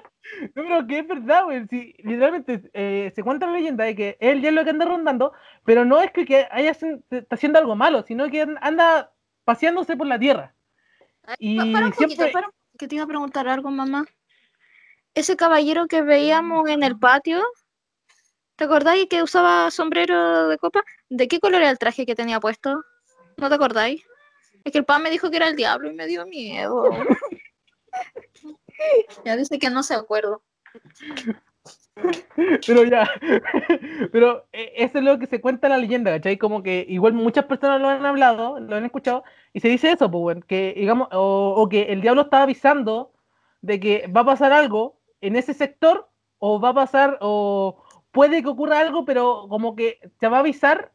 No, 0.55 0.63
pero 0.63 0.87
que 0.87 0.99
es 0.99 1.07
verdad, 1.07 1.43
güey. 1.43 1.67
Sí, 1.67 1.93
literalmente 1.99 2.69
eh, 2.73 3.11
se 3.15 3.23
cuenta 3.23 3.45
la 3.45 3.53
leyenda 3.53 3.83
de 3.83 3.95
que 3.95 4.17
él 4.19 4.41
ya 4.41 4.49
es 4.49 4.55
lo 4.55 4.63
que 4.63 4.69
anda 4.71 4.85
rondando, 4.85 5.33
pero 5.63 5.85
no 5.85 6.01
es 6.01 6.11
que, 6.11 6.25
que 6.25 6.47
haya 6.51 6.71
está 6.71 7.35
haciendo 7.35 7.59
algo 7.59 7.75
malo, 7.75 8.03
sino 8.03 8.29
que 8.29 8.41
anda 8.61 9.11
paseándose 9.43 9.95
por 9.97 10.07
la 10.07 10.17
tierra. 10.19 10.55
Y 11.37 11.57
Pa- 11.57 11.65
para 11.73 11.85
un 11.87 11.91
poquito, 11.91 12.09
siempre. 12.15 12.31
para 12.31 12.47
un- 12.47 12.53
que 12.77 12.87
te 12.87 12.95
iba 12.95 13.03
a 13.03 13.07
preguntar 13.07 13.47
algo, 13.47 13.69
mamá. 13.71 14.05
Ese 15.13 15.35
caballero 15.37 15.87
que 15.87 16.01
veíamos 16.01 16.67
en 16.69 16.83
el 16.83 16.97
patio, 16.97 17.41
¿te 18.55 18.63
acordáis 18.63 19.07
que 19.07 19.23
usaba 19.23 19.69
sombrero 19.71 20.47
de 20.47 20.57
copa? 20.57 20.83
¿De 21.09 21.27
qué 21.27 21.39
color 21.39 21.61
era 21.61 21.71
el 21.71 21.77
traje 21.77 22.05
que 22.05 22.15
tenía 22.15 22.39
puesto? 22.39 22.83
¿No 23.37 23.49
te 23.49 23.55
acordáis? 23.55 24.03
Es 24.63 24.71
que 24.71 24.79
el 24.79 24.85
pan 24.85 25.03
me 25.03 25.11
dijo 25.11 25.29
que 25.29 25.37
era 25.37 25.47
el 25.47 25.55
diablo 25.55 25.89
y 25.89 25.93
me 25.93 26.07
dio 26.07 26.25
miedo. 26.25 26.89
ya 29.25 29.35
dice 29.35 29.59
que 29.59 29.69
no 29.69 29.83
se 29.83 29.93
acuerdo. 29.93 30.41
Pero 32.67 32.83
ya. 32.83 33.09
pero 34.11 34.47
eh, 34.51 34.73
eso 34.75 34.97
es 34.97 35.03
lo 35.03 35.17
que 35.17 35.27
se 35.27 35.39
cuenta 35.39 35.67
en 35.67 35.71
la 35.71 35.77
leyenda, 35.77 36.11
¿cachai? 36.11 36.37
Como 36.37 36.61
que 36.61 36.85
igual 36.89 37.13
muchas 37.13 37.45
personas 37.45 37.79
lo 37.79 37.89
han 37.89 38.05
hablado, 38.05 38.59
lo 38.59 38.75
han 38.75 38.85
escuchado, 38.85 39.23
y 39.53 39.61
se 39.61 39.69
dice 39.69 39.91
eso, 39.91 40.11
pues, 40.11 40.43
que 40.45 40.73
digamos, 40.75 41.07
o, 41.11 41.53
o 41.55 41.69
que 41.69 41.83
el 41.83 42.01
diablo 42.01 42.23
está 42.23 42.43
avisando 42.43 43.13
de 43.61 43.79
que 43.79 44.07
va 44.07 44.21
a 44.21 44.25
pasar 44.25 44.51
algo 44.51 44.99
en 45.21 45.35
ese 45.35 45.53
sector, 45.53 46.09
o 46.39 46.59
va 46.59 46.69
a 46.69 46.73
pasar, 46.73 47.17
o 47.21 47.84
puede 48.15 48.41
que 48.41 48.49
ocurra 48.49 48.79
algo, 48.79 49.05
pero 49.05 49.45
como 49.49 49.75
que 49.75 49.99
te 50.19 50.27
va 50.27 50.37
a 50.37 50.39
avisar 50.39 50.91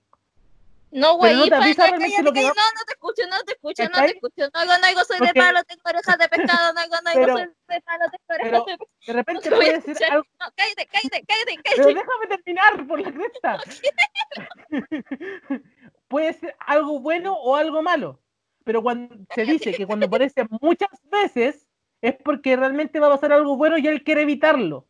No, 0.93 1.07
Pero 1.07 1.17
güey, 1.19 1.37
no 1.37 1.45
te 1.47 1.55
avisa 1.55 1.83
realmente 1.87 2.17
cállate, 2.17 2.23
lo 2.25 2.33
que 2.33 2.41
cállate. 2.43 2.59
va- 2.59 2.65
No, 2.67 2.79
no 2.81 2.85
te 2.85 2.93
escucho, 2.95 3.23
no 3.31 3.39
te 3.45 3.53
escucho, 3.53 3.83
no 3.85 3.99
te 4.07 4.07
escucho. 4.17 4.51
No 4.53 4.61
hago, 4.61 4.73
no 4.81 4.87
hago, 4.89 5.05
soy 5.05 5.19
de 5.21 5.27
Porque- 5.27 5.41
palo, 5.41 5.63
tengo 5.63 5.83
orejas 5.85 6.19
de 6.19 6.29
pescado, 6.29 6.73
no 6.75 6.81
hago, 6.81 6.95
no 7.05 7.11
hago, 7.11 7.21
Pero- 7.21 7.37
soy 7.37 7.47
de 7.69 7.81
palo, 7.83 8.05
tengo 8.11 8.25
orejas 8.29 8.51
pero 8.51 8.59
de 8.59 8.77
pescado. 8.77 8.91
de 9.07 9.13
repente 9.13 9.51
No 9.51 9.57
puede 9.57 9.71
ser 9.71 9.79
escuchar. 9.91 10.11
algo. 10.13 10.25
No, 10.41 10.47
cállate, 10.57 10.87
cállate, 10.91 11.25
cállate, 11.29 11.55
Pero 11.65 11.85
cállate. 11.85 11.95
déjame 11.95 12.27
terminar 12.27 12.87
por 12.89 13.01
la 13.01 13.13
cresta. 13.13 13.59
Puede 16.09 16.33
ser 16.35 16.57
algo 16.59 16.99
bueno 17.01 17.35
o 17.35 17.55
algo 17.57 17.83
malo. 17.83 18.19
Pero 18.65 18.83
cuando 18.83 19.15
se 19.35 19.45
dice 19.45 19.73
que 19.73 19.87
cuando 19.87 20.07
aparece 20.07 20.45
muchas 20.61 20.91
veces 21.11 21.67
es 22.03 22.15
porque 22.25 22.57
realmente 22.57 22.99
va 23.01 23.07
a 23.07 23.11
pasar 23.11 23.33
algo 23.33 23.57
bueno 23.57 23.79
y 23.79 23.87
él 23.87 24.03
quiere 24.03 24.23
evitarlo. 24.23 24.87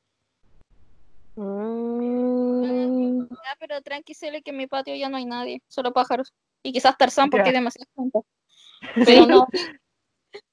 Mm, 1.43 3.21
Ya, 3.31 3.57
pero 3.59 3.81
tranqui, 3.81 4.15
Cele, 4.15 4.43
que 4.43 4.51
en 4.51 4.59
mi 4.59 4.67
patio 4.67 4.95
ya 4.95 5.09
no 5.09 5.17
hay 5.17 5.25
nadie, 5.25 5.63
solo 5.69 5.93
pájaros. 5.93 6.33
Y 6.63 6.73
quizás 6.73 6.97
Tarzán 6.99 7.31
porque 7.31 7.45
Ya. 7.45 7.49
hay 7.51 7.55
demasiadas 7.55 7.89
plantas. 7.95 8.23
Pero 9.07 9.27
no, 9.27 9.47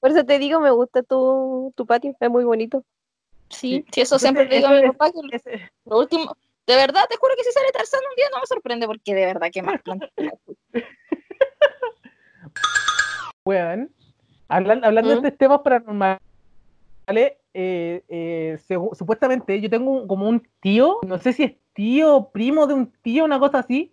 Por 0.00 0.10
eso 0.10 0.24
te 0.24 0.38
digo, 0.38 0.60
me 0.60 0.70
gusta 0.70 1.02
tu, 1.02 1.72
tu 1.76 1.86
patio, 1.86 2.14
es 2.18 2.30
muy 2.30 2.44
bonito. 2.44 2.84
sí, 3.50 3.84
sí, 3.92 4.00
eso 4.00 4.18
siempre 4.18 4.46
le 4.46 4.56
digo 4.56 4.68
a 4.68 4.72
mi 4.72 4.82
papá 4.88 5.10
que 5.12 5.20
lo, 5.22 5.28
Ese- 5.30 5.70
lo 5.84 5.98
último, 5.98 6.34
de 6.66 6.76
verdad, 6.76 7.04
te 7.08 7.16
juro 7.16 7.34
que 7.36 7.44
si 7.44 7.52
sale 7.52 7.70
Tarzán 7.72 8.00
un 8.08 8.16
día 8.16 8.26
no 8.32 8.40
me 8.40 8.46
sorprende 8.46 8.86
porque 8.86 9.14
de 9.14 9.26
verdad 9.26 9.48
que 9.52 9.62
más 9.62 9.80
plantas. 9.82 10.10
weón, 13.44 13.90
hablan- 14.48 14.84
hablando 14.84 15.16
¿Mm? 15.16 15.20
de 15.22 15.30
temas 15.32 15.60
paranormales, 15.62 16.20
eh, 17.16 18.04
eh, 18.08 18.58
segu- 18.68 18.94
supuestamente 18.94 19.60
yo 19.60 19.70
tengo 19.70 20.06
como 20.06 20.28
un 20.28 20.46
tío, 20.60 20.98
no 21.06 21.18
sé 21.18 21.32
si 21.32 21.42
es 21.44 21.52
tío 21.72 22.14
o 22.16 22.30
primo 22.30 22.66
de 22.66 22.74
un 22.74 22.92
tío, 23.02 23.24
una 23.24 23.38
cosa 23.38 23.60
así, 23.60 23.92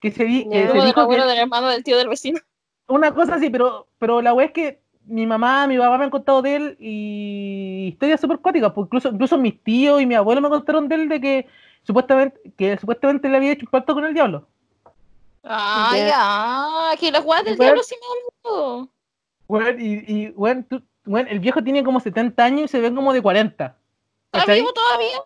que 0.00 0.10
se, 0.10 0.24
di- 0.24 0.48
que 0.48 0.64
Ya. 0.64 0.72
se 0.72 0.86
dijo 0.86 1.08
que- 1.08 1.16
del 1.16 1.38
hermano, 1.38 1.68
del 1.68 1.82
tío, 1.84 1.96
del 1.96 2.08
vecino. 2.08 2.38
una 2.88 3.12
cosa 3.14 3.36
así, 3.36 3.48
pero, 3.50 3.86
pero 3.98 4.20
la 4.20 4.34
wea 4.34 4.46
es 4.46 4.52
que 4.52 4.80
mi 5.06 5.26
mamá, 5.26 5.66
mi 5.66 5.78
papá 5.78 5.98
me 5.98 6.04
han 6.04 6.10
contado 6.10 6.42
de 6.42 6.56
él 6.56 6.76
y 6.78 7.88
historias 7.88 8.20
súper 8.20 8.38
cuáticas, 8.38 8.72
pues 8.72 8.86
incluso, 8.86 9.08
incluso 9.08 9.38
mis 9.38 9.60
tíos 9.62 10.00
y 10.00 10.06
mi 10.06 10.14
abuelo 10.14 10.40
me 10.40 10.48
contaron 10.48 10.88
de 10.88 10.94
él 10.94 11.08
de 11.08 11.20
que 11.20 11.46
supuestamente, 11.84 12.38
que 12.56 12.76
supuestamente 12.78 13.28
le 13.28 13.36
había 13.36 13.52
hecho 13.52 13.64
un 13.66 13.70
pacto 13.70 13.94
con 13.94 14.04
el 14.04 14.14
diablo. 14.14 14.46
Ah, 15.42 15.92
Ya. 16.92 16.96
que 17.00 17.10
las 17.10 17.24
guas 17.24 17.44
del 17.44 17.56
Bueno. 17.56 17.72
diablo 17.72 17.82
sí 17.82 17.96
me 17.96 18.50
miedo. 18.50 18.88
Weón, 19.48 19.80
y, 19.80 19.92
y 20.06 20.28
weón, 20.36 20.64
tú- 20.64 20.82
weón, 21.06 21.28
el 21.28 21.40
viejo 21.40 21.62
tiene 21.62 21.82
como 21.84 22.00
70 22.00 22.44
años 22.44 22.64
y 22.64 22.68
se 22.68 22.80
ve 22.80 22.94
como 22.94 23.12
de 23.12 23.22
40. 23.22 23.76
¿Está 24.32 24.52
vivo 24.54 24.72
todavía? 24.72 25.18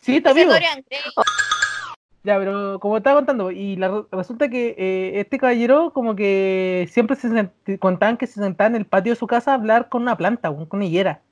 Sí, 0.00 0.16
está 0.16 0.32
vivo. 0.32 0.52
Ya, 2.24 2.36
pero 2.38 2.78
como 2.80 2.96
estaba 2.96 3.16
contando, 3.16 3.50
y 3.50 3.76
la- 3.76 4.04
resulta 4.12 4.48
que 4.48 4.74
eh, 4.76 5.20
este 5.20 5.38
caballero 5.38 5.92
como 5.92 6.14
que 6.14 6.88
siempre 6.90 7.16
se 7.16 7.28
sent- 7.28 7.78
contaban 7.78 8.16
que 8.16 8.26
se 8.26 8.34
sentaba 8.40 8.68
en 8.68 8.76
el 8.76 8.84
patio 8.86 9.12
de 9.12 9.16
su 9.18 9.26
casa 9.26 9.52
a 9.52 9.54
hablar 9.54 9.88
con 9.88 10.02
una 10.02 10.16
planta, 10.16 10.48
con 10.48 10.68
una 10.70 10.84
higuera. 10.84 11.22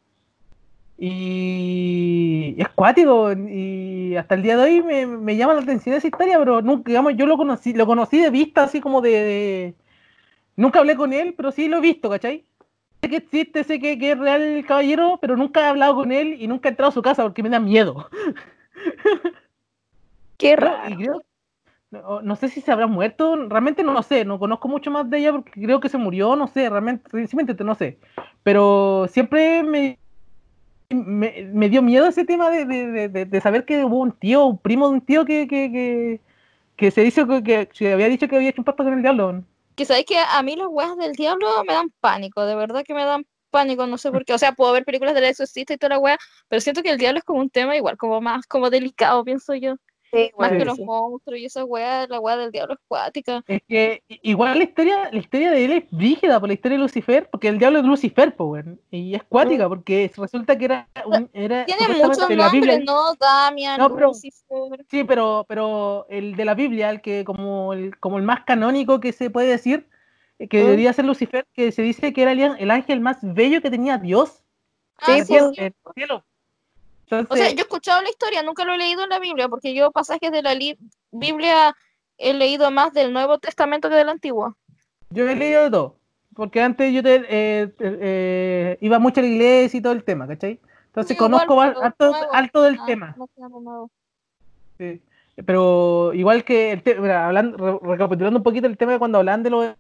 Y 0.99 2.55
es 2.59 2.69
cuático, 2.71 3.33
y 3.33 4.17
hasta 4.17 4.35
el 4.35 4.43
día 4.43 4.57
de 4.57 4.63
hoy 4.63 4.83
me, 4.83 5.07
me 5.07 5.37
llama 5.37 5.55
la 5.55 5.61
atención 5.61 5.95
esa 5.95 6.07
historia, 6.07 6.39
pero 6.39 6.63
nunca, 6.63 6.89
digamos, 6.89 7.15
yo 7.17 7.27
lo 7.27 7.37
conocí, 7.37 7.75
lo 7.75 7.87
conocí 7.87 8.19
de 8.21 8.31
vista, 8.31 8.65
así 8.65 8.81
como 8.81 9.01
de, 9.01 9.11
de- 9.11 9.75
Nunca 10.57 10.79
hablé 10.79 10.97
con 10.97 11.13
él, 11.13 11.35
pero 11.37 11.53
sí 11.53 11.69
lo 11.69 11.77
he 11.79 11.81
visto, 11.83 12.09
¿cachai? 12.09 12.45
Sé 13.07 13.11
que 13.11 13.17
existe, 13.19 13.63
sé 13.63 13.79
que, 13.79 13.97
que 13.99 14.13
es 14.13 14.19
real 14.19 14.43
el 14.43 14.67
caballero, 14.67 15.19
pero 15.21 15.37
nunca 15.37 15.61
he 15.61 15.65
hablado 15.69 15.95
con 15.95 16.11
él 16.11 16.37
y 16.41 16.49
nunca 16.49 16.69
he 16.69 16.71
entrado 16.71 16.89
a 16.91 16.93
su 16.93 17.03
casa 17.03 17.23
porque 17.23 17.43
me 17.43 17.49
da 17.51 17.61
miedo. 17.61 18.09
Qué 20.39 20.57
raro. 20.57 20.91
y 20.93 20.97
creo- 20.97 21.23
no, 21.93 22.21
no 22.21 22.35
sé 22.37 22.49
si 22.49 22.61
se 22.61 22.73
habrá 22.73 22.89
muerto, 22.89 23.37
realmente 23.49 23.85
no 23.85 23.93
lo 23.93 24.03
sé, 24.03 24.25
no 24.25 24.39
conozco 24.41 24.67
mucho 24.69 24.91
más 24.91 25.09
de 25.09 25.19
ella 25.19 25.33
porque 25.33 25.53
creo 25.63 25.79
que 25.81 25.89
se 25.89 25.99
murió, 25.99 26.35
no 26.35 26.49
sé, 26.49 26.69
realmente, 26.69 27.09
simplemente 27.29 27.63
no 27.63 27.75
sé. 27.77 27.99
Pero 28.43 29.07
siempre 29.09 29.63
me, 29.63 29.99
me, 30.91 31.49
me 31.53 31.69
dio 31.69 31.83
miedo 31.83 32.07
ese 32.09 32.25
tema 32.25 32.51
de, 32.51 32.65
de- 32.67 33.09
de- 33.09 33.25
de- 33.27 33.41
saber 33.41 33.65
que 33.65 33.85
hubo 33.85 34.01
un 34.01 34.13
tío, 34.13 34.45
un 34.47 34.59
primo 34.59 34.89
de 34.89 34.95
un 34.95 35.01
tío 35.01 35.25
que, 35.25 35.47
que, 35.49 35.71
que, 35.73 36.21
que 36.77 36.91
se 36.91 37.03
dice 37.03 37.25
que, 37.45 37.69
había 37.93 38.09
dicho 38.09 38.27
que 38.29 38.37
había 38.37 38.51
hecho 38.51 38.61
un 38.63 38.67
pacto 38.67 38.83
con 38.85 38.95
el 38.95 39.03
diablo. 39.03 39.45
Que 39.77 39.85
sabéis 39.85 40.07
que 40.07 40.19
a 40.19 40.43
mí 40.43 40.57
las 40.57 40.69
weas 40.71 40.97
del 40.97 41.13
diablo 41.13 41.63
me 41.65 41.75
dan 41.75 41.91
pánico, 42.01 42.45
de 42.47 42.55
verdad 42.55 42.83
que 42.85 42.95
me 42.95 43.05
dan 43.05 43.27
pánico, 43.51 43.87
no 43.87 43.99
sé 43.99 44.11
por 44.11 44.25
qué. 44.25 44.35
O 44.35 44.39
sea, 44.39 44.53
puedo 44.53 44.73
ver 44.73 44.85
películas 44.85 45.15
del 45.15 45.25
exorcista 45.25 45.75
y 45.75 45.79
toda 45.79 45.91
la 45.97 45.99
wea, 45.99 46.19
pero 46.49 46.61
siento 46.61 46.83
que 46.83 46.91
el 46.91 46.99
diablo 46.99 47.19
es 47.19 47.25
como 47.25 47.41
un 47.41 47.51
tema 47.51 47.77
igual, 47.77 47.97
como 47.97 48.21
más 48.21 48.47
como 48.47 48.71
delicado, 48.71 49.25
pienso 49.25 49.55
yo. 49.55 49.77
Sí, 50.13 50.31
Más 50.39 50.53
que 50.53 50.65
los 50.65 50.79
monstruos 50.79 51.39
y 51.41 51.45
esa 51.47 51.65
wea, 51.65 52.07
la 52.09 52.21
wea 52.21 52.37
del 52.37 52.53
diablo 52.53 52.75
es 52.75 52.81
cuática. 52.87 53.43
Es 53.49 53.61
que 53.69 54.03
igual 54.09 54.57
la 54.59 54.65
historia, 54.65 55.11
la 55.13 55.19
historia 55.19 55.51
de 55.51 55.65
él 55.65 55.73
es 55.73 55.85
rígida 55.91 56.39
por 56.39 56.49
la 56.49 56.55
historia 56.55 56.79
de 56.79 56.83
Lucifer, 56.83 57.29
porque 57.31 57.49
el 57.49 57.59
diablo 57.59 57.81
es 57.81 57.85
Lucifer, 57.85 58.35
weón, 58.39 58.81
y 58.91 59.15
es 59.15 59.23
cuática, 59.25 59.69
porque 59.69 60.11
resulta 60.17 60.57
que 60.57 60.65
era, 60.67 60.89
un, 61.05 61.29
era 61.33 61.65
Tiene 61.65 61.89
muchos 62.03 62.31
la 62.31 62.49
Biblia, 62.51 62.79
nombres, 62.79 62.85
¿no? 62.85 63.15
Damian, 63.17 63.79
No, 63.79 63.93
pero- 63.95 64.09
Lucifer. 64.09 64.87
Sí, 64.89 65.05
pero, 65.05 65.45
pero 65.49 66.07
el 66.09 66.37
de 66.37 66.45
la 66.45 66.55
Biblia, 66.55 66.91
el 66.91 67.01
que 67.01 67.25
como 67.25 67.73
el, 67.73 67.99
como 67.99 68.19
el 68.19 68.23
más 68.25 68.45
canónico 68.45 69.01
que 69.01 69.13
se 69.13 69.29
puede 69.31 69.49
decir, 69.49 69.89
eh, 70.39 70.49
que 70.49 70.63
¿Mm? 70.63 70.65
debería 70.67 70.93
ser 70.93 71.05
Lucifer, 71.05 71.47
que 71.53 71.73
se 71.73 71.83
dice 71.83 72.13
que 72.13 72.23
era 72.23 72.33
el, 72.33 72.41
el 72.41 72.71
ángel 72.71 73.01
más 73.01 73.19
bello 73.23 73.61
que 73.61 73.71
tenía 73.71 73.99
Dios 73.99 74.43
Ah, 74.99 75.07
Sí, 75.07 75.19
en 75.19 75.27
sí, 75.27 75.35
el 75.35 75.43
pues. 75.43 75.55
sí. 75.57 75.61
en 75.61 75.67
el 75.67 75.75
cielo. 75.95 76.25
O 77.07 77.09
sea, 77.09 77.19
Entonces, 77.21 77.53
yo 77.55 77.59
he 77.59 77.63
escuchado 77.63 78.03
la 78.03 78.09
historia, 78.11 78.43
nunca 78.43 78.65
lo 78.65 78.73
he 78.75 78.79
leído 78.79 79.05
en 79.05 79.11
la 79.11 79.19
Biblia, 79.21 79.49
porque 79.49 79.75
yo 79.75 79.91
pasajes 79.93 80.31
de 80.33 80.43
la 80.43 80.55
li- 80.55 80.77
Biblia 81.13 81.75
he 82.19 82.35
leído 82.35 82.71
más 82.71 82.93
del 82.93 83.13
Nuevo 83.13 83.39
Testamento 83.39 83.89
que 83.89 83.95
del 83.95 84.09
Antiguo. 84.09 84.57
yo 85.11 85.29
he 85.29 85.37
leído 85.37 85.63
de 85.65 85.71
todo, 85.71 85.97
porque 86.35 86.61
antes 86.61 86.93
yo 86.93 87.03
te- 87.03 87.25
eh, 87.29 87.73
eh, 87.79 88.79
iba 88.81 88.99
mucho 88.99 89.21
a 89.21 89.23
la 89.23 89.29
iglesia 89.29 89.79
y 89.79 89.81
todo 89.83 89.93
el 89.93 90.03
tema, 90.03 90.27
¿cachai? 90.27 90.59
Entonces 90.87 91.17
Igual, 91.17 91.31
conozco 91.47 91.57
pero 91.61 91.83
harto, 91.85 92.11
nuevo. 92.11 92.35
harto 92.35 92.63
del 92.63 92.79
Ah, 92.81 92.87
tema. 92.87 93.17
no. 93.37 93.91
Sí. 94.79 95.01
Pero 95.45 96.13
igual 96.15 96.45
que 96.45 96.73
el 96.73 96.83
mira, 97.01 97.27
hablando, 97.27 97.57
re- 97.59 97.79
recapitulando 97.91 98.39
un 98.39 98.43
poquito 98.43 98.67
el 98.67 98.79
tema 98.79 98.93
de 98.93 98.99
cuando 98.99 99.19
hablaban 99.19 99.43
de 99.43 99.51
lo 99.51 99.77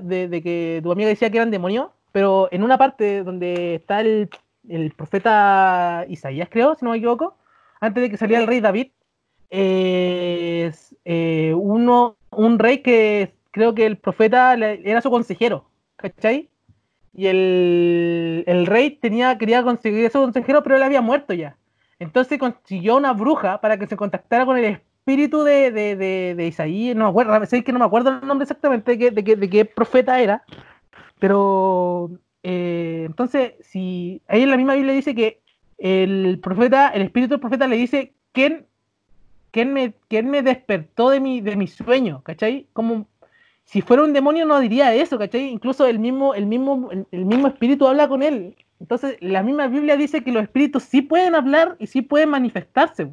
de, 0.00 0.28
de 0.28 0.42
que 0.42 0.80
tu 0.82 0.92
amiga 0.92 1.08
decía 1.08 1.30
que 1.30 1.36
eran 1.38 1.50
demonios, 1.50 1.90
pero 2.12 2.48
en 2.52 2.62
una 2.62 2.78
parte 2.78 3.24
donde 3.24 3.74
está 3.74 4.00
el, 4.00 4.30
el 4.68 4.92
profeta 4.92 6.04
Isaías, 6.08 6.48
creo, 6.50 6.74
si 6.74 6.84
no 6.84 6.92
me 6.92 6.98
equivoco, 6.98 7.36
antes 7.80 8.02
de 8.02 8.10
que 8.10 8.16
saliera 8.16 8.42
el 8.42 8.48
rey 8.48 8.60
David, 8.60 8.88
eh, 9.50 10.66
es, 10.68 10.96
eh, 11.04 11.52
uno, 11.54 12.16
un 12.30 12.58
rey 12.58 12.78
que 12.78 13.34
creo 13.50 13.74
que 13.74 13.86
el 13.86 13.98
profeta 13.98 14.54
era 14.54 15.00
su 15.00 15.10
consejero, 15.10 15.66
¿cachai? 15.96 16.48
Y 17.14 17.26
el, 17.26 18.44
el 18.46 18.66
rey 18.66 18.90
tenía, 18.90 19.36
quería 19.36 19.62
conseguir 19.62 20.04
ese 20.04 20.18
consejero, 20.18 20.62
pero 20.62 20.76
él 20.76 20.82
había 20.82 21.02
muerto 21.02 21.34
ya. 21.34 21.56
Entonces 21.98 22.38
consiguió 22.38 22.96
una 22.96 23.12
bruja 23.12 23.60
para 23.60 23.76
que 23.78 23.86
se 23.86 23.96
contactara 23.96 24.46
con 24.46 24.56
el 24.56 24.64
espíritu 24.64 25.44
de, 25.44 25.70
de, 25.70 25.96
de, 25.96 26.34
de 26.34 26.46
Isaías. 26.46 26.96
No 26.96 27.04
me 27.04 27.10
acuerdo, 27.10 27.46
sé 27.46 27.62
que 27.62 27.72
no 27.72 27.78
me 27.78 27.84
acuerdo 27.84 28.10
el 28.10 28.26
nombre 28.26 28.44
exactamente 28.44 28.92
de 28.92 28.98
qué, 28.98 29.10
de 29.10 29.22
qué, 29.24 29.36
de 29.36 29.50
qué 29.50 29.64
profeta 29.64 30.20
era. 30.20 30.42
Pero 31.18 32.10
eh, 32.42 33.04
entonces, 33.06 33.54
si 33.60 34.22
ahí 34.28 34.42
en 34.42 34.50
la 34.50 34.56
misma 34.56 34.74
Biblia 34.74 34.94
dice 34.94 35.14
que 35.14 35.40
el 35.78 36.38
profeta, 36.40 36.88
el 36.88 37.02
espíritu 37.02 37.30
del 37.30 37.40
profeta 37.40 37.66
le 37.66 37.76
dice 37.76 38.14
quién, 38.32 38.66
quién, 39.50 39.72
me, 39.72 39.94
quién 40.08 40.30
me 40.30 40.42
despertó 40.42 41.10
de 41.10 41.20
mi, 41.20 41.40
de 41.40 41.56
mi 41.56 41.66
sueño, 41.66 42.22
¿cachai? 42.22 42.68
Como 42.72 43.06
si 43.64 43.80
fuera 43.80 44.02
un 44.02 44.12
demonio 44.12 44.44
no 44.44 44.60
diría 44.60 44.94
eso, 44.94 45.18
¿cachai? 45.18 45.48
Incluso 45.48 45.86
el 45.86 45.98
mismo, 45.98 46.34
el 46.34 46.46
mismo, 46.46 46.90
el, 46.90 47.06
el 47.10 47.24
mismo 47.24 47.48
espíritu 47.48 47.86
habla 47.86 48.08
con 48.08 48.22
él. 48.22 48.56
Entonces, 48.80 49.16
la 49.20 49.42
misma 49.42 49.68
Biblia 49.68 49.96
dice 49.96 50.24
que 50.24 50.32
los 50.32 50.42
espíritus 50.42 50.82
sí 50.82 51.02
pueden 51.02 51.36
hablar 51.36 51.76
y 51.78 51.86
sí 51.86 52.02
pueden 52.02 52.30
manifestarse. 52.30 53.10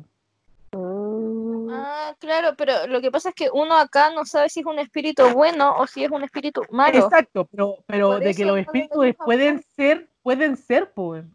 Mm, 1.20 1.70
Ah, 1.72 2.16
claro, 2.20 2.56
pero 2.58 2.88
lo 2.88 3.02
que 3.02 3.12
pasa 3.12 3.30
es 3.30 3.36
que 3.36 3.50
uno 3.52 3.76
acá 3.76 4.12
no 4.12 4.26
sabe 4.26 4.50
si 4.50 4.62
es 4.62 4.66
un 4.66 4.80
espíritu 4.80 5.24
bueno 5.34 5.76
o 5.78 5.86
si 5.86 6.04
es 6.04 6.12
un 6.12 6.24
espíritu 6.24 6.62
malo. 6.72 6.98
Exacto, 6.98 7.46
pero, 7.46 7.78
pero 7.86 8.08
Por 8.10 8.20
de 8.20 8.34
que 8.34 8.46
los 8.46 8.58
espíritus 8.58 9.06
pueden 9.24 9.64
ser, 9.76 10.10
pueden 10.24 10.58
ser, 10.58 10.92
pues. 10.92 11.26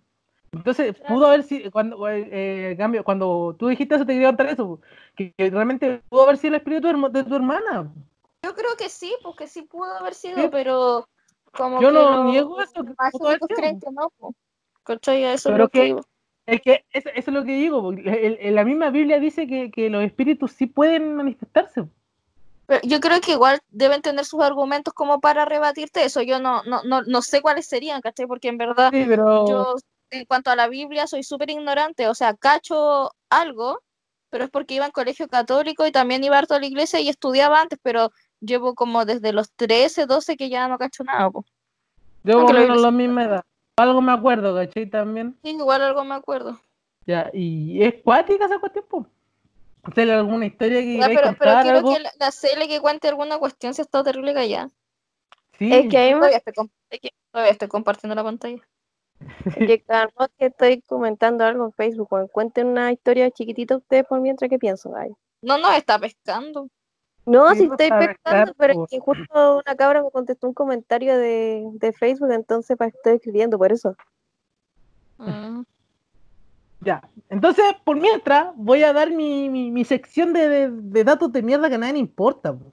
Entonces, 0.53 0.97
Claro. 0.97 1.15
pudo 1.15 1.27
haber 1.27 1.43
sido, 1.43 1.71
cuando, 1.71 2.09
eh, 2.09 2.29
eh, 2.31 2.77
cambio, 2.77 3.03
cuando 3.05 3.57
tú 3.59 3.69
dijiste 3.69 3.97
eso, 3.97 4.07
te 4.07 4.13
quería 4.13 4.29
contar 4.29 4.47
eso, 4.47 4.81
que, 5.17 5.33
que 5.33 5.51
realmente 5.51 6.01
pudo 6.09 6.23
haber 6.23 6.37
sido 6.37 6.55
el 6.55 6.61
espíritu 6.61 6.89
de, 7.11 7.25
tu 7.25 7.35
hermana. 7.35 7.93
Yo 8.43 8.55
creo 8.55 8.77
que 8.77 8.89
sí, 8.89 9.15
porque 9.23 9.47
sí 9.47 9.63
pudo 9.63 9.93
haber 9.95 10.15
sido, 10.15 10.37
Sí. 10.37 10.49
pero 10.51 11.09
como 11.53 11.81
Yo 11.81 11.89
que 11.89 11.95
no 11.95 12.25
niego 12.25 12.61
eso, 12.61 12.85
que 12.85 12.95
pudo 13.13 13.29
haber 13.29 13.39
sido. 13.41 13.57
creen 13.57 13.81
que 13.81 13.91
no. 13.91 14.13
A 14.87 15.33
Eso 15.33 15.49
Pero 15.51 15.55
es 15.55 15.59
lo 15.59 15.69
que 15.69 15.95
que-. 15.95 16.01
Es 16.47 16.61
que 16.61 16.85
eso, 16.93 17.09
eso 17.15 17.31
es 17.31 17.35
lo 17.35 17.45
que 17.45 17.53
digo, 17.53 17.83
porque 17.83 18.39
el- 18.41 18.55
la 18.55 18.65
misma 18.65 18.91
Biblia 18.91 19.19
dice 19.19 19.47
que, 19.47 19.71
que 19.71 19.89
los 19.89 20.03
espíritus 20.05 20.53
sí 20.53 20.67
pueden 20.67 21.15
manifestarse. 21.17 21.85
Pero 22.67 22.81
yo 22.85 23.01
creo 23.01 23.21
que 23.21 23.33
igual 23.33 23.61
deben 23.71 24.03
tener 24.03 24.25
sus 24.25 24.41
argumentos 24.43 24.95
como 24.95 25.21
para 25.21 25.45
rebatirte 25.45 26.05
eso. 26.05 26.23
Yo 26.23 26.39
no, 26.41 26.63
no, 26.65 26.83
no, 26.85 27.03
no 27.03 27.23
sé 27.23 27.43
cuáles 27.43 27.67
serían, 27.67 28.01
¿cachai? 28.01 28.27
Porque 28.27 28.49
en 28.49 28.59
verdad 28.59 28.91
Sí, 28.93 29.05
pero 29.07 29.47
yo 29.49 29.75
en 30.11 30.25
cuanto 30.27 30.51
a 30.51 30.57
la 30.57 30.69
Biblia 30.69 31.07
soy 31.07 31.23
súper 31.23 31.51
ignorante, 31.51 32.09
o 32.09 32.15
sea, 32.15 32.35
cacho 32.35 33.11
algo, 33.29 33.81
pero 34.31 34.45
es 34.45 34.51
porque 34.51 34.75
iba 34.75 34.87
en 34.87 34.93
colegio 34.93 35.29
católico 35.29 35.87
y 35.87 35.93
también 35.93 36.25
iba 36.25 36.39
harto 36.39 36.55
a 36.55 36.61
la 36.61 36.67
iglesia 36.67 37.01
y 37.01 37.09
estudiaba 37.09 37.61
antes, 37.61 37.79
pero 37.83 38.11
llevo 38.41 38.75
como 38.75 39.05
desde 39.05 39.33
los 39.33 39.51
13, 39.53 40.07
12 40.07 40.37
que 40.37 40.49
ya 40.49 40.69
no 40.69 40.79
cacho 40.79 41.05
nada, 41.05 41.31
po. 41.31 41.45
yo 42.23 42.39
aunque 42.39 42.53
más 42.55 42.63
o 42.63 42.67
la 42.69 42.75
menos 42.75 42.83
la 42.83 42.91
misma 42.91 43.25
edad. 43.25 43.45
Algo 43.77 44.01
me 44.01 44.13
acuerdo, 44.13 44.55
¿cachai? 44.55 44.87
También. 44.89 45.37
Sí, 45.43 45.51
igual 45.51 45.83
algo 45.83 46.05
me 46.05 46.15
acuerdo. 46.15 46.61
Ya, 47.07 47.31
y 47.33 47.83
es 47.83 47.95
cuática 48.03 48.47
esa 48.47 48.59
cuestión, 48.59 48.85
po. 48.89 49.07
¿Usted 49.87 50.09
alguna 50.09 50.47
historia 50.47 50.81
que 50.81 50.97
Ya, 50.97 51.07
pero, 51.09 51.37
quiero 51.63 51.79
algo? 51.79 51.95
que 51.95 52.01
la, 52.01 52.11
la 52.19 52.31
Cele 52.31 52.69
que 52.69 52.81
cuente 52.81 53.09
alguna 53.09 53.39
cuestión 53.39 53.75
si 53.75 53.83
ha 53.83 53.85
estado 53.85 54.05
terrible 54.05 54.33
callada. 54.33 54.71
Sí, 55.59 55.73
Es 55.73 55.89
que 55.89 55.99
a 55.99 56.03
mí 56.03 56.15
me 56.15 56.15
Todavía 56.21 56.37
estoy, 56.39 56.53
com- 56.55 56.69
es 56.91 57.01
que 57.01 57.11
todavía 57.31 57.53
estoy 57.53 57.69
compartiendo 57.69 58.15
la 58.15 58.25
pantalla. 58.25 58.63
que 59.55 59.83
calmó 59.83 60.29
que 60.39 60.47
estoy 60.47 60.81
comentando 60.83 61.45
algo 61.45 61.65
en 61.67 61.73
Facebook. 61.73 62.09
Cuenten 62.33 62.69
una 62.69 62.93
historia 62.93 63.31
chiquitita 63.31 63.77
ustedes 63.77 64.05
por 64.07 64.21
mientras 64.21 64.49
que 64.49 64.59
pienso. 64.59 64.95
Ay. 64.97 65.11
No 65.43 65.59
nos 65.59 65.77
está 65.77 65.99
pescando. 65.99 66.69
No, 67.27 67.51
Sí, 67.51 67.57
si 67.61 67.65
estoy 67.65 67.89
pensando, 67.91 68.53
pero 68.59 68.73
es 68.85 68.91
que 68.91 69.01
justo 69.01 69.63
una 69.65 69.75
cabra 69.77 70.03
me 70.03 70.11
contestó 70.11 70.47
un 70.47 70.55
comentario 70.55 71.17
de, 71.17 71.65
de 71.73 71.93
Facebook, 71.93 72.31
entonces 72.33 72.77
para 72.77 72.89
estoy 72.91 73.15
escribiendo 73.15 73.57
por 73.59 73.73
eso. 73.73 73.97
Mm. 75.19 75.63
Ya, 76.81 77.03
entonces, 77.31 77.65
por 77.83 77.97
mientras, 77.97 78.53
voy 78.57 78.83
a 78.83 78.93
dar 78.93 79.11
mi, 79.11 79.49
mi, 79.49 79.71
mi 79.71 79.85
sección 79.85 80.35
de, 80.35 80.49
de- 80.49 80.71
de 80.71 81.05
datos 81.05 81.33
de 81.33 81.43
mierda 81.43 81.69
que 81.71 81.77
a 81.77 81.79
nadie 81.79 81.95
le 81.95 81.99
importa, 82.01 82.53
po. 82.53 82.73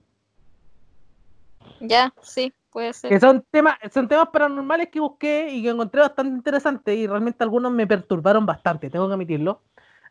Ya, 1.79 2.13
sí, 2.21 2.53
puede 2.71 2.91
ser. 2.93 3.09
que 3.09 3.19
son 3.19 3.43
temas, 3.49 3.77
son 3.93 4.07
temas 4.07 4.27
paranormales 4.29 4.89
que 4.89 4.99
busqué 4.99 5.49
y 5.51 5.63
que 5.63 5.69
encontré 5.69 6.01
bastante 6.01 6.35
interesantes 6.35 6.95
y 6.95 7.07
realmente 7.07 7.43
algunos 7.43 7.71
me 7.71 7.87
perturbaron 7.87 8.45
bastante, 8.45 8.89
tengo 8.89 9.07
que 9.07 9.13
admitirlo. 9.13 9.61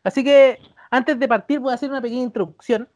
Así 0.03 0.23
que 0.23 0.57
antes 0.89 1.19
de 1.19 1.27
partir 1.27 1.59
voy 1.59 1.71
a 1.71 1.75
hacer 1.75 1.89
una 1.91 2.01
pequeña 2.01 2.23
introducción. 2.23 2.89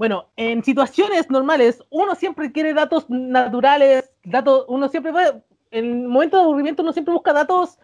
Bueno, 0.00 0.30
en 0.36 0.64
situaciones 0.64 1.28
normales 1.28 1.84
uno 1.90 2.14
siempre 2.14 2.50
quiere 2.52 2.72
datos 2.72 3.04
naturales, 3.10 4.10
datos, 4.24 4.64
uno 4.66 4.88
siempre 4.88 5.12
va, 5.12 5.42
en 5.70 6.06
momentos 6.06 6.40
de 6.40 6.44
aburrimiento 6.44 6.82
uno 6.82 6.94
siempre 6.94 7.12
busca 7.12 7.34
datos 7.34 7.78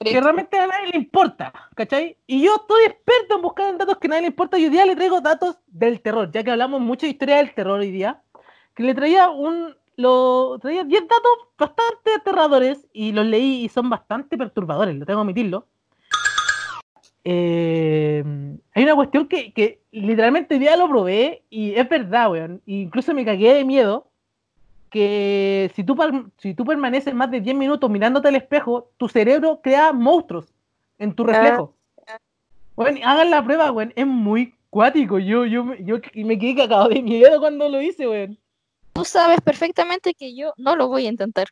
que 0.00 0.20
realmente 0.20 0.58
a 0.58 0.66
nadie 0.66 0.88
le 0.88 0.98
importa, 0.98 1.52
¿cachai? 1.76 2.18
Y 2.26 2.42
yo 2.42 2.56
estoy 2.56 2.82
experto 2.86 3.36
en 3.36 3.42
buscar 3.42 3.78
datos 3.78 3.98
que 3.98 4.08
a 4.08 4.10
nadie 4.10 4.22
le 4.22 4.26
importa 4.26 4.58
y 4.58 4.64
hoy 4.64 4.70
día 4.70 4.84
le 4.84 4.96
traigo 4.96 5.20
datos 5.20 5.56
del 5.68 6.00
terror, 6.00 6.32
ya 6.32 6.42
que 6.42 6.50
hablamos 6.50 6.80
mucho 6.80 7.06
de 7.06 7.12
historia 7.12 7.36
del 7.36 7.54
terror 7.54 7.78
hoy 7.78 7.92
día, 7.92 8.24
que 8.74 8.82
le 8.82 8.96
traía 8.96 9.30
un, 9.30 9.76
lo 9.94 10.58
traía 10.60 10.82
10 10.82 11.02
datos 11.02 11.32
bastante 11.56 12.12
aterradores 12.16 12.88
y 12.92 13.12
los 13.12 13.24
leí 13.24 13.66
y 13.66 13.68
son 13.68 13.88
bastante 13.88 14.36
perturbadores, 14.36 14.96
lo 14.96 15.06
tengo 15.06 15.20
que 15.20 15.22
admitirlo. 15.22 15.68
Eh, 17.24 18.24
hay 18.74 18.82
una 18.82 18.94
cuestión 18.94 19.28
que, 19.28 19.52
que 19.52 19.80
literalmente 19.92 20.58
día 20.58 20.76
lo 20.76 20.88
probé 20.88 21.42
y 21.50 21.74
es 21.74 21.88
verdad, 21.88 22.30
weón. 22.30 22.62
Incluso 22.66 23.14
me 23.14 23.24
cagué 23.24 23.54
de 23.54 23.64
miedo 23.64 24.08
que 24.90 25.70
si 25.74 25.84
tú, 25.84 25.96
par- 25.96 26.24
si 26.38 26.54
tú 26.54 26.64
permaneces 26.64 27.14
más 27.14 27.30
de 27.30 27.40
10 27.40 27.56
minutos 27.56 27.88
mirándote 27.90 28.28
al 28.28 28.36
espejo, 28.36 28.90
tu 28.96 29.08
cerebro 29.08 29.60
crea 29.62 29.92
monstruos 29.92 30.52
en 30.98 31.14
tu 31.14 31.24
reflejo. 31.24 31.74
Bueno, 32.74 33.00
hagan 33.04 33.30
la 33.30 33.44
prueba, 33.44 33.70
weón. 33.70 33.92
Es 33.96 34.06
muy 34.06 34.54
cuático. 34.70 35.18
Yo, 35.18 35.44
yo, 35.46 35.64
me- 35.64 35.82
yo 35.84 35.98
me 36.14 36.38
quedé 36.38 36.56
cagado 36.56 36.88
de 36.88 37.02
miedo 37.02 37.38
cuando 37.40 37.68
lo 37.68 37.80
hice, 37.80 38.08
weón. 38.08 38.38
Tú 38.92 39.04
sabes 39.06 39.40
perfectamente 39.40 40.12
que 40.12 40.34
yo 40.36 40.52
no 40.58 40.76
lo 40.76 40.88
voy 40.88 41.06
a 41.06 41.10
intentar. 41.10 41.46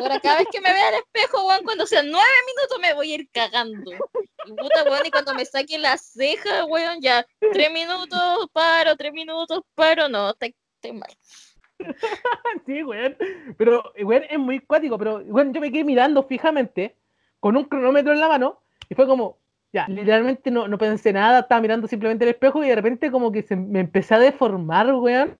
Ahora, 0.00 0.20
cada 0.20 0.38
vez 0.38 0.46
que 0.52 0.60
me 0.60 0.72
vea 0.72 0.88
al 0.88 0.94
espejo, 0.94 1.46
weón, 1.48 1.64
cuando 1.64 1.86
sean 1.86 2.08
nueve 2.10 2.26
minutos 2.46 2.78
me 2.80 2.94
voy 2.94 3.12
a 3.12 3.14
ir 3.16 3.28
cagando. 3.32 3.90
Y 4.46 4.52
puta, 4.52 4.84
weón, 4.84 5.06
y 5.06 5.10
cuando 5.10 5.34
me 5.34 5.44
saque 5.44 5.78
la 5.78 5.96
ceja, 5.96 6.64
weón, 6.66 7.00
ya, 7.00 7.26
tres 7.52 7.72
minutos, 7.72 8.48
paro, 8.52 8.96
tres 8.96 9.12
minutos, 9.12 9.62
paro, 9.74 10.08
no, 10.08 10.30
estoy 10.30 10.92
mal. 10.92 11.10
sí, 12.66 12.82
weón. 12.82 13.16
Pero, 13.56 13.92
weón, 14.02 14.24
es 14.28 14.38
muy 14.38 14.60
cuático. 14.60 14.98
Pero, 14.98 15.18
weón, 15.26 15.52
yo 15.52 15.60
me 15.60 15.72
quedé 15.72 15.84
mirando 15.84 16.22
fijamente 16.24 16.96
con 17.40 17.56
un 17.56 17.64
cronómetro 17.64 18.12
en 18.12 18.20
la 18.20 18.28
mano 18.28 18.62
y 18.88 18.94
fue 18.94 19.06
como, 19.06 19.38
ya, 19.72 19.86
literalmente 19.88 20.50
no, 20.50 20.68
no 20.68 20.78
pensé 20.78 21.12
nada, 21.12 21.40
estaba 21.40 21.60
mirando 21.60 21.88
simplemente 21.88 22.24
el 22.24 22.30
espejo 22.30 22.62
y 22.62 22.68
de 22.68 22.76
repente 22.76 23.10
como 23.10 23.32
que 23.32 23.42
se 23.42 23.56
me 23.56 23.80
empecé 23.80 24.14
a 24.14 24.18
deformar, 24.18 24.92
weón. 24.94 25.36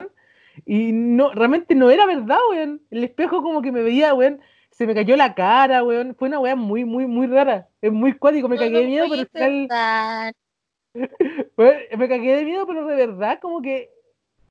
Y 0.66 0.92
no, 0.92 1.32
realmente 1.32 1.74
no 1.74 1.90
era 1.90 2.06
verdad, 2.06 2.38
weón. 2.50 2.82
El 2.90 3.04
espejo 3.04 3.42
como 3.42 3.62
que 3.62 3.72
me 3.72 3.82
veía, 3.82 4.14
weón. 4.14 4.40
Se 4.76 4.88
me 4.88 4.94
cayó 4.94 5.16
la 5.16 5.34
cara, 5.34 5.84
weón. 5.84 6.16
Fue 6.16 6.26
una 6.26 6.40
weá 6.40 6.56
muy, 6.56 6.84
muy, 6.84 7.06
muy 7.06 7.28
rara. 7.28 7.68
Es 7.80 7.92
muy 7.92 8.12
cuático. 8.12 8.48
Me 8.48 8.56
No 8.56 8.62
cagué 8.62 8.80
de 8.80 8.86
miedo, 8.86 9.06
pero 9.08 9.20
al 9.20 9.28
final, 9.28 10.34
weón, 11.56 11.76
me 11.96 12.08
cagué 12.08 12.36
de 12.36 12.44
miedo, 12.44 12.66
pero 12.66 12.84
de 12.86 12.94
verdad 13.06 13.38
como 13.40 13.62
que 13.62 13.90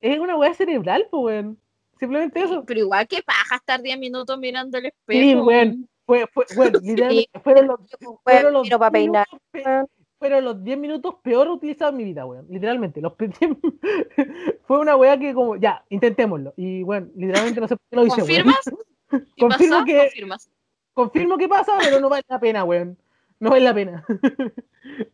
es 0.00 0.18
una 0.18 0.36
weá 0.36 0.54
cerebral, 0.54 1.06
pues, 1.10 1.22
weón. 1.24 1.58
Simplemente 1.98 2.40
eso. 2.40 2.64
Pero 2.66 2.80
igual 2.80 3.06
que 3.06 3.22
paja 3.22 3.56
estar 3.56 3.80
diez 3.82 3.98
minutos 3.98 4.38
mirando 4.38 4.78
el 4.78 4.86
espejo. 4.86 5.20
Sí, 5.20 5.34
weón. 5.36 5.88
Fue, 6.06 6.26
fue, 6.32 6.44
fueron 7.44 7.66
los, 7.66 7.80
fueron 8.24 8.52
los 8.52 8.68
Pero 8.68 8.78
para 8.78 8.90
10 8.90 8.92
peinar. 8.92 9.26
minutos 9.30 9.48
pe- 9.50 9.94
fueron 10.18 10.44
los 10.44 10.64
10 10.64 10.78
minutos 10.78 11.14
peor 11.22 11.48
utilizados 11.48 11.92
en 11.92 11.98
mi 11.98 12.04
vida, 12.04 12.24
weón. 12.24 12.46
Literalmente. 12.48 13.00
Los 13.02 13.12
fue 14.66 14.78
una 14.78 14.96
weá 14.96 15.18
que 15.18 15.34
como, 15.34 15.56
ya, 15.56 15.84
intentémoslo. 15.90 16.54
Y 16.56 16.82
bueno, 16.82 17.08
literalmente 17.14 17.60
no 17.60 17.68
sé 17.68 17.76
por 17.76 17.86
qué 17.90 17.96
lo 17.96 18.06
hice. 18.06 18.20
¿Confirmas? 18.20 18.60
¿Qué 18.64 18.70
Confirmo 19.38 19.78
pasa? 19.78 19.84
que- 19.84 19.98
Confirmas. 19.98 20.50
Confirmo 20.92 21.38
que 21.38 21.48
pasa, 21.48 21.72
pero 21.82 21.98
no 22.00 22.08
vale 22.08 22.24
la 22.28 22.38
pena, 22.38 22.64
weón. 22.64 22.96
No 23.40 23.50
vale 23.50 23.64
la 23.64 23.74
pena. 23.74 24.04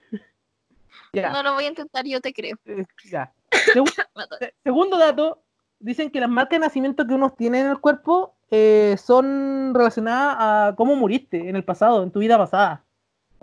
ya, 1.12 1.32
No 1.32 1.42
lo 1.42 1.54
voy 1.54 1.64
a 1.64 1.68
intentar, 1.68 2.04
yo 2.06 2.20
te 2.20 2.32
creo. 2.32 2.56
eh, 2.66 2.84
ya. 3.10 3.32
Segundo 4.64 4.98
dato, 4.98 5.42
dicen 5.78 6.10
que 6.10 6.20
las 6.20 6.28
marcas 6.28 6.60
de 6.60 6.66
nacimiento 6.66 7.06
que 7.06 7.14
uno 7.14 7.30
tiene 7.30 7.60
en 7.60 7.68
el 7.68 7.80
cuerpo 7.80 8.34
eh, 8.50 8.96
son 9.02 9.72
relacionadas 9.74 10.36
a 10.38 10.74
cómo 10.76 10.96
muriste 10.96 11.48
en 11.48 11.56
el 11.56 11.64
pasado, 11.64 12.02
en 12.02 12.10
tu 12.10 12.18
vida 12.20 12.36
pasada. 12.36 12.84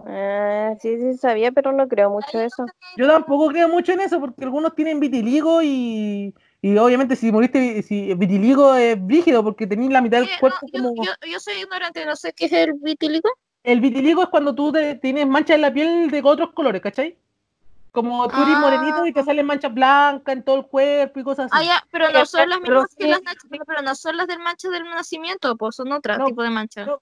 Ah, 0.06 0.76
sí, 0.80 0.98
sí, 1.00 1.18
sabía, 1.18 1.52
pero 1.52 1.72
no 1.72 1.88
creo 1.88 2.12
mucho 2.12 2.40
eso. 2.40 2.66
Yo 2.98 3.08
tampoco 3.08 3.48
creo 3.48 3.68
mucho 3.68 3.94
en 3.94 4.02
eso 4.02 4.20
porque 4.20 4.44
algunos 4.44 4.76
tienen 4.76 5.00
vitiligo 5.00 5.64
y, 5.64 6.36
y 6.62 6.78
obviamente 6.78 7.16
si 7.16 7.32
moriste, 7.32 7.82
si 7.84 8.14
vitiligo 8.16 8.76
es 8.76 9.04
brígido 9.06 9.44
porque 9.44 9.68
tenéis 9.68 9.92
la 9.92 10.02
mitad 10.02 10.20
del 10.20 10.30
no, 10.30 10.40
cuerpo 10.40 10.68
yo, 10.72 10.82
como... 10.84 11.04
yo, 11.06 11.12
yo 11.30 11.40
soy 11.40 11.56
ignorante, 11.62 12.06
no 12.06 12.16
sé 12.16 12.34
qué 12.34 12.46
es 12.46 12.52
el 12.54 12.74
vitíligo. 12.74 13.30
El 13.64 13.82
vitiligo 13.82 14.24
es 14.24 14.30
cuando 14.30 14.56
tú 14.56 14.72
te- 14.72 14.96
tienes 14.96 15.28
manchas 15.28 15.56
en 15.56 15.62
la 15.62 15.74
piel 15.74 16.10
de 16.10 16.22
otros 16.24 16.52
colores, 16.54 16.82
¿cachai? 16.82 17.18
Como 17.92 18.28
tú 18.28 18.42
eres 18.42 18.56
Ah. 18.56 18.60
morenito 18.60 19.06
y 19.06 19.14
te 19.14 19.24
salen 19.24 19.46
manchas 19.46 19.74
blancas 19.74 20.36
en 20.36 20.44
todo 20.44 20.58
el 20.58 20.66
cuerpo 20.68 21.20
y 21.20 21.24
cosas 21.24 21.50
Ah, 21.52 21.58
así. 21.58 21.68
ya, 21.68 21.84
pero 21.92 22.10
no 22.12 22.26
son 22.26 22.48
las 22.50 22.60
Pero 22.60 22.74
mismas 22.76 22.96
que 22.96 23.04
sí- 23.06 23.10
las 23.10 23.24
manchas, 23.24 23.46
pero, 23.50 23.66
pero 23.66 23.82
no 23.82 23.96
son 23.96 24.18
las 24.18 24.28
del 24.28 24.40
mancha 24.40 24.70
del 24.70 24.84
nacimiento, 24.84 25.56
pues 25.58 25.76
son 25.76 25.92
otro 25.92 26.18
No, 26.18 26.26
tipo 26.26 26.44
de 26.44 26.50
manchas. 26.50 26.88
no. 26.88 27.02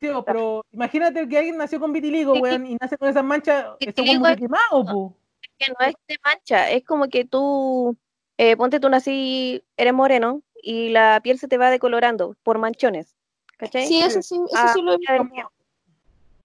Sí, 0.00 0.08
o, 0.08 0.24
pero 0.24 0.64
imagínate 0.70 1.26
que 1.28 1.38
alguien 1.38 1.56
nació 1.56 1.80
con 1.80 1.92
vitiligo, 1.92 2.34
weón, 2.34 2.66
y 2.66 2.76
nace 2.80 2.98
con 2.98 3.08
esas 3.08 3.24
manchas, 3.24 3.64
eso 3.80 4.02
Vitiligo 4.02 4.22
como 4.22 4.26
es- 4.28 4.36
quemado, 4.36 4.84
po. 4.84 5.16
que 5.56 5.68
no 5.68 5.86
es 5.86 5.94
de 6.08 6.18
mancha, 6.22 6.70
es 6.70 6.84
como 6.84 7.08
que 7.08 7.24
tú, 7.24 7.96
eh, 8.38 8.56
ponte 8.56 8.80
tú 8.80 8.88
nací, 8.88 9.62
eres 9.76 9.94
moreno 9.94 10.42
y 10.62 10.90
la 10.90 11.20
piel 11.22 11.38
se 11.38 11.48
te 11.48 11.58
va 11.58 11.70
decolorando 11.70 12.36
por 12.42 12.58
manchones, 12.58 13.14
¿cachai? 13.56 13.86
Sí, 13.86 14.00
eso 14.00 14.22
sí, 14.22 14.36
eso 14.36 14.54
Ah, 14.54 14.72
sí 14.74 14.82
lo 14.82 14.94
he 14.94 14.98
visto. 14.98 15.50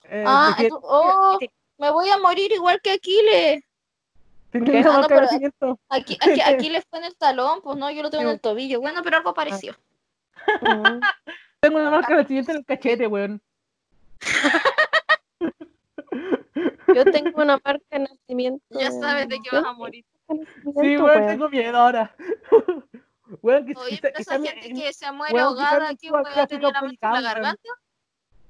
Eh, 0.04 0.24
Ah, 0.26 0.56
que 0.58 0.70
oh, 0.72 1.40
me 1.78 1.92
voy 1.92 2.10
a 2.10 2.18
morir 2.18 2.52
igual 2.52 2.82
que 2.82 2.92
Aquiles. 2.92 3.64
Ah, 4.54 4.58
no. 4.60 5.80
Aquí, 5.90 6.18
aquí, 6.22 6.42
Aquiles 6.42 6.84
fue 6.90 7.00
en 7.00 7.06
el 7.06 7.16
talón, 7.16 7.62
pues 7.62 7.78
no, 7.78 7.90
yo 7.92 8.02
lo 8.02 8.10
tengo 8.10 8.24
en 8.24 8.30
el 8.32 8.42
tobillo. 8.42 8.82
Bueno, 8.82 9.02
pero 9.04 9.18
algo 9.18 9.34
parecido. 9.34 9.76
Ujú. 10.62 11.00
Tengo 11.62 11.78
una 11.78 11.92
marca 11.92 12.16
de 12.16 12.22
nacimiento 12.22 12.52
en 12.52 12.58
el 12.58 12.66
cachete, 12.66 13.08
weón. 13.08 13.42
Yo 16.96 17.06
tengo 17.12 17.42
una 17.42 17.60
marca 17.64 17.86
de 17.92 18.00
nacimiento. 18.00 18.64
Ya 18.80 18.92
sabes 18.92 19.28
de 19.28 19.40
qué 19.42 19.50
vas 19.52 19.66
a 19.66 19.74
morir. 19.74 20.06
Sí, 20.82 20.98
weón, 20.98 21.28
tengo 21.28 21.50
miedo 21.50 21.78
ahora. 21.78 22.16
weón, 23.42 23.66
que 23.66 23.74
Oye, 23.78 24.00
pero 24.02 24.18
esa 24.18 24.40
gente 24.40 24.74
que 24.74 24.94
se 24.94 25.12
muere 25.12 25.34
weón, 25.34 25.48
ahogada, 25.48 25.96
¿qué 25.96 26.10
a 26.10 26.42
a 26.42 26.48
tener 26.48 26.72
la 26.72 26.82
mancha 26.82 27.08
en 27.08 27.14
la 27.14 27.22
garganta? 27.22 27.70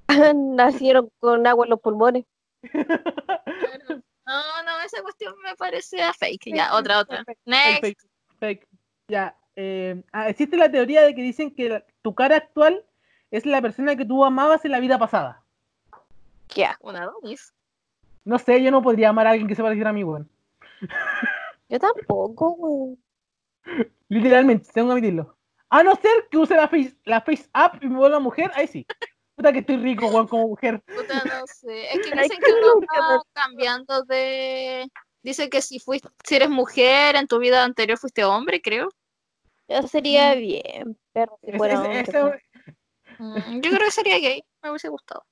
Nacieron 0.34 1.10
con 1.18 1.46
agua 1.46 1.66
en 1.66 1.70
los 1.70 1.80
pulmones. 1.80 2.24
Claro. 2.72 4.02
No, 4.26 4.62
no, 4.64 4.80
esa 4.84 5.02
cuestión 5.02 5.34
me 5.42 5.56
parece 5.56 5.98
fake. 6.18 6.54
Ya, 6.54 6.74
otra, 6.74 7.00
otra. 7.00 7.24
Fake, 7.24 7.38
Next. 7.46 7.80
fake, 7.80 7.98
fake. 8.38 8.68
Ya. 9.08 9.34
eh, 9.56 10.02
ah, 10.12 10.28
existe 10.28 10.56
la 10.56 10.70
teoría 10.70 11.02
de 11.02 11.14
que 11.14 11.22
dicen 11.22 11.52
que 11.52 11.68
la- 11.68 11.84
tu 12.02 12.14
cara 12.14 12.36
actual 12.36 12.84
es 13.30 13.44
la 13.46 13.60
persona 13.60 13.96
que 13.96 14.04
tú 14.04 14.24
amabas 14.24 14.64
en 14.64 14.70
la 14.72 14.80
vida 14.80 14.98
pasada. 14.98 15.42
Qué. 16.48 16.68
Una 16.80 17.06
donis. 17.06 17.52
No 18.24 18.38
sé, 18.38 18.62
yo 18.62 18.70
no 18.70 18.82
podría 18.82 19.08
amar 19.08 19.26
a 19.26 19.30
alguien 19.30 19.48
que 19.48 19.54
se 19.54 19.62
pareciera 19.62 19.90
a 19.90 19.92
mí, 19.92 20.04
weón. 20.04 20.28
Yo 21.70 21.78
tampoco, 21.78 22.50
güey. 22.56 22.98
Literalmente, 24.08 24.68
tengo 24.72 24.88
que 24.88 24.92
admitirlo. 24.92 25.36
A 25.68 25.82
no 25.82 25.94
ser 25.96 26.26
que 26.30 26.36
use 26.36 26.54
la 26.56 26.68
face, 26.68 26.96
la 27.04 27.20
face 27.20 27.48
app 27.52 27.82
y 27.82 27.88
me 27.88 27.96
vuelva 27.96 28.18
mujer, 28.18 28.50
ahí 28.54 28.66
sí. 28.66 28.86
Puta 29.36 29.52
que 29.52 29.60
estoy 29.60 29.76
rico, 29.76 30.08
weón, 30.08 30.26
como 30.26 30.48
mujer. 30.48 30.82
Puta, 30.84 31.24
no 31.24 31.46
sé. 31.46 31.94
Es 31.94 32.00
que 32.00 32.10
dicen 32.34 32.38
que 32.40 32.52
uno 32.52 32.80
va 32.80 33.22
cambiando 33.32 34.02
de. 34.02 34.88
Dice 35.22 35.48
que 35.48 35.62
si 35.62 35.78
fuiste, 35.78 36.08
si 36.24 36.34
eres 36.36 36.50
mujer, 36.50 37.14
en 37.14 37.26
tu 37.28 37.38
vida 37.38 37.62
anterior 37.62 37.98
fuiste 37.98 38.24
hombre, 38.24 38.60
creo. 38.60 38.88
Yo 39.68 39.82
sería 39.82 40.34
bien, 40.34 40.98
perro, 41.12 41.38
si 41.44 41.52
fuera 41.52 41.74
es- 41.74 41.80
hombre, 41.80 42.00
ese- 42.00 42.20
pues. 42.20 42.42
Mm, 43.18 43.60
Yo 43.60 43.70
creo 43.70 43.84
que 43.84 43.90
sería 43.92 44.18
gay, 44.18 44.42
me 44.62 44.70
hubiese 44.70 44.88
gustado. 44.88 45.22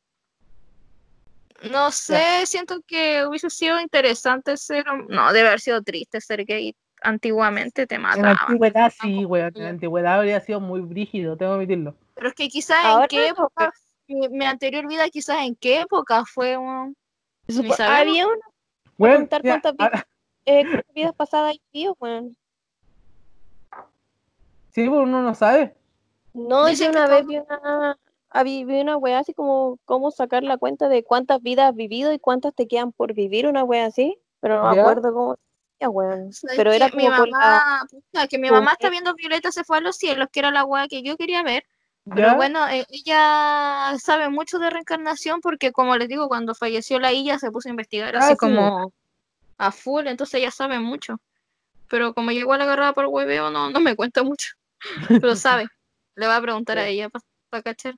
No 1.63 1.91
sé, 1.91 2.47
siento 2.47 2.81
que 2.87 3.27
hubiese 3.27 3.51
sido 3.51 3.81
interesante 3.81 4.57
ser. 4.57 4.85
No, 5.09 5.33
debe 5.33 5.49
haber 5.49 5.61
sido 5.61 5.83
triste 5.83 6.21
ser 6.21 6.45
gay. 6.45 6.75
Antiguamente 7.03 7.87
te 7.87 7.95
En 7.97 8.03
la 8.03 8.09
mataban. 8.09 8.37
antigüedad 8.41 8.93
sí, 9.01 9.25
weón. 9.25 9.53
En 9.57 9.63
la 9.65 9.69
antigüedad 9.71 10.19
habría 10.19 10.41
sido 10.41 10.61
muy 10.61 10.81
brígido, 10.81 11.37
tengo 11.37 11.53
que 11.53 11.57
admitirlo. 11.57 11.97
Pero 12.15 12.29
es 12.29 12.35
que 12.35 12.49
quizás 12.49 12.85
Ahora 12.85 13.05
en 13.05 13.09
qué 13.09 13.17
no, 13.19 13.33
época, 13.33 13.73
mi, 14.09 14.29
mi 14.29 14.45
anterior 14.45 14.87
vida, 14.89 15.09
quizás 15.09 15.39
en 15.43 15.55
qué 15.57 15.81
época 15.81 16.25
fue 16.25 16.57
un. 16.57 16.97
Había 17.81 18.27
una 18.27 18.37
Weón, 18.99 19.17
contar 19.21 19.43
cuántas 19.43 19.75
eh, 20.45 20.63
cuántas 20.65 20.95
vidas 20.95 21.15
pasadas 21.15 21.51
hay 21.53 21.63
vivo, 21.73 21.97
weón. 22.01 22.37
sí, 24.71 24.89
pues 24.89 25.01
uno 25.01 25.23
no 25.23 25.35
sabe. 25.35 25.75
No, 26.35 26.67
Dicen 26.67 26.93
yo 26.93 26.99
una 26.99 27.07
vez 27.07 27.27
vi 27.27 27.39
una, 27.39 27.99
vi, 28.45 28.63
una 28.65 28.97
wea 28.97 29.19
así 29.19 29.35
como 29.35 29.79
cómo 29.85 30.11
sacar 30.11 30.43
la 30.43 30.59
cuenta 30.59 30.89
de 30.89 31.03
cuántas 31.05 31.43
vidas 31.43 31.71
has 31.71 31.75
vivido 31.75 32.13
y 32.13 32.19
cuántas 32.19 32.55
te 32.55 32.67
quedan 32.67 32.93
por 32.93 33.15
vivir, 33.15 33.47
una 33.47 33.65
wea 33.65 33.87
así, 33.87 34.19
pero 34.41 34.63
no 34.63 34.71
me 34.71 34.77
¿Ya? 34.77 34.83
acuerdo 34.83 35.13
cómo 35.13 35.37
weón. 35.87 36.33
¿Sabes 36.33 36.57
Pero 36.57 36.73
era 36.73 36.89
mi 36.89 37.05
la, 37.05 37.11
mamá, 37.11 37.87
que 38.29 38.39
mi 38.39 38.51
mamá 38.51 38.73
está 38.73 38.91
viendo 38.91 39.15
Violeta 39.15 39.53
se 39.53 39.63
fue 39.63 39.79
a 39.79 39.81
los 39.81 39.97
cielos, 39.97 40.29
que 40.33 40.41
era 40.41 40.51
la 40.51 40.65
weá 40.65 40.89
que 40.89 41.03
yo 41.03 41.17
quería 41.17 41.43
ver. 41.43 41.65
Pero 42.15 42.29
¿Ya? 42.29 42.35
bueno, 42.35 42.67
eh, 42.69 42.87
ella 42.89 43.95
sabe 43.99 44.31
mucho 44.31 44.59
de 44.59 44.71
reencarnación 44.71 45.41
porque, 45.41 45.73
como 45.73 45.97
les 45.97 46.09
digo, 46.09 46.27
cuando 46.29 46.55
falleció 46.55 46.99
la 46.99 47.13
Illa 47.13 47.39
se 47.39 47.51
puso 47.51 47.69
a 47.69 47.71
investigar 47.71 48.17
Ah, 48.17 48.21
así 48.21 48.33
sí. 48.33 48.37
como 48.39 48.93
a 49.59 49.71
full, 49.71 50.07
entonces 50.07 50.41
ella 50.41 50.51
sabe 50.51 50.81
mucho. 50.81 51.21
Pero 51.89 52.15
como 52.15 52.33
yo 52.33 52.41
igual 52.41 52.63
agarrada 52.63 52.95
por 52.95 53.07
hueveo, 53.07 53.51
no, 53.51 53.71
no 53.71 53.81
me 53.81 53.95
cuenta 53.95 54.23
mucho. 54.23 54.55
Pero 55.23 55.37
sabe. 55.37 55.67
Le 56.15 56.27
va 56.27 56.37
a 56.37 56.43
preguntar 56.43 56.79
a 56.79 56.87
ella 56.87 57.09
para 57.51 57.63
cachar. 57.63 57.95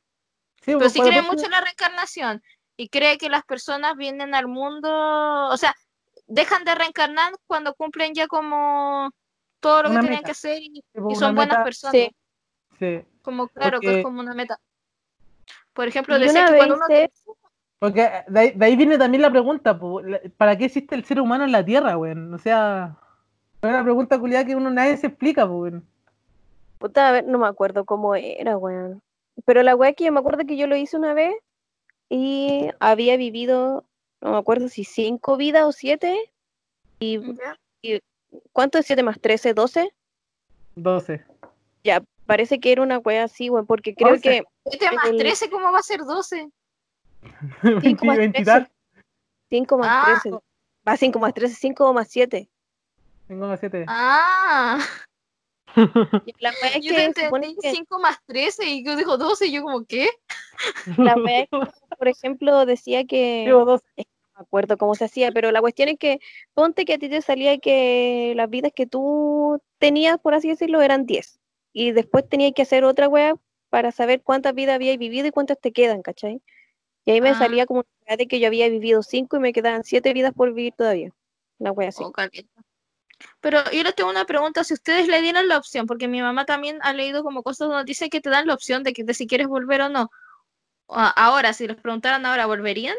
Sí, 0.60 0.72
Pero 0.72 0.78
pues, 0.78 0.92
sí 0.92 1.00
cree 1.00 1.22
mucho 1.22 1.44
en 1.46 1.50
la 1.52 1.60
reencarnación 1.60 2.42
y 2.76 2.88
cree 2.88 3.18
que 3.18 3.28
las 3.30 3.44
personas 3.44 3.96
vienen 3.96 4.34
al 4.34 4.46
mundo, 4.48 4.88
o 5.48 5.56
sea, 5.56 5.74
dejan 6.26 6.64
de 6.64 6.74
reencarnar 6.74 7.32
cuando 7.46 7.74
cumplen 7.74 8.14
ya 8.14 8.26
como 8.26 9.10
todo 9.60 9.82
lo 9.82 9.88
que 9.90 9.96
tenían 9.96 10.14
meta. 10.14 10.26
que 10.26 10.32
hacer 10.32 10.62
y, 10.62 10.82
pues, 10.92 11.18
son 11.18 11.34
buenas 11.34 11.58
meta- 11.58 11.64
personas. 11.64 11.92
Sí. 11.94 12.10
Sí, 12.78 13.02
Como 13.22 13.48
claro 13.48 13.80
que 13.80 13.98
es 13.98 14.02
como 14.02 14.20
una 14.20 14.32
meta. 14.34 14.58
Por 15.74 15.86
ejemplo, 15.88 16.18
decía 16.18 16.46
que 16.46 16.56
cuando 16.56 16.76
uno 16.76 16.86
se- 16.86 17.10
porque 17.78 18.10
de 18.28 18.40
ahí, 18.40 18.50
de 18.52 18.66
ahí 18.66 18.76
viene 18.76 18.98
también 18.98 19.22
la 19.22 19.30
pregunta, 19.30 19.78
¿para 20.36 20.56
qué 20.56 20.66
existe 20.66 20.94
el 20.94 21.04
ser 21.04 21.20
humano 21.20 21.44
en 21.44 21.52
la 21.52 21.64
Tierra, 21.64 21.96
weón? 21.96 22.32
O 22.34 22.38
sea, 22.38 22.96
es 23.62 23.68
una 23.68 23.82
pregunta 23.82 24.18
culiada 24.18 24.44
que 24.44 24.56
uno 24.56 24.70
nadie 24.70 24.96
se 24.96 25.06
explica, 25.08 25.44
weón. 25.46 25.86
Puta, 26.78 27.08
a 27.08 27.12
ver, 27.12 27.24
no 27.26 27.38
me 27.38 27.46
acuerdo 27.46 27.84
cómo 27.84 28.14
era, 28.14 28.56
weón. 28.56 29.02
Pero 29.44 29.62
la 29.62 29.74
weá 29.76 29.92
que 29.92 30.04
yo 30.04 30.12
me 30.12 30.20
acuerdo 30.20 30.44
que 30.46 30.56
yo 30.56 30.66
lo 30.66 30.76
hice 30.76 30.96
una 30.96 31.14
vez 31.14 31.34
y 32.08 32.68
había 32.80 33.16
vivido, 33.16 33.84
no 34.20 34.32
me 34.32 34.36
acuerdo 34.38 34.68
si 34.68 34.84
cinco 34.84 35.36
vidas 35.36 35.64
o 35.64 35.72
siete. 35.72 36.32
¿Y 36.98 37.18
Ya. 37.34 37.56
cuánto 38.52 38.78
es 38.78 38.86
siete 38.86 39.02
más 39.02 39.20
trece? 39.20 39.54
¿Doce? 39.54 39.92
12. 40.76 41.24
Ya, 41.84 42.02
parece 42.26 42.60
que 42.60 42.72
era 42.72 42.82
una 42.82 42.98
weá 42.98 43.24
así, 43.24 43.48
weón, 43.50 43.66
porque 43.66 43.94
creo 43.94 44.20
que 44.20 44.44
Este 44.66 44.90
más 44.94 45.06
el- 45.06 45.16
13, 45.16 45.50
¿cómo 45.50 45.72
va 45.72 45.78
a 45.78 45.82
ser 45.82 46.00
12? 46.04 46.50
cinco 47.82 48.04
más 48.06 48.16
20 48.18 48.40
y 48.40 48.44
trece. 48.44 48.50
tal, 48.60 48.70
Cinco 49.48 49.78
más 49.78 49.88
Ah. 49.90 50.04
trece. 50.06 50.30
Va, 50.86 50.96
cinco 50.96 51.18
más 51.18 51.34
trece, 51.34 51.54
cinco 51.54 51.92
más 51.92 52.08
siete. 52.08 52.48
tengo 53.26 53.46
más 53.46 53.60
7. 53.60 53.84
Ah, 53.88 54.78
Y 54.78 55.09
La 56.40 56.50
weá 56.62 56.70
es 56.76 56.84
yo 56.84 56.94
te 56.94 57.12
que 57.12 57.24
supone 57.24 57.46
entendí 57.46 57.68
que 57.68 57.74
5 57.74 57.98
más 58.00 58.18
13 58.26 58.64
y 58.66 58.84
yo 58.84 58.96
dijo 58.96 59.16
12 59.18 59.46
y 59.46 59.52
yo 59.52 59.62
como, 59.62 59.84
¿qué? 59.84 60.08
la 60.98 61.14
weá 61.16 61.40
es 61.42 61.48
que, 61.48 61.58
por 61.98 62.08
ejemplo, 62.08 62.66
decía 62.66 63.04
que 63.04 63.44
Llevo 63.46 63.64
12. 63.64 63.84
no 63.96 64.04
me 64.36 64.42
acuerdo 64.42 64.76
cómo 64.78 64.94
se 64.94 65.04
hacía, 65.04 65.32
pero 65.32 65.50
la 65.52 65.60
cuestión 65.60 65.88
es 65.88 65.98
que 65.98 66.20
ponte 66.54 66.84
que 66.84 66.94
a 66.94 66.98
ti 66.98 67.08
te 67.08 67.22
salía 67.22 67.58
que 67.58 68.32
las 68.36 68.48
vidas 68.50 68.72
que 68.74 68.86
tú 68.86 69.60
tenías, 69.78 70.18
por 70.18 70.34
así 70.34 70.48
decirlo, 70.48 70.80
eran 70.82 71.06
10. 71.06 71.38
Y 71.72 71.92
después 71.92 72.28
tenías 72.28 72.52
que 72.54 72.62
hacer 72.62 72.84
otra 72.84 73.08
wea 73.08 73.34
para 73.68 73.92
saber 73.92 74.22
cuántas 74.22 74.54
vidas 74.54 74.74
habías 74.74 74.98
vivido 74.98 75.26
y 75.28 75.30
cuántas 75.30 75.60
te 75.60 75.72
quedan, 75.72 76.02
¿cachai? 76.02 76.40
Y 77.04 77.12
ahí 77.12 77.20
me 77.20 77.30
Ah. 77.30 77.34
salía 77.38 77.66
como 77.66 77.80
una 77.80 77.88
wea 78.08 78.16
de 78.16 78.26
que 78.26 78.40
yo 78.40 78.46
había 78.48 78.68
vivido 78.68 79.02
5 79.02 79.36
y 79.36 79.40
me 79.40 79.52
quedaban 79.52 79.84
7 79.84 80.12
vidas 80.12 80.32
por 80.34 80.52
vivir 80.52 80.74
todavía. 80.76 81.12
Una 81.58 81.72
wea 81.72 81.90
así. 81.90 82.02
Oh. 82.04 82.12
Pero 83.40 83.58
yo 83.72 83.82
les 83.82 83.94
tengo 83.94 84.10
una 84.10 84.24
pregunta, 84.24 84.64
si 84.64 84.74
ustedes 84.74 85.08
le 85.08 85.20
dieran 85.22 85.48
la 85.48 85.58
opción, 85.58 85.86
porque 85.86 86.08
mi 86.08 86.20
mamá 86.22 86.44
también 86.44 86.78
ha 86.82 86.92
leído 86.92 87.22
como 87.22 87.42
cosas 87.42 87.68
donde 87.68 87.84
dice 87.84 88.08
que 88.10 88.20
te 88.20 88.30
dan 88.30 88.46
la 88.46 88.54
opción 88.54 88.82
de, 88.82 88.92
que, 88.92 89.04
de 89.04 89.14
si 89.14 89.26
quieres 89.26 89.48
volver 89.48 89.82
o 89.82 89.88
no. 89.88 90.10
Ahora, 90.88 91.52
si 91.52 91.66
les 91.68 91.76
preguntaran 91.76 92.26
ahora, 92.26 92.46
¿volverían? 92.46 92.96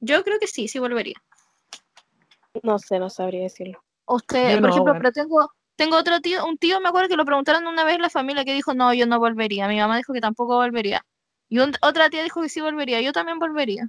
Yo 0.00 0.22
creo 0.24 0.38
que 0.38 0.46
sí, 0.46 0.68
sí 0.68 0.78
volvería. 0.78 1.16
No 2.62 2.78
sé, 2.78 2.98
no 2.98 3.10
sabría 3.10 3.42
decirlo. 3.42 3.82
Usted, 4.06 4.54
Yo 4.54 4.60
por 4.60 4.70
no, 4.70 4.70
ejemplo, 4.70 4.94
pero 4.98 5.12
tengo, 5.12 5.50
tengo 5.76 5.96
otro 5.96 6.20
tío, 6.20 6.46
un 6.46 6.56
tío 6.58 6.80
me 6.80 6.88
acuerdo 6.88 7.08
que 7.08 7.16
lo 7.16 7.24
preguntaron 7.24 7.66
una 7.66 7.84
vez 7.84 7.96
en 7.96 8.02
la 8.02 8.10
familia 8.10 8.44
que 8.44 8.54
dijo, 8.54 8.74
no, 8.74 8.92
yo 8.94 9.06
no 9.06 9.18
volvería. 9.18 9.68
Mi 9.68 9.78
mamá 9.78 9.96
dijo 9.96 10.12
que 10.12 10.20
tampoco 10.20 10.56
volvería. 10.56 11.04
Y 11.48 11.58
un- 11.58 11.72
otra 11.82 12.10
tía 12.10 12.22
dijo 12.22 12.40
que 12.42 12.48
sí 12.48 12.60
volvería. 12.60 13.00
Yo 13.00 13.12
también 13.12 13.38
volvería. 13.38 13.88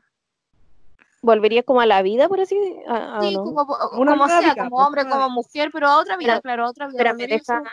¿Volvería 1.25 1.63
como 1.63 1.81
a 1.81 1.85
la 1.87 2.03
vida, 2.03 2.27
por 2.27 2.39
así 2.39 2.55
decirlo? 2.57 2.83
¿o 2.93 3.21
Sí, 3.23 3.33
no? 3.33 3.43
como, 3.43 3.67
Una 3.97 4.11
como 4.11 4.27
sea, 4.27 4.39
vida, 4.41 4.55
como 4.55 4.75
pues, 4.75 4.87
hombre, 4.87 5.09
como 5.09 5.29
mujer, 5.31 5.69
pero 5.73 5.87
a 5.87 5.99
otra 5.99 6.17
vida, 6.17 6.35
Espera, 6.35 6.41
claro, 6.41 6.65
a 6.65 6.69
otra 6.69 6.87
vida. 6.87 6.97
Espérame, 6.99 7.27
deja... 7.27 7.63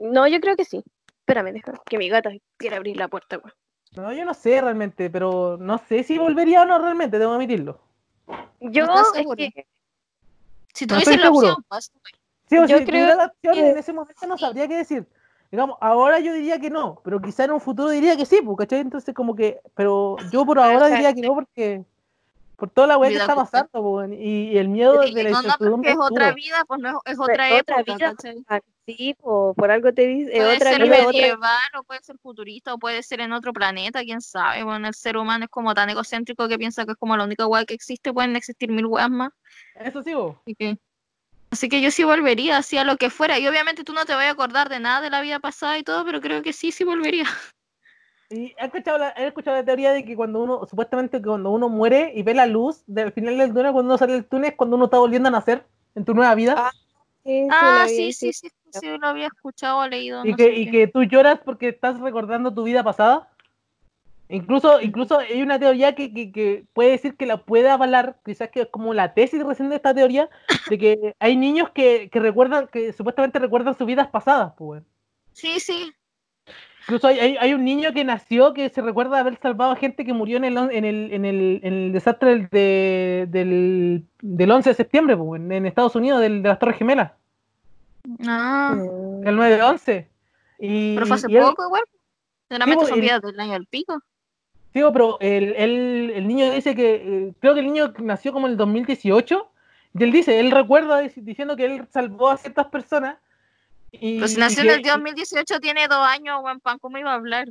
No, 0.00 0.26
yo 0.26 0.40
creo 0.40 0.56
que 0.56 0.64
sí. 0.64 0.82
Espérame, 1.20 1.52
deja 1.52 1.72
que 1.84 1.98
mi 1.98 2.08
gata 2.08 2.30
quiere 2.56 2.76
abrir 2.76 2.96
la 2.96 3.08
puerta, 3.08 3.36
weón. 3.38 3.52
No, 3.94 4.10
yo 4.14 4.24
no 4.24 4.32
sé 4.32 4.58
realmente, 4.60 5.10
pero 5.10 5.58
no 5.60 5.76
sé 5.76 6.02
si 6.02 6.16
volvería 6.16 6.62
o 6.62 6.64
no 6.64 6.78
realmente, 6.78 7.18
debo 7.18 7.32
admitirlo. 7.34 7.78
Yo, 8.60 8.84
estás 8.84 9.12
es 9.16 9.26
que, 9.36 9.66
Si 10.72 10.86
No 10.86 10.94
tuviese 10.94 11.10
estoy 11.10 11.16
la 11.18 11.22
seguro. 11.24 11.48
opción, 11.48 11.64
pues, 11.68 11.92
Sí, 12.48 12.58
o 12.58 12.66
Yo 12.66 12.78
si 12.78 12.84
creo 12.86 13.14
la 13.16 13.26
opción 13.26 13.54
que- 13.54 13.70
en 13.70 13.76
ese 13.78 13.92
momento 13.92 14.26
no 14.26 14.38
sabría 14.38 14.66
qué 14.66 14.76
decir. 14.78 15.06
Digamos, 15.50 15.76
ahora 15.82 16.18
yo 16.20 16.32
diría 16.32 16.58
que 16.58 16.70
no, 16.70 17.02
pero 17.04 17.20
quizá 17.20 17.44
en 17.44 17.50
un 17.52 17.60
futuro 17.60 17.90
diría 17.90 18.16
que 18.16 18.24
sí, 18.24 18.40
pues, 18.42 18.56
¿cachai? 18.56 18.80
Entonces 18.80 19.14
como 19.14 19.36
que, 19.36 19.60
pero 19.74 20.16
yo 20.30 20.46
por 20.46 20.58
ahora 20.58 20.88
diría 20.88 21.12
que 21.12 21.20
no 21.20 21.34
porque 21.34 21.84
por 22.62 22.70
toda 22.70 22.86
la 22.86 22.96
weá 22.96 23.10
que 23.10 23.16
está 23.16 23.32
actual. 23.32 23.48
pasando, 23.50 23.80
weón, 23.80 24.12
y, 24.12 24.52
y 24.52 24.58
el 24.58 24.68
miedo 24.68 25.00
de 25.00 25.24
la 25.24 25.30
no, 25.30 25.42
no, 25.42 25.82
es 25.82 25.96
otra 25.98 26.30
vida, 26.30 26.64
pues 26.64 26.78
no 26.78 26.90
es, 26.90 26.94
es 27.06 27.18
Pero 27.18 27.22
otra 27.24 27.58
otra 27.58 27.80
época, 27.80 27.82
vida. 27.82 28.14
¿cachai? 28.14 28.44
ah, 28.46 28.60
sí, 28.86 29.16
po, 29.20 29.52
por 29.54 29.72
algo 29.72 29.92
te 29.92 30.06
dice, 30.06 30.30
Puede 30.30 30.54
otra 30.54 30.70
ser 30.70 30.82
vida, 30.84 30.94
otra 30.98 31.06
medieval, 31.06 31.70
o 31.76 31.82
puede 31.82 32.00
ser 32.04 32.18
futurista, 32.18 32.74
o 32.74 32.78
puede 32.78 33.02
ser 33.02 33.20
en 33.20 33.32
otro 33.32 33.52
planeta, 33.52 34.04
quién 34.04 34.20
sabe. 34.20 34.62
Bueno, 34.62 34.86
el 34.86 34.94
ser 34.94 35.16
humano 35.16 35.46
es 35.46 35.50
como 35.50 35.74
tan 35.74 35.90
egocéntrico 35.90 36.46
que 36.46 36.56
piensa 36.56 36.84
que 36.84 36.92
es 36.92 36.96
como 36.98 37.16
la 37.16 37.24
única 37.24 37.48
weá 37.48 37.64
que 37.64 37.74
existe, 37.74 38.12
pueden 38.12 38.36
existir 38.36 38.70
mil 38.70 38.86
weas 38.86 39.10
más. 39.10 39.32
Eso 39.74 40.00
sí, 40.00 40.14
vos. 40.14 40.36
Así 40.42 40.54
que, 40.54 40.78
así 41.50 41.68
que 41.68 41.80
yo 41.80 41.90
sí 41.90 42.04
volvería, 42.04 42.58
así 42.58 42.78
a 42.78 42.84
lo 42.84 42.96
que 42.96 43.10
fuera. 43.10 43.40
Y 43.40 43.48
obviamente 43.48 43.82
tú 43.82 43.92
no 43.92 44.04
te 44.04 44.14
vas 44.14 44.26
a 44.26 44.30
acordar 44.30 44.68
de 44.68 44.78
nada 44.78 45.00
de 45.00 45.10
la 45.10 45.20
vida 45.20 45.40
pasada 45.40 45.78
y 45.78 45.82
todo, 45.82 46.04
pero 46.04 46.20
creo 46.20 46.42
que 46.42 46.52
sí, 46.52 46.70
sí 46.70 46.84
volvería. 46.84 47.24
Y 48.32 48.54
he 48.58 48.64
escuchado, 48.64 48.98
la, 48.98 49.10
he 49.10 49.26
escuchado 49.26 49.56
la 49.56 49.64
teoría 49.64 49.92
de 49.92 50.04
que 50.04 50.16
cuando 50.16 50.42
uno, 50.42 50.66
supuestamente 50.66 51.18
que 51.18 51.28
cuando 51.28 51.50
uno 51.50 51.68
muere 51.68 52.12
y 52.14 52.22
ve 52.22 52.34
la 52.34 52.46
luz 52.46 52.82
del 52.86 53.12
final 53.12 53.36
del 53.36 53.52
túnel, 53.52 53.72
cuando 53.72 53.90
uno 53.90 53.98
sale 53.98 54.14
del 54.14 54.24
túnel, 54.24 54.50
es 54.50 54.56
cuando 54.56 54.76
uno 54.76 54.86
está 54.86 54.98
volviendo 54.98 55.28
a 55.28 55.32
nacer 55.32 55.64
en 55.94 56.04
tu 56.04 56.14
nueva 56.14 56.34
vida. 56.34 56.54
Ah, 56.56 56.70
Sí, 57.24 57.44
sí, 57.44 57.48
Ah, 57.52 57.86
sí, 57.88 58.12
sí, 58.12 58.32
sí, 58.32 58.98
lo 58.98 59.06
había 59.06 59.26
escuchado 59.28 59.78
o 59.78 59.86
leído. 59.86 60.24
y, 60.24 60.30
no 60.30 60.36
que, 60.36 60.44
sé 60.44 60.52
y 60.54 60.64
qué. 60.64 60.70
que 60.72 60.86
tú 60.88 61.04
lloras 61.04 61.38
porque 61.44 61.68
estás 61.68 62.00
recordando 62.00 62.52
tu 62.52 62.64
vida 62.64 62.82
pasada. 62.82 63.28
Incluso, 64.28 64.80
incluso 64.80 65.18
hay 65.18 65.42
una 65.42 65.58
teoría 65.58 65.94
que, 65.94 66.12
que, 66.12 66.32
que 66.32 66.64
puede 66.72 66.90
decir 66.92 67.16
que 67.16 67.26
la 67.26 67.36
puede 67.36 67.68
avalar, 67.68 68.18
quizás 68.24 68.48
que 68.50 68.62
es 68.62 68.68
como 68.68 68.94
la 68.94 69.14
tesis 69.14 69.44
recién 69.44 69.68
de 69.68 69.76
esta 69.76 69.94
teoría, 69.94 70.30
de 70.70 70.78
que 70.78 71.14
hay 71.20 71.36
niños 71.36 71.70
que, 71.70 72.08
que 72.10 72.18
recuerdan, 72.18 72.66
que 72.66 72.92
supuestamente 72.92 73.38
recuerdan 73.38 73.76
sus 73.76 73.86
vidas 73.86 74.08
pasadas, 74.08 74.54
pues. 74.56 74.82
Sí, 75.32 75.60
sí. 75.60 75.92
Incluso 76.82 77.06
hay, 77.06 77.18
hay, 77.20 77.36
hay 77.38 77.54
un 77.54 77.64
niño 77.64 77.92
que 77.92 78.04
nació 78.04 78.52
que 78.54 78.68
se 78.68 78.82
recuerda 78.82 79.18
haber 79.20 79.36
salvado 79.38 79.72
a 79.72 79.76
gente 79.76 80.04
que 80.04 80.12
murió 80.12 80.36
en 80.36 80.44
el, 80.44 80.56
en 80.58 80.84
el, 80.84 81.12
en 81.12 81.24
el, 81.24 81.60
en 81.62 81.72
el 81.74 81.92
desastre 81.92 82.30
del, 82.30 82.48
de- 82.50 83.26
del, 83.30 84.04
del 84.20 84.50
11 84.50 84.70
de 84.70 84.74
septiembre, 84.74 85.16
pues, 85.16 85.40
en 85.40 85.66
Estados 85.66 85.94
Unidos, 85.94 86.20
del, 86.20 86.42
de 86.42 86.48
las 86.48 86.58
Torres 86.58 86.76
Gemelas, 86.78 87.12
Ah, 88.26 88.74
Mm. 88.76 89.26
el 89.28 89.36
9-11. 89.36 90.06
Y, 90.58 90.94
pero 90.94 91.06
fue 91.06 91.16
hace 91.16 91.30
y 91.30 91.36
él- 91.36 91.42
poco 91.44 91.64
igual. 91.66 91.82
Generalmente 92.48 92.76
pues, 92.80 92.88
son 92.88 92.98
el- 92.98 93.02
vidas 93.04 93.22
del 93.22 93.38
año 93.40 93.54
al 93.54 93.66
pico. 93.66 94.00
Sí, 94.72 94.80
pero 94.92 95.18
el, 95.20 95.54
el, 95.56 96.10
el 96.14 96.26
niño 96.26 96.50
dice 96.50 96.74
que, 96.74 96.94
eh, 96.94 97.32
creo 97.40 97.54
que 97.54 97.60
el 97.60 97.66
niño 97.66 97.92
nació 97.98 98.32
como 98.32 98.46
en 98.46 98.52
el 98.52 98.56
2018, 98.56 99.48
y 99.98 100.02
él 100.02 100.10
dice, 100.12 100.40
él 100.40 100.50
recuerda 100.50 101.02
dic- 101.02 101.14
diciendo 101.22 101.56
que 101.56 101.66
él 101.66 101.86
salvó 101.90 102.30
a 102.30 102.36
ciertas 102.38 102.66
personas. 102.68 103.16
Y, 103.92 104.18
Pues 104.18 104.38
nació 104.38 104.62
en 104.62 104.68
que- 104.68 104.74
el 104.74 104.82
2018, 104.82 105.60
tiene 105.60 105.86
dos 105.86 106.04
años, 106.06 106.40
buen 106.40 106.60
pan, 106.60 106.78
¿cómo 106.78 106.98
iba 106.98 107.12
a 107.12 107.14
hablar? 107.14 107.48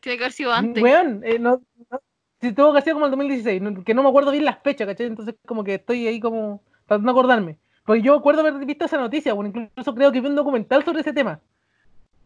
Tiene 0.00 0.18
que 0.18 0.24
haber 0.24 0.32
sido 0.32 0.52
antes. 0.52 0.82
Weón, 0.82 1.22
eh, 1.24 1.38
no, 1.38 1.60
no- 1.90 2.00
si 2.40 2.52
tuvo 2.52 2.72
que 2.72 2.82
ser 2.82 2.92
como 2.94 3.06
el 3.06 3.10
2016, 3.10 3.60
no- 3.62 3.84
que 3.84 3.94
no 3.94 4.02
me 4.02 4.08
acuerdo 4.08 4.30
bien 4.30 4.44
las 4.44 4.60
fechas, 4.62 4.86
¿cachai? 4.86 5.06
Entonces 5.06 5.34
como 5.46 5.64
que 5.64 5.74
estoy 5.74 6.06
ahí 6.06 6.20
como 6.20 6.62
tratando 6.86 7.12
de 7.12 7.18
acordarme. 7.18 7.58
Porque 7.84 8.02
yo 8.02 8.16
recuerdo 8.16 8.40
haber 8.40 8.64
visto 8.64 8.84
esa 8.84 8.96
noticia, 8.98 9.32
bueno, 9.32 9.52
incluso 9.54 9.94
creo 9.94 10.12
que 10.12 10.20
vi 10.20 10.28
un 10.28 10.36
documental 10.36 10.84
sobre 10.84 11.00
ese 11.00 11.12
tema. 11.12 11.40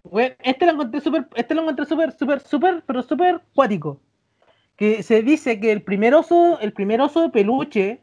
Weón, 0.05 0.35
este 0.43 0.66
lo 0.66 0.73
encontré 0.73 1.01
súper, 1.01 1.27
este 1.35 1.55
lo 1.55 1.62
encontré 1.62 1.86
súper, 1.86 2.12
súper, 2.12 2.40
súper, 2.40 2.82
pero 2.86 3.03
súper 3.03 3.40
cuático. 3.55 4.01
Que 4.77 5.03
se 5.03 5.23
dice 5.23 5.59
que 5.59 5.73
el 5.73 5.82
primer 5.82 6.15
oso, 6.15 6.59
el 6.61 6.73
primer 6.73 7.01
oso 7.01 7.23
de 7.23 7.31
peluche 7.31 8.01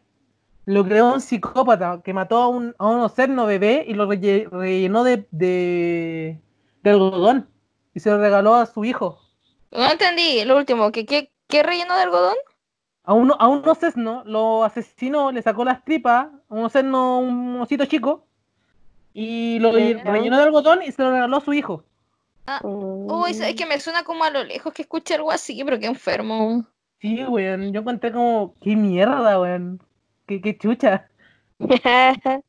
lo 0.65 0.83
creó 0.85 1.13
un 1.13 1.21
psicópata 1.21 2.01
que 2.03 2.13
mató 2.13 2.37
a 2.37 2.47
un, 2.47 2.75
a 2.77 2.87
un 2.87 3.01
ocerno 3.01 3.45
bebé 3.45 3.85
y 3.87 3.93
lo 3.93 4.07
relle- 4.07 4.49
rellenó 4.49 5.03
de, 5.03 5.27
de, 5.31 6.39
de 6.83 6.89
algodón 6.89 7.49
y 7.93 7.99
se 7.99 8.09
lo 8.09 8.17
regaló 8.19 8.55
a 8.55 8.65
su 8.65 8.85
hijo. 8.85 9.19
No 9.71 9.91
entendí 9.91 10.43
lo 10.45 10.57
último. 10.57 10.91
¿Qué, 10.91 11.05
qué, 11.05 11.31
qué 11.47 11.63
relleno 11.63 11.95
de 11.95 12.03
algodón? 12.03 12.35
A 13.03 13.13
uno, 13.13 13.35
a 13.39 13.47
un 13.49 13.67
osesno 13.67 14.23
lo 14.25 14.63
asesinó, 14.63 15.31
le 15.31 15.41
sacó 15.41 15.65
las 15.65 15.83
tripas, 15.83 16.27
a 16.27 16.53
un 16.53 16.63
osesno, 16.63 17.19
un 17.19 17.59
osito 17.59 17.85
chico, 17.85 18.25
y 19.13 19.59
lo 19.59 19.73
rellenó 19.73 20.37
de 20.37 20.43
algodón 20.43 20.81
y 20.83 20.91
se 20.91 21.03
lo 21.03 21.11
regaló 21.11 21.37
a 21.37 21.41
su 21.41 21.51
hijo. 21.53 21.83
Mm. 22.45 23.11
Uy, 23.11 23.31
es 23.31 23.55
que 23.55 23.65
me 23.65 23.79
suena 23.79 24.03
como 24.03 24.23
a 24.23 24.29
lo 24.29 24.43
lejos 24.43 24.73
que 24.73 24.83
escuché 24.83 25.15
algo 25.15 25.31
así, 25.31 25.61
pero 25.65 25.79
qué 25.79 25.87
enfermo. 25.87 26.65
Sí, 26.99 27.23
weón, 27.25 27.73
yo 27.73 27.81
encontré 27.81 28.13
como, 28.13 28.55
qué 28.61 28.75
mierda, 28.77 29.39
weón, 29.39 29.81
qué, 30.27 30.41
qué 30.41 30.57
chucha. 30.57 31.09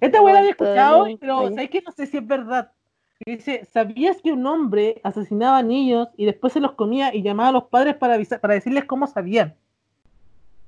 Esta 0.00 0.20
weón 0.20 0.32
la 0.32 0.38
había 0.40 0.50
escuchado, 0.50 1.06
pero. 1.20 1.48
¿sabes 1.50 1.70
qué? 1.70 1.82
No 1.82 1.92
sé 1.92 2.06
si 2.06 2.18
es 2.18 2.26
verdad. 2.26 2.72
Que 3.18 3.36
Dice, 3.36 3.68
¿sabías 3.72 4.20
que 4.22 4.32
un 4.32 4.46
hombre 4.46 5.00
asesinaba 5.04 5.62
niños 5.62 6.08
y 6.16 6.24
después 6.24 6.52
se 6.52 6.60
los 6.60 6.72
comía 6.72 7.14
y 7.14 7.22
llamaba 7.22 7.50
a 7.50 7.52
los 7.52 7.64
padres 7.64 7.96
para 7.96 8.14
avisar, 8.14 8.40
para 8.40 8.54
decirles 8.54 8.84
cómo 8.84 9.06
sabían? 9.06 9.54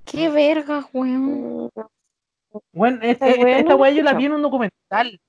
Qué 0.04 0.28
verga, 0.28 0.86
weón. 0.92 1.70
Bueno, 2.72 2.98
esta, 3.02 3.28
Esta 3.28 3.28
esta, 3.28 3.44
weá 3.44 3.62
no 3.62 3.76
weá 3.76 3.90
yo 3.90 4.02
la 4.02 4.14
vi 4.14 4.26
en 4.26 4.32
un 4.32 4.42
documental. 4.42 5.20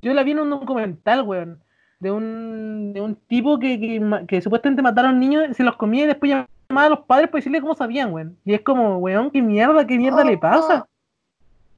Yo 0.00 0.14
la 0.14 0.22
vi 0.22 0.30
en 0.30 0.38
un 0.38 0.50
documental, 0.50 1.22
weón. 1.22 1.62
De 1.98 2.10
un, 2.10 2.94
de 2.94 3.02
un 3.02 3.14
tipo 3.14 3.58
que, 3.58 3.78
que, 3.78 4.26
que 4.26 4.40
supuestamente 4.40 4.80
mataron 4.80 5.20
niños, 5.20 5.54
se 5.54 5.62
los 5.62 5.76
comía 5.76 6.04
y 6.04 6.06
después 6.06 6.30
llamaba 6.30 6.48
a 6.78 6.88
los 6.88 7.00
padres 7.00 7.28
para 7.28 7.38
decirles 7.38 7.60
cómo 7.62 7.74
sabían, 7.74 8.12
weón. 8.12 8.38
Y 8.44 8.54
es 8.54 8.60
como, 8.62 8.98
weón, 8.98 9.30
qué 9.30 9.42
mierda, 9.42 9.86
qué 9.86 9.96
mierda 9.98 10.24
le 10.24 10.38
pasa. 10.38 10.86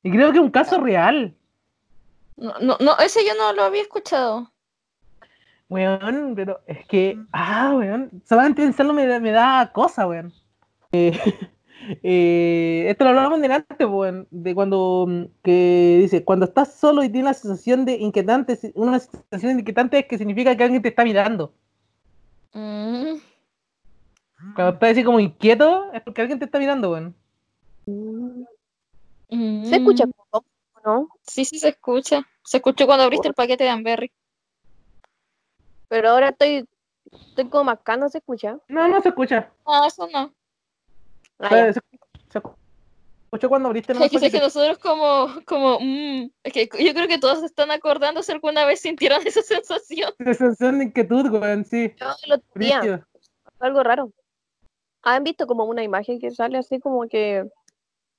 Y 0.02 0.10
creo 0.10 0.30
que 0.32 0.38
es 0.38 0.44
un 0.44 0.50
caso 0.50 0.80
real. 0.80 1.34
No, 2.36 2.54
no, 2.60 2.76
no, 2.80 2.98
ese 2.98 3.24
yo 3.26 3.34
no 3.36 3.52
lo 3.52 3.62
había 3.62 3.82
escuchado. 3.82 4.50
Weón, 5.68 6.34
pero 6.36 6.60
es 6.66 6.84
que, 6.86 7.18
ah, 7.32 7.72
weón, 7.76 8.10
solamente 8.24 8.62
pensarlo 8.62 8.92
me, 8.92 9.06
da- 9.06 9.20
me 9.20 9.30
da 9.30 9.70
cosa, 9.72 10.06
weón. 10.06 10.32
Eh, 10.94 11.18
eh, 12.02 12.84
esto 12.88 13.02
lo 13.04 13.10
hablamos 13.10 13.40
delante, 13.40 13.84
weón, 13.84 14.28
de 14.30 14.54
cuando, 14.54 15.06
mm, 15.08 15.22
que 15.42 15.98
dice, 16.02 16.22
cuando 16.24 16.44
estás 16.44 16.74
solo 16.74 17.02
y 17.02 17.08
tienes 17.08 17.24
la 17.30 17.34
sensación 17.34 17.84
de 17.84 17.94
inquietante, 17.94 18.58
una 18.74 18.98
sensación 19.00 19.58
inquietante 19.58 19.98
es 19.98 20.06
que 20.06 20.18
significa 20.18 20.54
que 20.56 20.62
alguien 20.62 20.82
te 20.82 20.90
está 20.90 21.02
mirando. 21.02 21.52
Mm. 22.52 23.14
Cuando 24.54 24.74
estás 24.74 24.90
así 24.90 25.04
como 25.04 25.20
inquieto, 25.20 25.92
es 25.92 26.02
porque 26.02 26.20
alguien 26.20 26.38
te 26.38 26.44
está 26.46 26.58
mirando, 26.58 26.90
weón. 26.90 27.14
mm. 27.86 29.64
¿Se 29.64 29.76
escucha 29.76 30.04
poco, 30.30 30.44
no? 30.84 31.08
Sí, 31.22 31.44
sí 31.44 31.58
se 31.58 31.68
escucha. 31.68 32.26
Se 32.44 32.58
escuchó 32.58 32.86
cuando 32.86 33.04
abriste 33.04 33.28
el 33.28 33.34
paquete 33.34 33.64
de 33.64 33.70
Amberry. 33.70 34.12
Pero 35.88 36.10
ahora 36.10 36.30
estoy, 36.30 36.66
estoy 37.10 37.48
como 37.48 37.64
mascando, 37.64 38.08
¿se 38.08 38.18
escucha? 38.18 38.58
No, 38.68 38.88
no 38.88 39.00
se 39.00 39.10
escucha. 39.10 39.50
Ah, 39.66 39.84
eso 39.86 40.08
no. 40.12 40.32
Ah, 41.38 41.72
Se, 41.72 41.80
escuchó 43.32 43.48
cuando 43.48 43.68
abriste 43.68 43.92
Es 43.92 43.98
que, 44.10 44.16
el 44.16 44.24
es 44.24 44.32
que 44.32 44.40
nosotros 44.40 44.78
como, 44.78 45.28
como, 45.46 45.78
mm, 45.80 46.30
es 46.42 46.52
que 46.52 46.68
yo 46.84 46.94
creo 46.94 47.08
que 47.08 47.18
todos 47.18 47.40
se 47.40 47.46
están 47.46 47.70
acordando 47.70 48.22
si 48.22 48.32
alguna 48.32 48.64
vez 48.64 48.80
sintieron 48.80 49.20
esa 49.26 49.42
sensación. 49.42 50.12
Sensación 50.18 50.78
de 50.78 50.84
inquietud, 50.86 51.30
weón, 51.30 51.64
sí. 51.64 51.94
Yo 51.98 52.06
el 52.24 52.32
otro 52.32 52.46
día, 52.54 52.80
Brígido. 52.80 53.06
algo 53.60 53.82
raro. 53.82 54.12
¿Han 55.02 55.24
visto 55.24 55.46
como 55.46 55.64
una 55.64 55.82
imagen 55.82 56.18
que 56.20 56.30
sale 56.30 56.58
así 56.58 56.78
como 56.80 57.06
que 57.08 57.48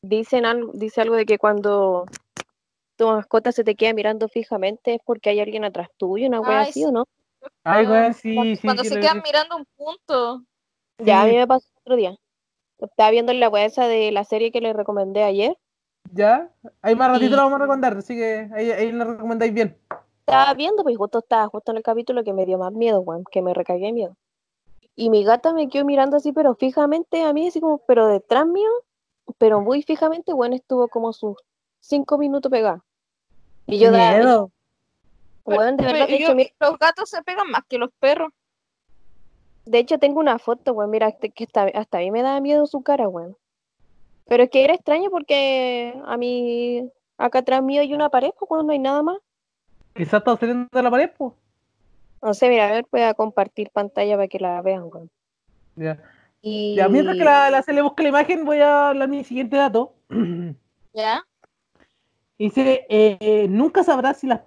dicen 0.02 0.46
algo, 0.46 0.72
dice 0.74 1.02
algo 1.02 1.16
de 1.16 1.26
que 1.26 1.38
cuando 1.38 2.06
tu 2.98 3.08
mascota 3.08 3.52
se 3.52 3.64
te 3.64 3.76
queda 3.76 3.94
mirando 3.94 4.28
fijamente 4.28 4.96
es 4.96 5.02
porque 5.06 5.30
hay 5.30 5.40
alguien 5.40 5.64
atrás 5.64 5.90
tuyo, 5.98 6.28
una 6.28 6.42
wea 6.42 6.60
Ay, 6.60 6.70
así 6.70 6.82
sí. 6.82 6.86
o 6.86 6.92
no? 6.92 7.06
Ay, 7.64 7.86
Cuando- 7.86 8.14
sí. 8.14 8.60
Cuando 8.64 8.84
sí, 8.84 8.90
se 8.90 9.00
quedan 9.00 9.22
mirando 9.24 9.58
un 9.58 9.66
punto. 9.76 10.44
Ya, 11.00 11.22
a 11.24 11.26
mí 11.26 11.36
me 11.36 11.48
pasó 11.48 11.68
el 11.68 11.82
otro 11.82 11.96
día. 11.96 12.16
Estaba 12.80 13.12
viendo 13.12 13.34
la 13.34 13.50
wea 13.50 13.66
esa 13.66 13.88
de 13.88 14.12
la 14.12 14.24
serie 14.26 14.52
que 14.52 14.62
les 14.62 14.76
recomendé 14.76 15.24
ayer. 15.24 15.58
Ya, 16.12 16.52
ahí 16.82 16.96
más 16.96 17.10
ratito 17.10 17.28
Y- 17.28 17.30
lo 17.32 17.38
vamos 17.38 17.54
a 17.54 17.60
recomendar, 17.60 17.98
así 17.98 18.16
que 18.16 18.50
ahí, 18.54 18.72
ahí 18.72 18.92
lo 18.92 19.06
recomendáis 19.06 19.54
bien. 19.54 19.78
Estaba 20.20 20.54
viendo, 20.54 20.84
pues 20.84 20.98
justo 20.98 21.20
estaba 21.20 21.48
justo 21.48 21.72
en 21.72 21.78
el 21.78 21.84
capítulo 21.84 22.24
que 22.24 22.34
me 22.34 22.46
dio 22.46 22.58
más 22.58 22.72
miedo, 22.74 23.00
weón, 23.02 23.24
que 23.32 23.42
me 23.42 23.54
recagué 23.54 23.86
de 23.88 23.94
miedo. 23.94 24.18
Y 24.96 25.10
mi 25.10 25.24
gata 25.24 25.54
me 25.54 25.70
quedó 25.70 25.86
mirando 25.86 26.18
así, 26.18 26.32
pero 26.32 26.56
fijamente 26.56 27.24
a 27.24 27.34
mí, 27.34 27.48
así 27.48 27.60
como, 27.60 27.80
pero 27.88 28.08
detrás 28.08 28.46
mío, 28.46 28.70
pero 29.38 29.62
muy 29.62 29.82
fijamente, 29.82 30.34
bueno, 30.34 30.56
estuvo 30.56 30.88
como 30.88 31.14
sus 31.14 31.38
cinco 31.80 32.18
minutos 32.18 32.52
pegada. 32.52 32.84
Y 33.66 33.80
yo, 33.80 33.92
da, 33.92 34.12
miedo. 34.18 34.52
de 35.46 35.56
Pero 35.58 35.60
verdad, 35.78 36.08
de 36.08 36.20
yo- 36.20 36.26
hecho, 36.26 36.36
mira, 36.36 36.50
los 36.60 36.78
gatos 36.78 37.10
se 37.10 37.22
pegan 37.24 37.50
más 37.50 37.64
que 37.68 37.78
los 37.78 37.90
perros. 38.00 38.32
de 39.66 39.80
hecho 39.80 39.98
tengo 39.98 40.20
una 40.20 40.40
foto, 40.40 40.74
weón, 40.74 40.90
mira, 40.90 41.08
este- 41.08 41.32
que 41.32 41.46
hasta, 41.46 41.64
hasta 41.64 41.98
a 41.98 42.02
mí 42.02 42.12
me 42.12 42.22
daba 42.22 42.42
miedo 42.42 42.66
su 42.68 42.84
cara, 42.84 43.08
weón. 43.08 43.38
Pero 44.26 44.44
es 44.44 44.50
que 44.50 44.64
era 44.64 44.74
extraño 44.74 45.10
porque 45.10 46.00
a 46.06 46.18
mí, 46.18 46.90
acá 47.18 47.40
atrás 47.40 47.64
mío 47.64 47.82
hay 47.82 47.94
una 47.94 48.10
pared, 48.10 48.32
pues, 48.38 48.52
weón, 48.52 48.68
no 48.68 48.74
hay 48.74 48.80
nada 48.80 49.02
más. 49.04 49.18
Quizás 49.96 50.16
está 50.20 50.36
saliendo 50.38 50.68
de 50.72 50.84
la 50.84 50.92
pared, 50.92 51.10
po. 51.18 51.36
No 52.24 52.34
sé, 52.34 52.50
mira, 52.50 52.70
a 52.70 52.72
ver, 52.72 52.86
voy 52.90 53.02
a 53.02 53.14
compartir 53.14 53.70
pantalla 53.70 54.16
para 54.16 54.28
que 54.30 54.40
la 54.40 54.62
vean, 54.62 54.84
weón. 54.86 55.10
Ya. 55.76 56.00
Y... 56.42 56.76
Ya, 56.76 56.88
mientras 56.88 57.18
que 57.18 57.24
la, 57.24 57.50
la 57.50 57.62
se 57.62 57.74
le 57.74 57.82
busca 57.82 58.02
la 58.02 58.10
imagen, 58.10 58.46
voy 58.46 58.60
a 58.60 58.90
hablar 58.90 59.10
mi 59.10 59.24
siguiente 59.26 59.58
dato. 59.58 59.94
¿Ya? 60.94 61.26
Dice, 62.40 62.86
eh, 62.90 63.48
nunca 63.50 63.84
sabrás 63.84 64.18
si 64.18 64.28
las 64.28 64.42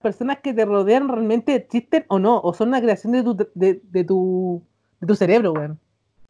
personas 0.00 0.40
que 0.40 0.52
te 0.52 0.64
rodean 0.64 1.08
realmente 1.08 1.54
existen 1.54 2.04
o 2.08 2.18
no, 2.18 2.40
o 2.40 2.52
son 2.54 2.68
una 2.68 2.80
creación 2.80 3.12
de 3.12 3.22
tu, 3.22 3.36
de, 3.54 3.80
de 3.82 4.04
tu, 4.04 4.62
de 5.00 5.06
tu 5.06 5.14
cerebro, 5.14 5.52
weón. 5.52 5.78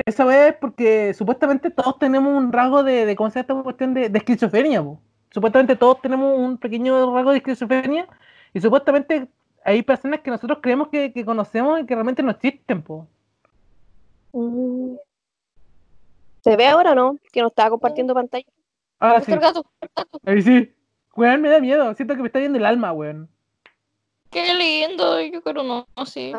Eso 0.05 0.31
es 0.31 0.55
porque 0.57 1.15
supuestamente 1.15 1.71
todos 1.71 1.99
tenemos 1.99 2.37
un 2.37 2.53
rasgo 2.53 2.83
de, 2.83 3.07
de 3.07 3.17
¿cómo 3.17 3.31
se 3.31 3.39
llama 3.39 3.41
esta 3.41 3.63
cuestión 3.63 3.95
de, 3.95 4.09
de 4.09 4.19
esquizofrenia, 4.19 4.83
po. 4.83 5.01
Supuestamente 5.31 5.77
todos 5.77 6.03
tenemos 6.03 6.39
un 6.39 6.59
pequeño 6.59 7.15
rasgo 7.15 7.31
de 7.31 7.39
esquizofrenia 7.39 8.07
y 8.53 8.61
supuestamente 8.61 9.29
hay 9.65 9.83
personas 9.83 10.21
que 10.21 10.31
nosotros 10.31 10.59
creemos 10.63 10.89
que, 10.89 11.13
que 11.13 11.25
conocemos 11.25 11.81
y 11.81 11.87
que 11.87 11.95
realmente 11.95 12.23
no 12.23 12.31
existen, 12.31 12.83
po. 12.83 13.07
Mm. 14.33 14.97
¿Se 16.41 16.57
ve 16.57 16.67
ahora 16.67 16.93
o 16.93 16.95
no? 16.95 17.19
Que 17.33 17.41
no 17.41 17.49
estaba 17.49 17.71
compartiendo 17.71 18.15
pantalla. 18.15 18.47
Ahora 18.99 19.21
sí, 19.21 19.33
gato, 19.33 19.65
ahí 20.25 20.43
sí. 20.43 20.75
Weón, 21.15 21.41
me 21.41 21.49
da 21.49 21.61
miedo, 21.61 21.95
siento 21.95 22.15
que 22.15 22.23
me 22.23 22.29
está 22.29 22.39
viendo 22.39 22.59
el 22.59 22.67
alma, 22.67 22.93
weón. 22.93 23.29
Qué 24.31 24.55
lindo, 24.55 25.21
yo 25.21 25.43
creo 25.43 25.63
no, 25.63 25.87
no 25.97 26.07
sí. 26.07 26.33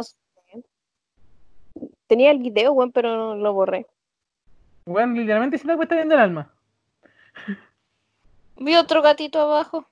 Tenía 2.08 2.32
el 2.32 2.40
video, 2.40 2.74
weón, 2.74 2.92
pero 2.92 3.16
no 3.16 3.36
lo 3.36 3.54
borré. 3.54 3.86
Weón, 4.86 5.14
literalmente 5.14 5.58
siento 5.58 5.74
que 5.74 5.78
me 5.78 5.84
está 5.84 5.96
viendo 5.96 6.16
el 6.16 6.22
alma. 6.22 6.54
Vi 8.58 8.76
otro 8.76 9.02
gatito 9.02 9.40
abajo, 9.40 9.88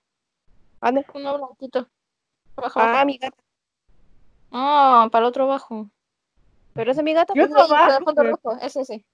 ¿Dónde? 0.82 1.06
uno 1.14 1.38
blanquito. 1.38 1.88
Ah, 2.76 3.04
mi 3.06 3.18
gata. 3.18 3.38
Ah, 4.52 5.08
para 5.12 5.26
el 5.26 5.30
otro 5.30 5.44
abajo. 5.46 5.90
Pero 6.74 6.92
ese 6.92 7.02
es 7.02 7.06
mi 7.06 7.14
gata. 7.14 7.34
Yo 7.36 7.44
pues. 7.44 7.52
no- 7.52 7.58
Ahí, 7.60 7.70
para 7.70 7.86
el 7.86 7.92
abajo, 7.92 8.06
fondo 8.06 8.24
rojo, 8.24 8.58
ese 8.62 8.86
sí. 8.86 9.06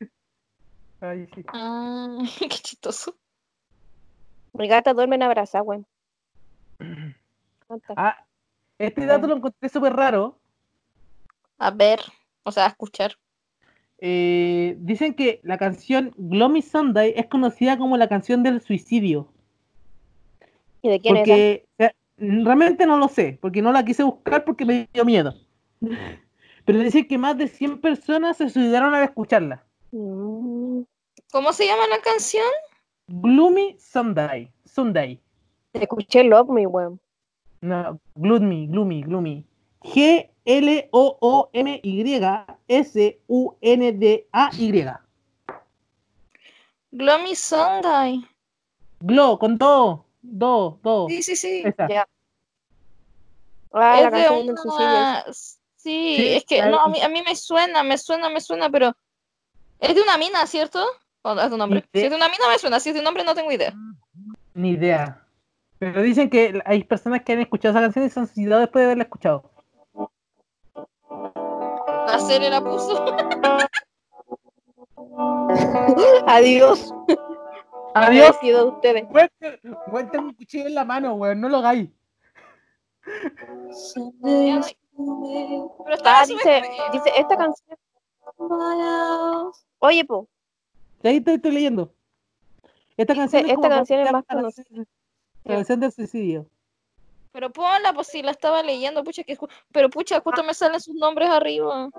Ahí 1.01 1.27
sí. 1.34 1.45
Ah, 1.49 2.18
qué 2.39 2.49
chistoso. 2.49 3.15
Mi 4.53 4.68
gata 4.68 4.93
duerme 4.93 5.18
en. 5.18 5.85
¿Dónde 6.80 7.81
está? 7.81 7.93
Ah, 7.97 8.26
este 8.80 9.05
dato 9.05 9.26
lo 9.27 9.35
encontré 9.38 9.69
súper 9.69 9.93
raro. 9.93 10.38
A 11.57 11.72
ver, 11.72 11.99
o 12.43 12.51
sea, 12.51 12.65
a 12.65 12.69
escuchar. 12.69 13.14
Eh, 13.99 14.76
dicen 14.80 15.15
que 15.15 15.39
la 15.43 15.57
canción 15.57 16.14
Gloomy 16.18 16.61
Sunday 16.61 17.14
es 17.15 17.26
conocida 17.26 17.80
como 17.80 17.97
la 17.97 18.07
canción 18.07 18.43
del 18.43 18.61
suicidio. 18.61 19.27
¿Y 20.84 20.89
de 20.89 20.99
quién 21.01 21.18
es? 21.18 21.22
Porque 21.22 21.65
sea, 21.77 21.95
realmente 22.18 22.85
no 22.85 22.98
lo 22.98 23.07
sé, 23.07 23.38
porque 23.41 23.61
no 23.61 23.72
la 23.72 23.85
quise 23.85 24.03
buscar 24.03 24.44
porque 24.44 24.65
me 24.65 24.89
dio 24.94 25.06
miedo. 25.06 25.34
Pero 26.65 26.80
dicen 26.80 27.07
que 27.07 27.18
más 27.18 27.38
de 27.38 27.48
100 27.48 27.80
personas 27.80 28.38
se 28.38 28.49
suicidaron 28.49 28.94
al 28.94 29.03
escucharla. 29.03 29.64
Mm, 29.91 30.81
¿Cómo 31.31 31.53
se 31.53 31.65
llama 31.65 31.88
la 31.88 31.99
canción? 32.02 32.44
Gloomy 33.07 33.77
Sunday. 33.80 34.52
Sunday. 34.65 35.22
Escuché 35.73 36.26
Love 36.26 36.49
Me, 36.49 36.68
weón. 36.68 36.99
No, 37.61 37.99
gloomy, 38.15 38.68
gloomy, 38.68 39.02
gloomy. 39.03 39.45
G-L-O-O-M-Y-S-U-N-D-A-Y. 39.84 40.27
Gloomy 46.91 47.35
Sunday. 47.35 48.26
Glow, 48.99 49.38
con 49.38 49.57
todo. 49.57 50.06
Do, 50.30 50.80
do. 50.84 51.08
Sí, 51.10 51.24
sí, 51.24 51.36
sí. 51.36 51.64
Ah, 53.74 54.02
la 54.02 54.08
es 54.08 54.12
de 54.12 54.30
una... 54.64 55.26
Sí, 55.32 55.58
Sí, 55.88 56.36
es 56.36 56.44
que 56.44 56.62
no, 56.64 56.82
a 56.82 56.90
mí, 56.90 57.02
a 57.02 57.08
mí 57.08 57.24
me 57.26 57.34
suena, 57.34 57.82
me 57.82 57.98
suena, 57.98 58.30
me 58.30 58.41
suena, 58.41 58.70
pero 58.70 58.94
es 59.80 59.95
de 59.95 60.02
una 60.02 60.18
mina, 60.18 60.45
¿cierto? 60.45 60.86
¿O 61.22 61.40
es 61.40 61.49
de 61.49 61.56
un 61.56 61.62
hombre? 61.62 61.86
Si 61.94 62.02
es 62.02 62.10
de 62.10 62.16
una 62.16 62.28
mina 62.28 62.44
me 62.49 62.60
suena, 62.60 62.82
si 62.82 62.90
es 62.90 62.95
de 62.95 62.99
un 62.99 63.08
hombre 63.08 63.24
no 63.24 63.34
tengo 63.34 63.49
idea. 63.54 63.74
Ni 64.54 64.72
idea. 64.72 65.26
Pero 65.80 66.02
dicen 66.02 66.30
que 66.30 66.62
hay 66.66 66.84
personas 66.84 67.22
que 67.22 67.32
han 67.32 67.40
escuchado 67.40 67.72
esa 67.72 67.82
canción 67.82 68.06
y 68.06 68.10
se 68.10 68.20
han 68.20 68.28
suicidado 68.28 68.62
después 68.62 68.82
de 68.82 68.86
haberla 68.88 69.04
escuchado. 69.04 69.49
La 72.08 72.20
serie 72.20 72.49
la 72.49 72.62
puso. 72.62 73.06
Adiós. 76.28 76.94
Adiós. 77.98 78.26
Agradecido 78.26 78.60
de 78.65 78.72
ustedes. 78.72 79.06
Weón, 79.88 80.11
tengo 80.11 80.26
un 80.28 80.34
cuchillo 80.34 80.68
en 80.68 80.76
la 80.76 80.86
mano, 80.86 81.14
weón. 81.15 81.40
No 81.41 81.49
lo 81.49 81.57
hagáis. 81.57 81.90
Ah, 86.03 86.26
dice, 86.28 86.64
dice 86.91 87.11
esta 87.18 87.38
canción. 87.38 87.78
Oye, 89.80 90.03
po, 90.06 90.28
ahí 91.03 91.22
te 91.22 91.36
estoy 91.36 91.52
leyendo. 91.52 91.94
Esta 92.98 93.15
canción 93.15 93.45
es 93.45 93.52
esta 93.53 93.69
canción 93.69 93.99
es 93.99 94.11
más 94.11 94.24
la 94.28 94.41
canción- 94.41 95.80
del 95.80 95.91
suicidio. 95.91 96.45
Pero 97.32 97.52
ponla, 97.52 97.94
pues 97.94 98.07
si 98.07 98.24
la 98.24 98.32
estaba 98.32 98.64
leyendo, 98.64 99.03
pucha, 99.03 99.24
que 99.24 99.38
pero 99.72 99.90
pucha, 99.90 100.19
justo 100.19 100.44
me 100.44 100.53
salen 100.53 100.82
sus 100.82 100.95
nombres 100.95 101.30
arriba. 101.30 101.90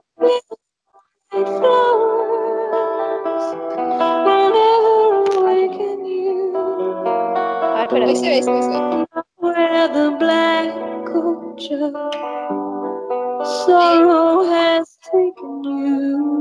Espera. 7.98 8.06
Ahí 8.06 8.16
se 8.16 8.28
ve, 8.28 8.42
se 8.42 8.52
ve, 8.52 8.62
se 8.62 8.68
ve. 8.68 9.06
Where 9.38 9.88
the 9.88 10.10
black 10.18 10.74
culture 11.06 11.92
sorrow 13.44 14.44
has 14.50 14.98
taken 15.04 15.64
you. 15.64 16.38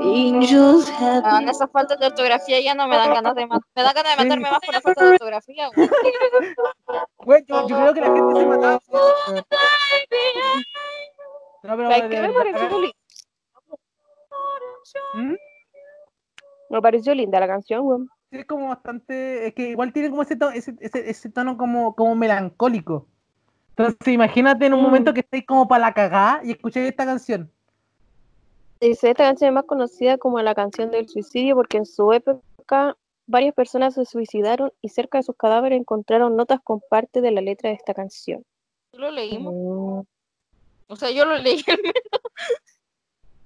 Angels 0.00 0.88
have 0.90 1.22
Ah, 1.24 1.40
en 1.42 1.48
esas 1.48 1.70
faltas 1.70 1.98
de 1.98 2.06
ortografía 2.06 2.60
ya 2.60 2.74
no 2.74 2.86
me 2.88 2.96
dan 2.96 3.12
ganas 3.14 3.34
de 3.34 3.46
me 3.46 3.82
dan 3.82 3.94
ganas 3.94 4.16
de 4.16 4.24
matarme 4.24 4.50
más 4.50 4.60
por 4.64 4.74
la 4.74 4.80
falta 4.80 5.04
de 5.04 5.10
ortografía. 5.12 5.68
güey. 7.18 7.44
Yo, 7.46 7.68
yo 7.68 7.76
creo 7.76 7.94
que 7.94 8.00
la 8.00 8.06
gente 8.06 8.40
se 8.40 8.46
mataba. 8.46 8.80
weón. 8.88 9.44
No, 11.62 11.76
pero 11.76 11.90
¿Sabes 11.90 12.02
de 12.02 12.08
qué 12.08 12.22
me 12.22 12.32
pareció 12.32 12.78
linda? 12.78 12.96
¿Mm? 15.14 15.34
Me 16.70 16.82
pareció 16.82 17.14
linda 17.14 17.40
la 17.40 17.46
canción, 17.46 17.86
weón. 17.86 18.08
Sí, 18.30 18.38
es 18.38 18.46
como 18.46 18.68
bastante. 18.68 19.46
Es 19.46 19.54
que 19.54 19.70
igual 19.70 19.92
tiene 19.92 20.10
como 20.10 20.22
ese 20.22 20.36
tono, 20.36 20.52
ese, 20.52 20.74
ese, 20.80 21.08
ese 21.08 21.30
tono 21.30 21.56
como, 21.56 21.94
como 21.94 22.14
melancólico. 22.14 23.06
Entonces, 23.70 24.08
imagínate 24.08 24.66
en 24.66 24.74
un 24.74 24.80
Mm. 24.80 24.84
momento 24.84 25.14
que 25.14 25.20
estáis 25.20 25.46
como 25.46 25.66
para 25.68 25.86
la 25.86 25.94
cagada 25.94 26.40
y 26.44 26.50
escucháis 26.50 26.88
esta 26.88 27.06
canción. 27.06 27.50
Dice, 28.80 29.10
esta 29.10 29.24
canción 29.24 29.48
es 29.48 29.54
más 29.54 29.64
conocida 29.64 30.18
como 30.18 30.40
la 30.42 30.54
canción 30.54 30.90
del 30.90 31.08
suicidio 31.08 31.54
porque 31.56 31.78
en 31.78 31.86
su 31.86 32.12
época 32.12 32.96
varias 33.26 33.54
personas 33.54 33.94
se 33.94 34.04
suicidaron 34.04 34.72
y 34.82 34.88
cerca 34.88 35.18
de 35.18 35.22
sus 35.24 35.36
cadáveres 35.36 35.80
encontraron 35.80 36.36
notas 36.36 36.60
con 36.62 36.80
parte 36.88 37.20
de 37.20 37.30
la 37.30 37.40
letra 37.40 37.70
de 37.70 37.76
esta 37.76 37.94
canción. 37.94 38.44
Lo 38.92 39.10
leímos. 39.10 39.54
Mm. 39.54 40.06
O 40.90 40.96
sea, 40.96 41.10
yo 41.10 41.24
lo 41.24 41.36
leí. 41.36 41.64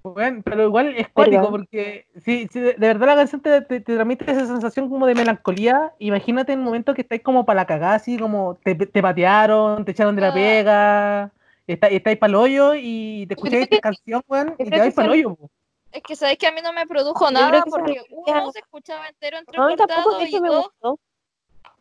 Bueno, 0.03 0.43
pero 0.45 0.65
igual 0.65 0.95
es 0.97 1.09
cuático 1.09 1.49
porque 1.51 2.07
si, 2.25 2.49
si 2.49 2.59
de, 2.61 2.75
de 2.75 2.87
verdad 2.89 3.07
la 3.07 3.15
canción 3.17 3.41
te, 3.41 3.61
te, 3.63 3.81
te 3.81 3.95
transmite 3.95 4.31
esa 4.31 4.47
sensación 4.47 4.89
como 4.89 5.07
de 5.07 5.15
melancolía, 5.15 5.93
imagínate 5.99 6.53
en 6.53 6.59
un 6.59 6.65
momento 6.65 6.93
que 6.95 7.03
estáis 7.03 7.23
como 7.23 7.45
para 7.47 7.61
la 7.61 7.67
cagada, 7.67 7.95
así 7.95 8.19
como 8.19 8.57
te, 8.65 8.75
te 8.75 9.03
patearon, 9.03 9.85
te 9.85 9.93
echaron 9.93 10.17
de 10.17 10.23
la 10.23 10.29
Ah. 10.29 10.35
pega, 10.35 11.33
está, 11.67 11.87
estáis 11.87 12.19
para 12.19 12.31
el 12.31 12.35
hoyo 12.35 12.75
y 12.75 13.27
te 13.29 13.35
escucháis 13.35 13.63
esta 13.65 13.81
canción, 13.81 14.23
weón, 14.27 14.55
y 14.59 14.71
te 14.71 14.79
vais 14.79 14.95
para 14.95 15.07
el 15.07 15.13
hoyo. 15.13 15.37
po. 15.37 15.51
Es 15.93 16.03
que 16.03 16.17
sabes 16.17 16.39
que 16.39 16.47
a 16.47 16.53
mí 16.53 16.61
no 16.63 16.73
me 16.73 16.87
produjo 16.87 17.31
nada 17.31 17.63
porque 17.71 18.03
uno 18.11 18.51
se 18.51 18.61
escuchaba 18.61 19.07
entero 19.09 19.39
No, 19.55 19.69
entrecortado 19.71 20.19
de 20.19 20.25
y 20.31 20.39
dos. 20.41 20.67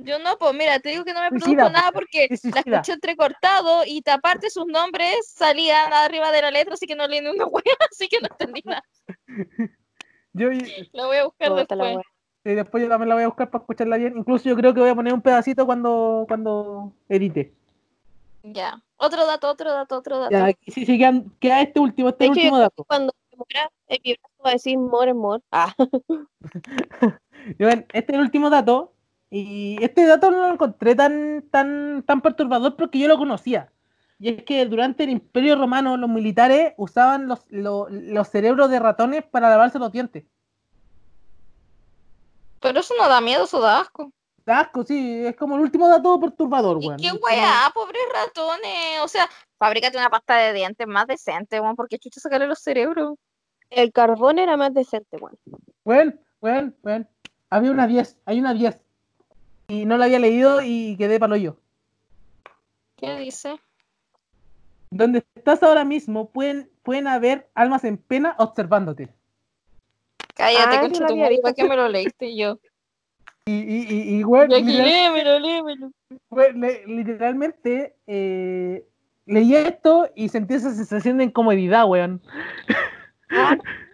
Yo 0.03 0.19
no, 0.19 0.38
pues 0.38 0.53
mira, 0.53 0.80
te 0.80 0.90
digo 0.90 1.03
que 1.06 1.14
no 1.14 1.22
me 1.22 1.30
produjo 1.30 1.45
Suicida, 1.45 1.69
nada 1.69 1.91
po. 1.91 1.99
porque 1.99 2.28
la 2.44 2.60
escuché 2.78 2.94
entrecortado 2.94 3.84
y 3.86 4.02
aparte 4.10 4.49
sus 4.49 4.65
nombres 4.68 5.15
salían 5.28 5.94
arriba 5.94 6.32
de 6.32 6.41
la 6.41 6.52
letra, 6.52 6.73
así 6.73 6.86
que 6.86 6.95
no 6.95 7.07
leí 7.07 7.22
ni 7.22 7.30
una 7.30 7.45
wea, 7.48 7.76
así 7.91 8.07
que 8.07 8.19
no 8.22 8.28
entendí 8.30 8.61
nada. 8.65 8.84
Yo, 10.34 10.52
y 10.52 10.90
La 10.94 11.06
voy 11.07 11.18
a 11.18 11.26
buscar 11.26 11.53
después. 11.56 11.80
wea. 11.80 12.56
después 12.56 12.82
yo 12.84 12.90
también 12.90 13.10
la 13.10 13.15
voy 13.15 13.23
a 13.26 13.28
buscar 13.28 13.49
para 13.49 13.61
escucharla 13.64 13.98
bien. 13.98 14.18
Incluso 14.18 14.48
yo 14.48 14.56
creo 14.56 14.73
que 14.73 14.80
voy 14.80 14.90
a 14.90 14.95
poner 14.95 15.14
un 15.14 15.22
pedacito 15.22 15.65
cuando, 15.65 16.23
cuando 16.26 16.94
edite. 17.10 17.53
Ya. 18.41 18.82
Otro 18.95 19.26
dato, 19.26 19.49
otro 19.49 19.72
dato, 19.73 19.98
otro 19.98 20.19
dato. 20.19 20.32
Ya, 20.32 20.53
sí, 20.68 20.86
sí, 20.86 20.98
queda, 20.98 21.22
queda 21.40 21.61
este 21.61 21.82
último, 21.82 22.07
este 22.10 22.30
último 22.30 22.57
dato. 22.60 22.86
cuando 22.86 23.14
muera, 23.36 23.69
en 23.88 23.99
mi 24.06 24.14
brazo 24.14 24.44
va 24.45 24.49
a 24.52 24.53
decir 24.53 24.78
more, 24.78 25.14
more. 25.14 25.44
Ah, 25.52 25.76
Y 27.60 27.64
bueno, 27.64 27.84
este 27.94 28.11
es 28.14 28.18
el 28.18 28.22
último 28.22 28.49
dato. 28.49 28.94
Y 29.34 29.82
este 29.82 30.06
dato 30.06 30.30
no 30.30 30.41
lo 30.48 30.53
encontré 30.53 30.94
tan, 30.94 31.41
tan, 31.49 32.03
tan 32.06 32.22
perturbador 32.22 32.76
porque 32.76 32.99
yo 32.99 33.08
lo 33.08 33.18
conocía. 33.18 33.72
Y 34.20 34.28
es 34.30 34.44
que 34.44 34.66
durante 34.66 35.06
el 35.06 35.10
Imperio 35.10 35.56
Romano 35.56 35.95
los 35.98 36.10
militares 36.10 36.74
usaban 36.78 37.28
los, 37.28 37.40
lo- 37.49 37.88
los 37.90 38.28
cerebros 38.28 38.70
de 38.70 38.80
ratones 38.80 39.24
para 39.24 39.49
lavarse 39.49 39.80
los 39.80 39.91
dientes. 39.91 40.26
Pero 42.60 42.80
eso 42.82 42.94
no 42.99 43.08
da 43.08 43.22
miedo, 43.22 43.45
eso 43.45 43.60
da 43.60 43.80
asco. 43.80 44.12
Da 44.45 44.60
asco, 44.62 44.84
sí, 44.84 45.26
es 45.26 45.36
como 45.36 45.56
el 45.56 45.62
último 45.62 45.88
dato 45.88 46.20
perturbador, 46.20 46.78
¿Y 46.82 46.88
weón. 46.88 46.99
qué 46.99 47.08
Es 47.08 47.14
como- 47.14 47.26
weá, 47.26 47.72
pobres 47.74 48.02
ratones? 48.14 48.99
O 49.03 49.08
sea, 49.08 49.28
Fábricate 49.58 49.95
una 49.98 50.10
pasta 50.10 50.36
de 50.38 50.53
dientes 50.53 50.88
más 50.88 51.06
decente, 51.08 51.60
weón, 51.60 51.76
porque 51.76 51.99
chucha 51.99 52.20
sacarle 52.20 52.48
los 52.48 52.60
cerebros. 52.60 53.16
El 53.70 53.91
carbón 53.94 54.40
era 54.40 54.58
más 54.58 54.74
decente, 54.74 55.18
weón. 55.18 55.38
Bueno, 55.86 56.14
bueno, 56.41 56.74
bueno. 56.82 57.08
Había 57.49 57.72
una 57.72 57.86
10, 57.88 58.18
hay 58.26 58.40
una 58.40 58.53
10. 58.53 58.80
Y 59.72 59.85
no 59.85 59.98
la 59.98 60.03
había 60.03 60.19
leído 60.19 60.61
y 60.61 60.98
quedé 60.98 61.18
palo 61.18 61.38
yo. 61.38 61.56
¿Qué 62.98 63.15
dice? 63.15 63.57
Donde 64.89 65.23
estás 65.34 65.64
ahora 65.64 65.85
mismo 65.85 66.30
pueden, 66.30 66.69
pueden 66.84 67.07
haber 67.07 67.48
almas 67.56 67.85
en 67.85 67.95
pena 67.95 68.35
observándote. 68.38 69.07
Cállate, 70.35 70.76
Ah, 70.76 70.81
concha 70.81 71.06
tu 71.07 71.15
madre. 71.15 71.39
¿para 71.41 71.53
qué 71.56 71.64
me 71.64 71.77
lo 71.77 71.88
leíste 71.88 72.35
yo? 72.35 72.60
Y, 73.45 73.53
y, 73.53 73.88
y, 73.89 74.19
y, 74.19 74.23
weón, 74.26 74.52
Y 74.52 74.56
aquí, 74.56 74.64
literal- 74.65 74.89
léemelo, 74.89 75.39
léemelo. 75.39 75.91
le- 76.53 76.85
literalmente 76.88 77.95
eh, 78.07 78.85
leí 79.26 79.56
esto 79.56 80.10
y 80.18 80.27
sentí 80.27 80.56
esa 80.56 80.72
sensación 80.73 81.18
de 81.18 81.23
incomodidad, 81.23 81.85
weón. 81.88 82.22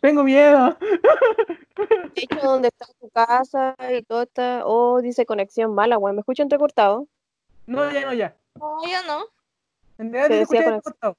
Tengo 0.00 0.24
miedo. 0.24 0.76
De 2.14 2.22
hecho, 2.22 2.40
donde 2.42 2.68
está 2.68 2.86
tu 3.00 3.08
casa 3.10 3.74
y 3.92 4.02
todo 4.02 4.22
está. 4.22 4.62
Oh, 4.64 5.00
dice 5.00 5.24
conexión 5.26 5.74
mala, 5.74 5.98
weón. 5.98 6.16
¿Me 6.16 6.20
escucho 6.20 6.42
entrecortado? 6.42 7.06
No, 7.66 7.90
ya 7.90 8.00
no, 8.06 8.12
ya. 8.14 8.36
No, 8.56 8.82
yo 8.82 8.98
no. 9.06 9.24
En 9.98 10.10
Te 10.12 10.40
escuché 10.42 10.64
conexión. 10.64 10.80
cortado. 10.82 11.16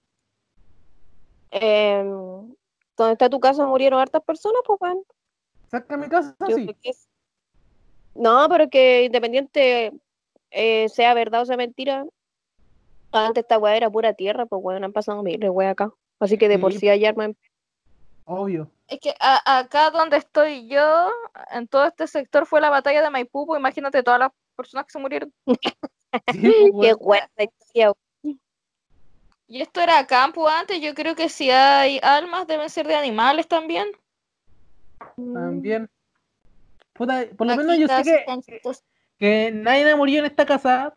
Em, 1.51 2.07
donde 2.97 3.13
está 3.13 3.29
tu 3.29 3.39
casa 3.39 3.65
murieron 3.65 3.99
hartas 3.99 4.23
personas, 4.23 4.61
pues, 4.65 4.79
weón. 4.81 5.03
Saca 5.69 5.97
mi 5.97 6.07
casa, 6.07 6.35
Yo 6.47 6.55
sí. 6.55 6.67
que 6.81 6.91
No, 8.15 8.47
pero 8.49 8.69
que 8.69 9.03
independiente 9.05 9.93
eh, 10.51 10.89
sea 10.89 11.13
verdad 11.13 11.41
o 11.41 11.45
sea 11.45 11.55
mentira, 11.57 12.05
antes 13.13 13.43
esta 13.43 13.57
weá 13.57 13.75
era 13.77 13.89
pura 13.89 14.13
tierra, 14.13 14.45
pues 14.45 14.61
weón, 14.63 14.83
han 14.83 14.91
pasado 14.93 15.23
miles 15.23 15.49
weas 15.49 15.71
acá. 15.71 15.91
Así 16.19 16.37
que 16.37 16.49
de 16.49 16.59
por 16.59 16.73
Sí. 16.73 16.87
hay 16.89 17.05
armas 17.05 17.27
en 17.29 17.37
Obvio. 18.25 18.69
Es 18.87 18.99
que 18.99 19.13
a- 19.19 19.59
acá 19.59 19.89
donde 19.89 20.17
estoy 20.17 20.67
yo, 20.67 21.09
en 21.51 21.67
todo 21.67 21.85
este 21.85 22.07
sector 22.07 22.45
fue 22.45 22.61
la 22.61 22.69
batalla 22.69 23.01
de 23.01 23.09
Maipú, 23.09 23.45
pues 23.45 23.59
imagínate 23.59 24.03
todas 24.03 24.19
las 24.19 24.31
personas 24.55 24.85
que 24.85 24.91
se 24.91 24.99
murieron. 24.99 25.33
Sí, 26.29 26.53
pues, 26.73 27.21
Qué 27.37 27.43
historia, 27.43 27.93
Y 29.47 29.61
esto 29.61 29.79
era 29.79 30.05
campo 30.05 30.47
antes, 30.47 30.81
yo 30.81 30.93
creo 30.93 31.15
que 31.15 31.29
si 31.29 31.49
hay 31.49 31.99
almas 32.03 32.47
deben 32.47 32.69
ser 32.69 32.85
de 32.85 32.95
animales 32.95 33.47
también. 33.47 33.87
También. 35.15 35.89
Puta, 36.93 37.25
por 37.37 37.47
lo 37.47 37.55
menos 37.55 37.77
yo 37.77 37.87
sé 37.87 38.03
que, 38.03 38.71
que 39.17 39.51
nadie 39.51 39.95
murió 39.95 40.19
en 40.19 40.25
esta 40.25 40.45
casa, 40.45 40.93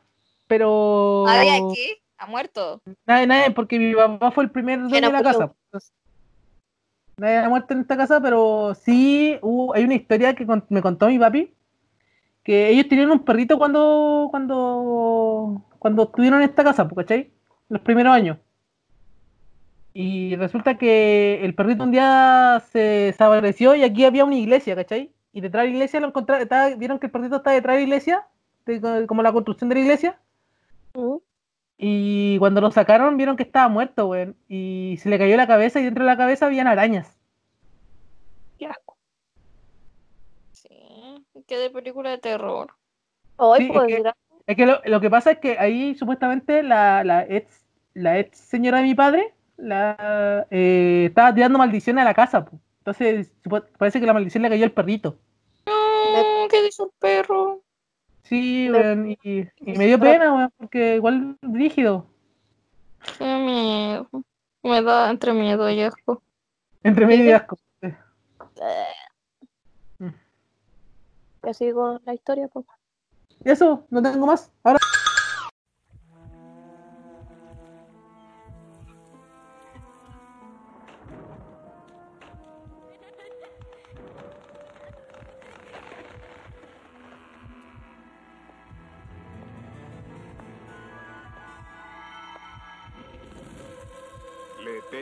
pero. 0.46 1.22
Nadie 1.26 1.56
aquí 1.56 2.02
ha 2.18 2.26
muerto. 2.26 2.82
Nadie, 3.06 3.26
nadie, 3.26 3.50
porque 3.52 3.78
mi 3.78 3.94
papá 3.94 4.30
fue 4.30 4.44
el 4.44 4.50
primer 4.50 4.80
dueño 4.80 4.90
¿Quién 4.90 5.04
de 5.04 5.12
la 5.12 5.22
casa. 5.22 5.54
Entonces, 5.66 5.92
nadie 7.16 7.38
ha 7.38 7.48
muerto 7.48 7.74
en 7.74 7.80
esta 7.80 7.96
casa, 7.96 8.20
pero 8.20 8.74
sí 8.74 9.38
hubo, 9.42 9.74
hay 9.74 9.84
una 9.84 9.94
historia 9.94 10.34
que 10.34 10.46
con- 10.46 10.64
me 10.68 10.82
contó 10.82 11.08
mi 11.08 11.18
papi, 11.18 11.52
que 12.42 12.68
ellos 12.70 12.88
tenían 12.88 13.10
un 13.10 13.24
perrito 13.24 13.58
cuando 13.58 14.28
cuando 14.30 15.62
cuando 15.78 16.04
estuvieron 16.04 16.42
en 16.42 16.48
esta 16.50 16.64
casa, 16.64 16.88
¿cachai? 16.94 17.30
Los 17.68 17.80
primeros 17.82 18.12
años. 18.14 18.38
Y 19.92 20.34
resulta 20.36 20.76
que 20.76 21.44
el 21.44 21.54
perrito 21.54 21.84
un 21.84 21.92
día 21.92 22.62
se 22.72 22.78
desapareció 22.78 23.74
y 23.76 23.84
aquí 23.84 24.04
había 24.04 24.24
una 24.24 24.34
iglesia, 24.36 24.74
¿cachai? 24.74 25.12
Y 25.32 25.40
detrás 25.40 25.62
de 25.64 25.68
la 25.70 25.74
iglesia 25.74 26.00
lo 26.00 26.08
encontraron, 26.08 26.48
vieron 26.78 26.98
que 26.98 27.06
el 27.06 27.12
perrito 27.12 27.36
estaba 27.36 27.54
detrás 27.54 27.74
de 27.76 27.80
la 27.82 27.86
iglesia, 27.86 28.26
de- 28.66 29.06
como 29.06 29.22
la 29.22 29.32
construcción 29.32 29.68
de 29.68 29.76
la 29.76 29.80
iglesia. 29.82 30.18
Mm. 30.94 31.16
Y 31.76 32.38
cuando 32.38 32.60
lo 32.60 32.70
sacaron, 32.70 33.16
vieron 33.16 33.36
que 33.36 33.42
estaba 33.42 33.68
muerto, 33.68 34.06
weón. 34.08 34.36
Y 34.48 34.96
se 35.00 35.08
le 35.08 35.18
cayó 35.18 35.36
la 35.36 35.46
cabeza 35.46 35.80
y 35.80 35.84
dentro 35.84 36.04
de 36.04 36.10
la 36.10 36.16
cabeza 36.16 36.46
habían 36.46 36.66
arañas. 36.66 37.16
Qué 38.58 38.66
asco. 38.66 38.96
Sí, 40.52 41.24
que 41.46 41.56
de 41.58 41.70
película 41.70 42.10
de 42.10 42.18
terror. 42.18 42.72
Hoy 43.36 43.58
Sí, 43.58 43.64
es 43.66 43.72
pues, 43.72 43.86
que- 43.88 43.96
mira, 43.98 44.16
Es 44.46 44.56
que 44.56 44.66
lo, 44.66 44.80
lo 44.84 45.00
que 45.00 45.10
pasa 45.10 45.32
es 45.32 45.38
que 45.38 45.58
ahí 45.58 45.94
supuestamente 45.94 46.62
la, 46.62 47.02
la 47.02 47.24
ex 47.24 47.64
la 47.94 48.18
ex 48.18 48.38
señora 48.38 48.78
de 48.78 48.84
mi 48.84 48.94
padre 48.94 49.32
la, 49.56 50.46
eh, 50.50 51.06
estaba 51.08 51.34
tirando 51.34 51.58
maldición 51.58 51.98
a 51.98 52.04
la 52.04 52.12
casa. 52.14 52.44
po. 52.44 52.58
Entonces 52.78 53.32
parece 53.78 53.98
que 54.00 54.06
la 54.06 54.12
maldición 54.12 54.42
le 54.42 54.48
cayó 54.50 54.64
al 54.64 54.72
perrito. 54.72 55.16
No, 55.66 56.48
¿qué 56.50 56.62
dice 56.62 56.82
el 56.82 56.90
perro? 57.00 57.62
Sí, 58.24 58.70
weón. 58.70 59.10
Y, 59.10 59.18
y 59.22 59.72
me 59.78 59.86
dio 59.86 59.98
pena, 59.98 60.32
weón, 60.34 60.52
porque 60.58 60.96
igual 60.96 61.38
rígido. 61.42 62.06
Miedo. 63.20 64.08
Me 64.62 64.82
da 64.82 65.10
entre 65.10 65.32
miedo 65.32 65.68
y 65.70 65.82
asco. 65.82 66.22
Entre 66.82 67.06
medio 67.06 67.26
y 67.26 67.32
asco. 67.32 67.58
ya 71.42 71.54
sigo 71.54 72.00
la 72.04 72.14
historia, 72.14 72.48
pues. 72.48 72.64
Eso, 73.44 73.86
no 73.90 74.02
tengo 74.02 74.26
más. 74.26 74.50
Ahora. 74.62 74.78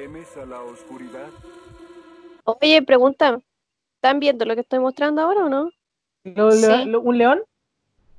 Temes 0.03 0.37
a 0.37 0.45
la 0.45 0.61
oscuridad? 0.63 1.29
Oye, 2.45 2.83
pregunta, 2.83 3.39
¿están 3.95 4.19
viendo 4.19 4.45
lo 4.45 4.57
que 4.57 4.63
estoy 4.63 4.81
mostrando 4.81 5.23
ahora 5.23 5.45
o 5.45 5.49
no? 5.49 5.71
Lo- 6.25 6.47
lo- 6.47 6.57
Sí. 6.57 6.85
lo- 6.87 7.01
¿Un 7.03 7.19
león? 7.19 7.43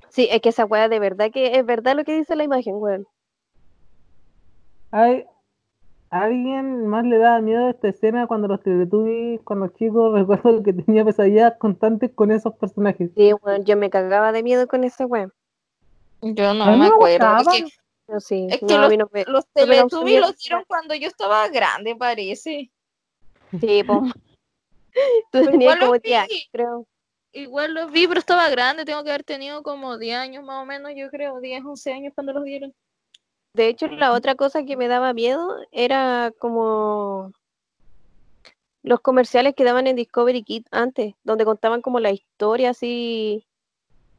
Sí, 0.07 0.29
es 0.31 0.39
que 0.41 0.49
esa 0.49 0.63
weá 0.63 0.87
de 0.87 0.99
verdad 0.99 1.29
que 1.29 1.57
es 1.57 1.65
verdad 1.65 1.97
lo 1.97 2.05
que 2.05 2.15
dice 2.15 2.37
la 2.37 2.45
imagen, 2.45 2.75
weón. 2.75 3.05
Hay, 4.91 5.25
¿A 6.09 6.21
alguien 6.21 6.87
más 6.87 7.03
le 7.03 7.17
da 7.17 7.41
miedo 7.41 7.67
esta 7.67 7.89
escena 7.89 8.27
cuando 8.27 8.47
los 8.47 8.61
Teletubbies, 8.61 9.41
cuando 9.43 9.67
chicos, 9.67 10.13
recuerdo 10.17 10.63
que 10.63 10.71
tenía 10.71 11.03
pesadillas 11.03 11.57
constantes 11.57 12.11
con 12.15 12.31
esos 12.31 12.53
personajes? 12.55 13.11
Sí, 13.17 13.33
weón, 13.33 13.65
yo 13.65 13.75
me 13.75 13.89
cagaba 13.89 14.31
de 14.31 14.41
miedo 14.41 14.67
con 14.69 14.85
esa 14.85 15.05
weá. 15.05 15.27
Yo 16.21 16.53
no 16.53 16.63
A 16.63 16.71
me 16.71 16.77
me 16.77 16.85
acuerdo. 16.87 17.25
Es 17.39 17.47
que, 17.49 17.82
Yo 18.07 18.19
sí, 18.19 18.47
es 18.49 18.59
que 18.59 18.65
no, 18.65 18.79
los, 18.81 18.97
no 18.97 19.09
me- 19.11 19.25
los 19.25 19.45
no 19.45 19.51
Teletubbies 19.53 20.19
los 20.19 20.37
dieron 20.37 20.63
cuando 20.67 20.93
yo 20.95 21.07
estaba 21.07 21.47
grande, 21.47 21.95
parece. 21.95 22.71
Sí, 23.59 23.83
po. 23.83 24.01
Tú 25.31 25.41
tenías 25.43 25.53
igual 25.61 25.79
los 25.79 25.87
como 25.89 25.99
10 25.99 26.27
vi. 26.27 26.49
creo. 26.51 26.87
Igual 27.31 27.73
los 27.73 27.91
vi, 27.91 28.07
pero 28.07 28.19
estaba 28.19 28.49
grande. 28.49 28.85
Tengo 28.85 29.03
que 29.03 29.09
haber 29.09 29.23
tenido 29.23 29.63
como 29.63 29.97
10 29.97 30.17
años 30.17 30.43
más 30.43 30.61
o 30.61 30.65
menos, 30.65 30.91
yo 30.95 31.09
creo. 31.09 31.39
10, 31.39 31.63
11 31.65 31.91
años 31.93 32.13
cuando 32.13 32.33
los 32.33 32.43
dieron. 32.43 32.73
De 33.55 33.67
hecho, 33.67 33.87
la 33.87 34.11
otra 34.13 34.35
cosa 34.35 34.63
que 34.65 34.77
me 34.77 34.87
daba 34.87 35.13
miedo 35.13 35.55
era 35.71 36.31
como 36.39 37.31
los 38.83 38.99
comerciales 38.99 39.55
que 39.55 39.63
daban 39.63 39.87
en 39.87 39.95
Discovery 39.95 40.43
Kids 40.43 40.67
antes, 40.71 41.15
donde 41.23 41.45
contaban 41.45 41.81
como 41.81 41.99
la 41.99 42.11
historia 42.11 42.71
así 42.71 43.45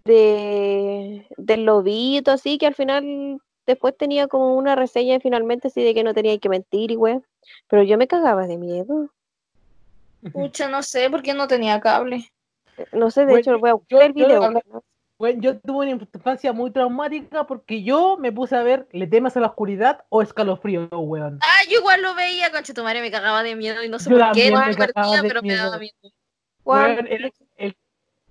de 0.05 1.27
del 1.37 1.65
lobito, 1.65 2.31
así 2.31 2.59
que 2.59 2.67
al 2.67 2.75
final 2.75 3.41
después 3.67 3.97
tenía 3.97 4.29
como 4.29 4.55
una 4.57 4.75
reseña 4.77 5.19
finalmente 5.21 5.69
así 5.69 5.83
de 5.83 5.95
que 5.95 6.05
no 6.05 6.15
tenía 6.15 6.39
que 6.39 6.49
mentir 6.49 6.91
y 6.91 6.97
weón. 6.97 7.25
Pero 7.69 7.83
yo 7.83 7.99
me 7.99 8.07
cagaba 8.09 8.47
de 8.47 8.57
miedo. 8.57 9.11
Pucha, 10.33 10.69
no 10.69 10.83
sé, 10.83 11.11
porque 11.11 11.35
no 11.35 11.47
tenía 11.49 11.81
cable. 11.81 12.31
No 12.93 13.11
sé, 13.11 13.21
de 13.21 13.27
Bueno, 13.27 13.41
hecho 13.41 13.59
voy 13.59 13.71
a 13.71 13.73
yo- 13.73 13.77
buscar 13.79 14.03
el 14.03 14.15
yo 14.15 14.27
video. 14.27 14.41
lo- 14.41 14.49
weón. 14.49 14.83
Bueno, 15.17 15.41
yo 15.41 15.61
tuve 15.61 15.87
una 15.87 15.91
infancia 16.13 16.53
muy 16.53 16.73
traumática 16.73 17.47
porque 17.47 17.85
yo 17.85 18.17
me 18.19 18.33
puse 18.33 18.57
a 18.57 18.63
ver 18.65 18.89
¿Le 18.91 19.07
temas 19.07 19.37
a 19.37 19.41
la 19.41 19.47
oscuridad 19.47 20.05
o 20.09 20.23
escalofrío, 20.23 20.89
weón? 20.91 21.39
Ah, 21.41 21.63
yo 21.71 21.79
igual 21.79 22.03
lo 22.03 22.15
veía, 22.17 22.51
concha 22.51 22.75
tu 22.75 22.83
madre, 22.83 23.01
me 23.01 23.13
cagaba 23.13 23.43
de 23.45 23.55
miedo 23.55 23.83
y 23.85 23.89
no 23.89 23.99
sé 24.01 24.11
Yo 24.11 24.19
por 24.19 24.33
qué, 24.33 24.51
no 24.51 24.61
me 24.61 24.71
divertía, 24.71 25.23
pero 25.23 25.43
me 25.43 25.55
daba 25.55 25.79
miedo. 25.79 25.95
Weón, 26.65 27.07
el- 27.07 27.33
el- 27.57 27.77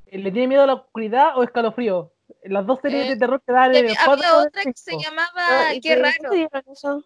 el 0.08 0.24
¿Le 0.24 0.32
tiene 0.32 0.48
miedo 0.50 0.64
a 0.64 0.68
la 0.68 0.74
oscuridad 0.76 1.38
o 1.38 1.44
escalofrío? 1.44 2.12
Las 2.44 2.66
dos 2.66 2.80
series 2.82 3.06
Eh, 3.06 3.10
de 3.12 3.18
terror 3.18 3.42
que 3.46 3.52
el 3.78 3.86
Había 3.86 3.96
4 4.06 4.38
otra 4.48 4.64
que 4.64 4.74
se 4.76 4.98
llamaba 4.98 5.32
Ah, 5.38 5.74
¿y 5.74 5.82
Qué 5.82 5.96
raro. 5.96 6.30
eso? 6.72 7.04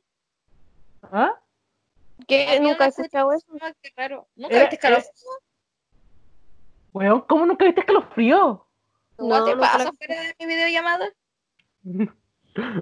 ¿Ah? 1.04 1.34
¿Qué? 2.28 2.60
Nunca 2.60 2.86
he 2.86 2.90
serie 2.92 3.08
escuchado 3.08 3.32
eso. 3.34 3.46
llamaba 3.54 3.74
Qué 3.82 3.92
raro. 3.96 4.28
¿Nunca 4.36 4.56
Era- 4.56 4.62
viste 4.70 4.76
escalofrío? 4.76 5.30
Weón, 6.94 7.22
¿cómo 7.22 7.46
nunca 7.46 7.66
viste 7.66 7.82
escalofrío? 7.82 8.66
¿What 9.18 9.40
No, 9.40 9.46
te 9.46 9.52
nunca 9.56 9.68
pasa 9.72 9.84
la- 9.86 9.92
fuera 9.94 10.22
de 10.22 10.36
mi 10.40 10.46
videollamada? 10.48 11.10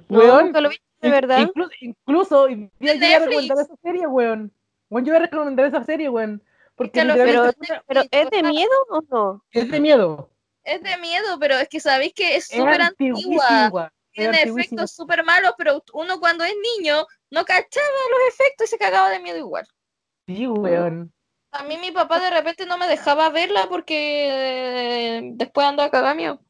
No, 0.07 0.19
Weón, 0.19 0.45
nunca 0.45 0.61
lo 0.61 0.69
vi, 0.69 0.77
de 1.01 1.09
verdad. 1.09 1.41
Incluso, 1.41 1.72
incluso 1.81 2.47
yo 2.47 2.57
voy 2.80 3.13
a 3.13 3.19
recomendar 3.19 3.57
esa 3.59 3.76
serie, 3.84 4.07
weón. 4.07 4.53
Weón, 4.89 5.05
yo 5.05 5.11
voy 5.11 5.17
a 5.22 5.26
recomendar 5.26 5.65
esa 5.65 5.84
serie, 5.84 6.07
weón. 6.07 6.41
Porque. 6.77 7.01
Pero, 7.01 7.51
pero 7.85 8.03
¿es 8.09 8.30
de 8.30 8.43
miedo 8.43 8.72
o 8.89 9.01
no? 9.09 9.43
es 9.51 9.69
de 9.69 9.80
miedo. 9.81 10.30
Es 10.66 10.82
de 10.82 10.98
miedo, 10.98 11.38
pero 11.40 11.56
es 11.56 11.70
que 11.70 11.80
sabéis 11.80 12.14
que 12.14 12.36
es 12.36 12.48
súper 12.48 12.82
antigua. 12.82 13.92
tiene 14.12 14.42
efectos 14.42 14.92
súper 14.92 15.24
malos, 15.24 15.54
pero 15.58 15.84
uno 15.94 16.20
cuando 16.20 16.44
es 16.44 16.54
niño 16.78 17.06
no 17.32 17.46
cachaba 17.46 17.86
los 18.12 18.34
efectos 18.34 18.68
y 18.68 18.70
se 18.72 18.78
cagaba 18.78 19.10
de 19.10 19.20
miedo 19.20 19.38
igual. 19.38 19.68
Sí, 20.26 20.48
weón. 20.48 21.14
A 21.52 21.64
mí 21.64 21.78
mi 21.78 21.92
papá 21.92 22.20
de 22.20 22.30
repente 22.32 22.66
no 22.66 22.78
me 22.78 22.88
dejaba 22.88 23.30
verla 23.30 23.68
porque 23.70 25.18
eh, 25.18 25.22
después 25.36 25.68
andaba 25.68 25.92
cagado 25.92 26.16
miedo. 26.16 26.42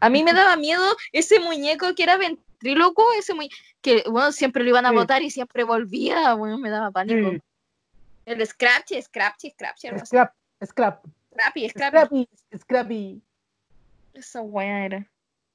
A 0.00 0.10
mí 0.10 0.22
me 0.22 0.32
daba 0.34 0.56
miedo 0.56 0.84
ese 1.12 1.40
muñeco 1.40 1.94
que 1.94 2.02
era 2.02 2.16
ventríloco, 2.18 3.04
ese 3.18 3.32
muñeco 3.34 3.56
que 3.80 4.04
bueno, 4.10 4.30
siempre 4.32 4.62
lo 4.62 4.68
iban 4.70 4.84
a 4.84 4.90
Sí. 4.90 4.94
botar 4.96 5.22
y 5.22 5.30
siempre 5.30 5.64
volvía, 5.64 6.34
bueno, 6.34 6.58
me 6.58 6.68
daba 6.70 6.90
pánico. 6.90 7.30
Sí. 7.30 7.40
El 8.26 8.46
Scratchy, 8.46 9.00
Scratchy, 9.00 9.50
Scratchy. 9.50 9.88
Scrap, 10.04 10.34
scrap, 10.64 11.04
Scrappy, 11.32 11.68
Scrappy. 11.70 11.96
scrappy, 11.98 12.28
scrappy. 12.58 13.22
Esa 14.14 14.40
wea 14.42 14.84
era. 14.84 15.10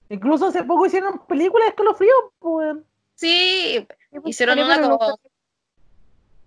Incluso 0.09 0.47
hace 0.47 0.63
poco 0.63 0.85
hicieron 0.85 1.25
películas 1.27 1.65
de 1.65 1.69
escalofrío, 1.69 2.13
pues, 2.39 2.53
weón. 2.67 2.85
Sí, 3.15 3.87
hicieron 4.25 4.59
una 4.59 4.79
como... 4.81 4.99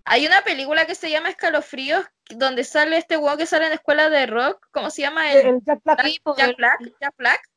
Hay 0.05 0.27
una 0.27 0.41
película 0.43 0.87
que 0.87 0.95
se 0.95 1.11
llama 1.11 1.29
Escalofríos, 1.29 2.05
donde 2.31 2.65
sale 2.65 2.97
este 2.97 3.19
weón 3.19 3.37
que 3.37 3.45
sale 3.47 3.67
en 3.67 3.73
Escuela 3.75 4.09
de 4.09 4.27
Rock, 4.27 4.67
¿cómo 4.71 4.89
se 4.91 5.03
llama? 5.03 5.31
El, 5.33 5.47
El 5.47 5.65
Jack 5.65 5.81
Black. 5.85 5.99
Jack, 6.03 6.37
Jack 6.39 6.57
Black, 6.57 6.81
Jack 7.01 7.15
Black. 7.19 7.51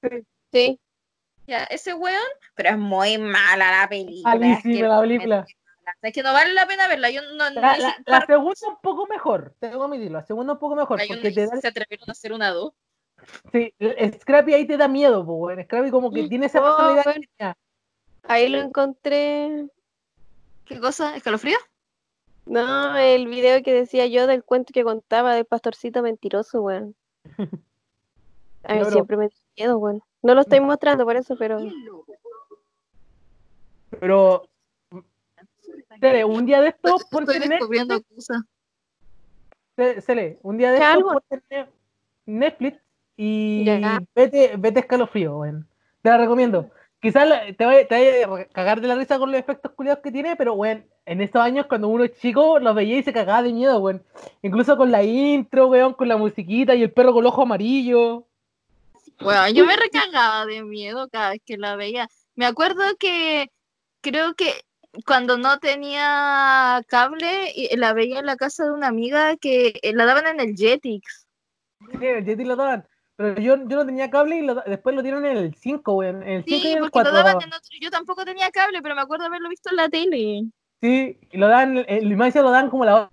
Sí. 0.52 0.80
Ya, 1.48 1.64
ese 1.66 1.94
weón, 1.94 2.22
pero 2.56 2.70
es 2.72 2.78
muy 2.78 3.18
mala 3.18 3.82
la 3.82 3.88
película. 3.88 4.34
es 4.34 4.40
Malísima 4.40 4.74
que, 4.74 4.84
la 4.88 5.00
película. 5.00 5.46
es 6.02 6.14
que 6.14 6.24
no 6.24 6.34
vale 6.34 6.54
la 6.54 6.68
pena 6.68 6.88
verla. 6.90 7.10
Yo 7.10 7.22
no, 7.22 7.50
La, 7.52 7.78
la- 7.78 7.98
la 8.06 8.26
segunda 8.26 8.68
un 8.68 8.78
poco 8.82 9.08
mejor, 9.08 9.56
tengo 9.60 9.80
que 9.80 9.86
admitirlo, 9.86 10.20
la 10.20 10.26
segunda 10.26 10.54
un 10.54 10.60
poco 10.60 10.76
mejor, 10.76 11.00
porque 11.08 11.32
te 11.32 11.48
da, 11.48 11.56
se 11.58 11.68
atrevieron 11.70 12.10
a 12.10 12.12
hacer 12.12 12.34
una 12.34 12.50
dos. 12.50 12.74
Sí, 13.52 13.74
Scrappy 14.22 14.54
ahí 14.54 14.66
te 14.68 14.78
da 14.78 14.88
miedo, 14.88 15.26
pues, 15.26 15.38
weón. 15.40 15.64
Scrappy 15.66 15.92
como 15.92 16.12
que 16.12 16.28
tiene 16.28 16.46
esa 16.48 16.60
Oh, 16.60 16.64
personalidad 16.64 17.04
bueno. 17.06 17.56
Ahí 18.24 18.50
lo 18.50 18.60
encontré. 18.60 19.68
¿Qué 20.66 20.80
cosa? 20.80 21.16
¿Escalofrío? 21.16 21.58
No, 22.46 22.98
el 22.98 23.28
video 23.28 23.62
que 23.64 23.74
decía 23.74 24.08
yo 24.08 24.28
del 24.28 24.44
cuento 24.44 24.74
que 24.74 24.84
contaba 24.84 25.36
del 25.36 25.46
pastorcito 25.46 26.02
mentiroso, 26.02 26.62
weón. 26.62 26.96
A 28.64 28.76
mí 28.76 28.86
siempre 28.86 29.18
me 29.18 29.28
dio 29.28 29.38
miedo, 29.58 29.78
weón. 29.78 30.04
No 30.22 30.36
lo 30.36 30.42
estoy 30.42 30.60
mostrando 30.60 31.04
por 31.04 31.16
eso, 31.16 31.36
pero. 31.38 31.60
Pero, 34.00 34.50
Cele, 36.00 36.26
un 36.26 36.46
día 36.46 36.62
de 36.62 36.70
esto, 36.70 36.96
ponte 37.12 37.32
Estoy 37.34 37.44
en 37.44 37.50
descubriendo 37.50 37.96
Netflix, 37.96 38.28
cosas. 38.28 38.44
Cele, 40.06 40.40
un 40.44 40.58
día 40.58 40.72
de 40.72 40.80
¿Qué 40.80 40.86
esto, 40.86 41.24
Ne- 41.50 41.70
Netflix 42.26 42.80
y 43.24 43.64
Ya. 43.66 44.02
vete, 44.16 44.56
vete 44.58 44.80
escalofrío, 44.80 45.38
weón. 45.38 45.68
Te 46.02 46.10
la 46.10 46.18
recomiendo. 46.18 46.72
Quizás 47.00 47.30
la- 47.30 47.54
te 47.54 47.66
vaya, 47.66 47.88
te 47.88 48.26
vaya 48.26 48.44
a 48.44 48.46
cagar 48.46 48.82
de 48.82 48.88
la 48.88 48.96
risa 48.96 49.20
con 49.20 49.32
los 49.32 49.40
efectos 49.40 49.72
culiados 49.74 50.02
que 50.02 50.12
tiene, 50.12 50.36
pero, 50.36 50.54
weón, 50.54 50.88
en 51.06 51.22
estos 51.22 51.40
años 51.40 51.68
cuando 51.68 51.88
uno 51.88 52.04
es 52.04 52.20
chico, 52.20 52.58
los 52.58 52.74
veía 52.74 52.98
y 52.98 53.04
se 53.04 53.14
cagaba 53.14 53.44
de 53.44 53.54
miedo, 53.54 53.78
weón. 53.80 54.04
Incluso 54.42 54.76
con 54.76 54.90
la 54.92 55.04
intro, 55.04 55.68
weón, 55.68 55.94
con 55.94 56.08
la 56.08 56.18
musiquita 56.18 56.74
y 56.74 56.82
el 56.82 56.92
perro 56.92 57.14
con 57.14 57.22
el 57.24 57.28
ojo 57.28 57.44
amarillo. 57.44 58.26
Bueno, 59.20 59.50
yo 59.50 59.68
me 59.68 59.76
recagaba 59.76 60.48
de 60.48 60.64
miedo 60.64 61.08
cada 61.10 61.30
vez 61.32 61.42
que 61.46 61.58
la 61.58 61.76
veía. 61.76 62.10
Me 62.34 62.48
acuerdo 62.48 62.82
que 62.98 63.52
creo 64.02 64.34
que 64.34 64.52
cuando 65.06 65.38
no 65.38 65.60
tenía 65.60 66.82
cable, 66.88 67.54
la 67.78 67.94
veía 67.94 68.20
en 68.20 68.26
la 68.26 68.36
casa 68.36 68.66
de 68.66 68.72
una 68.72 68.88
amiga 68.88 69.38
que 69.38 69.80
eh, 69.84 69.94
la 69.94 70.06
daban 70.06 70.26
en 70.26 70.40
el 70.40 70.56
Jetix. 70.56 71.28
Sí, 72.00 72.06
el 72.06 72.26
Yeti 72.26 72.44
lo 72.46 72.56
daban. 72.56 72.88
Pero 73.22 73.40
yo, 73.42 73.56
yo 73.68 73.76
no 73.76 73.86
tenía 73.86 74.10
cable 74.10 74.38
y 74.38 74.42
lo 74.42 74.56
después 74.56 74.96
lo 74.96 75.02
dieron 75.04 75.26
en 75.26 75.38
el 75.38 75.56
5, 75.56 75.94
weón. 75.94 76.24
En 76.24 76.30
el 76.30 76.44
5 76.44 76.62
Sí, 76.62 76.68
y 76.68 76.72
en 76.72 76.78
el 76.78 76.82
porque 76.82 76.92
4 76.94 77.12
lo 77.12 77.18
lo 77.18 77.24
daban 77.24 77.40
daban. 77.40 77.48
en 77.50 77.54
otro. 77.54 77.70
Yo 77.80 77.92
tampoco 77.92 78.26
tenía 78.26 78.50
cable, 78.52 78.82
pero 78.82 78.96
me 78.96 79.02
acuerdo 79.02 79.26
haberlo 79.26 79.48
visto 79.50 79.70
en 79.70 79.76
la 79.76 79.90
tele. 79.90 80.44
Sí, 80.82 81.18
y 81.32 81.38
lo 81.38 81.48
dan, 81.48 81.86
el 81.88 82.10
Limancia 82.10 82.42
lo 82.42 82.50
dan 82.52 82.70
como 82.70 82.84
a 82.84 82.86
las 82.88 83.10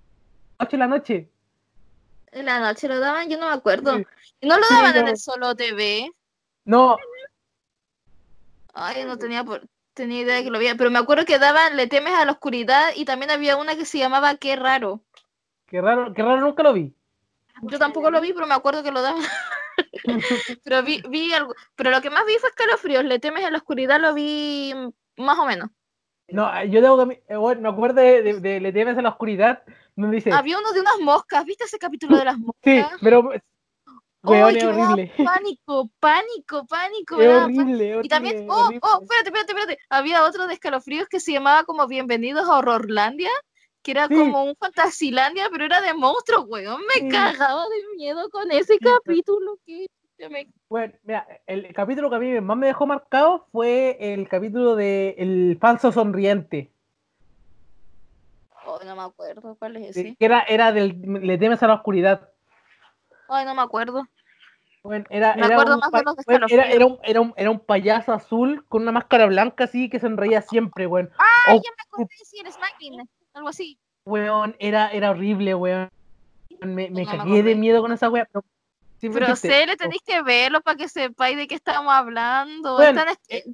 8 0.58 0.70
de 0.72 0.78
la 0.78 0.86
noche. 0.86 1.28
En 2.32 2.46
la 2.46 2.60
noche 2.60 2.88
lo 2.88 2.98
daban, 3.00 3.28
yo 3.28 3.38
no 3.38 3.46
me 3.48 3.52
acuerdo. 3.54 3.96
Sí. 3.96 4.06
¿Y 4.40 4.48
no 4.48 4.58
lo 4.58 4.64
Sí, 4.66 4.74
daban 4.74 4.96
en 4.96 5.04
no. 5.04 5.10
el 5.10 5.16
Solo 5.18 5.54
TV? 5.54 6.10
No, 6.64 6.96
Ay, 8.74 9.04
no 9.04 9.18
tenía, 9.18 9.42
por- 9.44 9.66
tenía 9.94 10.20
idea 10.20 10.36
de 10.36 10.44
que 10.44 10.50
lo 10.50 10.58
veía. 10.58 10.76
Pero 10.76 10.90
me 10.90 10.98
acuerdo 10.98 11.24
que 11.24 11.38
daban 11.38 11.76
Le 11.76 11.86
temes 11.88 12.14
a 12.14 12.24
la 12.24 12.32
oscuridad 12.32 12.90
y 12.94 13.04
también 13.04 13.30
había 13.30 13.56
una 13.56 13.74
que 13.76 13.84
se 13.84 13.98
llamaba 13.98 14.36
Qué 14.36 14.56
raro. 14.56 15.00
qué 15.66 15.80
raro, 15.80 16.12
qué 16.14 16.22
raro, 16.22 16.40
nunca 16.40 16.62
lo 16.62 16.72
vi. 16.72 16.94
Yo 17.62 17.78
tampoco 17.78 18.10
lo 18.10 18.20
vi, 18.20 18.32
pero 18.32 18.46
me 18.46 18.54
acuerdo 18.54 18.82
que 18.82 18.92
lo 18.92 19.02
daban. 19.02 19.20
pero 20.64 20.82
vi, 20.82 21.02
vi 21.08 21.32
algo. 21.32 21.54
Pero 21.76 21.90
lo 21.90 22.00
que 22.00 22.10
más 22.10 22.24
vi 22.26 22.34
fue 22.38 22.48
escalofríos. 22.50 23.04
Le 23.04 23.18
temes 23.18 23.44
a 23.44 23.50
la 23.50 23.58
oscuridad 23.58 24.00
lo 24.00 24.14
vi 24.14 24.72
más 25.16 25.38
o 25.38 25.46
menos. 25.46 25.70
No, 26.28 26.62
yo 26.64 26.82
debo 26.82 27.08
que 27.08 27.22
eh, 27.28 27.36
bueno, 27.36 27.62
me 27.62 27.68
acuerdo 27.70 28.02
de, 28.02 28.22
de, 28.22 28.40
de 28.40 28.60
Le 28.60 28.72
temes 28.72 28.98
a 28.98 29.02
la 29.02 29.08
oscuridad, 29.10 29.62
donde 29.96 30.16
dice, 30.16 30.30
Había 30.30 30.58
uno 30.58 30.72
de 30.72 30.80
unas 30.80 30.98
moscas. 31.00 31.44
¿Viste 31.44 31.64
ese 31.64 31.78
capítulo 31.78 32.16
de 32.18 32.24
las 32.26 32.38
moscas? 32.38 32.62
sí, 32.64 32.84
pero 33.00 33.30
weón, 34.22 34.56
es 34.56 34.58
que 34.58 34.66
me 34.66 34.76
daba 34.76 34.92
horrible. 34.92 35.12
pánico, 35.24 35.90
pánico, 36.00 36.66
pánico. 36.66 37.20
Es 37.20 37.28
pánico. 37.28 37.62
horrible, 37.62 38.00
Y 38.02 38.08
también, 38.08 38.36
horrible, 38.36 38.50
oh, 38.50 38.66
horrible. 38.66 38.80
oh, 38.82 39.00
espérate, 39.02 39.28
espérate, 39.30 39.52
espérate. 39.52 39.78
Había 39.88 40.24
otro 40.24 40.46
de 40.46 40.54
escalofríos 40.54 41.08
que 41.08 41.20
se 41.20 41.32
llamaba 41.32 41.64
como 41.64 41.86
Bienvenidos 41.86 42.48
a 42.48 42.58
Horrorlandia, 42.58 43.30
que 43.88 43.92
era 43.92 44.06
Sí. 44.06 44.14
como 44.14 44.44
un 44.44 44.54
Fantasilandia, 44.56 45.48
pero 45.50 45.64
era 45.64 45.80
de 45.80 45.94
monstruos, 45.94 46.44
weón. 46.46 46.82
Me 46.82 47.00
Sí. 47.00 47.08
cagaba 47.08 47.62
de 47.62 47.96
miedo 47.96 48.28
con 48.28 48.50
ese 48.52 48.78
capítulo 48.78 49.56
que 49.64 49.86
me- 50.28 50.46
Bueno, 50.68 50.92
mira, 51.04 51.26
el 51.46 51.72
capítulo 51.72 52.10
que 52.10 52.16
a 52.16 52.18
mí 52.18 52.38
más 52.42 52.56
me 52.58 52.66
dejó 52.66 52.86
marcado 52.86 53.46
fue 53.50 53.96
el 53.98 54.28
capítulo 54.28 54.76
de 54.76 55.14
El 55.16 55.56
falso 55.58 55.90
sonriente. 55.90 56.70
Oh, 58.66 58.78
no 58.84 58.94
me 58.94 59.02
acuerdo 59.02 59.56
cuál 59.58 59.76
es 59.78 59.96
ese. 59.96 60.16
Que 60.18 60.24
era, 60.26 60.42
era 60.42 60.70
del 60.72 61.00
Le 61.00 61.38
temes 61.38 61.62
a 61.62 61.66
la 61.68 61.74
oscuridad. 61.74 62.28
Ay, 63.26 63.46
no 63.46 63.54
me 63.54 63.62
acuerdo. 63.62 64.06
Bueno, 64.82 65.06
era, 65.08 65.34
Me 65.34 65.46
era 65.46 65.54
acuerdo 65.54 65.74
un 65.76 65.80
más 65.80 65.90
de 65.92 66.02
bueno, 66.26 66.46
era, 66.50 66.86
un, 66.86 66.98
era, 67.02 67.20
un, 67.20 67.32
era 67.36 67.50
un 67.50 67.60
payaso 67.60 68.12
azul 68.12 68.66
con 68.68 68.82
una 68.82 68.92
máscara 68.92 69.24
blanca 69.24 69.64
así 69.64 69.88
que 69.88 69.98
sonreía 69.98 70.42
siempre, 70.42 70.86
weón. 70.86 71.10
Ay, 71.16 71.56
Oh, 71.56 71.62
ya 71.64 71.70
me 71.70 71.82
acordé, 71.86 72.14
sí, 72.24 72.38
el 72.44 72.52
Smacking, 72.52 73.08
algo 73.38 73.48
así. 73.48 73.78
weón, 74.04 74.54
era, 74.58 74.90
era 74.90 75.10
horrible, 75.10 75.54
weón. 75.54 75.88
Me, 76.60 76.90
me 76.90 76.90
No 76.90 76.94
me 77.00 77.06
cagué 77.06 77.42
de 77.42 77.54
miedo 77.54 77.80
con 77.80 77.92
esa 77.92 78.08
weón. 78.10 78.26
Pero, 79.00 79.36
sí 79.36 79.48
sé, 79.48 79.66
le 79.66 79.76
tenéis 79.76 80.02
que 80.04 80.22
verlo 80.22 80.60
para 80.60 80.76
que 80.76 80.88
sepáis 80.88 81.36
de 81.36 81.46
qué 81.46 81.54
estamos 81.54 81.92
hablando. 81.92 82.74
Bueno, 82.76 83.00
Están 83.00 83.14
est- 83.30 83.46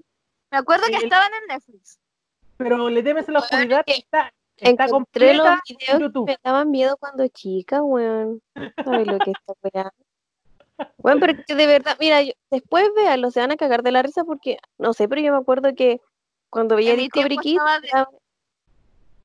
me 0.50 0.58
acuerdo 0.58 0.84
que 0.86 0.96
el- 0.96 1.04
estaban 1.04 1.30
en 1.34 1.46
Netflix. 1.54 1.98
pero 2.56 2.88
le 2.88 3.02
temes 3.02 3.28
a 3.28 3.32
la 3.32 3.40
Weón, 3.40 3.52
oscuridad 3.52 3.84
que 3.84 3.92
está, 3.96 4.32
está 4.56 4.84
Encontré 4.84 5.34
los 5.34 5.44
completa 5.46 5.60
en 5.68 5.76
videos 5.76 5.98
que 5.98 6.02
YouTube. 6.04 6.26
me 6.28 6.38
daban 6.42 6.70
miedo 6.70 6.96
cuando 6.98 7.28
chica, 7.28 7.82
weón. 7.82 8.40
¿Sabes 8.84 9.06
lo 9.06 9.18
que 9.18 9.32
es 9.32 9.36
esta 9.38 9.52
weá? 9.62 9.92
Bueno, 10.98 11.20
pero 11.20 11.34
que 11.46 11.54
de 11.54 11.66
verdad, 11.66 11.96
mira, 12.00 12.22
yo- 12.22 12.32
después 12.50 12.88
véanlo, 12.96 13.30
se 13.30 13.40
van 13.40 13.52
a 13.52 13.56
cagar 13.56 13.82
de 13.82 13.92
la 13.92 14.02
risa 14.02 14.24
porque, 14.24 14.56
no 14.78 14.92
sé, 14.94 15.08
pero 15.08 15.20
yo 15.20 15.30
me 15.32 15.38
acuerdo 15.38 15.74
que 15.74 16.00
cuando 16.48 16.76
veía 16.76 16.96
Discovery 16.96 17.36
Kids 17.36 17.60
de- 17.82 18.06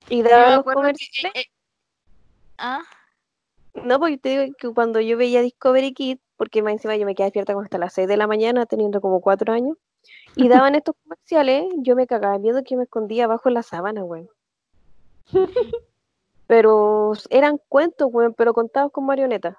y 0.08 0.22
daban 0.22 0.58
los 0.58 0.66
que, 0.66 0.74
comerciales, 0.74 1.36
eh, 1.36 1.40
eh, 1.42 1.46
ah, 2.58 2.84
no, 3.74 4.00
porque 4.00 4.18
te 4.18 4.30
digo 4.30 4.56
que 4.58 4.74
cuando 4.74 5.00
yo 5.00 5.18
veía 5.18 5.42
Discovery 5.42 5.94
Kids, 5.94 6.22
porque 6.38 6.62
más 6.62 6.74
encima 6.74 6.96
yo 6.96 7.06
me 7.06 7.16
quedaba 7.16 7.28
despierta 7.28 7.54
como 7.54 7.64
hasta 7.64 7.78
las 7.78 7.94
6 7.94 8.08
de 8.08 8.18
la 8.18 8.28
mañana, 8.28 8.66
teniendo 8.66 9.02
como 9.02 9.22
4 9.22 9.54
años, 9.54 9.78
y 10.36 10.48
daban 10.66 10.76
estos 10.76 10.96
comerciales, 11.04 11.66
yo 11.78 11.96
me 11.96 12.08
cagaba 12.08 12.34
de 12.34 12.40
miedo 12.40 12.64
que 12.64 12.78
me 12.78 12.84
escondía 12.84 13.26
abajo 13.26 13.50
en 13.50 13.56
la 13.56 13.64
sábana, 13.64 14.04
weón. 14.04 14.30
Pero 16.48 17.14
eran 17.30 17.60
cuentos, 17.70 18.10
weón, 18.12 18.34
pero 18.34 18.56
contados 18.56 18.92
con 18.92 19.06
marionetas. 19.06 19.56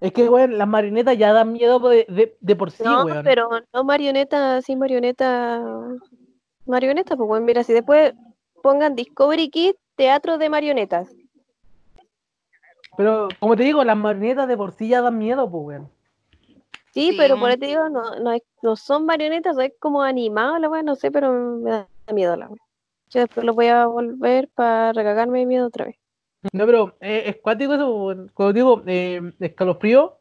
Es 0.00 0.12
que, 0.12 0.28
weón, 0.28 0.58
las 0.58 0.66
marionetas 0.66 1.16
ya 1.16 1.32
dan 1.32 1.52
miedo 1.52 1.78
de, 1.88 2.04
de, 2.08 2.36
de 2.40 2.56
por 2.56 2.72
sí, 2.72 2.82
No, 2.82 3.04
weón. 3.04 3.22
pero 3.22 3.48
no 3.72 3.84
marioneta, 3.84 4.60
sí 4.60 4.74
marioneta, 4.74 5.62
marioneta, 6.66 7.16
pues 7.16 7.26
bueno, 7.28 7.44
mira, 7.46 7.62
si 7.64 7.72
después 7.72 8.14
pongan 8.62 8.94
Discovery 8.94 9.48
Kids, 9.50 9.78
teatro 9.96 10.38
de 10.38 10.48
marionetas. 10.48 11.08
Pero, 12.96 13.28
como 13.40 13.56
te 13.56 13.62
digo, 13.62 13.82
las 13.84 13.96
marionetas 13.96 14.48
de 14.48 14.56
por 14.56 14.72
sí 14.72 14.88
ya 14.88 15.00
dan 15.00 15.18
miedo, 15.18 15.50
pues, 15.50 15.64
weón. 15.64 15.90
Sí, 16.92 17.10
Sí, 17.10 17.14
pero 17.16 17.38
por 17.38 17.48
ahí 17.50 17.56
te 17.56 17.66
digo, 17.66 17.88
no, 17.88 18.16
no, 18.20 18.32
es- 18.32 18.42
no 18.62 18.76
son 18.76 19.06
marionetas, 19.06 19.56
es 19.58 19.72
como 19.78 20.02
animado 20.02 20.58
la 20.58 20.68
weá, 20.68 20.82
no 20.82 20.94
sé, 20.94 21.10
pero 21.10 21.32
me 21.32 21.70
da 21.70 21.88
miedo 22.12 22.36
la 22.36 22.48
weá. 22.48 22.60
Yo 23.10 23.20
después 23.20 23.44
lo 23.44 23.54
voy 23.54 23.66
a 23.68 23.86
volver 23.86 24.48
para 24.54 24.92
recagarme 24.92 25.40
de 25.40 25.46
miedo 25.46 25.66
otra 25.66 25.86
vez. 25.86 25.96
No, 26.52 26.66
pero 26.66 26.96
eh, 27.00 27.22
es 27.26 27.36
cuático 27.40 27.74
eso, 27.74 27.94
weón. 27.94 28.30
Cuando 28.34 28.52
digo, 28.52 28.82
eh, 28.86 29.20
Escalofrío 29.40 30.18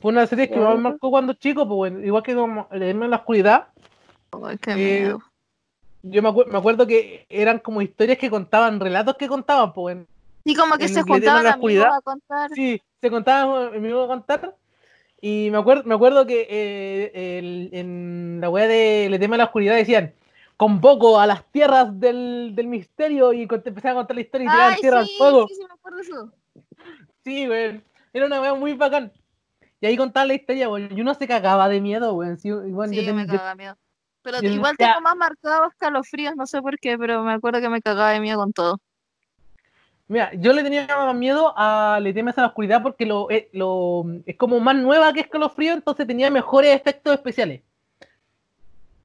fue 0.00 0.12
una 0.12 0.26
serie 0.26 0.48
que 0.48 0.58
me 0.58 0.76
marcó 0.76 1.10
cuando 1.10 1.32
chico, 1.32 1.66
pues, 1.66 1.92
weón. 1.92 2.04
Igual 2.04 2.22
que 2.22 2.34
como 2.34 2.68
Le 2.72 2.90
en 2.90 3.10
la 3.10 3.16
oscuridad. 3.16 3.68
Qué 4.60 5.04
Eh. 5.06 5.16
Yo 6.02 6.22
me, 6.22 6.28
acu- 6.28 6.46
me 6.46 6.58
acuerdo 6.58 6.86
que 6.86 7.26
eran 7.28 7.58
como 7.58 7.82
historias 7.82 8.18
que 8.18 8.30
contaban, 8.30 8.78
relatos 8.80 9.16
que 9.16 9.26
contaban, 9.28 9.72
pues. 9.72 9.98
Sí, 10.44 10.54
como 10.54 10.76
que 10.78 10.84
en 10.84 10.94
se 10.94 11.02
juntaban 11.02 11.46
amigos 11.46 11.86
a 11.86 12.00
contar. 12.00 12.50
Sí, 12.54 12.80
se 13.00 13.10
contaban, 13.10 13.80
me 13.82 13.88
iba 13.88 14.04
a 14.04 14.06
contar. 14.06 14.54
Y 15.20 15.48
me 15.50 15.58
acuerdo, 15.58 15.82
me 15.84 15.94
acuerdo 15.96 16.24
que 16.26 16.46
eh, 16.48 17.38
el- 17.38 17.70
en 17.72 18.38
la 18.40 18.48
weá 18.48 18.68
de 18.68 19.08
Le 19.10 19.18
tema 19.18 19.34
de 19.34 19.38
la 19.38 19.44
oscuridad 19.46 19.74
decían, 19.74 20.14
convoco 20.56 21.18
a 21.18 21.26
las 21.26 21.44
tierras 21.50 21.98
del, 21.98 22.52
del 22.54 22.68
misterio 22.68 23.32
y 23.32 23.42
empezaban 23.42 23.96
a 23.96 24.00
contar 24.00 24.14
la 24.14 24.20
historia 24.22 24.46
y 24.46 24.50
tiraban 24.50 24.76
tierra 24.76 25.04
sí, 25.04 25.10
al 25.12 25.18
fuego. 25.18 25.48
sí, 25.48 25.54
sí, 25.56 25.62
me 25.66 25.74
acuerdo 25.74 25.96
de 25.98 26.02
eso. 26.04 26.32
Sí, 27.24 27.48
weón. 27.48 27.82
Era 28.12 28.26
una 28.26 28.40
weá 28.40 28.54
muy 28.54 28.72
bacán. 28.74 29.12
Y 29.80 29.86
ahí 29.86 29.96
contaban 29.96 30.28
la 30.28 30.34
historia, 30.34 30.68
weón. 30.68 30.96
Y 30.96 31.00
uno 31.00 31.12
se 31.14 31.26
cagaba 31.26 31.68
de 31.68 31.80
miedo, 31.80 32.14
weón. 32.14 32.38
Sí, 32.38 32.48
yo 32.48 32.62
Sí, 32.62 33.12
me 33.12 33.26
yo- 33.26 33.32
cagaba 33.32 33.50
de 33.50 33.56
miedo. 33.56 33.76
Pero 34.30 34.54
igual 34.54 34.76
tengo 34.76 35.00
más 35.00 35.16
marcados 35.16 35.72
escalofríos, 35.72 36.36
no 36.36 36.46
sé 36.46 36.60
por 36.60 36.78
qué, 36.78 36.98
pero 36.98 37.22
me 37.22 37.32
acuerdo 37.32 37.60
que 37.60 37.68
me 37.68 37.80
cagaba 37.80 38.10
de 38.10 38.20
miedo 38.20 38.38
con 38.38 38.52
todo. 38.52 38.80
Mira, 40.08 40.32
yo 40.34 40.54
le 40.54 40.62
tenía 40.62 40.86
más 40.86 41.14
miedo 41.14 41.52
a 41.54 42.00
Le 42.00 42.14
temes 42.14 42.36
a 42.38 42.42
la 42.42 42.46
oscuridad 42.48 42.82
porque 42.82 43.04
lo, 43.04 43.30
eh, 43.30 43.50
lo, 43.52 44.04
es 44.24 44.36
como 44.36 44.58
más 44.58 44.74
nueva 44.74 45.12
que 45.12 45.20
Escalofrío, 45.20 45.74
entonces 45.74 46.06
tenía 46.06 46.30
mejores 46.30 46.74
efectos 46.74 47.12
especiales. 47.12 47.62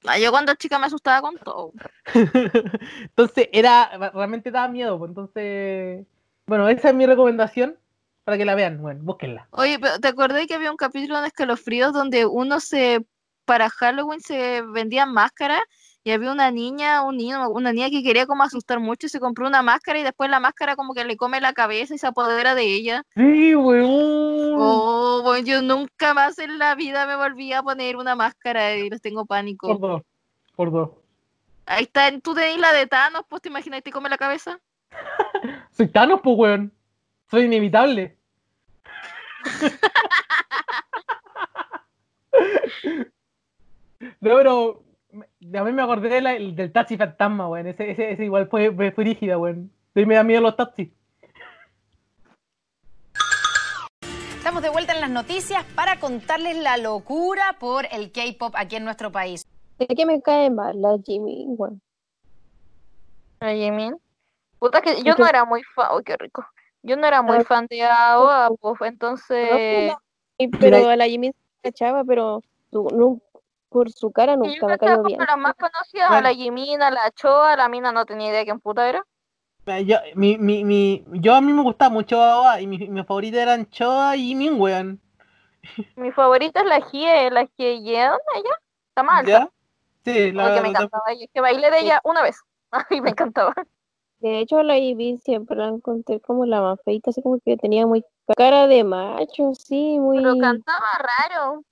Ah, 0.05 0.17
yo 0.17 0.31
cuando 0.31 0.53
chica 0.55 0.79
me 0.79 0.87
asustaba 0.87 1.21
con 1.21 1.37
todo. 1.37 1.71
Entonces 3.01 3.49
era, 3.53 4.11
realmente 4.13 4.51
daba 4.51 4.67
miedo, 4.67 4.99
pues, 4.99 5.09
entonces, 5.09 6.05
bueno, 6.45 6.67
esa 6.67 6.89
es 6.89 6.95
mi 6.95 7.05
recomendación 7.05 7.77
para 8.25 8.37
que 8.37 8.45
la 8.45 8.55
vean, 8.55 8.81
bueno, 8.81 9.01
búsquenla. 9.03 9.47
Oye, 9.51 9.79
pero 9.79 9.99
¿te 9.99 10.07
acordás 10.09 10.45
que 10.45 10.53
había 10.53 10.71
un 10.71 10.77
capítulo 10.77 11.19
en 11.19 11.25
Escalofríos 11.25 11.93
donde 11.93 12.25
uno 12.25 12.59
se, 12.59 13.05
para 13.45 13.69
Halloween 13.69 14.21
se 14.21 14.61
vendían 14.61 15.13
máscaras 15.13 15.61
y 16.03 16.11
había 16.11 16.31
una 16.31 16.51
niña, 16.51 17.03
un 17.03 17.17
niño, 17.17 17.49
una 17.49 17.71
niña 17.71 17.89
que 17.89 18.03
quería 18.03 18.25
como 18.25 18.43
asustar 18.43 18.79
mucho 18.79 19.07
y 19.07 19.09
se 19.09 19.19
compró 19.19 19.47
una 19.47 19.61
máscara 19.61 19.99
y 19.99 20.03
después 20.03 20.29
la 20.29 20.39
máscara 20.39 20.75
como 20.75 20.93
que 20.93 21.05
le 21.05 21.15
come 21.15 21.39
la 21.39 21.53
cabeza 21.53 21.95
y 21.95 21.97
se 21.97 22.07
apodera 22.07 22.55
de 22.55 22.63
ella? 22.63 23.05
Sí, 23.15 23.55
weón. 23.55 23.89
Oh, 24.55 25.21
bueno, 25.23 25.45
yo 25.45 25.61
nunca 25.61 26.13
más 26.13 26.37
en 26.39 26.59
la 26.59 26.75
vida 26.75 27.07
me 27.07 27.15
volví 27.15 27.53
a 27.53 27.63
poner 27.63 27.95
una 27.95 28.15
máscara 28.15 28.75
y 28.75 28.89
les 28.89 29.01
tengo 29.01 29.21
Por 29.21 29.27
pánico. 29.27 29.75
dos, 29.75 30.01
por 30.55 30.71
dos. 30.71 30.89
Ahí 31.65 31.83
está, 31.83 32.11
tú 32.19 32.33
tenés 32.33 32.59
la 32.59 32.73
de 32.73 32.85
Thanos, 32.87 33.23
pues 33.29 33.41
te 33.41 33.47
imaginas 33.49 33.77
que 33.77 33.83
te 33.83 33.91
come 33.91 34.09
la 34.09 34.17
cabeza. 34.17 34.59
Soy 35.71 35.87
Thanos, 35.87 36.19
pues, 36.21 36.35
weón. 36.37 36.73
Soy 37.31 37.43
inevitable. 37.43 38.17
No, 44.21 44.35
pero 44.35 44.83
a 45.59 45.63
mí 45.63 45.71
me 45.71 45.81
acordé 45.81 46.09
de 46.09 46.21
la- 46.21 46.33
del 46.33 46.71
taxi 46.71 46.97
fantasma, 46.97 47.47
weón. 47.47 47.67
Ese, 47.67 47.91
ese, 47.91 48.11
ese 48.11 48.25
igual 48.25 48.47
fue, 48.47 48.71
fue, 48.73 48.91
fue 48.91 49.03
rígida, 49.03 49.37
weón. 49.37 49.71
De 49.93 50.01
ahí 50.01 50.05
me 50.07 50.15
da 50.15 50.23
miedo 50.23 50.41
los 50.41 50.55
taxis. 50.55 50.89
Estamos 54.37 54.61
de 54.61 54.69
vuelta 54.69 54.93
en 54.93 55.01
las 55.01 55.09
noticias 55.09 55.63
para 55.75 55.99
contarles 55.99 56.57
la 56.57 56.77
locura 56.77 57.55
por 57.59 57.85
el 57.91 58.11
K-pop 58.11 58.53
aquí 58.57 58.75
en 58.75 58.83
nuestro 58.85 59.11
país. 59.11 59.45
Es 59.79 59.87
que 59.95 60.05
me 60.05 60.21
cae 60.21 60.49
mal 60.49 60.79
la 60.81 60.97
Jimmy, 61.03 61.45
weón. 61.47 61.81
¿La 63.39 63.53
Jimin? 63.53 63.95
Puta 64.59 64.81
que 64.81 65.01
yo 65.03 65.15
no 65.17 65.27
era 65.27 65.45
muy 65.45 65.61
fan, 65.75 65.87
uy, 65.95 66.03
qué 66.03 66.15
rico. 66.17 66.45
Yo 66.81 66.95
no 66.97 67.07
era 67.07 67.21
muy 67.21 67.37
Ah, 67.37 67.43
fan 67.43 67.65
de 67.69 67.81
AOA, 67.83 68.49
pues 68.59 68.91
entonces... 68.91 69.93
Pero 70.59 70.89
a 70.89 70.95
la 70.95 71.05
Jimmy 71.05 71.31
se 71.31 71.71
cachaba, 71.71 72.03
pero 72.03 72.41
nu- 72.71 73.21
por 73.73 73.91
su 73.91 74.11
cara 74.11 74.33
Y 74.33 74.35
yo 74.37 74.43
nunca 74.43 74.67
me 74.67 74.77
cayó 74.77 75.03
bien. 75.03 75.19
las 75.19 75.37
más 75.37 75.55
conocidas, 75.55 76.05
a 76.05 76.13
Bueno. 76.13 76.29
la 76.29 76.33
Jimin, 76.33 76.81
a 76.81 76.91
la 76.91 77.11
Choa, 77.11 77.53
a 77.53 77.57
la 77.57 77.67
Mina 77.67 77.91
no 77.91 78.05
tenía 78.05 78.29
idea 78.29 78.43
quién 78.45 78.59
puta 78.59 78.87
era. 78.87 79.03
Mira, 79.65 79.81
Yo, 79.81 79.97
mi, 80.15 80.37
mi, 80.37 80.63
mi, 80.63 81.03
yo 81.13 81.35
a 81.35 81.41
mí 81.41 81.51
me 81.51 81.63
gustaba 81.63 81.89
mucho 81.89 82.21
Aoa 82.21 82.61
y 82.61 82.67
mi, 82.67 82.77
mi 82.77 83.03
favorita 83.03 83.41
eran 83.41 83.69
Choa 83.69 84.15
y 84.15 84.35
Min, 84.35 84.59
weón. 84.59 85.01
Mi 85.95 86.11
favorita 86.11 86.59
es 86.59 86.65
la 86.65 86.79
Hie, 86.91 87.31
la 87.31 87.47
Hie 87.57 87.81
Yeon, 87.81 88.19
ella. 88.35 88.55
Está 88.89 89.03
mal. 89.03 89.25
¿Ya? 89.25 89.49
Sí, 90.03 90.31
la 90.33 90.53
que 90.53 90.61
me 90.61 90.67
encantaba 90.69 91.03
ella. 91.09 91.25
Que 91.33 91.39
bailé 91.41 91.71
de 91.71 91.79
ella 91.79 92.01
una 92.03 92.21
vez. 92.21 92.37
Ay, 92.71 92.99
me 93.01 93.11
encantaba. 93.11 93.53
De 94.19 94.39
hecho, 94.39 94.63
la 94.63 94.77
Ivy 94.77 95.17
siempre 95.17 95.57
la 95.57 95.67
encontré 95.67 96.21
como 96.21 96.45
la 96.45 96.61
más 96.61 96.79
feita, 96.85 97.09
así 97.09 97.21
como 97.21 97.39
que 97.43 97.57
tenía 97.57 97.85
muy 97.85 98.05
cara 98.37 98.67
de 98.67 98.83
macho, 98.85 99.53
sí, 99.53 99.99
muy... 99.99 100.17
Pero 100.17 100.37
cantaba 100.39 100.85
raro. 100.97 101.63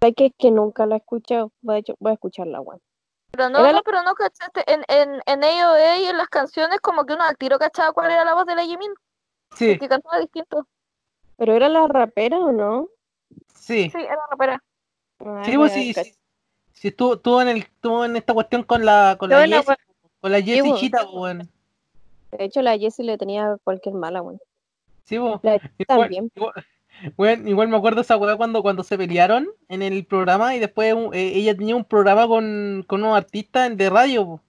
Que 0.00 0.26
es 0.26 0.32
que 0.38 0.50
nunca 0.50 0.86
la 0.86 0.96
he 0.96 0.98
escuchado. 0.98 1.52
Voy 1.60 1.76
a, 1.76 1.78
hecho- 1.78 1.96
voy 1.98 2.10
a 2.10 2.14
escucharla, 2.14 2.60
weón. 2.60 2.80
Pero 3.30 3.50
no, 3.50 3.60
no, 3.62 3.72
la- 3.72 3.82
pero 3.82 4.02
no 4.02 4.14
cachaste. 4.14 4.62
En, 4.72 4.82
en, 4.88 5.20
en 5.26 5.44
AOA 5.44 5.98
y 5.98 6.04
en 6.06 6.16
las 6.16 6.28
canciones, 6.28 6.80
como 6.80 7.04
que 7.04 7.14
uno 7.14 7.24
al 7.24 7.36
tiro 7.36 7.58
cachaba 7.58 7.92
cuál 7.92 8.10
era 8.10 8.24
la 8.24 8.34
voz 8.34 8.46
de 8.46 8.54
la 8.54 8.64
Jimin. 8.64 8.92
Sí, 9.54 9.78
Que 9.78 9.88
cantaba 9.88 10.18
distinto. 10.20 10.66
¿Pero 11.36 11.54
era 11.54 11.68
la 11.68 11.86
rapera 11.86 12.38
o 12.38 12.52
no? 12.52 12.88
sí. 13.54 13.90
Sí, 13.90 13.98
era 13.98 14.18
rapera. 14.30 14.62
Ay, 15.20 15.44
Sí, 15.44 15.56
voy 15.56 15.68
pues 15.68 15.72
sí, 15.72 15.92
sí. 15.94 16.14
Sí, 16.72 16.88
estuvo, 16.88 17.14
estuvo 17.14 17.42
en 17.42 17.48
el, 17.48 17.58
estuvo 17.58 18.04
en 18.04 18.16
esta 18.16 18.32
cuestión 18.34 18.62
con 18.62 18.84
la, 18.84 19.16
con 19.18 19.28
la 19.30 19.44
Estuvo 19.44 19.44
en 19.44 19.50
la 19.50 19.56
Jessie, 19.58 19.76
con 20.20 20.32
la 20.32 20.40
Jessie 20.42 20.62
pues. 20.70 20.80
Chita, 20.80 21.10
weón. 21.10 21.50
De 22.30 22.44
hecho, 22.44 22.62
la 22.62 22.78
Jessie 22.78 23.04
le 23.04 23.18
tenía 23.18 23.56
cualquier 23.64 23.94
mala, 23.96 24.22
weón. 24.22 24.40
Sí, 25.04 25.18
po. 25.18 25.40
La 25.42 25.54
Igual, 25.56 25.70
también. 25.86 26.30
igual, 26.34 26.52
weón, 27.16 27.46
igual 27.48 27.68
me 27.68 27.76
acuerdo 27.76 28.00
esa 28.00 28.16
weá 28.16 28.36
cuando, 28.36 28.62
cuando 28.62 28.82
se 28.82 28.96
pelearon 28.98 29.48
en 29.68 29.82
el 29.82 30.04
programa 30.04 30.54
y 30.54 30.58
después 30.58 30.94
eh, 31.12 31.32
ella 31.34 31.56
tenía 31.56 31.76
un 31.76 31.84
programa 31.84 32.26
con, 32.26 32.84
con 32.86 33.02
unos 33.02 33.16
artistas 33.16 33.76
de 33.76 33.90
radio, 33.90 34.24
po. 34.26 34.40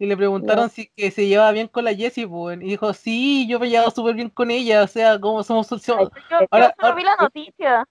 Y 0.00 0.06
le 0.06 0.16
preguntaron 0.16 0.70
si 0.70 0.86
que 0.94 1.10
se 1.10 1.26
llevaba 1.26 1.50
bien 1.50 1.66
con 1.66 1.84
la 1.84 1.92
Jessie, 1.94 2.26
po. 2.26 2.52
Y 2.52 2.56
dijo, 2.58 2.92
sí, 2.92 3.46
yo 3.48 3.58
me 3.58 3.68
llevaba 3.68 3.90
súper 3.90 4.14
bien 4.14 4.30
con 4.30 4.50
ella, 4.50 4.82
o 4.84 4.86
sea, 4.86 5.18
como 5.18 5.42
somos, 5.42 5.66
somos, 5.66 5.84
Yo, 5.86 6.10
yo 6.40 6.46
ahora- 6.50 6.74
solo 6.80 6.94
vi 6.94 7.02
la 7.02 7.10
ahora- 7.12 7.22
noticia. 7.24 7.84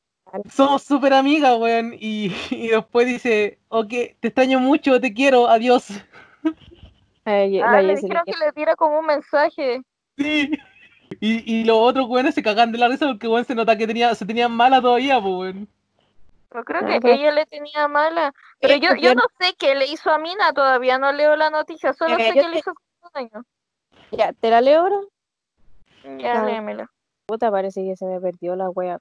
somos 0.49 0.83
súper 0.83 1.13
amigas, 1.13 1.57
weón. 1.59 1.93
Y, 1.99 2.31
y 2.51 2.67
después 2.69 3.07
dice, 3.07 3.59
ok, 3.67 3.89
te 3.89 4.27
extraño 4.29 4.59
mucho, 4.59 5.01
te 5.01 5.13
quiero, 5.13 5.47
adiós. 5.49 5.87
Ay, 7.25 7.59
Ah, 7.59 7.81
le 7.81 7.95
dijeron 7.95 8.23
que 8.25 8.31
le 8.31 8.51
diera 8.55 8.75
como 8.77 8.99
un 8.99 9.05
mensaje. 9.05 9.81
Sí. 10.17 10.49
Y, 11.19 11.51
y 11.61 11.63
los 11.63 11.77
otros 11.77 12.07
weones 12.07 12.35
se 12.35 12.43
cagan 12.43 12.71
de 12.71 12.77
la 12.77 12.87
risa 12.87 13.07
porque 13.07 13.27
weón 13.27 13.45
se 13.45 13.55
nota 13.55 13.75
que 13.77 13.87
tenía, 13.87 14.13
se 14.15 14.25
tenían 14.25 14.51
mala 14.51 14.81
todavía, 14.81 15.19
pues 15.21 15.33
weón. 15.35 15.67
Yo 16.53 16.63
creo 16.63 16.85
que 16.85 16.99
pero- 17.01 17.13
ella 17.13 17.31
le 17.31 17.45
tenía 17.45 17.87
mala. 17.87 18.33
Pero 18.59 18.75
yo, 18.75 18.95
yo 18.95 19.13
no 19.15 19.23
sé 19.39 19.53
qué 19.57 19.75
le 19.75 19.85
hizo 19.87 20.09
a 20.11 20.17
Mina, 20.17 20.53
todavía 20.53 20.97
no 20.97 21.11
leo 21.11 21.35
la 21.35 21.49
noticia, 21.49 21.93
solo 21.93 22.17
Eh, 22.17 22.27
sé 22.27 22.33
que 22.33 22.43
le 22.47 22.53
te- 22.53 22.59
hizo 22.59 22.73
daño. 23.13 23.43
Ya, 24.11 24.31
¿te 24.33 24.49
la 24.49 24.61
leo 24.61 24.81
ahora? 24.81 24.99
Ya, 26.19 26.41
Ah. 26.41 26.45
léemela. 26.45 26.89
Puta, 27.25 27.51
parece 27.51 27.83
que 27.83 27.95
se 27.97 28.05
me 28.05 28.21
perdió 28.21 28.55
la 28.55 28.69
wea. 28.69 28.99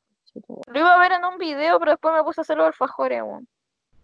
Lo 0.69 0.79
iba 0.79 0.95
a 0.95 0.99
ver 0.99 1.13
en 1.13 1.25
un 1.25 1.39
video, 1.39 1.79
pero 1.79 1.93
después 1.93 2.15
me 2.15 2.25
puse 2.25 2.41
a 2.41 2.43
hacer 2.43 2.57
los 2.57 2.67
alfajores, 2.67 3.23
weón. 3.23 3.47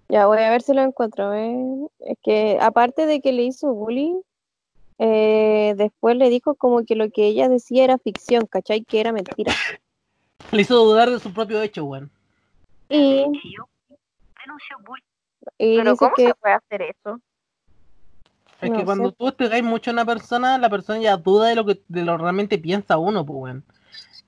Ya, 0.09 0.27
voy 0.27 0.39
a 0.39 0.51
ver 0.51 0.63
si 0.63 0.73
lo 0.75 0.83
encuentro. 0.83 1.25
a 1.27 1.31
ver. 1.31 1.57
Es 2.01 2.19
que 2.23 2.59
aparte 2.61 3.07
de 3.07 3.21
que 3.21 3.33
le 3.33 3.43
hizo 3.43 3.73
bullying, 3.75 4.21
eh, 5.05 5.75
después 5.77 6.17
le 6.17 6.31
dijo 6.31 6.55
como 6.55 6.85
que 6.85 6.95
lo 6.95 7.11
que 7.11 7.27
ella 7.27 7.49
decía 7.49 7.83
era 7.83 7.99
ficción, 7.99 8.47
¿cachai? 8.47 8.85
Que 8.85 9.01
era 9.01 9.11
mentira. 9.13 9.53
Le 10.53 10.63
hizo 10.63 10.77
dudar 10.77 11.11
de 11.11 11.19
su 11.19 11.33
propio 11.33 11.61
hecho, 11.61 11.85
weón. 11.85 12.09
Y, 12.89 13.25
y 15.59 15.77
Pero 15.77 15.97
¿cómo 15.97 16.13
que 16.15 16.27
se 16.29 16.35
puede 16.35 16.55
hacer 16.55 16.83
eso? 16.83 17.21
Es 18.61 18.71
No 18.71 18.77
que 18.79 18.85
cuando 18.85 19.11
sé. 19.11 19.17
tú 19.19 19.29
estregáis 19.29 19.65
mucho 19.65 19.91
a 19.91 19.95
una 19.95 20.05
persona, 20.05 20.59
la 20.59 20.71
persona 20.71 21.01
ya 21.01 21.17
duda 21.17 21.49
de 21.49 21.57
lo 21.57 21.65
que 21.67 21.81
de 21.89 22.03
lo 22.05 22.17
realmente 22.17 22.59
piensa 22.59 22.99
uno, 22.99 23.27
pues 23.27 23.39
weón. 23.41 23.65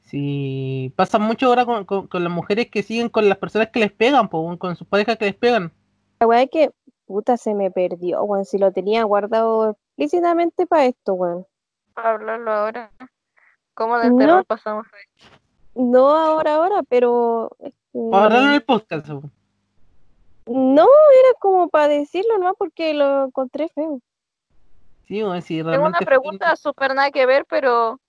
Si 0.02 0.92
pasa 0.96 1.18
mucho 1.18 1.46
ahora 1.46 1.64
con, 1.66 1.84
con- 1.84 2.06
con 2.08 2.24
las 2.24 2.32
mujeres 2.32 2.68
que 2.70 2.82
siguen 2.82 3.08
con 3.08 3.28
las 3.28 3.38
personas 3.38 3.68
que 3.70 3.80
les 3.80 3.92
pegan, 3.92 4.28
pues 4.28 4.42
weón, 4.42 4.56
con 4.56 4.74
sus 4.76 4.86
parejas 4.88 5.18
que 5.18 5.26
les 5.26 5.34
pegan. 5.36 5.72
la 6.20 6.26
wea 6.26 6.42
es 6.42 6.50
que, 6.50 6.70
puta, 7.06 7.36
se 7.36 7.54
me 7.54 7.70
perdió, 7.70 8.24
weón. 8.24 8.44
Si 8.44 8.58
lo 8.58 8.72
tenía 8.72 9.04
guardado 9.04 9.76
explícitamente 9.96 10.66
para 10.66 10.86
esto, 10.86 11.14
weón. 11.14 11.46
Para 11.94 12.10
hablarlo 12.10 12.52
ahora. 12.52 12.90
¿Cómo 13.74 13.98
del 13.98 14.12
No. 14.12 14.18
terror 14.18 14.44
pasamos? 14.44 14.86
No 15.74 16.10
ahora, 16.10 16.56
ahora, 16.56 16.82
pero... 16.88 17.50
este, 17.60 18.10
Para 18.10 18.24
hablarlo 18.24 18.48
en 18.48 18.54
el 18.54 18.62
podcast, 18.62 19.08
weón. 19.08 19.32
No, 20.46 20.82
era 20.84 21.38
como 21.40 21.68
para 21.68 21.88
decirlo, 21.88 22.38
¿no? 22.38 22.54
Porque 22.54 22.92
lo 22.92 23.26
encontré 23.26 23.68
feo. 23.68 24.00
Sí, 25.06 25.22
weón, 25.22 25.40
si 25.42 25.62
Tengo 25.62 25.86
una 25.86 25.98
pregunta 26.00 26.56
súper 26.56 26.94
nada 26.94 27.10
que 27.10 27.24
ver, 27.24 27.46
pero 27.48 28.00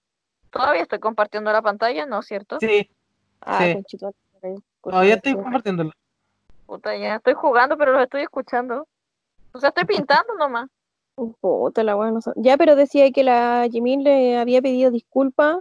todavía 0.50 0.82
estoy 0.82 1.00
compartiendo 1.00 1.52
la 1.52 1.62
pantalla, 1.62 2.06
¿no 2.06 2.20
es 2.20 2.26
cierto? 2.26 2.60
Sí, 2.60 2.90
Ah, 3.42 3.60
Sí. 3.64 3.74
conchito, 3.74 4.12
todavía 4.82 5.16
estoy 5.16 5.36
compartiéndolo. 5.36 5.92
Puta, 6.66 6.96
ya 6.98 7.16
estoy 7.18 7.36
jugando, 7.36 7.78
pero 7.78 7.92
los 7.92 8.02
estoy 8.02 8.24
escuchando. 8.24 8.88
O 9.52 9.60
sea, 9.60 9.70
estoy 9.70 9.86
pintando 9.86 10.34
nomás. 10.34 10.68
Puta 11.16 11.84
la 11.84 11.96
wea, 11.96 12.12
no 12.12 12.22
sé. 12.22 12.32
Ya, 12.36 12.58
pero 12.58 12.76
decía 12.76 13.10
que 13.12 13.24
la 13.24 13.68
Jimin 13.72 14.04
le 14.04 14.38
había 14.38 14.62
pedido 14.62 14.92
disculpas 14.92 15.60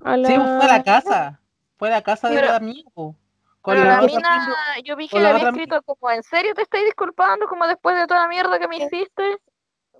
a 0.00 0.16
la... 0.16 0.28
Sí, 0.28 0.34
pues, 0.36 0.46
fue 0.48 0.64
a 0.64 0.68
la 0.78 0.82
casa. 0.82 1.40
Fue 1.78 1.88
a 1.88 1.92
la 1.92 2.02
casa 2.02 2.28
de 2.28 2.36
Pero- 2.36 2.48
la 2.48 2.56
amigo. 2.56 3.16
Con 3.62 3.74
Pero 3.76 3.84
la 3.88 4.00
la 4.00 4.06
mina, 4.08 4.54
yo 4.84 4.96
vi 4.96 5.06
que 5.08 5.20
le 5.20 5.28
había 5.28 5.38
otra 5.38 5.50
escrito 5.50 5.82
como, 5.82 6.10
¿en 6.10 6.24
serio 6.24 6.52
te 6.52 6.62
estoy 6.62 6.84
disculpando? 6.84 7.46
Como 7.46 7.64
después 7.68 7.94
de 7.96 8.08
toda 8.08 8.22
la 8.22 8.28
mierda 8.28 8.58
que 8.58 8.66
me 8.66 8.76
hiciste. 8.78 9.36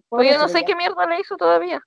Por 0.09 0.19
Pues 0.19 0.33
yo 0.33 0.37
no 0.39 0.49
sé 0.49 0.61
ya. 0.63 0.67
qué 0.67 0.75
mierda 0.75 1.07
le 1.07 1.21
hizo 1.21 1.37
todavía. 1.37 1.81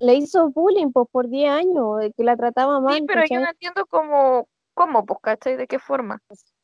Le 0.00 0.14
hizo 0.16 0.50
bullying 0.50 0.92
pues, 0.92 1.08
por 1.10 1.28
10 1.28 1.50
años, 1.50 1.98
de 1.98 2.12
que 2.12 2.22
la 2.24 2.36
trataba 2.36 2.78
mal, 2.80 2.94
Sí, 2.94 3.04
pero 3.06 3.22
yo 3.28 3.40
no 3.40 3.48
entiendo 3.48 3.86
cómo, 3.86 4.48
cómo, 4.74 5.06
pues, 5.06 5.18
¿cachai? 5.22 5.56
¿De 5.56 5.66
qué 5.66 5.78
forma? 5.78 6.20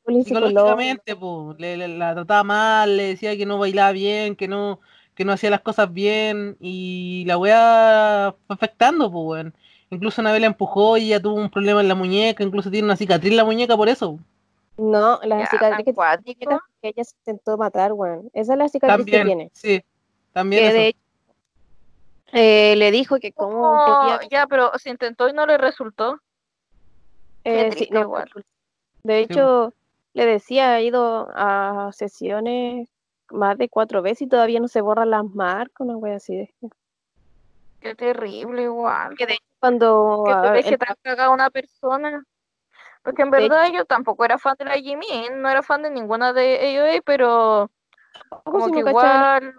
psicológicamente, 0.06 1.16
pues, 1.16 1.58
le, 1.58 1.76
le- 1.78 1.88
la 1.88 2.14
trataba 2.14 2.44
mal, 2.44 2.96
le 2.98 3.04
decía 3.08 3.36
que 3.38 3.46
no 3.46 3.58
bailaba 3.58 3.92
bien, 3.92 4.36
que 4.36 4.46
no, 4.46 4.80
que 5.14 5.24
no 5.24 5.32
hacía 5.32 5.50
las 5.50 5.60
cosas 5.60 5.92
bien, 5.92 6.56
y 6.60 7.24
la 7.26 7.36
weá 7.38 8.34
fue 8.46 8.54
afectando, 8.54 9.10
pues, 9.10 9.24
weón. 9.26 9.54
Incluso 9.90 10.20
una 10.20 10.32
vez 10.32 10.40
la 10.40 10.48
empujó 10.48 10.96
y 10.96 11.06
ella 11.06 11.20
tuvo 11.20 11.34
un 11.34 11.50
problema 11.50 11.80
en 11.80 11.88
la 11.88 11.94
muñeca, 11.94 12.42
incluso 12.42 12.70
tiene 12.70 12.86
una 12.86 12.96
cicatriz 12.96 13.30
en 13.30 13.36
la 13.36 13.44
muñeca 13.44 13.76
por 13.76 13.88
eso. 13.88 14.18
No, 14.76 15.20
la 15.22 15.38
Ya, 15.40 15.46
cicatriz 15.46 15.84
que 15.86 15.92
que 15.94 16.88
ella 16.88 17.04
se 17.04 17.14
intentó 17.20 17.56
matar, 17.56 17.92
weón. 17.92 18.28
Esa 18.32 18.54
es 18.54 18.58
la 18.58 18.68
cicatriz 18.68 19.06
que 19.06 19.12
También, 19.12 19.26
tiene. 19.26 19.50
sí, 19.52 19.84
también 20.32 20.62
Que 20.62 20.68
eso. 20.68 20.78
de 20.78 20.88
hecho, 20.88 20.98
eh, 22.32 22.76
le 22.76 22.90
dijo 22.90 23.18
que 23.20 23.32
cómo 23.32 23.84
quería- 23.86 24.28
ya, 24.28 24.46
pero 24.48 24.72
se 24.78 24.90
intentó 24.90 25.28
y 25.28 25.32
no 25.32 25.46
le 25.46 25.56
resultó. 25.58 26.18
eh, 27.44 27.70
sí, 27.76 27.88
no, 27.92 28.00
igual. 28.00 28.30
De 29.02 29.18
Sí, 29.18 29.24
hecho, 29.24 29.72
le 30.14 30.24
decía, 30.26 30.74
ha 30.74 30.80
ido 30.80 31.28
a 31.34 31.90
sesiones 31.92 32.88
más 33.30 33.58
de 33.58 33.68
cuatro 33.68 34.02
veces 34.02 34.22
y 34.22 34.28
todavía 34.28 34.60
no 34.60 34.68
se 34.68 34.80
borran 34.80 35.10
las 35.10 35.24
marcas, 35.24 35.80
una 35.80 35.96
wea 35.96 36.16
así. 36.16 36.36
De... 36.36 36.54
Qué 37.80 37.94
terrible 37.94 38.62
igual. 38.62 39.16
Que 39.16 39.26
de 39.26 39.34
hecho, 39.34 39.44
cuando 39.60 40.24
Que 40.26 40.32
ah, 40.32 40.76
tan 40.78 40.96
cagada 41.02 41.30
una 41.30 41.50
persona. 41.50 42.24
Porque 43.02 43.22
en 43.22 43.30
De 43.30 43.40
verdad 43.40 43.70
yo 43.72 43.84
tampoco 43.84 44.24
era 44.24 44.38
fan 44.38 44.56
de 44.58 44.64
la 44.64 44.74
Jimin, 44.74 45.42
no 45.42 45.48
era 45.48 45.62
fan 45.62 45.82
de 45.82 45.90
ninguna 45.90 46.32
de 46.32 46.78
AOA, 46.78 47.02
pero 47.04 47.70
tampoco 48.30 48.58
como 48.58 48.66
si 48.66 48.72
que 48.72 48.80
igual 48.80 49.54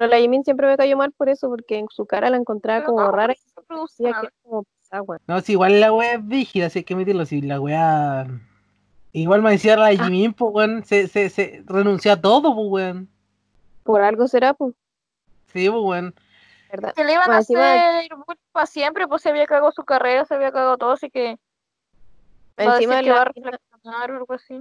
pero 0.00 0.12
la 0.12 0.18
Jimin 0.18 0.44
siempre 0.44 0.66
me 0.66 0.78
cayó 0.78 0.96
mal 0.96 1.12
por 1.12 1.28
eso, 1.28 1.50
porque 1.50 1.76
en 1.76 1.86
su 1.90 2.06
cara 2.06 2.30
la 2.30 2.38
encontraba 2.38 2.80
Pero 2.80 2.92
como 2.94 3.02
no, 3.02 3.12
rara 3.12 3.34
y 3.34 3.82
decía 3.82 4.10
nada. 4.12 4.20
que 4.22 4.26
era 4.28 4.34
como 4.42 4.62
pesada, 4.62 5.02
weón. 5.02 5.20
No, 5.26 5.40
si 5.42 5.52
igual 5.52 5.78
la 5.78 5.92
weá 5.92 6.14
es 6.14 6.26
rígida, 6.26 6.70
si 6.70 6.78
hay 6.78 6.84
que 6.84 6.96
meterlo, 6.96 7.26
si 7.26 7.42
la 7.42 7.60
weá... 7.60 8.26
Igual 9.12 9.42
me 9.42 9.50
decía 9.50 9.76
la 9.76 9.88
Jimin, 9.90 10.32
pues, 10.32 10.52
weón, 10.54 10.84
se, 10.84 11.08
se, 11.08 11.30
se 11.30 11.62
renunció 11.66 12.12
a 12.12 12.20
todo, 12.20 12.54
pues, 12.54 12.66
weón. 12.70 13.08
Por 13.82 14.02
algo 14.02 14.28
será, 14.28 14.54
pues, 14.54 14.74
Sí, 15.52 15.68
pues, 15.68 15.82
weón. 15.82 16.14
¿verdad? 16.70 16.94
que 16.94 17.02
le 17.04 17.14
iban 17.14 17.32
a 17.32 17.38
hacer 17.38 18.08
para 18.52 18.66
siempre, 18.66 19.08
pues 19.08 19.22
se 19.22 19.30
había 19.30 19.46
cagado 19.46 19.72
su 19.72 19.84
carrera, 19.84 20.24
se 20.24 20.34
había 20.34 20.52
cagado 20.52 20.78
todo, 20.78 20.92
así 20.92 21.10
que 21.10 21.36
va 22.58 22.74
a 22.74 22.76
Encima 22.76 23.00
que 23.02 23.10
va 23.10 23.22
a 23.22 23.24
la, 23.24 23.32
mina- 23.34 23.50
reflexionar 23.50 24.10
o 24.12 24.16
algo 24.18 24.34
así. 24.34 24.60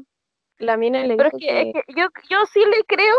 la 0.57 0.77
mina 0.77 1.03
le 1.03 1.15
Pero 1.15 1.29
es 1.29 1.33
que, 1.33 1.39
que, 1.39 1.61
es 1.61 1.73
que 1.85 1.93
yo, 1.93 2.07
yo 2.29 2.37
sí 2.51 2.61
le 2.65 2.83
creo 2.85 3.15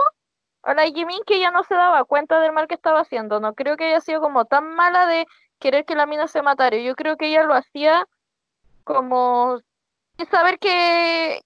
a 0.65 0.74
la 0.74 0.86
Jimin 0.86 1.20
que 1.24 1.36
ella 1.36 1.52
no 1.52 1.62
se 1.62 1.74
daba 1.74 2.02
cuenta 2.05 2.40
del 2.40 2.52
mal 2.52 2.66
que 2.66 2.74
estaba 2.74 3.01
haciendo. 3.01 3.39
No 3.39 3.55
creo 3.55 3.77
que 3.77 3.85
haya 3.85 4.01
sido 4.01 4.20
como 4.20 4.44
tan 4.47 4.74
mala 4.74 5.07
de 5.07 5.27
querer 5.61 5.85
que 5.85 5.94
la 5.94 6.07
mina 6.07 6.27
se 6.27 6.43
matara. 6.43 6.77
Yo 6.78 6.97
creo 6.97 7.16
que 7.16 7.28
ella 7.28 7.44
lo 7.44 7.55
hacía 7.55 8.09
como 8.82 9.61
saber 10.26 10.59
que, 10.59 11.40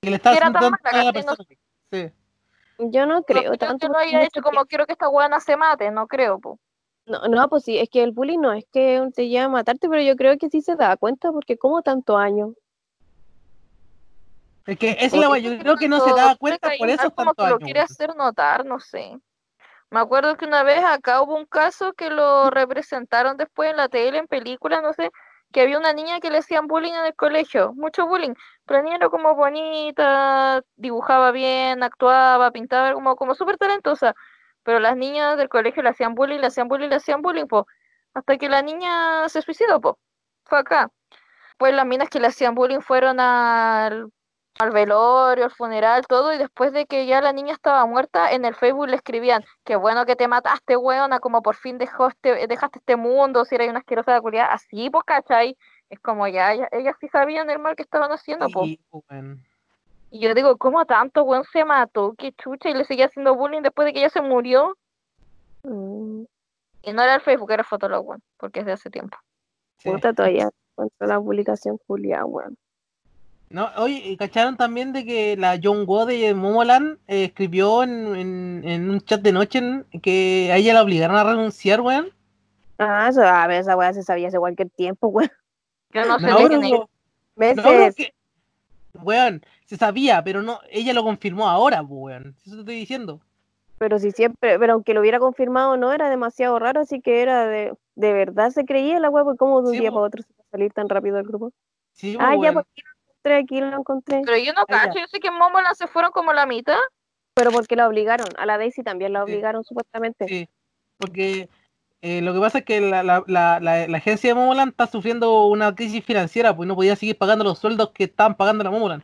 Que 0.00 0.10
le 0.10 0.16
estaba 0.16 0.34
que 0.34 0.38
era 0.38 0.46
haciendo 0.48 0.60
tan 0.60 0.80
tanto 0.82 0.84
mala, 0.92 1.00
a 1.00 1.04
la 1.04 1.12
¿cachai? 1.12 1.24
No. 1.26 1.56
Sí. 1.92 2.12
yo 2.90 3.06
no 3.06 3.14
no 3.14 3.22
creo 3.22 3.40
creo 3.42 3.52
que 3.52 3.58
tanto, 3.58 3.88
lo 3.88 3.98
haya 3.98 4.24
hecho 4.24 4.42
como 4.42 4.64
quiero 4.66 4.86
que 4.86 4.92
esta 4.92 5.08
buena 5.08 5.40
se 5.40 5.56
mate, 5.56 5.90
no 5.90 6.06
creo, 6.06 6.38
po. 6.38 6.58
No, 7.06 7.20
no, 7.28 7.48
pues 7.48 7.64
sí, 7.64 7.78
es 7.78 7.90
que 7.90 8.02
el 8.02 8.12
bullying 8.12 8.40
no 8.40 8.52
es 8.52 8.64
que 8.72 9.06
te 9.14 9.28
lleve 9.28 9.44
a 9.44 9.48
matarte, 9.48 9.88
pero 9.88 10.00
yo 10.00 10.16
creo 10.16 10.38
que 10.38 10.48
sí 10.48 10.62
se 10.62 10.74
da 10.74 10.96
cuenta, 10.96 11.30
porque 11.32 11.58
como 11.58 11.82
tanto 11.82 12.16
años. 12.16 12.54
Es 14.66 14.78
que 14.78 14.96
es 14.98 15.12
la 15.12 15.38
yo 15.38 15.58
creo 15.58 15.76
que 15.76 15.88
no 15.88 16.00
se 16.00 16.10
daba 16.10 16.36
cuenta 16.36 16.70
por 16.78 16.88
eso 16.88 17.10
como 17.14 17.34
tanto 17.34 17.44
que 17.44 17.50
lo 17.50 17.58
quiere 17.58 17.80
hacer 17.80 18.16
notar, 18.16 18.64
no 18.64 18.80
sé. 18.80 19.18
Me 19.90 20.00
acuerdo 20.00 20.36
que 20.36 20.46
una 20.46 20.62
vez 20.62 20.82
acá 20.82 21.20
hubo 21.20 21.36
un 21.36 21.44
caso 21.44 21.92
que 21.92 22.08
lo 22.08 22.50
representaron 22.50 23.36
después 23.36 23.70
en 23.70 23.76
la 23.76 23.88
tele, 23.88 24.18
en 24.18 24.26
película, 24.26 24.80
no 24.80 24.94
sé, 24.94 25.10
que 25.54 25.62
había 25.62 25.78
una 25.78 25.92
niña 25.94 26.20
que 26.20 26.30
le 26.30 26.38
hacían 26.38 26.66
bullying 26.66 26.94
en 26.94 27.06
el 27.06 27.14
colegio, 27.14 27.72
mucho 27.74 28.08
bullying, 28.08 28.34
pero 28.66 28.80
la 28.80 28.84
niña 28.84 28.96
era 28.96 29.08
como 29.08 29.36
bonita, 29.36 30.62
dibujaba 30.76 31.30
bien, 31.30 31.84
actuaba, 31.84 32.50
pintaba, 32.50 32.92
como, 32.94 33.14
como 33.16 33.34
súper 33.36 33.56
talentosa, 33.56 34.14
pero 34.64 34.80
las 34.80 34.96
niñas 34.96 35.38
del 35.38 35.48
colegio 35.48 35.82
le 35.84 35.90
hacían 35.90 36.14
bullying, 36.16 36.40
le 36.40 36.48
hacían 36.48 36.68
bullying, 36.68 36.88
le 36.88 36.96
hacían 36.96 37.22
bullying, 37.22 37.46
po, 37.46 37.68
hasta 38.14 38.36
que 38.36 38.48
la 38.48 38.62
niña 38.62 39.28
se 39.28 39.42
suicidó, 39.42 39.80
po, 39.80 39.98
fue 40.44 40.58
acá. 40.58 40.90
Pues 41.58 41.74
las 41.74 41.86
minas 41.86 42.08
que 42.10 42.20
le 42.20 42.28
hacían 42.28 42.54
bullying 42.56 42.80
fueron 42.80 43.20
al 43.20 44.10
al 44.60 44.70
velorio, 44.70 45.44
al 45.44 45.50
funeral, 45.50 46.06
todo, 46.06 46.32
y 46.32 46.38
después 46.38 46.72
de 46.72 46.86
que 46.86 47.06
ya 47.06 47.20
la 47.20 47.32
niña 47.32 47.52
estaba 47.52 47.84
muerta, 47.86 48.32
en 48.32 48.44
el 48.44 48.54
Facebook 48.54 48.88
le 48.88 48.96
escribían, 48.96 49.44
qué 49.64 49.76
bueno 49.76 50.06
que 50.06 50.14
te 50.16 50.28
mataste, 50.28 50.76
weona, 50.76 51.18
como 51.20 51.42
por 51.42 51.56
fin 51.56 51.76
dejó 51.78 52.08
este, 52.08 52.46
dejaste 52.46 52.78
este 52.78 52.96
mundo, 52.96 53.44
si 53.44 53.56
eres 53.56 53.68
una 53.68 53.80
asquerosa 53.80 54.12
de 54.14 54.20
culiada, 54.20 54.52
así, 54.52 54.90
pues, 54.90 55.04
¿cachai? 55.04 55.56
Es 55.90 55.98
como 56.00 56.26
ya, 56.28 56.52
ella- 56.52 56.68
ellas 56.72 56.96
sí 57.00 57.08
sabían 57.08 57.50
el 57.50 57.58
mal 57.58 57.74
que 57.76 57.82
estaban 57.82 58.10
haciendo, 58.12 58.48
pues. 58.48 58.66
Sí, 58.66 58.80
pues. 58.90 59.04
Y 60.10 60.20
yo 60.20 60.32
digo, 60.34 60.56
¿cómo 60.56 60.84
tanto, 60.86 61.24
weón, 61.24 61.44
se 61.52 61.64
mató? 61.64 62.14
Qué 62.16 62.32
chucha, 62.32 62.68
y 62.70 62.74
le 62.74 62.84
seguía 62.84 63.06
haciendo 63.06 63.34
bullying 63.34 63.62
después 63.62 63.86
de 63.86 63.92
que 63.92 63.98
ella 63.98 64.10
se 64.10 64.22
murió. 64.22 64.76
Mm, 65.64 66.24
Y 66.82 66.92
no 66.92 67.02
era 67.02 67.14
el 67.14 67.22
Facebook, 67.22 67.50
era 67.50 67.64
Fotolog, 67.64 68.06
weón, 68.06 68.22
porque 68.36 68.60
es 68.60 68.66
de 68.66 68.72
hace 68.72 68.90
tiempo. 68.90 69.16
Sí. 69.78 69.90
puta, 69.90 70.12
todavía 70.12 70.50
encuentro 70.72 71.06
la 71.06 71.18
publicación 71.18 71.78
Julia, 71.86 72.24
weón. 72.24 72.56
No, 73.54 73.70
oye, 73.76 74.02
¿y 74.04 74.16
¿cacharon 74.16 74.56
también 74.56 74.92
de 74.92 75.04
que 75.04 75.36
la 75.36 75.60
John 75.62 75.86
Go 75.86 76.06
de 76.06 76.34
Momoland 76.34 76.98
eh, 77.06 77.26
escribió 77.26 77.84
en, 77.84 78.16
en, 78.16 78.62
en 78.68 78.90
un 78.90 79.00
chat 79.00 79.20
de 79.22 79.30
noche 79.30 79.58
en- 79.60 79.84
que 80.02 80.50
a 80.50 80.56
ella 80.56 80.74
la 80.74 80.82
obligaron 80.82 81.14
a 81.14 81.22
renunciar, 81.22 81.80
weón? 81.80 82.08
Ah, 82.78 83.06
eso, 83.08 83.22
a 83.22 83.46
ver, 83.46 83.60
esa 83.60 83.76
weá 83.76 83.92
se 83.92 84.02
sabía 84.02 84.26
hace 84.26 84.40
cualquier 84.40 84.70
tiempo, 84.70 85.06
weón. 85.06 85.30
Yo 85.92 86.04
no 86.04 86.18
sé 86.18 86.26
No, 86.26 86.48
de 86.48 86.88
Meses. 87.36 87.94
que- 87.94 88.12
weón, 89.04 89.44
se 89.66 89.76
sabía, 89.76 90.24
pero 90.24 90.42
no, 90.42 90.58
ella 90.68 90.92
lo 90.92 91.04
confirmó 91.04 91.48
ahora, 91.48 91.78
pues, 91.78 91.90
weón. 91.92 92.34
Eso 92.44 92.56
te 92.56 92.60
estoy 92.62 92.74
diciendo. 92.74 93.20
Pero 93.78 94.00
si 94.00 94.10
siempre, 94.10 94.58
pero 94.58 94.72
aunque 94.72 94.94
lo 94.94 95.00
hubiera 95.00 95.20
confirmado 95.20 95.76
no, 95.76 95.92
era 95.92 96.10
demasiado 96.10 96.58
raro, 96.58 96.80
así 96.80 97.00
que 97.00 97.22
era 97.22 97.46
de, 97.46 97.72
de 97.94 98.12
verdad 98.12 98.50
se 98.50 98.64
creía 98.64 98.98
la 98.98 99.10
weá, 99.10 99.22
pues 99.22 99.38
como 99.38 99.60
de 99.62 99.68
un 99.68 99.72
Sí, 99.74 99.78
día 99.80 99.92
para 99.92 100.06
otro 100.06 100.22
se 100.24 100.28
va 100.36 100.42
a 100.44 100.50
salir 100.50 100.72
tan 100.72 100.88
rápido 100.88 101.14
del 101.14 101.26
grupo. 101.26 101.52
Sí, 101.92 102.16
Ah, 102.18 102.34
ya, 102.42 102.52
pues 102.52 102.66
encontré, 103.24 103.36
aquí 103.36 103.60
lo 103.60 103.76
encontré. 103.78 104.22
Pero 104.24 104.38
yo 104.38 104.52
no 104.52 104.62
Ah, 104.62 104.66
cacho, 104.68 104.98
yo 104.98 105.06
sé 105.06 105.20
que 105.20 105.28
en 105.28 105.34
Momoland 105.34 105.74
se 105.76 105.86
fueron 105.86 106.10
como 106.12 106.32
la 106.32 106.46
mitad. 106.46 106.76
Pero 107.34 107.50
porque 107.50 107.74
la 107.74 107.88
obligaron, 107.88 108.28
a 108.38 108.46
la 108.46 108.58
Daisy 108.58 108.82
también 108.82 109.12
la 109.12 109.20
Sí. 109.24 109.32
obligaron 109.32 109.64
supuestamente. 109.64 110.28
Sí, 110.28 110.48
porque 110.98 111.48
eh, 112.00 112.20
lo 112.22 112.32
que 112.32 112.38
pasa 112.40 112.58
es 112.58 112.64
que 112.64 112.80
la, 112.80 113.02
la, 113.02 113.24
la, 113.26 113.58
la, 113.60 113.88
la 113.88 113.96
agencia 113.98 114.30
de 114.30 114.34
Momoland 114.34 114.70
está 114.70 114.86
sufriendo 114.86 115.46
una 115.46 115.74
crisis 115.74 116.04
financiera, 116.04 116.54
pues 116.54 116.68
no 116.68 116.76
podía 116.76 116.94
seguir 116.94 117.18
pagando 117.18 117.42
los 117.44 117.58
sueldos 117.58 117.90
que 117.90 118.04
estaban 118.04 118.36
pagando 118.36 118.62
la 118.62 118.70
Momoland. 118.70 119.02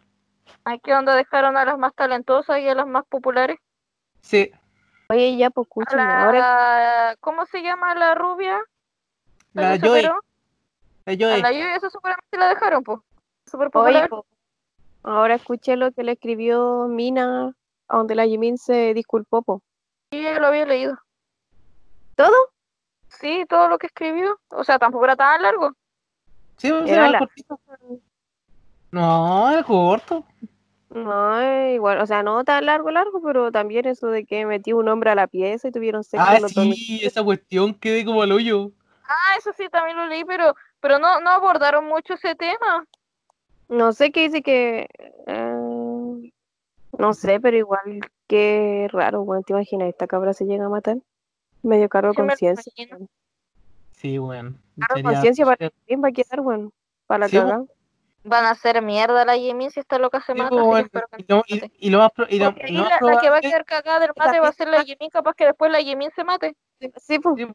Ay, 0.65 0.79
¿qué 0.81 0.95
onda? 0.95 1.17
Dejaron 1.17 1.57
a 1.57 1.65
las 1.65 1.79
más 1.79 1.93
talentosas 1.95 2.61
y 2.61 2.69
a 2.69 2.75
las 2.75 2.87
más 2.87 3.05
populares. 3.07 3.59
Sí, 4.21 4.53
Oye, 5.09 5.37
ya, 5.37 5.51
pues 5.51 5.67
escúchame, 5.67 6.03
ahora 6.03 6.39
la... 6.39 7.17
¿Cómo 7.19 7.45
se 7.47 7.63
llama 7.63 7.97
la 7.97 8.15
rubia? 8.15 8.61
la 9.55 9.77
Joy, 9.77 10.03
la 10.03 10.11
A 11.07 11.17
Joy. 11.17 11.43
la 11.43 11.51
Joy, 11.51 11.63
esa 11.75 11.91
seguramente 11.91 12.39
la 12.39 12.49
dejaron, 12.51 12.85
pues. 12.85 13.01
Súper 13.51 13.71
popular. 13.71 14.09
po, 14.09 14.27
ahora 15.03 15.35
escuché 15.35 15.77
lo 15.77 15.91
que 15.91 16.05
le 16.05 16.13
escribió 16.13 16.87
Mina, 16.89 17.53
a 17.89 17.97
donde 17.97 18.15
la 18.15 18.25
Jimin 18.25 18.59
se 18.59 18.95
disculpó, 18.95 19.43
po. 19.43 19.63
Sí, 20.13 20.23
yo 20.23 20.39
lo 20.39 20.47
había 20.47 20.67
leído. 20.67 20.97
¿Todo? 22.15 22.37
Sí, 23.09 23.45
todo 23.49 23.69
lo 23.69 23.79
que 23.79 23.89
escribió. 23.89 24.39
O 24.51 24.63
sea, 24.63 24.79
tampoco 24.79 25.05
era 25.05 25.17
tan 25.17 25.43
largo. 25.43 25.73
Sí, 26.59 26.69
Era 26.87 27.19
cortito. 27.19 27.59
No, 28.93 29.51
era 29.51 29.63
corto. 29.65 30.25
No, 30.91 31.41
es 31.41 31.75
igual, 31.75 32.01
o 32.01 32.07
sea, 32.07 32.23
no 32.25 32.43
tan 32.45 32.67
largo, 32.67 32.91
largo, 32.91 33.23
pero 33.23 33.53
también 33.53 33.87
eso 33.87 34.09
de 34.09 34.27
que 34.27 34.45
metió 34.45 34.77
un 34.77 34.89
hombre 34.89 35.11
a 35.11 35.15
la 35.15 35.29
pieza 35.29 35.69
y 35.69 35.73
tuvieron 35.73 36.03
sexo 36.03 36.27
Ah, 36.29 36.41
los 36.41 36.51
sí, 36.53 37.01
esa 37.03 37.23
cuestión 37.23 37.75
quedé 37.75 38.05
como 38.05 38.23
al 38.23 38.33
hoyo. 38.33 38.73
Ah, 39.05 39.37
eso 39.39 39.53
sí, 39.57 39.69
también 39.69 39.97
lo 39.97 40.07
leí, 40.07 40.25
pero, 40.25 40.55
pero 40.81 40.99
no, 40.99 41.21
no 41.21 41.31
abordaron 41.31 41.87
mucho 41.87 42.15
ese 42.15 42.35
tema. 42.35 42.87
No 43.71 43.93
sé 43.93 44.11
qué 44.13 44.23
dice 44.29 44.43
que. 44.43 44.89
eh, 45.27 46.33
no 46.99 47.15
sé, 47.15 47.41
pero 47.41 47.57
igual 47.57 48.01
que 48.27 48.89
raro, 48.93 49.25
bueno, 49.25 49.43
¿te 49.43 49.53
imaginas? 49.53 49.89
Esta 49.89 50.07
cabra 50.07 50.35
se 50.35 50.45
llega 50.45 50.67
a 50.67 50.69
matar. 50.69 50.99
Medio 51.63 51.89
cargo 51.89 52.13
conciencia. 52.15 52.73
Sí, 53.93 54.19
weón. 54.19 54.61
Cargo 54.79 54.95
Sería- 54.97 55.11
conciencia 55.13 55.45
para 55.45 55.71
quién 55.87 56.03
va 56.03 56.09
a 56.09 56.13
quedar, 56.13 56.41
bueno, 56.41 56.73
para 57.07 57.21
la 57.21 57.29
Sí. 57.29 57.39
Van 58.23 58.45
a 58.45 58.51
hacer 58.51 58.83
mierda 58.83 59.25
la 59.25 59.35
Jimin 59.37 59.71
si 59.71 59.81
esta 59.81 59.99
loca 59.99 60.21
se 60.21 60.33
Sí, 60.35 60.39
mata. 60.39 60.51
que 60.51 60.57
y, 60.57 60.59
no 60.59 60.67
lo, 60.67 60.77
se 60.77 61.55
y, 61.55 61.55
mate. 61.61 61.73
y 61.79 61.91
lo 61.91 61.99
más, 61.99 62.11
pro- 62.13 62.27
y 62.29 62.39
lo- 62.39 62.45
Porque 62.53 62.63
y 62.65 62.67
ahí 62.67 62.77
lo 62.77 62.83
más 62.83 63.01
la, 63.01 63.13
la 63.15 63.21
que 63.21 63.31
va 63.31 63.37
a 63.39 63.41
quedar 63.41 63.65
cagada 63.65 64.01
del 64.01 64.11
mate 64.15 64.41
va 64.41 64.49
a 64.49 64.53
ser 64.53 64.69
la 64.69 64.83
Jimin, 64.85 65.09
capaz 65.11 65.33
que 65.35 65.47
después 65.47 65.71
la 65.73 65.79
Jimin 65.81 66.11
se 66.15 66.25
mate. 66.25 66.55
Sí, 66.99 67.19
pues. 67.19 67.37
Sí, 67.39 67.47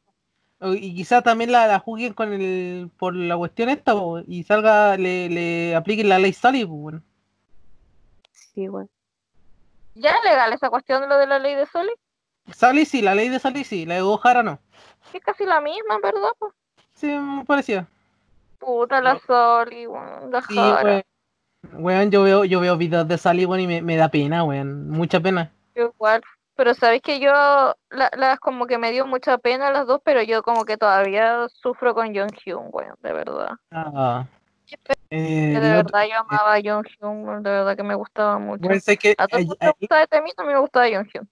Y 0.73 0.95
quizá 0.95 1.21
también 1.21 1.51
la, 1.51 1.67
la 1.67 1.79
juzguen 1.79 2.13
con 2.13 2.33
el, 2.33 2.89
por 2.97 3.15
la 3.15 3.37
cuestión 3.37 3.69
esta, 3.69 3.93
po, 3.93 4.19
y 4.27 4.43
salga, 4.43 4.97
le, 4.97 5.29
le 5.29 5.75
apliquen 5.75 6.09
la 6.09 6.19
ley 6.19 6.33
Sally, 6.33 6.65
pues, 6.65 6.79
weón. 6.79 7.03
Sí, 8.31 8.67
bueno. 8.67 8.89
Ya 9.95 10.11
es 10.11 10.23
legal 10.23 10.51
esa 10.53 10.69
cuestión, 10.69 11.07
lo 11.07 11.17
de 11.17 11.27
la 11.27 11.39
ley 11.39 11.55
de 11.55 11.65
Soli. 11.67 11.91
Sally 12.51 12.85
sí, 12.85 13.01
la 13.01 13.15
ley 13.15 13.29
de 13.29 13.39
Sally 13.39 13.63
sí, 13.63 13.85
la 13.85 13.95
de 13.95 14.01
Gohara 14.01 14.43
no. 14.43 14.59
Que 15.11 15.19
es 15.19 15.23
casi 15.23 15.45
la 15.45 15.61
misma, 15.61 15.95
en 15.95 16.01
verdad. 16.01 16.29
Pues. 16.39 16.53
Sí, 16.93 17.07
me 17.07 17.45
parecía. 17.45 17.87
Puta 18.59 19.01
la 19.01 19.19
Soli, 19.19 19.87
weón, 19.87 20.31
la 20.31 20.41
Sí, 20.41 20.55
Jara. 20.55 20.83
weón. 20.83 21.03
Weón, 21.83 22.11
yo 22.11 22.23
veo, 22.23 22.45
yo 22.45 22.59
veo 22.59 22.77
videos 22.77 23.07
de 23.07 23.17
Sally, 23.17 23.45
weón, 23.45 23.61
y 23.61 23.67
me, 23.67 23.81
me 23.81 23.95
da 23.97 24.09
pena, 24.09 24.43
weón. 24.43 24.89
Mucha 24.89 25.19
pena. 25.19 25.51
Igual. 25.75 26.21
Pero 26.55 26.73
sabéis 26.73 27.01
que 27.01 27.19
yo 27.19 27.31
la- 27.31 28.11
las 28.17 28.39
como 28.39 28.65
que 28.65 28.77
me 28.77 28.91
dio 28.91 29.05
mucha 29.05 29.37
pena 29.37 29.71
las 29.71 29.87
dos, 29.87 29.99
pero 30.03 30.21
yo 30.21 30.41
como 30.41 30.63
que 30.65 30.77
todavía 30.77 31.47
sufro 31.49 31.93
con 31.93 32.15
Jung 32.15 32.31
Hyun, 32.45 32.69
weón, 32.71 32.95
de 33.01 33.13
verdad. 33.13 33.49
Ah. 33.71 34.25
Que 34.65 34.77
Eh, 35.11 35.59
de 35.59 35.59
verdad 35.59 36.05
yo 36.09 36.17
amaba 36.19 36.55
a 36.55 36.61
Jung 36.61 36.85
Hyun, 36.99 37.43
de 37.43 37.49
verdad 37.51 37.75
que 37.75 37.83
me 37.83 37.93
gustaba 37.95 38.39
mucho. 38.39 38.65
Weón, 38.67 38.81
sé 38.81 38.97
que 38.97 39.13
A 39.17 39.27
todo 39.27 39.37
el 39.39 39.43
ahí- 39.43 39.47
mundo 39.47 39.57
le 39.61 39.73
gustaba 39.79 40.05
de 40.09 40.21
mí, 40.21 40.31
también 40.35 40.55
me 40.55 40.61
gustaba 40.61 40.85
Jung 40.87 41.07
Hyun. 41.13 41.29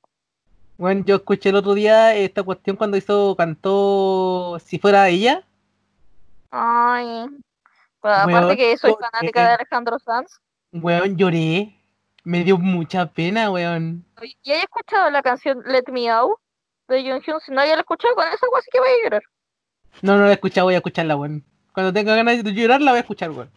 Bueno, 0.78 1.04
yo 1.06 1.16
escuché 1.16 1.50
el 1.50 1.56
otro 1.56 1.74
día 1.74 2.14
esta 2.16 2.44
cuestión 2.44 2.76
cuando 2.76 2.98
hizo, 2.98 3.36
cantó 3.38 4.58
Si 4.60 4.78
fuera 4.80 5.08
ella. 5.08 5.44
Ay. 6.52 7.28
Aparte 8.02 8.58
que 8.58 8.78
soy 8.78 8.94
fanática 9.00 9.48
de 9.48 9.54
Alejandro 9.54 9.98
Sanz. 10.00 10.40
Weón, 10.74 11.16
lloré. 11.16 11.74
Me 12.24 12.44
dio 12.44 12.58
mucha 12.58 13.06
pena, 13.08 13.52
weón. 13.52 14.06
¿Y 14.22 14.52
hayas 14.52 14.64
escuchado 14.64 15.10
la 15.10 15.22
canción 15.22 15.62
Let 15.66 15.92
Me 15.92 16.10
Out 16.10 16.40
de 16.88 17.02
Jung 17.02 17.22
Hyun? 17.22 17.40
Si 17.42 17.52
no 17.52 17.62
hayas 17.62 17.78
escuchado 17.78 18.16
con 18.16 18.26
esa, 18.28 18.46
así 18.58 18.70
que 18.72 18.80
voy 18.80 18.90
a 18.90 19.04
llorar. 19.04 19.24
No, 20.02 20.18
no 20.18 20.24
la 20.24 20.30
he 20.30 20.34
escuchado, 20.34 20.66
voy 20.66 20.76
a 20.76 20.78
escucharla, 20.78 21.18
weón. 21.18 21.44
Cuando 21.74 21.92
tenga 21.92 22.16
ganas 22.16 22.44
de 22.44 22.54
llorar, 22.54 22.82
la 22.82 22.92
voy 22.92 23.00
a 23.00 23.02
escuchar, 23.02 23.32
weón. 23.32 23.52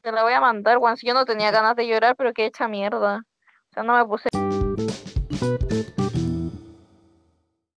Te 0.00 0.12
la 0.12 0.22
voy 0.22 0.32
a 0.32 0.40
mandar, 0.40 0.78
weón. 0.78 0.96
Si 0.96 1.06
yo 1.06 1.12
no 1.12 1.26
tenía 1.26 1.50
ganas 1.50 1.76
de 1.76 1.86
llorar, 1.86 2.16
pero 2.16 2.32
qué 2.32 2.46
hecha 2.46 2.68
mierda. 2.68 3.22
O 3.70 3.74
sea, 3.74 3.82
no 3.82 3.96
me 3.96 4.04
puse. 4.06 4.30